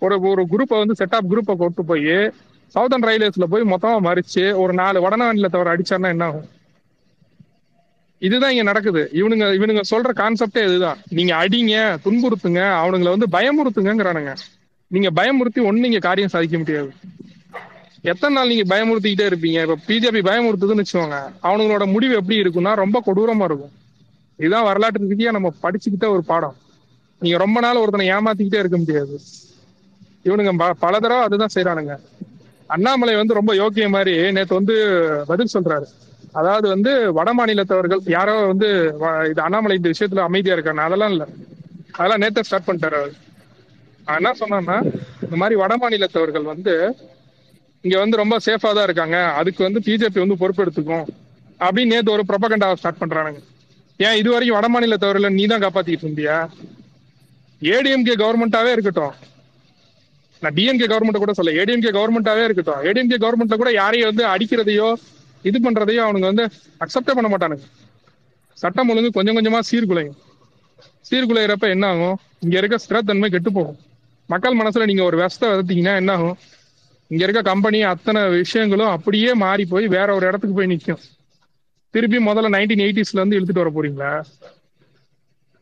ஒரு 0.02 0.16
ஒரு 0.30 0.42
குரூப்பை 0.52 0.78
வந்து 0.78 0.94
செட் 0.94 1.14
ஆஃப் 1.14 1.30
குரூப்பை 1.32 1.56
கொண்டு 1.56 1.84
போய் 1.84 2.12
சவுதர்ன் 2.74 3.06
ரயில்வேஸ்ல 3.08 3.44
போய் 3.44 3.70
மொத்தமா 3.72 3.98
மறிச்சு 4.08 4.56
ஒரு 4.56 4.72
நாலு 4.72 4.98
வடநாட்டில 5.00 5.48
தவிர 5.48 5.74
அடிச்சாருன்னா 5.74 6.08
என்ன 6.08 6.24
ஆகும்? 6.24 6.46
இதுதான் 8.18 8.50
இங்க 8.50 8.62
நடக்குது. 8.62 9.10
இவனுங்க 9.12 9.42
இவனுங்க 9.42 9.80
சொல்ற 9.90 10.10
கான்செப்டே 10.14 10.64
இதுதான். 10.64 10.98
நீங்க 11.08 11.34
அடிங்க 11.34 11.96
துன்புறுத்துங்க 12.04 12.60
அவனுங்களை 12.82 13.18
வந்து 13.18 13.26
பயமுறுத்துங்கிறானுங்க 13.26 14.36
நீங்க 14.86 15.10
பயமுறுத்தி 15.22 15.58
ஒண்ணு 15.58 15.72
நீங்க 15.72 15.98
காரியம் 15.98 16.28
சாதிக்க 16.28 16.58
முடியாது. 16.58 16.92
எத்தனை 18.02 18.36
நாள் 18.36 18.48
நீங்க 18.48 18.76
பயமுறுத்திக்கிட்டே 18.76 19.32
இருப்பீங்க? 19.32 19.62
இப்ப 19.62 19.78
பிஜேபி 19.86 20.24
பயமுறுத்துதுன்னு 20.24 20.84
வச்சுக்கோங்க. 20.84 21.32
அவனுங்களோட 21.42 21.92
முடிவு 21.92 22.14
எப்படி 22.14 22.40
இருக்கும்னா 22.40 22.74
ரொம்ப 22.74 23.02
கொடூரமா 23.06 23.44
இருக்கும். 23.44 23.70
இதுதான் 24.36 24.62
வரலாற்று 24.62 25.04
ரீதியா 25.04 25.30
நம்ம 25.30 25.54
படிச்சுக்கிட்ட 25.62 26.08
ஒரு 26.08 26.24
பாடம். 26.24 26.56
நீங்க 27.18 27.38
ரொம்ப 27.38 27.60
நாள் 27.60 27.76
ஒருத்தனை 27.76 28.08
ஏமாத்திக்கிட்டே 28.08 28.58
இருக்க 28.58 28.76
முடியாது. 28.76 29.20
இவனுங்க 30.24 30.56
ப- 30.56 30.72
பல 30.72 30.98
தடவை 30.98 31.24
அதுதான் 31.24 31.48
செய்யறானுங்க 31.54 31.98
அண்ணாமலை 32.66 33.16
வந்து 33.16 33.34
ரொம்ப 33.34 33.54
யோக்கிய 33.54 33.88
மாதிரி 33.88 34.32
நேத்து 34.32 34.54
வந்து 34.54 35.00
பதில் 35.26 35.48
சொல்றாரு. 35.54 35.84
அதாவது 36.32 36.68
வந்து 36.68 37.12
வட 37.12 37.34
மாநிலத்தவர்கள் 37.34 37.98
யாரோ 38.04 38.46
வந்து 38.46 38.94
வ- 39.00 39.30
இது 39.30 39.42
அண்ணாமலை 39.42 39.76
இந்த 39.76 39.90
விஷயத்துல 39.90 40.18
அமைதியா 40.18 40.54
இருக்காங்க. 40.54 40.82
அதெல்லாம் 40.82 41.10
இல்ல. 41.10 41.26
அதெல்லாம் 41.90 42.20
நேத்த 42.20 42.40
ஸ்டார்ட் 42.40 42.68
பண்ணிட்டாரு 42.68 42.94
அவர். 42.94 43.12
என்ன 44.06 44.32
சொன்னேன்னா 44.40 44.84
இந்த 45.22 45.36
மாதிரி 45.36 45.60
வட 45.60 45.76
மாநிலத்தவர்கள் 45.76 46.42
வந்து 46.42 46.96
இங்க 47.80 47.98
வந்து 47.98 48.16
ரொம்ப 48.16 48.36
சேஃபா 48.46 48.74
தான் 48.74 48.82
இருக்காங்க. 48.82 49.24
அதுக்கு 49.24 49.62
வந்து 49.62 49.80
பிஜேபி 49.80 50.26
வந்து 50.26 50.48
பொறுப்பெடுத்துக்கும் 50.48 51.06
அப்படின்னு 51.58 51.86
நேத்து 51.86 52.12
ஒரு 52.12 52.22
ப்ரொபகண்டாவை 52.28 52.74
ஸ்டார்ட் 52.74 53.02
பண்றானுங்க. 53.06 53.42
ஏன் 53.96 54.16
இது 54.16 54.30
வரைக்கும் 54.30 54.60
வட 54.60 54.80
மாநிலத்தவர்களை 54.80 55.30
நீ 55.30 55.46
தான் 55.46 55.60
காப்பாத்திட்டு 55.60 56.06
இருந்தியா? 56.06 56.48
ஏடிஎம்கே 57.60 58.14
கவர்மெண்டாவே 58.14 58.72
இருக்கட்டும். 58.72 59.12
நான் 60.40 60.54
டிஎம்கே 60.54 60.86
கவர்மெண்ட் 60.86 61.16
கூட 61.16 61.32
சொல்ல 61.32 61.64
ஏடிஎம்கே 61.64 61.92
கவர்மெண்டாவே 61.92 62.44
இருக்கட்டும். 62.44 62.82
ஏடிஎம்கே 62.82 63.14
கவர்மெண்ட்ல 63.14 63.56
கூட 63.56 63.72
யாரையும் 63.72 64.14
வந்து 64.14 64.26
அடிக்கிறதையோ 64.26 64.94
இது 65.44 65.58
பண்றதையும் 65.58 66.04
அவனுங்க 66.06 66.28
வந்து 66.32 66.44
அக்செப்டே 66.80 67.14
பண்ண 67.16 67.28
மாட்டானுங்க. 67.28 67.66
சட்டம் 68.58 68.88
ஒழுங்கு 68.92 69.10
கொஞ்சம் 69.16 69.36
கொஞ்சமா 69.38 69.60
சீர்குலையும். 69.70 70.16
சீர்குலையிறப்ப 71.08 71.66
என்ன 71.74 71.86
ஆகும் 71.86 72.16
இங்க 72.44 72.54
இருக்க 72.60 72.76
ஸ்திரத்தன்மை 72.84 73.28
கெட்டு 73.34 73.50
போகும். 73.52 73.78
மக்கள் 74.28 74.58
மனசுல 74.60 74.86
நீங்க 74.86 75.04
ஒரு 75.04 75.16
விஷத்தை 75.22 75.48
விதத்தீங்கன்னா 75.52 75.94
என்ன 76.00 76.12
ஆகும் 76.12 76.36
இங்க 77.10 77.22
இருக்க 77.24 77.42
கம்பெனி 77.42 77.78
அத்தனை 77.92 78.22
விஷயங்களும் 78.40 78.92
அப்படியே 78.96 79.30
மாறி 79.44 79.64
போய் 79.64 79.86
வேற 79.96 80.08
ஒரு 80.14 80.24
இடத்துக்கு 80.26 80.56
போய் 80.56 80.72
நிற்கும் 80.72 81.02
திருப்பி 81.94 82.18
முதல்ல 82.20 82.48
நைன்டீன் 82.56 82.84
எயிட்டிஸ்ல 82.86 83.20
இருந்து 83.20 83.36
இழுத்துட்டு 83.38 83.62
வர 83.62 83.70
போறீங்களா? 83.76 84.10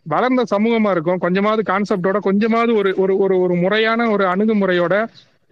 வளர்ந்த 0.07 0.43
சமூகமா 0.55 0.91
இருக்கும். 0.95 1.23
கொஞ்சமாவது 1.25 1.63
கான்செப்டோட 1.71 2.19
கொஞ்சமாவது 2.19 2.73
ஒரு 2.81 2.91
ஒரு 3.03 3.15
ஒரு 3.25 3.35
ஒரு 3.45 3.55
முறையான 3.55 4.09
ஒரு 4.11 4.25
அணுகுமுறையோட 4.25 4.95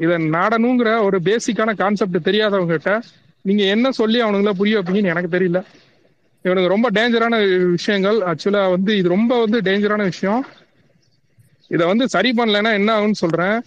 இதை 0.00 0.16
நாடணுங்கிற 0.36 0.90
ஒரு 1.04 1.18
பேசிக்கான 1.28 1.74
கான்செப்ட் 1.74 2.26
தெரியாதவங்க 2.28 2.76
கிட்ட 2.76 2.92
நீங்க 3.46 3.64
என்ன 3.64 3.90
சொல்லி 3.90 4.22
அவனுங்களா 4.22 4.50
புரிய 4.50 4.78
வைப்பீங்கன்னு 4.78 5.12
எனக்கு 5.14 5.34
தெரியல. 5.36 5.58
இவனுக்கு 6.42 6.72
ரொம்ப 6.74 6.90
டேஞ்சரான 6.90 7.34
விஷயங்கள். 7.70 8.18
ஆக்சுவலா 8.20 8.70
வந்து 8.70 8.92
இது 8.96 9.08
ரொம்ப 9.08 9.32
வந்து 9.40 9.58
டேஞ்சரான 9.60 10.02
விஷயம். 10.02 10.46
இதை 11.68 11.86
வந்து 11.86 12.08
சரி 12.08 12.30
பண்ணலைன்னா 12.30 12.72
என்ன 12.72 12.90
ஆகும்னு 12.96 13.22
சொல்றேன். 13.22 13.58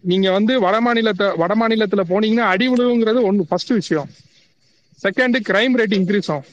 நீங்க 0.00 0.30
வந்து 0.30 0.60
வட 0.60 0.80
மாநிலத்தை 0.80 1.26
வட 1.36 1.54
மாநிலத்துல 1.54 2.02
போனீங்கன்னா 2.08 2.48
அடி 2.52 2.68
விழுவுங்கிறது 2.68 3.22
ஒன்று 3.22 3.46
ஃபர்ஸ்ட் 3.46 3.72
விஷயம். 3.80 4.08
செகண்ட் 5.04 5.38
கிரைம் 5.48 5.76
ரேட் 5.80 5.96
இன்க்ரீஸ் 5.98 6.30
ஆகும். 6.34 6.50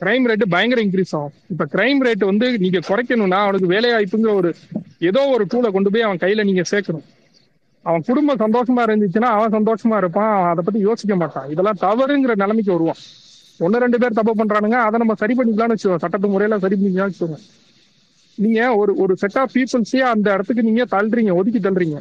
கிரைம் 0.00 0.26
ரேட் 0.30 0.44
பயங்கர 0.48 0.80
இன்க்ரீஸ் 0.82 1.14
ஆகும். 1.18 1.34
இப்ப 1.50 1.66
கிரைம் 1.72 2.02
ரேட் 2.06 2.24
வந்து 2.30 2.58
நீங்க 2.58 2.78
குறைக்கணும்னா 2.78 3.38
அவனுக்கு 3.44 3.66
வேலை 3.66 3.90
வாய்ப்புங்கிற 3.90 4.34
ஒரு 4.34 4.50
ஏதோ 4.98 5.22
ஒரு 5.26 5.46
டூலை 5.54 5.70
கொண்டு 5.70 5.90
போய் 5.90 6.08
அவன் 6.08 6.22
கையில 6.24 6.44
நீங்க 6.44 6.64
சேர்க்கணும். 6.70 7.06
அவன் 7.82 8.02
குடும்பம் 8.06 8.40
சந்தோஷமா 8.44 8.82
இருந்துச்சுன்னா 8.88 9.30
அவன் 9.36 9.54
சந்தோஷமா 9.56 9.96
இருப்பான். 9.96 10.48
அதை 10.48 10.62
பத்தி 10.64 10.80
யோசிக்க 10.80 11.16
மாட்டான். 11.16 11.50
இதெல்லாம் 11.50 11.80
தவறுங்கிற 11.80 12.34
நிலைமைக்கு 12.34 12.72
வருவான். 12.72 13.00
ஒன்னு 13.58 13.78
ரெண்டு 13.78 13.98
பேர் 13.98 14.18
தப்பு 14.18 14.32
பண்றானுங்க 14.40 14.78
அதை 14.86 14.98
நம்ம 14.98 15.14
சரி 15.14 15.34
பண்ணிக்கலாம்னு 15.34 15.76
வச்சுக்கோங்க. 15.76 16.02
சட்டத்து 16.04 16.28
முறையில 16.28 16.58
சரி 16.58 16.76
பண்ணிக்கலாம்னு 16.76 17.12
வச்சுக்கோங்க. 17.12 17.38
நீங்க 18.34 18.76
ஒரு 18.76 18.94
ஒரு 18.96 19.16
செட் 19.16 19.38
ஆஃப் 19.38 19.50
பீப்புள்ஸே 19.54 19.96
அந்த 19.96 20.32
இடத்துக்கு 20.34 20.62
நீங்க 20.62 20.84
தள்ளுறீங்க 20.90 21.34
ஒதுக்கி 21.34 21.60
தள்ளுறீங்க. 21.68 21.98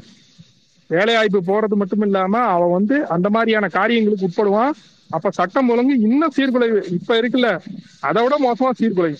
வேலை 0.88 1.14
வாய்ப்பு 1.16 1.40
போறது 1.48 1.76
மட்டும் 1.76 2.02
இல்லாம 2.02 2.40
அவன் 2.40 2.72
வந்து 2.72 3.08
அந்த 3.08 3.30
மாதிரியான 3.30 3.68
காரியங்களுக்கு 3.68 4.28
உட்படுவான். 4.28 4.72
அப்ப 5.10 5.30
சட்டம் 5.32 5.70
ஒழுங்கு 5.70 5.95
இன்னும் 5.99 6.34
சீர்குலைவு. 6.38 6.80
இப்ப 6.91 7.22
இருக்குல்ல 7.22 7.60
அதை 7.99 8.24
விட 8.24 8.36
மோசமா 8.45 8.70
சீர்குலைவு 8.80 9.18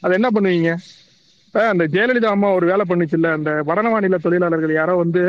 அது 0.00 0.14
என்ன 0.14 0.28
பண்ணுவீங்க? 0.34 0.76
இப்ப 1.46 1.68
அந்த 1.68 1.84
ஜெயலலிதா 1.84 2.30
அம்மா 2.36 2.52
ஒரு 2.52 2.66
வேலை 2.66 2.84
பண்ணுச்சுல்ல 2.88 3.32
அந்த 3.32 3.50
வடன 3.66 3.90
மாநில 3.90 4.18
தொழிலாளர்கள் 4.18 4.72
யாரோ 4.72 4.94
வந்து 4.94 5.22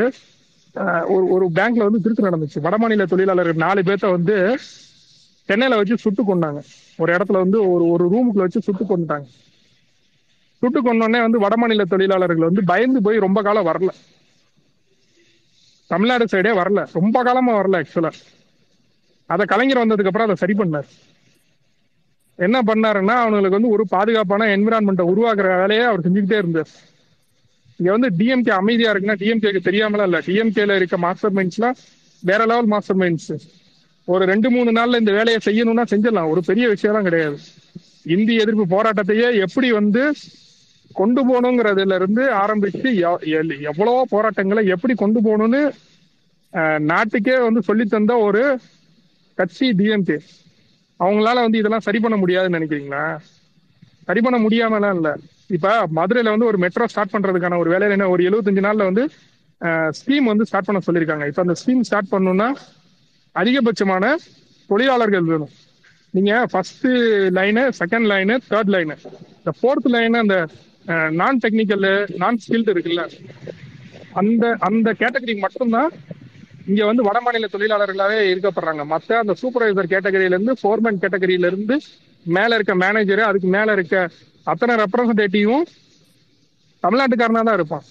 ஒரு 1.07 1.25
ஒரு 1.29 1.45
பேங்க்ல 1.55 1.87
வந்து 1.87 2.01
திருட்டு 2.01 2.27
நடந்துச்சு. 2.29 2.59
வட 2.61 2.77
மாநில 2.77 3.05
நாலு 3.53 3.81
பேர்த்த 3.81 4.09
வந்து 4.11 4.57
சென்னையில 5.49 5.77
வச்சு 5.77 5.97
சுட்டு 5.97 6.23
கொண்டாங்க 6.23 6.59
ஒரு 6.97 7.13
இடத்துல 7.13 7.37
வந்து 7.43 7.71
ஒரு 7.71 7.85
ஒரு 7.89 8.03
ரூமுக்குள்ள 8.11 8.43
வச்சு 8.45 8.61
சுட்டு 8.61 8.83
கொண்டுட்டாங்க 8.85 9.27
சுட்டு 10.63 10.79
கொண்டோடனே 10.81 11.19
வந்து 11.21 11.39
வட 11.39 11.57
மாநில 11.57 11.85
தொழிலாளர்கள் 11.85 12.47
வந்து 12.49 12.63
பயந்து 12.63 13.01
போய் 13.01 13.17
ரொம்ப 13.17 13.41
காலம் 13.41 13.65
வரல. 13.65 13.91
தமிழ்நாடு 15.87 16.25
சைடே 16.31 16.51
வரல. 16.61 16.87
ரொம்ப 16.93 17.23
காலமா 17.23 17.53
வரல 17.59 17.77
ஆக்சுவலா 17.81 18.11
அதை 19.29 19.45
கலைஞர் 19.45 19.77
வந்ததுக்கு 19.77 20.09
அப்புறம் 20.11 20.27
அதை 20.27 20.35
சரி 20.35 20.53
பண்ணார். 20.53 20.89
என்ன 22.35 22.61
பண்ணாருன்னா 22.61 23.15
அவங்களுக்கு 23.23 23.57
வந்து 23.59 23.69
ஒரு 23.69 23.85
பாதுகாப்பான 23.89 24.45
என்விரான்மெண்ட்டை 24.57 25.05
உருவாக்குற 25.11 25.47
வேலையை 25.59 25.85
அவர் 25.85 26.05
செஞ்சுக்கிட்டே 26.05 26.37
இருந்தார். 26.43 26.71
இங்க 27.79 27.91
வந்து 27.95 28.09
டிஎம்கே 28.19 28.53
அமைதியா 28.61 28.91
இருக்குன்னா 28.93 29.15
டிஎம்கேக்கு 29.21 29.61
தெரியாமலாம் 29.67 30.07
இல்ல. 30.09 30.19
டிஎம்கேல 30.27 30.75
இருக்க 30.79 30.97
மாஸ்டர் 30.97 31.33
மைண்ட்ஸ்லாம் 31.33 31.77
வேற 32.23 32.41
லெவல் 32.45 32.69
மாஸ்டர் 32.73 32.97
மைண்ட்ஸ் 32.97 33.31
ஒரு 34.07 34.25
ரெண்டு 34.25 34.49
மூணு 34.49 34.69
நாள்ல 34.71 34.99
இந்த 34.99 35.11
வேலையை 35.11 35.39
செய்யணும்னா 35.45 35.83
செஞ்சிடலாம். 35.91 36.29
ஒரு 36.33 36.41
பெரிய 36.49 36.65
விஷயம்லாம் 36.69 37.07
கிடையாது. 37.09 37.37
இந்தி 38.15 38.35
எதிர்ப்பு 38.35 38.65
போராட்டத்தையே 38.75 39.27
எப்படி 39.45 39.71
வந்து 39.71 40.03
கொண்டு 40.91 41.21
போகணுங்கிறதுல 41.27 41.95
இருந்து 41.95 42.23
ஆரம்பிச்சு 42.43 42.89
எவ்வளவோ 43.71 44.05
போராட்டங்களை 44.09 44.67
எப்படி 44.75 44.93
கொண்டு 44.93 45.19
போகணும்னு 45.21 45.61
நாட்டுக்கே 46.91 47.37
வந்து 47.39 47.61
சொல்லித் 47.61 47.89
தந்த 47.89 48.13
ஒரு 48.27 48.43
கட்சி 49.37 49.65
டிஎம்கே 49.79 50.17
அவங்களால 50.99 51.43
வந்து 51.45 51.57
இதெல்லாம் 51.57 51.85
சரி 51.87 51.99
பண்ண 51.99 52.15
முடியாதுன்னு 52.17 52.57
நினைக்கிறீங்களா? 52.57 53.03
சரி 54.07 54.21
பண்ண 54.21 54.37
முடியாமலாம் 54.45 54.95
இல்லை. 54.95 55.13
இப்ப 55.49 55.69
மதுரையில 55.97 56.33
வந்து 56.33 56.49
ஒரு 56.51 56.57
மெட்ரோ 56.63 56.85
ஸ்டார்ட் 56.91 57.13
பண்றதுக்கான 57.13 57.57
ஒரு 57.61 57.69
வேலையில 57.73 57.95
என்ன 57.97 58.09
ஒரு 58.15 58.23
75 58.29 58.65
நாள்ல 58.67 58.87
வந்து 58.89 59.03
ஸ்கீம் 59.99 60.29
வந்து 60.31 60.45
ஸ்டார்ட் 60.49 60.67
பண்ண 60.67 60.81
சொல்லியிருக்காங்க. 60.87 61.25
இப்ப 61.29 61.41
அந்த 61.45 61.55
ஸ்கீம் 61.61 61.85
ஸ்டார்ட் 61.89 62.11
பண்ணணும்னா 62.11 62.49
அதிகபட்சமான 63.35 64.05
தொழிலாளர்கள் 64.69 65.29
வேணும். 65.31 65.53
நீங்க 66.13 66.33
first 66.51 66.87
line 67.37 67.63
second 67.79 68.07
line 68.11 68.35
third 68.51 68.71
line 68.75 68.95
இந்த 69.39 69.51
ஃபோர்த் 69.59 69.89
லைன் 69.95 70.21
அந்த 70.23 70.35
நான் 71.19 71.39
டெக்னிக்கல் 71.43 71.87
நான் 72.21 72.39
ஸ்கில்டு 72.43 72.73
இருக்குல்ல 72.73 73.03
அந்த 74.21 74.45
அந்த 74.67 74.89
கேட்டகரிக்கு 75.01 75.43
மட்டும்தான் 75.47 75.91
இங்க 76.69 76.81
வந்து 76.89 77.03
வட 77.07 77.17
மாநில 77.25 77.47
தொழிலாளர்களாவே 77.53 78.17
இருக்கப்படுறாங்க. 78.31 78.83
மத்த 78.93 79.19
அந்த 79.23 79.33
சூப்பர்வைசர் 79.41 79.91
கேட்டகரியில 79.93 80.35
இருந்து 80.35 80.55
ஃபோர்மேன் 80.61 80.99
கேட்டகரியில 81.03 81.49
இருந்து 81.51 81.75
மேல 82.25 82.55
இருக்க 82.57 82.73
மேனேஜரு 82.83 83.23
அதுக்கு 83.29 83.49
மேல 83.57 83.71
இருக்க 83.77 83.95
அத்தனை 84.49 84.75
ரெப்ரசன்டேட்டிவும் 84.75 85.61
தமிழ்நாட்டுக்காரனா 86.87 87.43
தான் 87.43 87.53
இருப்பான். 87.53 87.81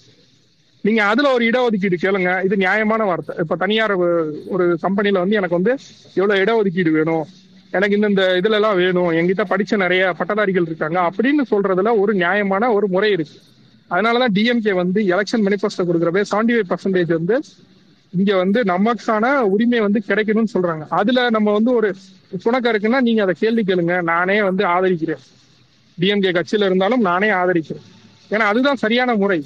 நீங்க 0.81 1.03
அதுல 1.03 1.33
ஒரு 1.33 1.45
இடஒதுக்கீடு 1.45 1.95
கேளுங்க. 2.01 2.45
இது 2.45 2.57
நியாயமான 2.57 3.03
வார்த்தை. 3.03 3.35
இப்ப 3.39 3.55
தனியார் 3.55 3.99
ஒரு- 3.99 4.75
கம்பெனில 4.81 5.19
வந்து 5.19 5.35
எனக்கு 5.35 5.55
வந்து 5.55 5.77
எவ்வளவு 6.13 6.43
இடஒதுக்கீடு 6.45 6.91
வேணும்? 6.91 7.25
எனக்கு 7.71 7.95
இந்த 7.95 8.07
இந்த 8.07 8.39
இதுல 8.43 8.51
எல்லாம் 8.51 8.75
வேணும். 8.75 9.11
எங்கிட்ட 9.11 9.41
படிச்ச 9.49 9.77
நிறைய 9.77 10.13
பட்டதாரிகள் 10.17 10.61
இருக்காங்க. 10.61 11.09
அப்படின்னு 11.09 11.41
சொல்றதுல 11.51 11.99
ஒரு 11.99 12.13
நியாயமான 12.13 12.71
ஒரு 12.71 12.87
முறை 12.87 13.11
இருக்கு. 13.11 13.33
அதனாலதான் 13.89 14.27
டிஎம்கே 14.33 14.73
வந்து 14.73 15.01
எலெக்ஷன் 15.01 15.45
மெனிஃபெஸ்டோ 15.45 15.83
கொடுக்குறப்ப 15.83 16.23
செவன்டி 16.31 16.59
ஃபைவ் 16.59 16.73
பர்சன்டேஜ் 16.75 17.13
வந்து 17.13 17.41
இங்க 18.17 18.35
வந்து 18.35 18.61
நமக்கான 18.61 19.39
உரிமை 19.39 19.79
வந்து 19.79 20.01
கிடைக்கணும்னு 20.07 20.45
சொல்றாங்க. 20.53 20.85
அதுல 20.89 21.29
நம்ம 21.29 21.51
வந்து 21.51 21.73
ஒரு 21.73 21.95
சுணக்கம் 22.45 22.65
இருக்குன்னா 22.65 23.01
நீங்க 23.01 23.21
அதை 23.21 23.35
கேள்வி 23.39 23.63
கேளுங்க. 23.63 24.01
நானே 24.01 24.43
வந்து 24.43 24.65
ஆதரிக்கிறேன். 24.65 25.17
டிஎம்கே 25.99 26.31
கட்சியில 26.37 26.67
இருந்தாலும் 26.69 27.05
நானே 27.09 27.29
ஆதரிக்கிறேன். 27.41 27.87
ஏன்னா 28.33 28.45
அதுதான் 28.51 28.81
சரியான 28.83 29.15
முறை. 29.23 29.39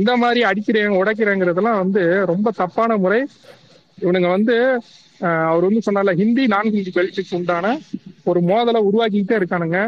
இந்த 0.00 0.12
மாதிரி 0.22 0.40
அடிக்கிறேன் 0.50 0.98
உடைக்கிறேங்கிறதெல்லாம் 1.00 1.80
வந்து 1.82 2.02
ரொம்ப 2.32 2.50
தப்பான 2.60 2.96
முறை. 3.04 3.20
இவனுங்க 4.02 4.28
வந்து 4.36 4.56
அவர் 5.50 5.66
வந்து 5.68 5.82
சொன்னால 5.86 6.12
ஹிந்தி 6.20 6.44
நான் 6.52 6.70
ஹிந்தி 6.74 6.92
பெல்ட்டுக்கு 6.94 7.34
உண்டான 7.38 7.72
ஒரு 8.30 8.40
மோதலை 8.50 8.80
உருவாக்கிக்கிட்டே 8.88 9.38
இருக்கானுங்க. 9.40 9.78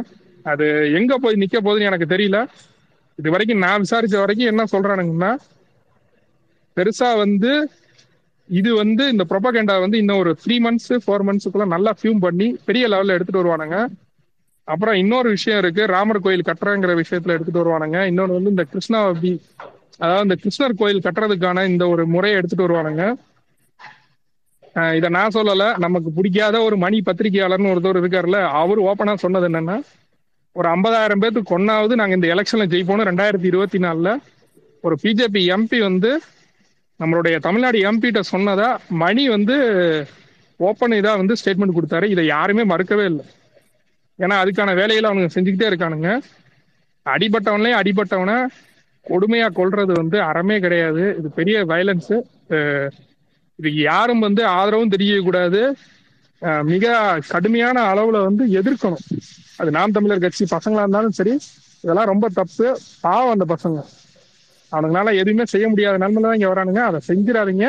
அது 0.52 0.66
எங்க 0.98 1.12
போய் 1.22 1.40
நிக்க 1.42 1.56
போகுதுன்னு 1.58 1.88
எனக்கு 1.90 2.12
தெரியல. 2.14 2.38
இது 3.18 3.30
வரைக்கும் 3.34 3.62
நான் 3.64 3.82
விசாரிச்ச 3.84 4.16
வரைக்கும் 4.22 4.50
என்ன 4.52 4.62
சொல்றானுங்கன்னா 4.74 5.32
பெருசா 6.76 7.08
வந்து 7.24 7.52
இது 8.48 8.70
வந்து 8.82 9.04
இந்த 9.12 9.24
ப்ரொபகேண்டா 9.30 9.74
வந்து 9.84 9.98
இன்னும் 10.02 10.20
ஒரு 10.22 10.32
த்ரீ 10.44 10.56
மந்த்ஸ் 10.66 10.92
ஃபோர் 11.04 11.24
மந்த்ஸுக்குள்ள 11.28 11.66
நல்லா 11.74 11.92
ஃபியூம் 11.98 12.22
பண்ணி 12.26 12.48
பெரிய 12.68 12.84
லெவல்ல 12.92 13.16
எடுத்துட்டு 13.16 13.42
வருவானுங்க. 13.42 13.76
அப்புறம் 14.64 14.94
இன்னொரு 14.94 15.28
விஷயம் 15.28 15.58
இருக்கு. 15.58 15.86
ராமர் 15.86 16.20
கோயில் 16.20 16.48
கட்டுறங்கிற 16.48 16.92
விஷயத்துல 17.02 17.34
எடுத்துட்டு 17.36 17.62
வருவானுங்க. 17.62 18.06
இன்னொன்று 18.06 18.34
வந்து 18.34 18.50
இந்த 18.50 18.64
கிருஷ்ணா 18.64 19.12
பி 19.12 19.42
அதாவது 19.98 20.22
இந்த 20.22 20.36
கிருஷ்ணர் 20.42 20.78
கோயில் 20.80 21.04
கட்டுறதுக்கான 21.06 21.68
இந்த 21.68 21.88
ஒரு 21.88 22.06
முறையை 22.06 22.38
எடுத்துட்டு 22.38 22.66
வருவானுங்க. 22.66 23.04
இதை 24.96 25.08
நான் 25.10 25.34
சொல்லல. 25.34 25.78
நமக்கு 25.78 26.10
பிடிக்காத 26.10 26.62
ஒரு 26.62 26.76
மணி 26.76 27.02
பத்திரிகையாளர்னு 27.06 27.72
ஒருத்தர் 27.72 28.00
இருக்காருல்ல 28.02 28.38
அவர் 28.60 28.80
ஓப்பனா 28.80 29.14
சொன்னது 29.14 29.48
என்னன்னா 29.48 29.76
ஒரு 30.52 30.68
ஐம்பதாயிரம் 30.68 31.18
பேருக்கு 31.18 31.42
கொன்னாவது 31.50 31.94
நாங்க 31.94 32.14
இந்த 32.14 32.28
எலெக்ஷன்ல 32.34 32.64
ஜெயிப்போம்னு 32.72 33.08
ரெண்டாயிரத்தி 33.10 33.44
இருபத்தி 33.44 33.78
நாலுல 33.78 34.10
ஒரு 34.80 34.96
பிஜேபி 35.02 35.42
எம்பி 35.56 35.78
வந்து 35.78 36.10
நம்மளுடைய 37.00 37.36
தமிழ்நாடு 37.40 37.78
எம்பிகிட்ட 37.90 38.20
சொன்னதா 38.32 38.76
மணி 38.88 39.28
வந்து 39.28 39.56
ஓப்பன் 40.56 40.92
இதா 40.92 41.12
வந்து 41.16 41.34
ஸ்டேட்மெண்ட் 41.44 41.76
கொடுத்தாரு. 41.76 42.04
இதை 42.04 42.26
யாருமே 42.26 42.64
மறுக்கவே 42.64 43.04
இல்லை. 43.04 43.24
ஏன்னா 44.18 44.36
அதுக்கான 44.42 44.74
வேலைகளை 44.80 45.06
அவனுங்க 45.10 45.30
செஞ்சுக்கிட்டே 45.34 45.70
இருக்கானுங்க. 45.70 46.10
அடிபட்டவன்லயும் 47.06 47.80
அடிபட்டவனை 47.80 48.36
கொடுமையா 49.06 49.46
கொல்றது 49.58 49.92
வந்து 50.00 50.18
அறமே 50.30 50.56
கிடையாது. 50.64 51.04
இது 51.18 51.28
பெரிய 51.38 51.56
வயலன்ஸ் 51.72 52.12
இதுக்கு 53.58 53.80
யாரும் 53.92 54.22
வந்து 54.26 54.42
ஆதரவும் 54.58 54.92
தெரியக்கூடாது 54.94 55.62
மிக 56.70 56.94
கடுமையான 57.32 57.80
அளவுல 57.92 58.20
வந்து 58.28 58.44
எதிர்க்கணும். 58.60 59.04
அது 59.60 59.70
நாம் 59.76 59.94
தமிழர் 59.96 60.22
கட்சி 60.24 60.44
பசங்களா 60.54 60.84
இருந்தாலும் 60.84 61.16
சரி 61.18 61.34
இதெல்லாம் 61.84 62.10
ரொம்ப 62.12 62.26
தப்பு. 62.38 62.66
பாவம் 63.04 63.34
அந்த 63.34 63.46
பசங்க. 63.52 63.78
அவனுங்களால 64.72 65.12
எதுவுமே 65.22 65.44
செய்ய 65.52 65.66
முடியாத 65.72 66.00
நிலைமையில 66.02 66.26
தான் 66.28 66.38
இங்க 66.38 66.48
வரானுங்க. 66.52 66.82
அதை 66.90 67.00
செஞ்சிடாதீங்க. 67.08 67.66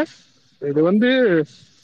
இது 0.62 0.82
வந்து 0.90 1.10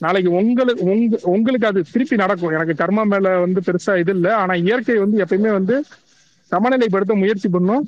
நாளைக்கு 0.04 0.30
உங்களுக்கு 0.38 0.84
உங்க 0.92 1.18
உங்களுக்கு 1.32 1.66
அது 1.70 1.80
திருப்பி 1.92 2.16
நடக்கும். 2.16 2.54
எனக்கு 2.56 2.74
கர்மா 2.82 3.02
மேல 3.12 3.32
வந்து 3.44 3.60
பெருசா 3.66 3.94
இது 4.02 4.12
இல்லை. 4.18 4.30
ஆனா 4.42 4.54
இயற்கை 4.54 4.96
வந்து 5.04 5.18
எப்பயுமே 5.24 5.50
வந்து 5.58 5.76
சமநிலைப்படுத்த 6.52 7.14
முயற்சி 7.22 7.48
பண்ணும். 7.48 7.84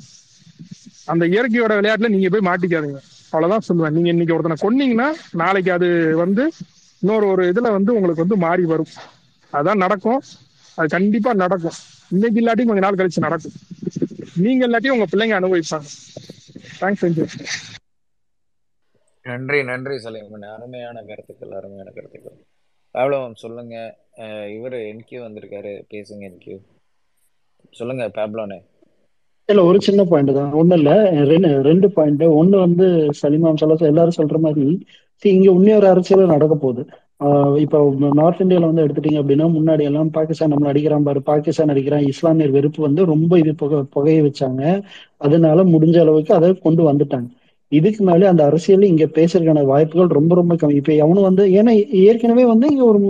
அந்த 1.12 1.24
இயற்கையோட 1.26 1.72
விளையாட்டுல 1.78 2.10
நீங்க 2.14 2.28
போய் 2.34 2.48
மாட்டிக்காதீங்க. 2.50 3.00
அவ்வளவுதான் 3.32 3.66
சொல்லுவேன். 3.68 3.94
நீங்க 3.96 4.08
இன்னைக்கு 4.14 4.34
ஒருத்தனை 4.36 4.58
கொன்னீங்கன்னா 4.64 5.08
நாளைக்கு 5.42 5.72
அது 5.72 5.88
வந்து 6.22 6.44
இன்னொரு 7.02 7.26
ஒரு 7.26 7.44
இதுல 7.52 7.70
வந்து 7.78 7.94
உங்களுக்கு 7.94 8.24
வந்து 8.24 8.36
மாறி 8.36 8.64
வரும். 8.72 8.92
அதான் 9.52 9.82
நடக்கும். 9.84 10.20
அது 10.78 10.88
கண்டிப்பா 10.96 11.32
நடக்கும். 11.44 11.78
இன்னைக்கு 12.14 12.40
இல்லாட்டி 12.40 12.64
கொஞ்ச 12.70 12.82
நாள் 12.86 13.00
கழிச்சு 13.00 13.26
நடக்கும். 13.26 13.56
நீங்க 14.44 14.62
இல்லாட்டியும் 14.68 14.96
உங்க 14.96 15.06
பிள்ளைங்க 15.12 15.36
அனுபவிப்பாங்க. 15.40 15.88
தேங்க்ஸ் 16.80 17.04
செஞ்சு 17.04 17.24
நன்றி 19.24 19.64
நன்றி 19.64 19.94
சலீமன் 20.04 20.46
அருமையான 20.54 21.02
கருத்துக்கள் 21.08 21.50
அருமையான 21.50 21.90
கருத்துக்கள். 21.96 22.38
பேப்லோம் 22.94 23.34
சொல்லுங்க. 23.34 23.74
இவர் 24.56 24.74
இவரு 24.74 24.78
என்கியூ 24.92 25.20
வந்திருக்காரு. 25.26 25.72
பேசுங்க 25.92 26.24
என்கியூ 26.30 26.56
சொல்லுங்க 27.70 28.04
பேப்லோனே. 28.16 28.58
இல்ல 29.48 29.64
ஒரு 29.64 29.78
சின்ன 29.80 30.02
பாயிண்ட் 30.04 30.34
தான். 30.34 30.52
ஒண்ணு 30.52 30.72
இல்ல. 30.72 30.90
ரெண்டு 31.30 31.62
ரெண்டு 31.62 31.90
பாயிண்ட் 31.90 32.22
ஒண்ணு 32.40 32.58
வந்து 32.66 32.86
சலிமாம் 33.22 33.60
சொல்ல 33.62 33.86
எல்லாரும் 33.92 34.18
சொல்ற 34.20 34.38
மாதிரி 34.38 34.66
இங்க 35.22 35.50
இன்னொரு 35.50 35.86
அரசியலும் 35.86 36.32
நடக்க 36.34 36.54
போகுது. 36.54 36.82
ஆஹ் 37.24 37.58
இப்போ 37.64 37.78
நார்த் 38.18 38.40
இந்தியால 38.40 38.68
வந்து 38.68 38.84
எடுத்துட்டீங்க 38.86 39.18
அப்படின்னா 39.22 39.46
முன்னாடி 39.56 39.82
எல்லாம் 39.82 40.10
பாகிஸ்தான் 40.10 40.52
நம்மள 40.52 40.70
அடிக்கிறான் 40.72 41.06
பாரு 41.08 41.20
பாகிஸ்தான் 41.22 41.68
அடிக்கிறான் 41.68 42.06
இஸ்லாமியர் 42.06 42.54
வெறுப்பு 42.56 42.82
வந்து 42.82 43.04
ரொம்ப 43.12 43.38
இது 43.42 43.54
புகை 43.54 43.78
புகைய 43.94 44.22
வச்சாங்க. 44.22 44.62
அதனால 45.18 45.64
முடிஞ்ச 45.64 46.00
அளவுக்கு 46.00 46.34
அதை 46.34 46.48
கொண்டு 46.66 46.82
வந்துட்டாங்க. 46.92 47.28
இதுக்கு 47.72 48.02
மேலே 48.04 48.26
அந்த 48.26 48.42
அரசியல் 48.44 48.82
இங்க 48.84 49.04
பேசுறதுக்கான 49.12 49.64
வாய்ப்புகள் 49.64 50.10
ரொம்ப 50.10 50.34
ரொம்ப 50.34 50.54
கம்மி. 50.54 50.74
இப்ப 50.74 50.96
அவனும் 51.02 51.22
வந்து 51.22 51.44
ஏன்னா 51.58 51.72
ஏற்கனவே 52.02 52.44
வந்து 52.46 52.66
இங்க 52.66 52.84
ஒரு 52.84 53.00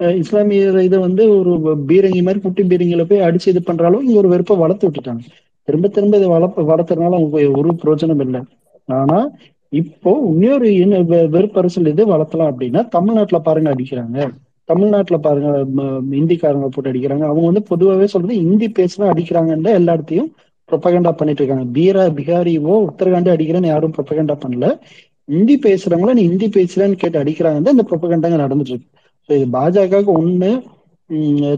அஹ், 0.00 0.16
இஸ்லாமியர் 0.22 0.78
இதை 0.80 0.98
வந்து 0.98 1.24
ஒரு 1.38 1.52
பீரங்கி 1.88 2.22
மாதிரி 2.22 2.40
குட்டி 2.40 2.62
பீரங்கில 2.64 3.04
போய் 3.04 3.20
அடிச்சு 3.20 3.48
இது 3.48 3.62
பண்றாலும் 3.66 4.02
இங்க 4.02 4.16
ஒரு 4.16 4.28
வெறுப்பை 4.28 4.56
வளர்த்து 4.56 4.88
விட்டுட்டாங்க. 4.88 5.24
திரும்ப 5.68 5.88
திரும்ப 5.88 6.16
இதை 6.16 6.28
வளர்ப்ப 6.28 6.64
வளர்த்துறதுனால 6.64 7.18
அவங்க 7.18 7.32
ஒரு 7.60 7.70
பிரயோஜனம் 7.80 8.20
இல்லை. 8.20 8.40
ஆனா 8.92 9.18
இப்போ 9.72 10.10
இன்னொரு 10.32 10.68
வெறுப்பரசல் 11.32 11.86
வெ- 11.86 11.92
இது 11.92 12.04
வளர்த்தலாம் 12.08 12.50
அப்படின்னா 12.50 12.80
தமிழ்நாட்டுல 12.88 13.38
பாருங்க 13.40 13.70
அடிக்கிறாங்க. 13.72 14.18
தமிழ்நாட்டுல 14.68 15.18
பாருங்க 15.18 15.48
இந்திக்காரங்க 16.16 16.68
போட்டு 16.68 16.90
அடிக்கிறாங்க. 16.90 17.24
அவங்க 17.24 17.46
வந்து 17.46 17.62
பொதுவாகவே 17.64 18.06
சொல்றது 18.06 18.36
இந்தி 18.44 18.68
பேசுனா 18.78 19.06
அடிக்கிறாங்கன்னு 19.12 19.72
எல்லா 19.74 19.92
இடத்தையும் 19.92 20.30
ப்ரொபகண்டா 20.68 21.10
பண்ணிட்டு 21.12 21.42
இருக்காங்க 21.42 21.66
பீரா 21.76 22.04
பிகாரியோ 22.18 22.74
உத்தரகாண்டி 22.88 23.30
அடிக்கிறேன்னு 23.34 23.72
யாரும் 23.72 23.94
ப்ரொபகண்டா 23.96 24.36
பண்ணல. 24.44 24.66
ஹிந்தி 25.28 25.54
பேசுறவங்கள 25.64 26.12
நீ 26.16 26.22
ஹிந்தி 26.28 26.46
பேசுறேன்னு 26.56 27.00
கேட்டு 27.02 27.20
அடிக்கிறாங்க 27.22 27.60
தான் 27.64 27.76
இந்த 27.76 27.86
ப்ரொபகண்டாங்க 27.90 28.38
நடந்துட்டு 28.42 28.72
இருக்கு 28.74 28.88
ஸோ 29.28 29.32
இது 29.38 29.46
பாஜகவுக்கு 29.56 30.12
ஒண்ணு 30.20 30.50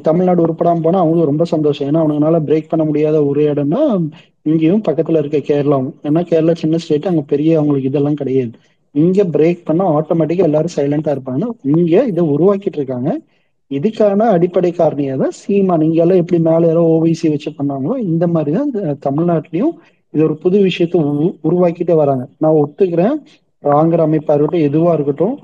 தமிழ்நாடு 0.07 0.41
உருப்படாம 0.45 0.83
போனா 0.85 1.01
அவங்களுக்கு 1.03 1.31
ரொம்ப 1.31 1.45
சந்தோஷம். 1.53 1.89
ஏன்னா 1.89 2.01
அவனுங்களால 2.03 2.39
பிரேக் 2.49 2.70
பண்ண 2.73 2.85
முடியாத 2.89 3.16
ஒரு 3.31 3.43
இடம்னா 3.53 3.83
இங்கேயும் 4.51 4.85
பக்கத்துல 4.89 5.20
இருக்க 5.23 5.39
கேரளாவும் 5.49 5.93
ஏன்னா 6.09 6.20
கேரளா 6.31 6.55
சின்ன 6.62 6.78
ஸ்டேட் 6.85 7.11
அங்க 7.11 7.23
பெரிய 7.33 7.51
அவங்களுக்கு 7.59 7.91
இதெல்லாம் 7.91 8.20
கிடையாது. 8.20 8.53
இங்க 8.95 9.20
பிரேக் 9.35 9.66
பண்ணா 9.69 9.85
ஆட்டோமேட்டிக்கா 9.97 10.47
எல்லாரும் 10.49 10.74
சைலண்டா 10.77 11.15
இருப்பாங்க 11.16 11.45
இங்க 11.74 11.95
இதை 12.12 12.23
உருவாக்கிட்டு 12.35 12.78
இருக்காங்க. 12.81 13.11
இதுக்கான 13.71 14.27
அடிப்படை 14.37 14.71
காரணியாக 14.73 15.17
தான் 15.23 15.35
சீமான். 15.41 15.85
இங்க 15.87 16.01
எல்லாம் 16.03 16.21
எப்படி 16.23 16.39
மேலே 16.49 16.67
யாரோ 16.67 16.83
ஓபிசி 16.97 17.29
வச்சு 17.33 17.51
பண்ணாங்களோ 17.59 17.95
இந்த 18.13 18.25
மாதிரி 18.35 18.57
தான் 18.57 18.71
தமிழ்நாட்டிலையும் 19.07 19.75
இது 20.15 20.25
ஒரு 20.25 20.37
புது 20.43 20.61
விஷயத்தை 20.69 21.01
உரு- 21.01 21.35
உருவாக்கிட்டே 21.49 21.95
வராங்க. 22.03 22.25
நான் 22.39 22.59
ஒத்துக்கிறேன். 22.61 23.17
ராங்கர் 23.63 24.05
அமைப்பா 24.07 24.35
இருக்கட்டும் 24.37 24.67
எதுவா 24.69 24.93
இருக்கட்டும் 24.93 25.37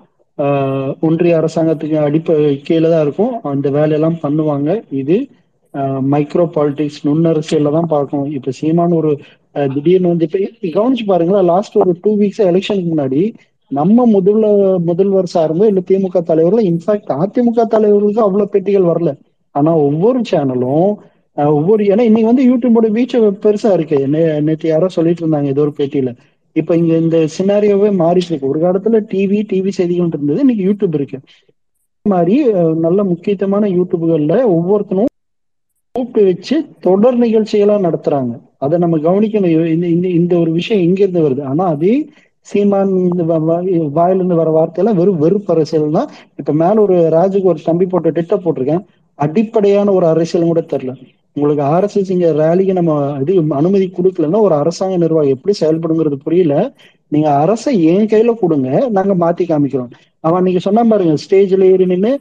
ஒன்றிய 1.06 1.32
அரசாங்கத்துக்கு 1.40 1.96
அடிப்ப 2.06 2.36
கீழே 2.66 2.88
தான் 2.90 3.02
இருக்கும். 3.06 3.34
அந்த 3.52 3.70
வேலையெல்லாம் 3.70 4.18
பண்ணுவாங்க. 4.22 4.70
இது 5.00 5.16
மைக்ரோ 6.12 6.44
பாலிடிக்ஸ் 6.54 7.02
நுண்ணரசியல்ல 7.08 7.72
தான் 7.76 7.92
பார்க்கணும். 7.94 8.30
இப்ப 8.38 8.50
சீமான் 8.60 8.98
ஒரு 9.00 9.10
திடீர்னு 9.74 10.08
வந்து 10.08 10.28
இப்ப 10.62 10.68
கவனிச்சு 10.78 11.04
பாருங்களேன் 11.06 11.48
லாஸ்ட் 11.52 11.76
ஒரு 11.82 11.92
டூ 12.02 12.10
வீக்ஸ் 12.18 12.42
எலெக்ஷனுக்கு 12.50 12.90
முன்னாடி 12.92 13.22
நம்ம 13.72 14.06
முதல்ல 14.12 14.46
முதல்வர் 14.88 15.32
சார்ந்து 15.34 15.64
இல்ல 15.66 15.80
திமுக 15.90 16.20
தலைவர்கள் 16.22 16.68
இன்ஃபேக்ட் 16.70 17.12
அதிமுக 17.18 17.66
தலைவர்களுக்கு 17.74 18.22
அவ்வளவு 18.22 18.52
பேட்டிகள் 18.52 18.90
வரல. 18.90 19.10
ஆனா 19.54 19.70
ஒவ்வொரு 19.86 20.20
சேனலும் 20.30 20.90
ஒவ்வொரு 21.36 21.82
ஏன்னா 21.84 22.02
இன்னைக்கு 22.02 22.30
வந்து 22.30 22.46
யூடியூபோட 22.48 22.86
வீச்ச 22.96 23.14
பெருசா 23.44 23.70
இருக்கு. 23.72 23.98
நேற்று 24.46 24.66
யாரோ 24.68 24.88
சொல்லிட்டு 24.88 25.22
இருந்தாங்க 25.22 25.52
ஏதோ 25.54 25.62
ஒரு 25.62 25.74
பேட்டியில. 25.78 26.10
இப்ப 26.56 26.76
இங்க 26.76 26.94
இந்த 26.96 27.18
சினாரியோவே 27.36 27.90
மாறிட்டு 28.00 28.30
இருக்கு 28.30 28.50
ஒரு 28.50 28.60
காலத்துல 28.60 28.98
டிவி 29.12 29.38
டிவி 29.52 29.70
செய்திகள் 29.70 30.10
இருந்தது 30.12 30.42
இன்னைக்கு 30.44 30.66
யூடியூப் 30.68 30.98
இருக்கு. 30.98 31.18
மாதிரி 32.04 32.36
நல்ல 32.84 33.00
முக்கியத்துவமான 33.10 33.70
யூடியூப்கள்ல 33.70 34.36
ஒவ்வொருத்தனும் 34.54 35.10
கூப்பிட்டு 35.94 36.22
வச்சு 36.24 36.56
தொடர் 36.80 37.18
நிகழ்ச்சிகளா 37.18 37.76
நடத்துறாங்க. 37.84 38.32
அதை 38.58 38.76
நம்ம 38.78 38.98
கவனிக்கணும். 38.98 39.54
இந்த 39.74 39.86
இந்த 39.88 40.08
இந்த 40.20 40.34
ஒரு 40.38 40.50
விஷயம் 40.52 40.82
இங்க 40.82 41.00
இருந்து 41.02 41.24
வருது. 41.26 41.42
ஆனா 41.44 41.64
அதே 41.74 41.94
சீமான் 42.46 42.92
இந்த 43.08 43.24
வாயிலிருந்து 43.98 44.38
வர 44.40 44.50
வார்த்தையெல்லாம் 44.56 44.98
வெறும் 45.00 45.20
வெறுப்பு 45.24 45.50
அரசியல் 45.54 45.96
தான் 45.98 46.08
இப்ப 46.40 46.52
மேல 46.62 46.74
ஒரு 46.86 46.96
ராஜுக்கு 47.16 47.50
ஒரு 47.52 47.60
தம்பி 47.68 47.86
போட்டு 47.92 48.16
டிட்ட 48.18 48.36
போட்டிருக்கேன். 48.44 48.82
அடிப்படையான 49.18 49.92
ஒரு 49.98 50.06
அரசியலும் 50.12 50.50
கூட 50.52 50.62
தெரியல. 50.72 50.92
உங்களுக்கு 51.36 51.62
ஆர்எஸ்எஸ் 51.74 52.10
இங்க 52.14 52.28
ரேலிக்கு 52.40 52.74
நம்ம 52.78 52.94
இது 53.22 53.34
அனுமதி 53.60 53.86
கொடுக்கலன்னா 53.98 54.40
ஒரு 54.46 54.54
அரசாங்க 54.62 54.96
நிர்வாகம் 55.04 55.34
எப்படி 55.36 55.52
செயல்படுங்கிறது 55.60 56.16
புரியல. 56.24 56.54
நீங்க 57.12 57.28
அரசை 57.44 57.72
என் 57.92 58.10
கையில 58.12 58.32
கொடுங்க 58.42 58.68
நாங்க 58.96 59.14
மாத்தி 59.22 59.44
காமிக்கிறோம். 59.50 59.90
அவன் 60.28 60.44
நீங்க 60.46 60.60
சொன்ன 60.66 60.84
பாருங்க 60.90 61.14
ஸ்டேஜ்ல 61.24 61.64
ஏறி 61.72 61.86
நின்று 61.92 62.12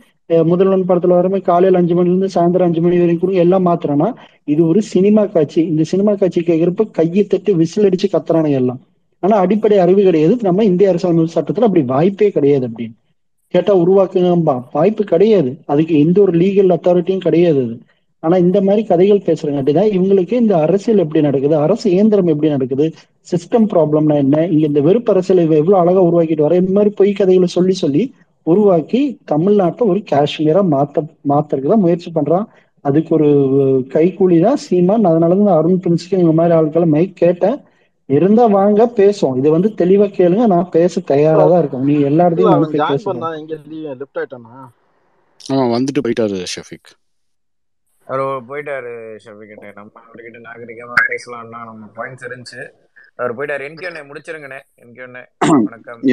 முதல்வன் 0.52 0.88
படத்துல 0.89 1.15
வரமே 1.19 1.39
காலையில 1.49 1.80
அஞ்சு 1.81 1.93
மணில 1.95 2.11
இருந்து 2.14 2.34
சாயந்தரம் 2.35 2.68
அஞ்சு 2.69 2.81
மணி 2.84 2.99
வரைக்கும் 3.02 3.23
கூட 3.23 3.34
எல்லாம் 3.43 3.65
மாத்துறானா? 3.69 4.07
இது 4.53 4.61
ஒரு 4.72 4.81
சினிமா 4.93 5.23
காட்சி. 5.34 5.61
இந்த 5.72 5.84
சினிமா 5.91 6.14
காட்சி 6.22 6.41
கேட்கிறப்ப 6.49 6.85
கையை 6.99 7.23
தட்டி 7.34 7.53
விசில் 7.61 7.88
அடிச்சு 7.89 8.07
கத்துறானுங்க 8.14 8.60
எல்லாம். 8.61 8.80
ஆனா 9.22 9.38
அடிப்படை 9.38 9.77
அறிவு 9.77 10.03
கிடையாது. 10.03 10.38
நம்ம 10.41 10.64
இந்திய 10.64 10.89
அரசியல் 10.89 11.30
சட்டத்துல 11.35 11.60
அப்படி 11.60 11.81
வாய்ப்பே 11.81 12.30
கிடையாது 12.30 12.68
அப்படின்னு. 12.68 12.93
கேட்டா 13.48 13.76
உருவாக்குங்கம்பா 13.77 14.64
வாய்ப்பு 14.72 15.03
கிடையாது. 15.03 15.57
அதுக்கு 15.65 15.99
எந்த 15.99 16.22
ஒரு 16.22 16.31
லீகல் 16.31 16.76
அத்தாரிட்டியும் 16.76 17.18
கிடையாது 17.18 17.64
அது. 17.64 17.80
ஆனா 18.19 18.38
இந்த 18.38 18.61
மாதிரி 18.61 18.84
கதைகள் 18.84 19.26
பேசுறங்காட்டிதான் 19.26 19.89
இவங்களுக்கு 19.98 20.31
இந்த 20.31 20.57
அரசியல் 20.57 20.99
எப்படி 20.99 21.22
நடக்குது 21.22 21.56
அரசு 21.56 21.91
இயந்திரம் 21.91 22.27
எப்படி 22.27 22.52
நடக்குது 22.52 22.93
சிஸ்டம் 23.31 23.68
ப்ராப்ளம்னா 23.73 24.15
என்ன 24.15 24.48
இங்க 24.48 24.68
இந்த 24.68 24.81
வெறுப்பு 24.81 25.11
அரசியல் 25.11 25.49
எவ்வளவு 25.52 25.76
அழகா 25.76 26.03
உருவாக்கிட்டு 26.03 26.41
வர 26.41 26.56
இந்த 26.56 26.72
மாதிரி 26.72 26.93
பொய் 26.95 27.11
கதைகளை 27.11 27.48
சொல்லி 27.48 27.73
சொல்லி 27.73 28.14
உருவாக்கி 28.43 29.18
தமிழ்நாட்டை 29.31 29.81
ஒரு 29.81 30.03
காஷ்மீரா 30.11 30.61
மாத்த 30.72 31.03
மாத்துறதுக்கு 31.30 31.68
தான் 31.68 31.80
முயற்சி 31.80 32.11
பண்றான். 32.15 32.45
அதுக்கு 32.81 33.15
ஒரு 33.15 33.27
கைக்கூலி 33.89 34.41
தான் 34.41 34.56
சீமான். 34.56 35.06
அதனாலதான் 35.06 35.57
அருண் 35.57 35.80
பிரின்ஸுக்கு 35.84 36.19
இந்த 36.19 36.31
மாதிரி 36.31 36.56
ஆட்களை 36.56 36.88
மைக் 36.88 37.15
கேட்டேன். 37.15 37.57
இருந்தா 38.11 38.43
வாங்க 38.53 38.81
பேசுவோம். 38.97 39.38
இது 39.39 39.49
வந்து 39.55 39.69
தெளிவா 39.81 40.07
கேளுங்க 40.11 40.45
நான் 40.47 40.71
பேச 40.71 41.03
தயாரா 41.11 41.45
தான் 41.45 41.61
இருக்கேன். 41.61 41.88
நீ 41.89 41.95
எல்லா 42.09 42.25
இல்ல 42.29 42.29
இடத்தையும் 42.29 42.53
அவன் 42.53 42.77
ஜாயின் 42.79 43.05
பண்ணா 43.07 43.29
எங்க 43.39 43.55
லிஃப்ட் 44.01 44.19
ஆயிட்டானா? 44.19 44.55
அவன் 45.49 45.73
வந்துட்டு 45.73 46.03
போயிட்டாரு 46.05 46.39
ஷஃபிக். 46.53 46.91
அவர் 48.07 48.21
போயிட்டாரு 48.49 48.91
ஷபிகிட்ட 49.23 49.67
நம்ம 49.77 50.01
அவர்கிட்ட 50.01 50.39
நாகரிகமா 50.45 50.97
பேசலாம்னா 51.09 51.59
நம்ம 51.69 51.89
பாயிண்ட்ஸ் 51.97 52.27
இருந்துச்சு. 52.27 52.61
அவர் 53.19 53.35
போயிட்டாரு. 53.38 53.63
என்கியூஎன்ஏ 53.69 54.03
முடிச்சிருங்கண்ணே. 54.09 54.59
என்கியூஎன்ஏ 54.83 55.23
வணக்கம். 55.65 56.03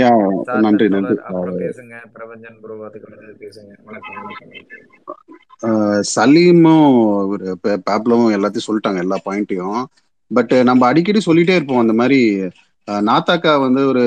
நன்றி 0.65 0.87
நன்றி. 0.95 1.17
அப்புறம் 1.31 1.59
பேசுங்க. 1.63 1.95
பிரபஞ்சன் 2.17 2.59
ப்ரோ 2.63 2.77
அதுக்கு 2.89 3.09
பேசுங்க. 3.43 3.73
வணக்கம் 3.89 4.19
வணக்கம். 4.21 4.55
சலீமும் 6.13 6.97
பேப்லவும் 7.87 8.35
எல்லாத்தையும் 8.37 8.69
சொல்லிட்டாங்க 8.69 9.05
எல்லா 9.05 9.19
பாயிண்ட்டையும் 9.27 9.81
பட் 10.31 10.55
நம்ம 10.69 10.87
அடிக்கடி 10.91 11.21
சொல்லிட்டே 11.27 11.55
இருப்போம் 11.59 11.85
அந்த 11.85 11.95
மாதிரி 12.01 12.21
நாத்தாக்கா 13.11 13.53
வந்து 13.67 13.83
ஒரு 13.93 14.05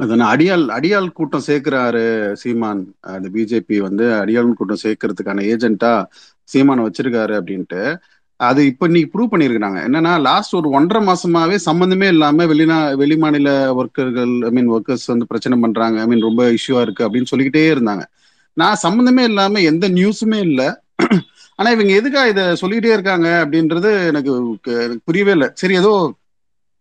அடியால் 0.00 0.22
அடியால் 0.32 0.32
அடியாள் 0.32 0.64
அடியாள் 0.76 1.06
கூட்டம் 1.18 1.44
சேர்க்கிறாரு 1.46 2.02
சீமான். 2.42 2.82
அந்த 3.14 3.28
பிஜேபி 3.34 3.76
வந்து 3.86 4.04
அடியாள் 4.20 4.58
கூட்டம் 4.58 4.82
சேர்க்கறதுக்கான 4.84 5.44
ஏஜென்ட்டா 5.52 5.92
சீமானை 6.52 6.82
வச்சிருக்காரு 6.86 7.34
அப்படின்ட்டு. 7.38 7.80
அது 8.40 8.60
இப்போ 8.70 8.84
இன்னைக்கு 8.88 9.10
ப்ரூவ் 9.14 9.30
பண்ணியிருக்கிறாங்க. 9.32 9.78
என்னன்னா 9.88 10.12
லாஸ்ட் 10.26 10.52
ஒரு 10.58 10.68
ஒன்றரை 10.78 11.00
மாசமாவே 11.08 11.56
சம்மந்தமே 11.68 12.08
இல்லாம 12.14 12.46
வெளிநா 12.52 12.76
வெளிமாநில 13.02 13.48
ஒர்க்கர்கள் 13.80 14.34
ஐ 14.48 14.50
மீன் 14.58 14.70
ஒர்க்கர்ஸ் 14.76 15.06
வந்து 15.12 15.28
பிரச்சனை 15.30 15.56
பண்றாங்க. 15.64 15.98
ஐ 16.00 16.06
மீன் 16.12 16.26
ரொம்ப 16.28 16.44
இஷ்யூவா 16.58 16.82
இருக்கு 16.86 17.06
அப்படின்னு 17.06 17.30
சொல்லிக்கிட்டே 17.32 17.64
இருந்தாங்க. 17.74 18.04
நான் 18.56 18.82
சம்மந்தமே 18.86 19.24
இல்லாம 19.30 19.60
எந்த 19.72 19.88
நியூஸுமே 19.98 20.40
இல்லை. 20.48 20.68
ஆனா 21.58 21.68
இவங்க 21.70 21.92
எதுக்கா 22.00 22.22
இதை 22.26 22.44
சொல்லிக்கிட்டே 22.54 22.94
இருக்காங்க 22.94 23.28
அப்படின்றது 23.42 23.90
எனக்கு 24.10 24.30
எனக்கு 24.84 25.02
புரியவே 25.04 25.32
இல்லை. 25.32 25.48
சரி 25.54 25.74
ஏதோ 25.76 25.92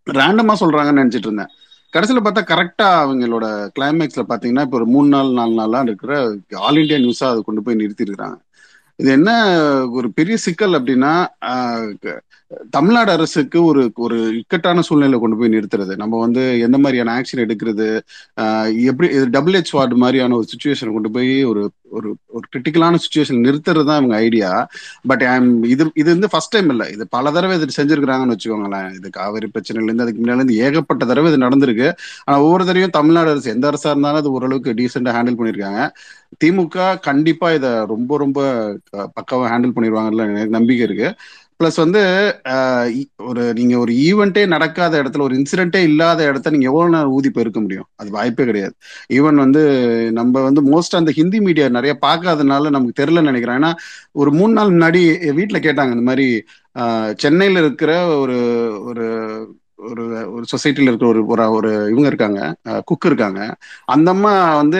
ரேண்டமா 0.07 0.53
சொல்றாங்கன்னு 0.61 1.01
நினைச்சிட்டு 1.01 1.29
இருந்தேன். 1.29 1.51
கடைசியில 1.93 2.21
பார்த்தா 2.23 2.41
கரெக்டா 2.45 2.87
அவங்களோட 3.03 3.45
கிளைமேக்ஸ்ல 3.75 4.23
பாத்தீங்கன்னா 4.31 4.65
இப்போ 4.65 4.77
ஒரு 4.77 4.87
மூணு 4.93 5.07
நாள் 5.07 5.29
நாலு 5.31 5.53
நாளா 5.53 5.79
இருக்கிற 5.87 6.13
ஆல் 6.61 6.79
இந்தியா 6.81 6.99
நியூஸா 6.99 7.27
அதை 7.29 7.41
கொண்டு 7.41 7.63
போய் 7.65 7.79
நிறுத்திருக்கிறாங்க 7.81 8.37
இது 8.99 9.09
என்ன 9.11 9.31
ஒரு 9.97 10.07
பெரிய 10.11 10.35
சிக்கல் 10.45 10.77
அப்படின்னா 10.77 11.11
தமிழ்நாடு 12.75 13.11
அரசுக்கு 13.15 13.59
ஒரு 13.69 13.81
ஒரு 14.05 14.17
இக்கட்டான 14.39 14.83
சூழ்நிலை 14.87 15.17
கொண்டு 15.21 15.37
போய் 15.39 15.53
நிறுத்துறது. 15.55 15.93
நம்ம 16.01 16.19
வந்து 16.25 16.43
எந்த 16.65 16.77
மாதிரியான 16.83 17.13
ஆக்ஷன் 17.19 17.41
எடுக்கிறது 17.45 17.87
எப்படி 18.91 19.07
டபுள் 19.35 19.57
வார்டு 19.77 19.95
மாதிரியான 20.03 20.35
ஒரு 20.39 20.47
சுச்சுவேஷன் 20.51 20.93
கொண்டு 20.95 21.09
போய் 21.17 21.33
ஒரு 21.51 21.63
ஒரு 21.97 22.09
ஒரு 22.37 22.45
கிரிட்டிக்கலான 22.53 22.99
சுச்சுவேஷன் 23.03 23.43
நிறுத்துறது 23.47 23.87
தான் 23.89 23.99
இவங்க 24.01 24.15
ஐடியா 24.27 24.49
பட் 25.09 25.23
இது 25.73 25.83
இது 26.01 26.09
வந்து 26.15 26.29
ஃபர்ஸ்ட் 26.33 26.53
டைம் 26.55 26.71
இல்லை. 26.73 26.87
இது 26.95 27.03
பல 27.15 27.31
தடவை 27.37 27.55
இது 27.59 27.77
செஞ்சிருக்கிறாங்கன்னு 27.79 28.35
வச்சுக்கோங்களேன். 28.35 28.89
இது 28.99 29.09
காவிரி 29.19 29.49
பிரச்சனையிலேருந்து 29.55 30.05
அதுக்கு 30.05 30.21
முன்னால 30.23 30.45
ஏகப்பட்ட 30.67 31.05
தடவை 31.11 31.29
இது 31.31 31.43
நடந்திருக்கு. 31.45 31.89
ஆனால் 32.27 32.43
ஒவ்வொரு 32.45 32.65
தடவையும் 32.69 32.97
தமிழ்நாடு 32.99 33.31
அரசு 33.33 33.53
எந்த 33.55 33.67
அரசாக 33.71 33.93
இருந்தாலும் 33.95 34.21
அது 34.23 34.35
ஓரளவுக்கு 34.37 34.77
டீசெண்டாக 34.81 35.15
ஹேண்டில் 35.17 35.39
பண்ணியிருக்காங்க. 35.41 35.81
திமுக 36.43 36.77
கண்டிப்பாக 37.09 37.57
இதை 37.59 37.71
ரொம்ப 37.93 38.17
ரொம்ப 38.23 38.39
பக்காவாக 39.17 39.49
ஹேண்டில் 39.53 39.75
பண்ணிடுவாங்கல்ல 39.77 40.25
எனக்கு 40.33 40.57
நம்பிக்கை 40.57 40.85
இருக்குது 40.87 41.13
ப்ளஸ் 41.59 41.77
வந்து 41.81 42.01
ஒரு 43.27 43.43
நீங்க 43.53 43.75
ஒரு 43.77 43.91
ஈவெண்ட்டே 44.03 44.43
நடக்காத 44.47 44.93
இடத்துல 45.01 45.23
ஒரு 45.27 45.35
இன்சிடென்ட்டே 45.37 45.79
இல்லாத 45.89 46.19
இடத்த 46.29 46.51
நீங்க 46.51 46.67
எவ்வளவு 46.71 46.93
நேரம் 46.95 47.13
ஊதி 47.15 47.29
பெருக்க 47.31 47.59
முடியும்? 47.59 47.87
அது 47.95 48.09
வாய்ப்பே 48.11 48.45
கிடையாது. 48.45 48.73
ஈவன் 49.09 49.41
வந்து 49.43 49.61
நம்ம 50.19 50.43
வந்து 50.47 50.61
மோஸ்ட் 50.69 50.97
அந்த 50.99 51.11
ஹிந்தி 51.11 51.39
மீடியா 51.41 51.67
நிறைய 51.77 51.93
பார்க்காதனால 52.05 52.71
நமக்கு 52.75 52.99
தெரியலன்னு 53.01 53.31
நினைக்கிறேன். 53.31 53.59
ஏன்னா 53.61 53.71
ஒரு 54.15 54.31
மூணு 54.39 54.53
நாள் 54.53 54.73
முன்னாடி 54.75 55.01
என் 55.27 55.37
வீட்டில் 55.39 55.65
கேட்டாங்க 55.67 55.95
இந்த 55.97 56.05
மாதிரி 56.09 56.27
சென்னையில் 57.15 57.23
சென்னையில 57.23 57.59
இருக்கிற 57.63 57.91
ஒரு 58.21 58.37
ஒரு 58.89 59.05
ஒரு 59.87 60.03
ஒரு 60.35 60.45
சொசைட்டில 60.51 60.89
இருக்கிற 60.89 61.07
ஒரு 61.07 61.21
ஒரு 61.33 61.43
ஒரு 61.57 61.69
இவங்க 61.91 62.07
இருக்காங்க 62.11 62.39
குக் 62.89 63.07
இருக்காங்க. 63.09 63.39
அந்த 63.93 64.07
அம்மா 64.15 64.31
வந்து 64.61 64.79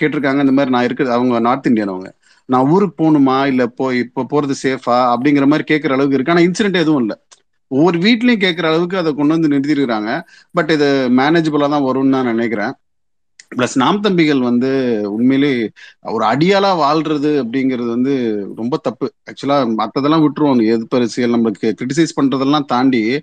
கேட்டிருக்காங்க 0.00 0.40
இந்த 0.44 0.54
மாதிரி 0.56 0.74
நான் 0.74 0.86
இருக்கிறது 0.88 1.16
அவங்க 1.18 1.40
நார்த் 1.40 1.68
இந்தியன் 1.70 1.92
அவங்க. 1.94 2.08
நான் 2.44 2.66
ஊருக்கு 2.66 3.04
போகணுமா? 3.04 3.46
இல்ல 3.46 3.66
போ 3.66 3.94
இப்போ 3.94 4.26
போறது 4.30 4.54
சேஃபா 4.62 4.96
அப்படிங்கிற 4.96 5.46
மாதிரி 5.46 5.74
கேட்கற 5.74 5.92
அளவுக்கு 5.92 6.14
இருக்கு. 6.14 6.32
ஆனா 6.32 6.40
இன்சிடென்ட் 6.40 6.80
எதுவும் 6.80 7.00
இல்லை. 7.00 7.16
ஒவ்வொரு 7.66 7.98
வீட்லயும் 7.98 8.42
கேட்கற 8.44 8.66
அளவுக்கு 8.66 8.96
அதை 8.96 9.14
கொண்டு 9.14 9.40
வந்து 9.40 9.48
நிறுத்திருக்கிறாங்க. 9.48 10.22
பட் 10.52 10.70
இது 10.70 11.08
மேனேஜபிளா 11.10 11.68
தான் 11.68 11.82
வரும்னு 11.82 12.02
நான் 12.02 12.24
நினைக்கிறேன். 12.24 12.72
பிளஸ் 13.56 13.74
நாம் 13.74 14.00
தம்பிகள் 14.00 14.40
வந்து 14.40 15.00
உண்மையிலே 15.12 15.70
ஒரு 16.02 16.24
அடியாலா 16.24 16.70
வாழ்றது 16.76 17.44
அப்படிங்கிறது 17.44 17.88
வந்து 17.88 18.46
ரொம்ப 18.56 18.76
தப்பு. 18.76 19.12
ஆக்சுவலா 19.30 19.74
மற்றதெல்லாம் 19.78 20.28
விட்டுருவோம். 20.28 20.66
எது 20.66 20.86
பரிசியல் 20.88 21.30
நம்மளுக்கு 21.30 21.72
கிரிட்டிசைஸ் 21.78 22.18
பண்றதெல்லாம் 22.20 22.64
தாண்டி 22.64 23.20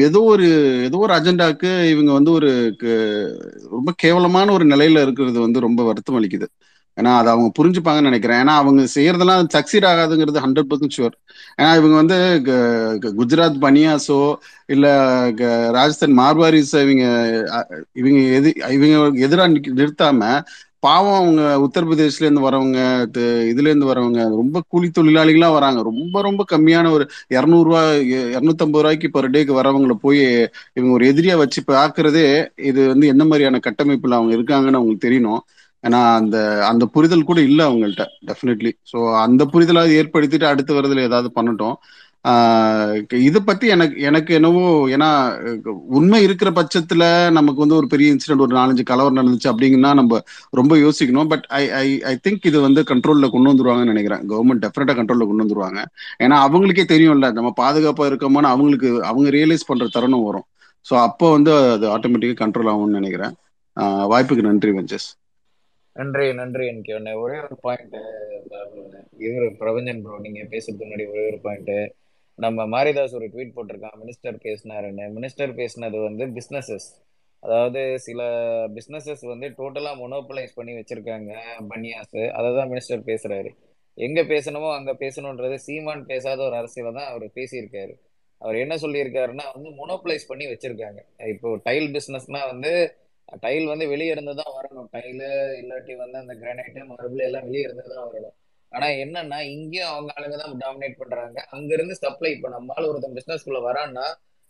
ஏதோ 0.00 0.22
ஒரு 0.22 0.46
ஏதோ 0.82 0.98
ஒரு 0.98 1.14
அஜெண்டாக்கு 1.14 1.90
இவங்க 1.90 2.12
வந்து 2.12 2.30
ஒரு 2.30 2.74
க- 2.78 3.66
ரொம்ப 3.70 3.92
கேவலமான 3.96 4.52
ஒரு 4.52 4.64
நிலையில 4.66 5.02
இருக்கிறது 5.02 5.40
வந்து 5.40 5.60
ரொம்ப 5.60 5.84
வருத்தம் 5.84 6.22
அளிக்குது. 6.22 6.46
ஏன்னா 7.00 7.16
அதை 7.16 7.32
அவங்க 7.32 7.50
புரிஞ்சுப்பாங்கன்னு 7.58 8.00
நினைக்கிறேன். 8.00 8.42
ஏன்னா 8.42 8.54
அவங்க 8.60 8.82
செய்யறதெல்லாம் 8.94 9.46
சக்சீட் 9.54 9.88
ஆகாதுங்கிறது 9.92 10.44
ஹண்ட்ரட் 10.44 10.68
பர்சன்ட் 10.70 10.96
ஷுவர் 10.96 11.16
ஏன்னா 11.60 11.76
இவங்க 11.76 11.94
வந்து 11.94 12.18
க- 12.44 12.96
க- 12.98 13.12
குஜராத் 13.18 13.62
பனியாஸோ 13.64 14.34
இல்ல 14.66 14.86
க- 15.36 15.70
ராஜஸ்தான் 15.72 16.18
மார்வாரிஸ் 16.18 16.74
இவங்க 16.82 17.04
இவங்க 17.92 18.18
எது 18.18 18.52
இவங்க 18.70 19.18
எதிராக 19.18 19.52
நிறுத்தாம 19.52 20.40
பாவம் 20.84 21.18
அவங்க 21.20 21.44
உத்தரப்பிரதேஷ்ல 21.66 22.22
இருந்து 22.22 22.50
வரவங்க 22.50 22.78
இதுல 23.52 23.68
இருந்து 23.68 23.86
வரவங்க 23.86 24.22
ரொம்ப 24.28 24.62
கூலி 24.68 24.90
தொழிலாளிகளா 24.98 25.52
வராங்க. 25.52 25.82
ரொம்ப 25.82 26.22
ரொம்ப 26.22 26.44
கம்மியான 26.52 26.90
ஒரு 26.90 27.04
இரநூறுவா 27.30 27.82
இரநூத்தம்பது 28.16 28.80
ரூபாய்க்கு 28.80 29.10
பர் 29.10 29.30
டேக்கு 29.30 29.52
வரவங்களை 29.60 29.92
போய் 29.92 30.50
இவங்க 30.72 30.94
ஒரு 30.94 31.06
எதிரியா 31.06 31.36
வச்சு 31.36 31.62
பாக்குறதே 31.66 32.46
இது 32.56 32.88
வந்து 32.88 33.06
என்ன 33.06 33.24
மாதிரியான 33.24 33.60
கட்டமைப்புல 33.66 34.12
அவங்க 34.12 34.36
இருக்காங்கன்னு 34.36 34.78
அவங்களுக்கு 34.80 35.08
தெரியணும். 35.08 35.40
ஏன்னா 35.84 36.00
அந்த 36.20 36.36
அந்த 36.70 36.84
புரிதல் 36.94 37.28
கூட 37.30 37.40
இல்லை 37.48 37.64
அவங்கள்ட்ட 37.68 38.04
டெஃபினெட்லி 38.30 38.72
ஸோ 38.92 38.98
அந்த 39.24 39.42
புரிதலாவது 39.54 39.98
ஏற்படுத்திட்டு 40.00 40.46
அடுத்து 40.52 40.78
வரதுல 40.78 41.06
ஏதாவது 41.08 41.30
பண்ணட்டும். 41.38 41.76
இதை 43.26 43.40
பத்தி 43.48 43.66
எனக்கு 43.74 43.96
எனக்கு 44.08 44.30
என்னவோ 44.38 44.62
ஏன்னா 44.94 45.08
உண்மை 45.98 46.20
இருக்கிற 46.26 46.50
பட்சத்துல 46.58 47.04
நமக்கு 47.38 47.62
வந்து 47.64 47.76
ஒரு 47.80 47.86
பெரிய 47.92 48.12
இன்சிடென்ட் 48.14 48.44
ஒரு 48.46 48.54
நாலஞ்சு 48.58 48.84
கலவரம் 48.90 49.18
நடந்துச்சு 49.20 49.50
அப்படிங்கன்னா 49.52 49.90
நம்ம 50.00 50.20
ரொம்ப 50.60 50.74
யோசிக்கணும். 50.84 51.30
But 51.32 51.46
I 51.60 51.62
I 51.82 51.86
I 52.10 52.14
think 52.26 52.48
இது 52.50 52.60
வந்து 52.66 52.82
கண்ட்ரோல்ல 52.92 53.28
கொண்டு 53.34 53.50
வந்துருவாங்கன்னு 53.52 53.92
நினைக்கிறேன். 53.94 54.22
கவர்மெண்ட் 54.32 54.64
டெஃபினட்டா 54.64 54.96
கண்ட்ரோல்ல 55.00 55.26
கொண்டு 55.28 55.44
வந்துருவாங்க. 55.44 55.80
ஏன்னா 56.24 56.38
அவங்களுக்கே 56.46 56.86
தெரியும்ல 56.94 57.30
நம்ம 57.38 57.52
பாதுகாப்பா 57.62 58.06
இருக்கோமான்னு 58.10 58.52
அவங்களுக்கு 58.54 58.90
அவங்க 59.10 59.28
ரியலைஸ் 59.38 59.68
பண்ற 59.70 59.86
தருணம் 59.96 60.26
வரும். 60.28 60.46
ஸோ 60.86 60.94
அப்போ 61.08 61.26
வந்து 61.36 61.52
அது 61.74 61.86
ஆட்டோமேட்டிக்கா 61.94 62.36
கண்ட்ரோல் 62.42 62.70
ஆகும்னு 62.72 62.98
நினைக்கிறேன். 63.00 63.34
வாய்ப்புக்கு 64.12 64.48
நன்றி 64.48 64.72
வெஞ்சஸ் 64.78 65.08
நன்றி 65.96 66.24
நன்றி. 66.40 66.64
எனக்கு 66.72 66.92
ஒன்று 66.98 67.12
ஒரே 67.24 67.36
ஒரு 67.46 67.56
பாயிண்ட் 67.66 67.96
இவரு 69.26 69.46
பிரபஞ்சன் 69.60 70.00
ப்ரோ 70.04 70.16
நீங்க 70.24 70.40
பேசுறதுக்கு 70.52 70.86
முன்னாடி 70.86 71.04
ஒரே 71.12 71.24
ஒரு 71.30 71.38
பாயிண்ட் 71.46 71.74
நம்ம 72.38 72.64
மாரிதாஸ் 72.74 73.16
ஒரு 73.18 73.26
ட்வீட் 73.34 73.54
போட்டிருக்கான். 73.56 73.98
மினிஸ்டர் 74.02 74.38
பேசினாருன்னு. 74.46 75.04
மினிஸ்டர் 75.16 75.52
பேசினது 75.60 75.98
வந்து 76.08 76.26
பிஸ்னஸஸ் 76.38 76.88
அதாவது 77.42 77.80
சில 78.06 78.20
பிஸ்னஸஸ் 78.76 79.22
வந்து 79.32 79.46
டோட்டலா 79.58 79.90
மொனோபலைஸ் 80.02 80.56
பண்ணி 80.58 80.72
வச்சிருக்காங்க 80.78 81.32
பன்னியாஸ் 81.70 82.18
அதை 82.38 82.48
தான் 82.58 82.70
மினிஸ்டர் 82.72 83.02
பேசுறாரு. 83.10 83.50
எங்க 83.98 84.20
பேசணுமோ 84.32 84.68
அங்க 84.76 84.92
பேசணுன்றது 85.02 85.56
சீமான் 85.66 86.04
பேசாத 86.12 86.40
ஒரு 86.48 86.56
அரசியல 86.60 86.92
தான் 86.98 87.10
அவர் 87.12 87.26
பேசியிருக்காரு. 87.38 87.94
அவர் 88.40 88.56
என்ன 88.62 88.74
சொல்லியிருக்காருன்னா 88.84 89.44
வந்து 89.56 89.70
மொனோபலைஸ் 89.80 90.30
பண்ணி 90.30 90.46
வச்சிருக்காங்க. 90.52 91.00
இப்போ 91.34 91.48
டைல் 91.68 91.88
பிஸ்னஸ்னா 91.96 92.40
வந்து 92.52 92.72
டைல் 93.44 93.66
வந்து 93.72 93.86
வெளியே 93.92 94.10
இருந்து 94.14 94.32
தான் 94.40 94.54
வரணும். 94.58 94.88
டைலு 94.94 95.28
இல்லாட்டி 95.60 95.94
வந்து 96.02 96.16
அந்த 96.22 96.34
கிரானைட்டு 96.42 96.80
மறுபடியும் 96.90 97.28
எல்லாம் 97.28 97.46
வெளியே 97.48 97.64
இருந்து 97.66 97.84
தான் 97.94 98.06
வரணும். 98.08 98.34
ஆனா 98.72 98.86
என்னன்னா 99.04 99.38
இங்கேயும் 99.54 99.90
அவங்க 99.92 100.10
ஆளுங்க 100.16 100.36
தான் 100.42 100.54
டாமினேட் 100.64 101.00
பண்றாங்க. 101.02 101.38
அங்க 101.56 101.70
இருந்து 101.76 101.94
சப்ளை 102.04 102.30
இப்போ 102.36 102.48
நம்மளால 102.56 102.88
ஒருத்தன் 102.90 103.16
பிசினஸ்குள்ள 103.18 103.60
வரான்னா 103.68 104.06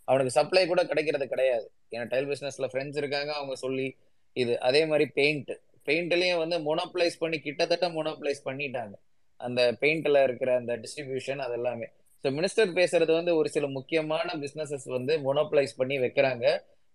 அவனுக்கு 0.07 0.33
சப்ளை 0.39 0.63
கூட 0.71 0.81
கிடைக்கிறது 0.91 1.25
கிடையாது. 1.33 1.65
ஏன்னா 1.93 2.05
டைல் 2.13 2.29
பிசினஸ்ல 2.31 2.67
ஃப்ரெண்ட்ஸ் 2.71 2.99
இருக்காங்க 3.01 3.31
அவங்க 3.39 3.55
சொல்லி 3.65 3.87
இது. 4.35 4.53
அதே 4.69 4.81
மாதிரி 4.91 5.05
பெயிண்ட் 5.19 5.51
பெயிண்ட்லயும் 5.87 6.41
வந்து 6.43 6.57
மொனோப்ளைஸ் 6.69 7.15
பண்ணி 7.23 7.37
கிட்டத்தட்ட 7.47 7.87
மொனோப்ளைஸ் 7.97 8.41
பண்ணிட்டாங்க. 8.47 8.95
அந்த 9.39 9.61
பெயிண்ட்ல 9.81 10.17
இருக்கிற 10.27 10.49
அந்த 10.61 10.73
டிஸ்ட்ரிபியூஷன் 10.83 11.41
அது 11.45 11.55
எல்லாமே 11.59 11.87
ஸோ 12.23 12.29
மினிஸ்டர் 12.37 12.69
பேசுறது 12.77 13.11
வந்து 13.17 13.31
ஒரு 13.39 13.49
சில 13.55 13.65
முக்கியமான 13.77 14.27
பிசினஸஸ் 14.43 14.87
வந்து 14.97 15.13
மொனோப்ளைஸ் 15.25 15.73
பண்ணி 15.79 15.95
வைக்கிறாங்க. 16.03 16.45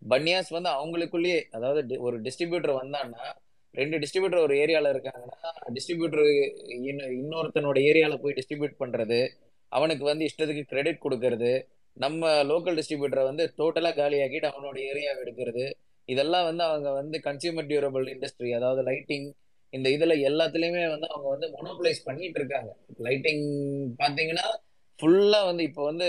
பன்னியாஸ் 0.03 0.49
வந்து 0.49 0.71
அவங்களுக்குள்ளேயே 0.71 1.41
அதாவது 1.51 1.99
ஒரு 1.99 2.21
டிஸ்ட்ரிபியூட்டர் 2.21 2.75
வந்தான்னா 2.81 3.25
ரெண்டு 3.75 3.97
டிஸ்ட்ரிபியூட்டர் 3.99 4.43
ஒரு 4.43 4.55
ஏரியால 4.55 4.91
இருக்காங்கன்னா 4.91 5.51
டிஸ்ட்ரிபியூட்டர் 5.69 6.25
இன்னொருத்தனோட 7.13 7.79
ஏரியால 7.83 8.17
போய் 8.21 8.33
டிஸ்ட்ரிபியூட் 8.33 8.81
பண்றது 8.81 9.21
அவனுக்கு 9.73 10.05
வந்து 10.05 10.25
இஷ்டத்துக்கு 10.25 10.65
கிரெடிட் 10.65 11.05
கொடுக்கறது 11.05 11.53
நம்ம 11.97 12.43
லோக்கல் 12.43 12.79
டிஸ்ட்ரிபியூட்டரை 12.79 13.25
வந்து 13.25 13.45
டோட்டலா 13.59 13.91
காலியாக்கிட்டு 13.97 14.51
அவனோட 14.51 14.77
ஏரியாவை 14.91 15.21
எடுக்கிறது 15.25 15.65
இதெல்லாம் 16.09 16.45
வந்து 16.45 16.65
அவங்க 16.65 16.91
வந்து 16.91 17.19
கன்சியூமர் 17.25 17.67
டியூரபிள் 17.67 18.07
இண்டஸ்ட்ரி 18.09 18.53
அதாவது 18.53 18.83
லைட்டிங் 18.83 19.29
இந்த 19.73 19.89
இதுல 19.91 20.15
எல்லாத்துலயுமே 20.29 20.89
வந்து 20.91 21.09
அவங்க 21.09 21.29
வந்து 21.29 21.49
மொனோபிளைஸ் 21.51 22.05
பண்ணிட்டு 22.05 22.41
இருக்காங்க. 22.41 22.71
லைட்டிங் 22.99 23.45
பாத்தீங்கன்னா 23.99 24.47
ஃபுல்லா 24.99 25.45
வந்து 25.45 25.63
இப்போ 25.63 25.85
வந்து 25.85 26.07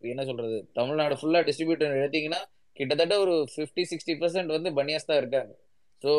என்ன 0.00 0.24
சொல்றது 0.24 0.68
தமிழ்நாடு 0.72 1.14
ஃபுல்லா 1.14 1.40
டிஸ்ட்ரிபியூட்டர் 1.40 2.00
எடுத்தீங்கன்னா 2.00 2.40
கிட்டத்தட்ட 2.80 3.14
ஒரு 3.24 3.34
ஃபிஃப்டி 3.54 3.84
சிக்ஸ்டி 3.90 4.14
பர்சன்ட் 4.22 4.56
வந்து 4.56 4.70
பனியாஸ் 4.78 5.08
தான் 5.10 5.20
இருக்காங்க. 5.22 5.52
ஸோ 6.02 6.10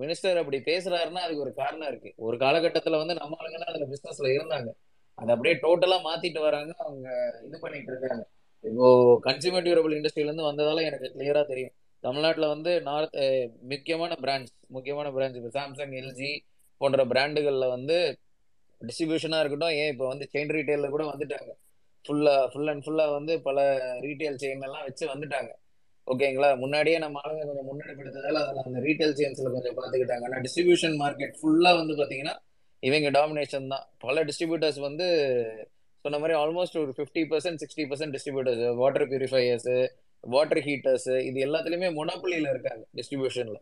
மினிஸ்டர் 0.00 0.38
அப்படி 0.42 0.58
பேசுறாருன்னா 0.68 1.20
அதுக்கு 1.26 1.44
ஒரு 1.46 1.52
காரணம் 1.62 1.88
இருக்கு. 1.92 2.10
ஒரு 2.26 2.36
காலகட்டத்தில் 2.44 3.00
வந்து 3.02 3.14
நம்ம 3.18 3.36
ஆளுங்க 3.40 3.66
அதில் 3.72 3.90
பிஸ்னஸ்ல 3.92 4.28
இருந்தாங்க. 4.36 4.70
அதை 5.18 5.30
அப்படியே 5.34 5.54
டோட்டலா 5.64 5.98
மாத்திட்டு 6.08 6.40
வராங்க 6.46 6.72
அவங்க 6.84 7.08
இது 7.46 7.56
பண்ணிட்டு 7.64 7.90
இருக்காங்க. 7.92 8.24
இப்போ 8.64 8.86
கன்சியூமர் 9.26 9.64
டியூரபிள் 9.66 9.94
இண்டஸ்ட்ரியிலேருந்து 9.98 10.48
வந்ததால 10.48 10.82
எனக்கு 10.88 11.08
கிளியரா 11.14 11.42
தெரியும். 11.52 11.74
தமிழ்நாட்டில் 12.04 12.52
வந்து 12.54 12.72
நார்த் 12.88 13.16
முக்கியமான 13.72 14.12
பிராண்ட்ஸ் 14.24 14.54
முக்கியமான 14.76 15.08
பிராண்ட்ஸ் 15.16 15.38
இப்போ 15.40 15.52
சாம்சங் 15.58 15.94
எல்ஜி 16.00 16.32
போன்ற 16.80 17.04
பிராண்டுகளில் 17.12 17.72
வந்து 17.76 17.96
டிஸ்ட்ரிபியூஷனாக 18.80 19.42
இருக்கட்டும் 19.42 19.76
ஏன் 19.80 19.90
இப்போ 19.94 20.06
வந்து 20.12 20.24
செயின் 20.32 20.52
ரீட்டைலில் 20.56 20.94
கூட 20.94 21.04
வந்துட்டாங்க. 21.12 21.50
ஃபுல்லாக 22.04 22.42
ஃபுல் 22.50 22.70
அண்ட் 22.72 22.84
ஃபுல்லாக 22.84 23.16
வந்து 23.18 23.32
பல 23.46 23.58
ரீட்டைல் 24.04 24.38
செயின் 24.42 24.66
எல்லாம் 24.68 24.84
வச்சு 24.88 25.04
வந்துட்டாங்க. 25.14 25.50
ஓகேங்களா? 26.12 26.50
முன்னாடியே 26.62 26.98
நம்ம 27.04 27.20
ஆளுங்க 27.22 27.42
கொஞ்சம் 27.48 27.68
முன்னெடுப்படுத்ததால 27.70 28.42
அதில் 28.42 28.66
அந்த 28.68 28.80
ரீட்டைல் 28.86 29.14
சேன்ஸில் 29.18 29.54
கொஞ்சம் 29.56 29.76
பார்த்துக்கிட்டாங்க. 29.78 30.24
ஆனால் 30.28 30.42
டிஸ்ட்ரிபியூஷன் 30.46 30.96
மார்க்கெட் 31.02 31.34
ஃபுல்லாக 31.40 31.78
வந்து 31.80 31.94
பார்த்தீங்கன்னா 32.00 32.34
இவங்க 32.82 33.08
டாமினேஷன் 33.18 33.66
தான். 33.72 33.84
பல 34.06 34.22
டிஸ்ட்ரிபியூட்டர்ஸ் 34.28 34.80
வந்து 34.88 35.06
சொன்ன 36.04 36.18
மாதிரி 36.22 36.34
ஆல்மோஸ்ட் 36.42 36.76
ஒரு 36.82 36.92
fifty 36.96 37.22
percent 37.32 37.60
sixty 37.62 37.84
percent 37.90 38.14
distributors 38.16 38.62
water 38.82 39.06
purifiers 39.10 39.70
water 40.24 40.62
heaters 40.66 41.08
இது 41.28 41.38
எல்லாத்துலயுமே 41.46 41.88
மொனோபலியில 41.98 42.52
இருக்காங்க 42.54 42.82
டிஸ்ட்ரிபியூஷன்ல 42.98 43.58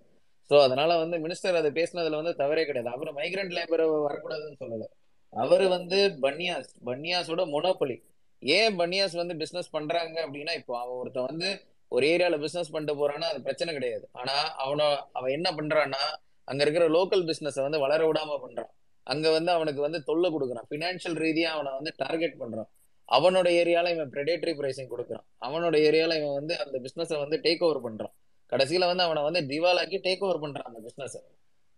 ஸோ 0.51 0.57
அதனால 0.67 0.91
வந்து 1.03 1.17
மினிஸ்டர் 1.25 1.59
அதை 1.61 1.71
பேசினதுல 1.79 2.19
வந்து 2.21 2.33
தவறே 2.43 2.65
கிடையாது. 2.69 2.91
அவர் 2.97 3.09
மைக்ரண்ட் 3.21 3.55
லேபரை 3.57 3.87
வரக்கூடாதுன்னு 4.09 4.59
சொல்லல. 4.61 4.85
அவர் 5.33 5.65
வந்து 5.77 5.99
பன்னியாஸ் 6.25 6.71
பன்னியாஸோட 6.89 7.45
மொனோபலி 7.55 7.97
ஏன் 8.43 8.77
பன்னியாஸ் 8.81 9.17
வந்து 9.23 9.35
பிஸ்னஸ் 9.43 9.75
பண்றாங்க 9.77 10.17
அப்படின்னா 10.27 10.53
இப்போ 10.61 10.75
அவன் 10.83 10.99
ஒருத்தன் 11.01 11.29
வந்து 11.31 11.49
ஒரு 11.89 12.07
ஏரியால 12.07 12.37
பிசினஸ் 12.39 12.71
பண்ணிட்டு 12.71 12.95
போறான்னா 13.01 13.27
அது 13.33 13.41
பிரச்சனை 13.41 13.75
கிடையாது. 13.75 14.09
ஆனா 14.13 14.37
அவனோ 14.65 14.87
அவன் 15.13 15.31
என்ன 15.31 15.51
பண்றான்னா 15.51 16.03
அங்க 16.45 16.63
இருக்கிற 16.63 16.89
லோக்கல் 16.89 17.25
பிசினஸ் 17.25 17.59
வந்து 17.67 17.79
வளர 17.79 18.01
விடாம 18.09 18.39
பண்றான். 18.45 18.71
அங்க 19.03 19.31
வந்து 19.31 19.51
அவனுக்கு 19.53 19.81
வந்து 19.81 20.03
தொல்லை 20.03 20.29
கொடுக்குறான். 20.31 20.69
பினான்சியல் 20.73 21.19
ரீதியா 21.25 21.51
அவனை 21.57 21.73
வந்து 21.73 21.93
டார்கெட் 21.97 22.41
பண்றான். 22.43 22.69
அவனோட 23.09 23.49
ஏரியால 23.63 23.91
இவன் 23.95 24.13
பிரெடேட்டரி 24.15 24.53
பிரைசிங் 24.61 24.93
கொடுக்குறான். 24.93 25.27
அவனோட 25.41 25.75
ஏரியால 25.89 26.17
இவன் 26.21 26.35
வந்து 26.35 26.55
அந்த 26.65 26.77
பிசினஸை 26.79 27.19
வந்து 27.19 27.37
டேக் 27.45 27.65
ஓவர் 27.67 27.85
பண்றான். 27.87 28.15
கடைசியில 28.53 28.87
வந்து 28.87 29.03
அவனை 29.03 29.23
வந்து 29.23 29.41
திவாலாக்கி 29.53 29.99
டேக் 30.07 30.25
ஓவர் 30.27 30.43
பண்றான் 30.45 30.69
அந்த 30.71 30.81
பிசினஸ் 30.81 31.17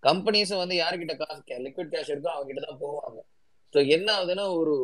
கம்பெனிஸும் 0.03 0.57
வந்து 0.57 0.77
யார்கிட்ட 0.77 1.15
காசு 1.17 1.59
லிக்விட் 1.67 1.93
கேஷ் 1.95 2.13
இருக்கோ 2.15 2.31
அவங்க 2.35 2.49
கிட்ட 2.51 2.63
தான் 2.67 2.81
போவாங்க. 2.81 3.21
ஸோ 3.75 3.79
என்ன 3.97 4.09
ஆகுதுன்னா 4.19 4.45
ஒரு 4.61 4.75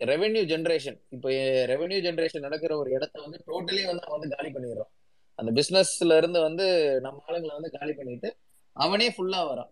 ரெவென்யூ 0.00 0.42
ஜென்ரேஷன் 0.52 0.98
இப்போ 1.14 1.28
ரெவென்யூ 1.72 1.98
ஜென்ரேஷன் 2.06 2.46
நடக்கிற 2.46 2.72
ஒரு 2.82 2.90
இடத்த 2.96 3.16
வந்து 3.24 3.38
டோட்டலி 3.48 3.82
வந்து 3.90 4.04
அவன் 4.06 4.16
வந்து 4.16 4.36
காலி 4.36 4.50
பண்ணிடுறான் 4.54 4.90
அந்த 5.38 5.50
பிஸ்னஸ்ல 5.58 6.16
இருந்து 6.20 6.38
வந்து 6.46 6.64
நம்ம 7.04 7.20
ஆளுங்களை 7.26 7.52
வந்து 7.58 7.70
காலி 7.76 7.92
பண்ணிட்டு 7.98 8.30
அவனே 8.76 9.06
ஃபுல்லா 9.14 9.40
வரான். 9.50 9.70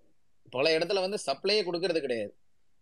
பல 0.53 0.67
இடத்துல 0.77 1.01
வந்து 1.05 1.19
சப்ளையே 1.27 1.63
கொடுக்கறது 1.69 2.01
கிடையாது. 2.05 2.33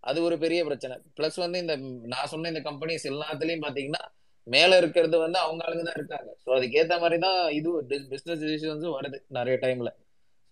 அது 0.05 0.19
ஒரு 0.27 0.37
பெரிய 0.45 0.61
பிரச்சனை. 0.69 0.97
பிளஸ் 1.17 1.39
வந்து 1.45 1.59
இந்த 1.65 1.75
நான் 2.13 2.31
சொன்ன 2.33 2.51
இந்த 2.53 2.63
கம்பெனிஸ் 2.69 3.07
எல்லாத்துலயும் 3.13 3.65
பாத்தீங்கன்னா 3.67 4.03
மேல 4.47 4.77
இருக்கிறது 4.81 5.17
வந்து 5.25 5.39
அவங்க 5.45 5.63
ஆளுங்க 5.67 5.85
தான் 5.89 5.99
இருக்காங்க. 6.01 6.31
ஸோ 6.45 6.49
அதுக்கேற்ற 6.57 6.97
மாதிரி 7.05 7.17
தான் 7.27 7.39
இது 7.59 7.71
பிஸ்னஸ் 8.13 8.43
டிசிஷன்ஸும் 8.45 8.97
வருது 8.99 9.19
நிறைய 9.39 9.57
டைம்ல 9.65 9.93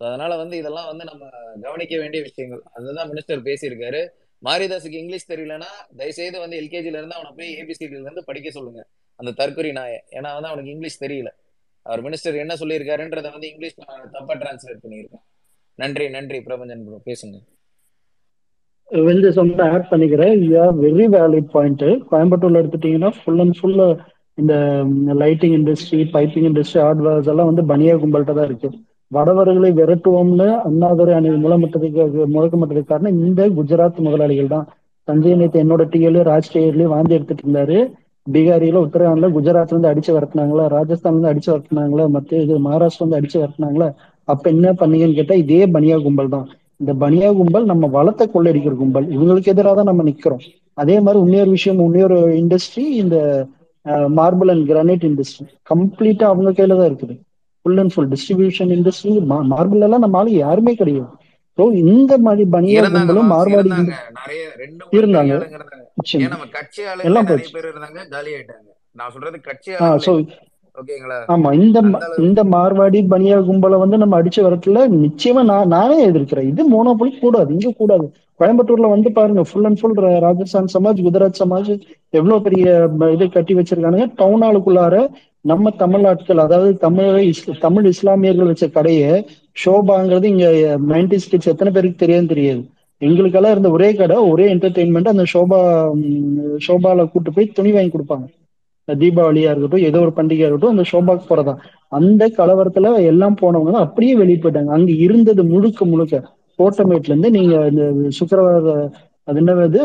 ஸோ 0.01 0.03
அதனால 0.09 0.31
வந்து 0.41 0.55
இதெல்லாம் 0.61 0.89
வந்து 0.91 1.03
நம்ம 1.11 1.23
கவனிக்க 1.65 1.93
வேண்டிய 2.01 2.21
விஷயங்கள். 2.27 2.63
அதுதான் 2.75 3.09
மினிஸ்டர் 3.11 3.45
பேசியிருக்காரு. 3.49 4.01
மாரிதாஸுக்கு 4.47 5.01
இங்கிலீஷ் 5.03 5.31
தெரியலன்னா 5.31 5.69
தயவுசெய்து 5.99 6.37
வந்து 6.43 6.59
எல்கேஜில 6.61 6.99
இருந்து 6.99 7.17
அவனை 7.17 7.31
போய் 7.39 7.55
ஏபிசிடில 7.61 8.05
இருந்து 8.05 8.23
படிக்க 8.29 8.49
சொல்லுங்க. 8.57 8.81
அந்த 9.19 9.33
தற்கொலை 9.39 9.71
நாய. 9.79 9.93
ஏன்னா 10.17 10.29
வந்து 10.37 10.49
அவனுக்கு 10.51 10.73
இங்கிலீஷ் 10.75 11.03
தெரியல. 11.03 11.29
அவர் 11.85 12.01
மினிஸ்டர் 12.05 12.41
என்ன 12.43 12.53
சொல்லியிருக்காருன்றத 12.61 13.31
வந்து 13.35 13.49
இங்கிலீஷ் 13.51 13.75
தப்பா 14.15 14.33
டிரான்ஸ்லேட் 14.43 14.83
பண்ணியிருக்கேன். 14.85 15.23
நன்றி 15.79 16.05
நன்றி 16.15 16.39
பிரபஞ்சன் 16.47 16.83
ப்ரோ 16.87 16.99
பேசுங்க. 17.09 17.37
வெஞ்ச 18.91 19.29
சொந்த 19.37 19.61
ஆட் 19.75 19.87
பண்ணிக்கிறேன். 19.91 20.33
You 20.47 20.55
are 20.63 20.75
very 20.85 21.05
valid 21.15 21.49
point 21.55 21.85
கோயம்புத்தூர்ல 22.11 22.61
எடுத்துட்டீங்கன்னா 22.63 23.11
ஃபுல் 23.19 23.41
அண்ட் 23.45 23.57
ஃபுல்லு 23.59 23.87
இந்த 24.37 24.53
lighting 25.23 25.55
industry 25.59 25.99
piping 26.15 26.47
industry 26.49 26.79
hardwares 26.85 27.29
எல்லாம் 27.33 27.49
வந்து 27.51 27.63
பனியா 27.71 27.93
கும்பல்கிட்ட 28.01 28.33
தான் 28.39 28.49
இருக்கு. 28.49 28.69
வடவர்களை 29.11 29.69
விரட்டுவோம்னு 29.79 30.47
அண்ணாதுரை 30.67 31.13
அணி 31.17 31.29
முழமட்டத்துக்கு 31.43 32.25
முழக்கமட்டத்துக்கு 32.35 32.91
காரணம் 32.93 33.19
இந்த 33.27 33.41
குஜராத் 33.57 34.05
முதலாளிகள் 34.07 34.53
தான். 34.55 34.65
சஞ்சய் 35.07 35.37
நேத்து 35.39 35.61
என்னோட 35.63 35.83
டிஎல்லு 35.93 36.21
ராஜ் 36.31 36.49
வாந்தி 36.93 37.15
எடுத்துட்டு 37.17 37.45
இருந்தாரு. 37.45 37.77
பீகாரியில 38.27 38.81
உத்தரகாண்ட்ல 38.85 39.27
குஜராத்ல 39.35 39.73
இருந்து 39.73 39.89
அடிச்சு 39.91 40.11
வரட்டினாங்களா 40.15 40.63
ராஜஸ்தான்ல 40.75 41.15
இருந்து 41.15 41.31
அடிச்சு 41.31 41.49
வரட்டினாங்களா 41.53 42.05
மத்திய 42.15 42.45
இது 42.45 42.55
மகாராஷ்டிரம் 42.67 43.05
வந்து 43.05 43.19
அடிச்சு 43.19 43.37
வரட்டினாங்களா 43.41 43.87
அப்ப 44.33 44.45
என்ன 44.53 44.67
பண்ணீங்கன்னு 44.79 45.17
கேட்டா 45.19 45.35
இதே 45.41 45.59
பனியா 45.75 45.97
கும்பல் 46.05 46.31
தான். 46.35 46.47
இந்த 46.81 46.93
பனியா 47.03 47.29
கும்பல் 47.39 47.69
நம்ம 47.71 47.87
வளத்தை 47.97 48.25
கொள்ளடிக்கிற 48.35 48.73
கும்பல். 48.79 49.05
இவங்களுக்கு 49.15 49.51
எதிராக 49.53 49.75
தான் 49.79 49.89
நம்ம 49.91 50.05
நிக்கிறோம். 50.09 50.43
அதே 50.81 50.95
மாதிரி 51.05 51.19
இன்னொரு 51.25 51.51
விஷயம் 51.57 51.79
இன்னொரு 51.85 52.17
இண்டஸ்ட்ரி 52.41 52.85
இந்த 53.03 53.17
மார்பிள் 54.19 54.51
அண்ட் 54.53 54.65
கிரானைட் 54.71 55.05
இண்டஸ்ட்ரி 55.11 55.45
கம்ப்ளீட்டா 55.71 56.25
அவங்க 56.31 56.51
கையில 56.57 56.77
தான் 56.79 56.89
இருக்குது. 56.91 57.15
Full 57.65 57.79
and 57.81 57.93
full 57.93 58.09
distribution 58.13 58.71
industry 58.77 59.11
marble 59.53 59.85
எல்லாம் 59.85 60.03
நம்ம 60.05 60.17
ஆளு 60.19 60.31
யாருமே 60.45 60.73
கிடையாது. 60.81 61.07
ஸோ 61.57 61.63
இந்த 61.83 62.13
மாதிரி 62.25 62.43
பனியா 62.55 62.79
இருந்தாங்க 62.81 63.05
கும்பலும் 63.09 63.31
மார்வாடி 63.33 63.69
இருந்தாங்க. 64.97 65.33
எல்லாம் 67.09 67.27
போச்சு. 67.29 67.51
ஆமா 71.33 71.49
இந்த 71.61 71.77
இந்த 72.27 72.41
மார்வாடி 72.55 72.99
பனியா 73.13 73.35
கும்பலை 73.49 73.77
வந்து 73.83 73.97
நம்ம 74.01 74.17
அடிச்சு 74.19 74.41
வரத்துல 74.47 74.81
நிச்சயமா 75.03 75.43
நான் 75.51 75.71
நானே 75.75 75.97
எதிர்க்கிறேன். 76.09 76.49
இது 76.51 76.63
மோனோபொலி 76.73 77.11
கூடாது 77.23 77.49
இங்க 77.57 77.71
கூடாது. 77.81 78.05
கோயம்புத்தூர்ல 78.39 78.87
வந்து 78.95 79.09
பாருங்க 79.17 79.43
full 79.49 79.67
and 79.69 79.79
full 79.81 79.95
Rajasthan 80.25 80.73
Samaj 80.75 80.99
Gujarat 81.05 81.41
Samaj 81.43 81.71
எவ்வளவு 82.19 82.43
பெரிய 82.47 82.65
இது 83.15 83.25
கட்டி 83.37 83.55
வச்சிருக்கானுங்க. 83.59 84.07
டவுன் 84.21 84.45
ஹாலுக்குள்ளார 84.47 84.95
நம்ம 85.45 85.71
தமிழ் 85.81 86.05
ஆட்கள் 86.05 86.37
அதாவது 86.37 86.71
தமிழ் 86.77 87.33
தமிழ் 87.59 87.85
இஸ்லாமியர்கள் 87.85 88.49
வச்ச 88.51 88.67
கடையை 88.67 89.11
ஷோபாங்கிறது 89.65 90.23
இங்க 90.23 90.47
நைன்டி 90.87 91.17
கிட்ஸ் 91.31 91.51
எத்தனை 91.51 91.71
பேருக்கு 91.73 92.01
தெரியாது 92.03 92.25
தெரியாது. 92.27 92.61
எங்களுக்கெல்லாம் 93.01 93.51
இருந்த 93.51 93.69
ஒரே 93.69 93.89
கடை 93.93 94.17
ஒரே 94.31 94.45
என்டர்டெயின்மெண்ட் 94.53 95.11
அந்த 95.13 95.23
ஷோபா 95.33 95.59
ஷோபால 96.67 97.05
கூட்டு 97.11 97.33
போய் 97.33 97.53
துணி 97.57 97.71
வாங்கி 97.71 97.91
கொடுப்பாங்க. 97.95 98.25
தீபாவளியா 98.87 99.51
இருக்கட்டும் 99.51 99.85
ஏதோ 99.89 99.99
ஒரு 99.99 100.13
பண்டிகையா 100.15 100.47
இருக்கட்டும் 100.47 100.73
அந்த 100.75 100.85
ஷோபாக்கு 100.91 101.25
போறதா. 101.29 101.53
அந்த 101.87 102.23
கலவரத்துல 102.37 102.93
எல்லாம் 103.11 103.37
போனவங்க 103.41 103.71
தான் 103.71 103.85
அப்படியே 103.87 104.15
வெளியே 104.15 104.39
போயிட்டாங்க. 104.41 104.71
அங்க 104.77 104.91
இருந்தது 105.07 105.43
முழுக்க 105.43 105.85
முழுக்க. 105.85 106.23
கோட்டமேட்ல 106.59 107.11
இருந்து 107.13 107.31
நீங்க 107.31 107.55
இந்த 107.71 107.85
சுக்கரவார 108.19 108.73
அது 109.27 109.39
என்னது 109.41 109.79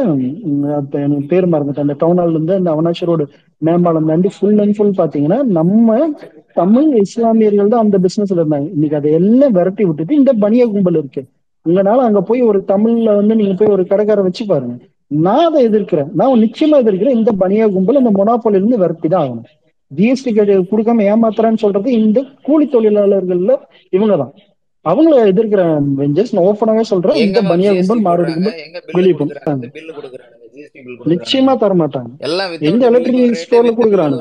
எனக்கு 1.05 1.27
பேர் 1.33 1.47
மறந்துட்டேன். 1.53 1.87
அந்த 1.87 1.97
டவுன் 2.03 2.21
ஹால்ல 2.21 2.37
இருந்து 2.37 2.55
அந்த 2.59 2.71
அவனாச்சி 2.75 3.09
ரோடு 3.11 3.25
மேம்பாலம் 3.67 4.09
தாண்டி 4.11 4.31
ஃபுல் 4.37 4.61
அண்ட் 4.65 4.77
ஃபுல் 4.77 4.99
பாத்தீங்கன்னா 5.01 5.39
நம்ம 5.59 5.99
தமிழ் 6.61 6.89
இஸ்லாமியர்கள் 7.05 7.73
தான் 7.75 7.85
அந்த 7.85 7.99
பிசினஸ்ல 8.07 8.41
இருந்தாங்க. 8.41 8.69
இன்னைக்கு 8.77 8.99
அதை 9.01 9.11
எல்லாம் 9.21 9.55
விரட்டி 9.59 9.85
விட்டுட்டு 9.89 10.19
இந்த 10.21 10.33
பனியா 10.45 10.67
கும்பல் 10.75 10.99
இருக்கு. 11.01 11.23
உங்களால 11.67 12.05
அங்க 12.09 12.21
போய் 12.29 12.43
ஒரு 12.51 12.61
தமிழ்ல 12.73 13.15
வந்து 13.21 13.35
நீங்க 13.41 13.55
போய் 13.61 13.75
ஒரு 13.77 13.85
கடைக்கார 13.93 14.23
வச்சு 14.27 14.45
பாருங்க. 14.53 14.77
நான் 15.27 15.47
அதை 15.49 15.61
எதிர்க்கிறேன். 15.69 16.11
நான் 16.19 16.45
நிச்சயமா 16.45 16.77
எதிர்க்கிறேன். 16.85 17.19
இந்த 17.21 17.33
பனியா 17.43 17.65
கும்பல் 17.77 18.01
இந்த 18.03 18.12
மொனாப்போலில 18.19 18.61
இருந்து 18.61 18.83
விரட்டி 18.83 19.09
தான் 19.09 19.25
ஆகணும். 19.25 19.49
ஜிஎஸ்டி 19.91 20.31
கொடுக்காம 20.71 21.05
ஏமாத்துறான்னு 21.12 21.62
சொல்றது 21.62 21.89
இந்த 22.03 22.19
கூலி 22.47 22.67
தொழிலாளர்கள்ல 22.75 23.55
இவங்க 23.97 24.17
தான் 24.23 24.33
அவங்கள 24.85 25.15
எதிர்க்கிறேன் 25.31 25.89
வெஞ்சஸ் 26.01 26.32
நான் 26.35 26.47
ஓப்பனாவே 26.51 26.85
சொல்றேன். 26.90 27.19
இந்த 27.24 27.39
பனியா 27.48 27.73
கும்பல் 27.78 28.05
மாறுடி 28.07 28.32
கும்பல் 28.36 29.66
நிச்சயமா 31.12 31.52
தர 31.62 31.73
மாட்டாங்க 31.81 32.11
எல்லாம் 32.28 32.52
எந்த 32.70 32.82
எலக்ட்ரிக் 32.90 33.40
ஸ்டோர்ல 33.43 33.73
கொடுக்குறாங்க? 33.78 34.20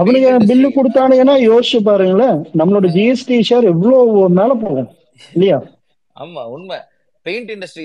அவனுங்க 0.00 0.30
பில்லு 0.48 0.68
கொடுத்தானுங்கன்னா 0.76 1.36
யோசிச்சு 1.48 1.78
பாருங்களேன். 1.88 2.38
நம்மளோட 2.60 2.86
ஜிஎஸ்டி 2.96 3.36
ஷேர் 3.50 3.70
எவ்வளவு 3.74 4.28
மேல 4.38 4.50
போகும்? 4.64 4.88
இல்லையா? 5.34 5.58
ஆமா 6.16 6.44
உண்மை. 6.56 6.78
Paint 7.26 7.50
industry 7.54 7.84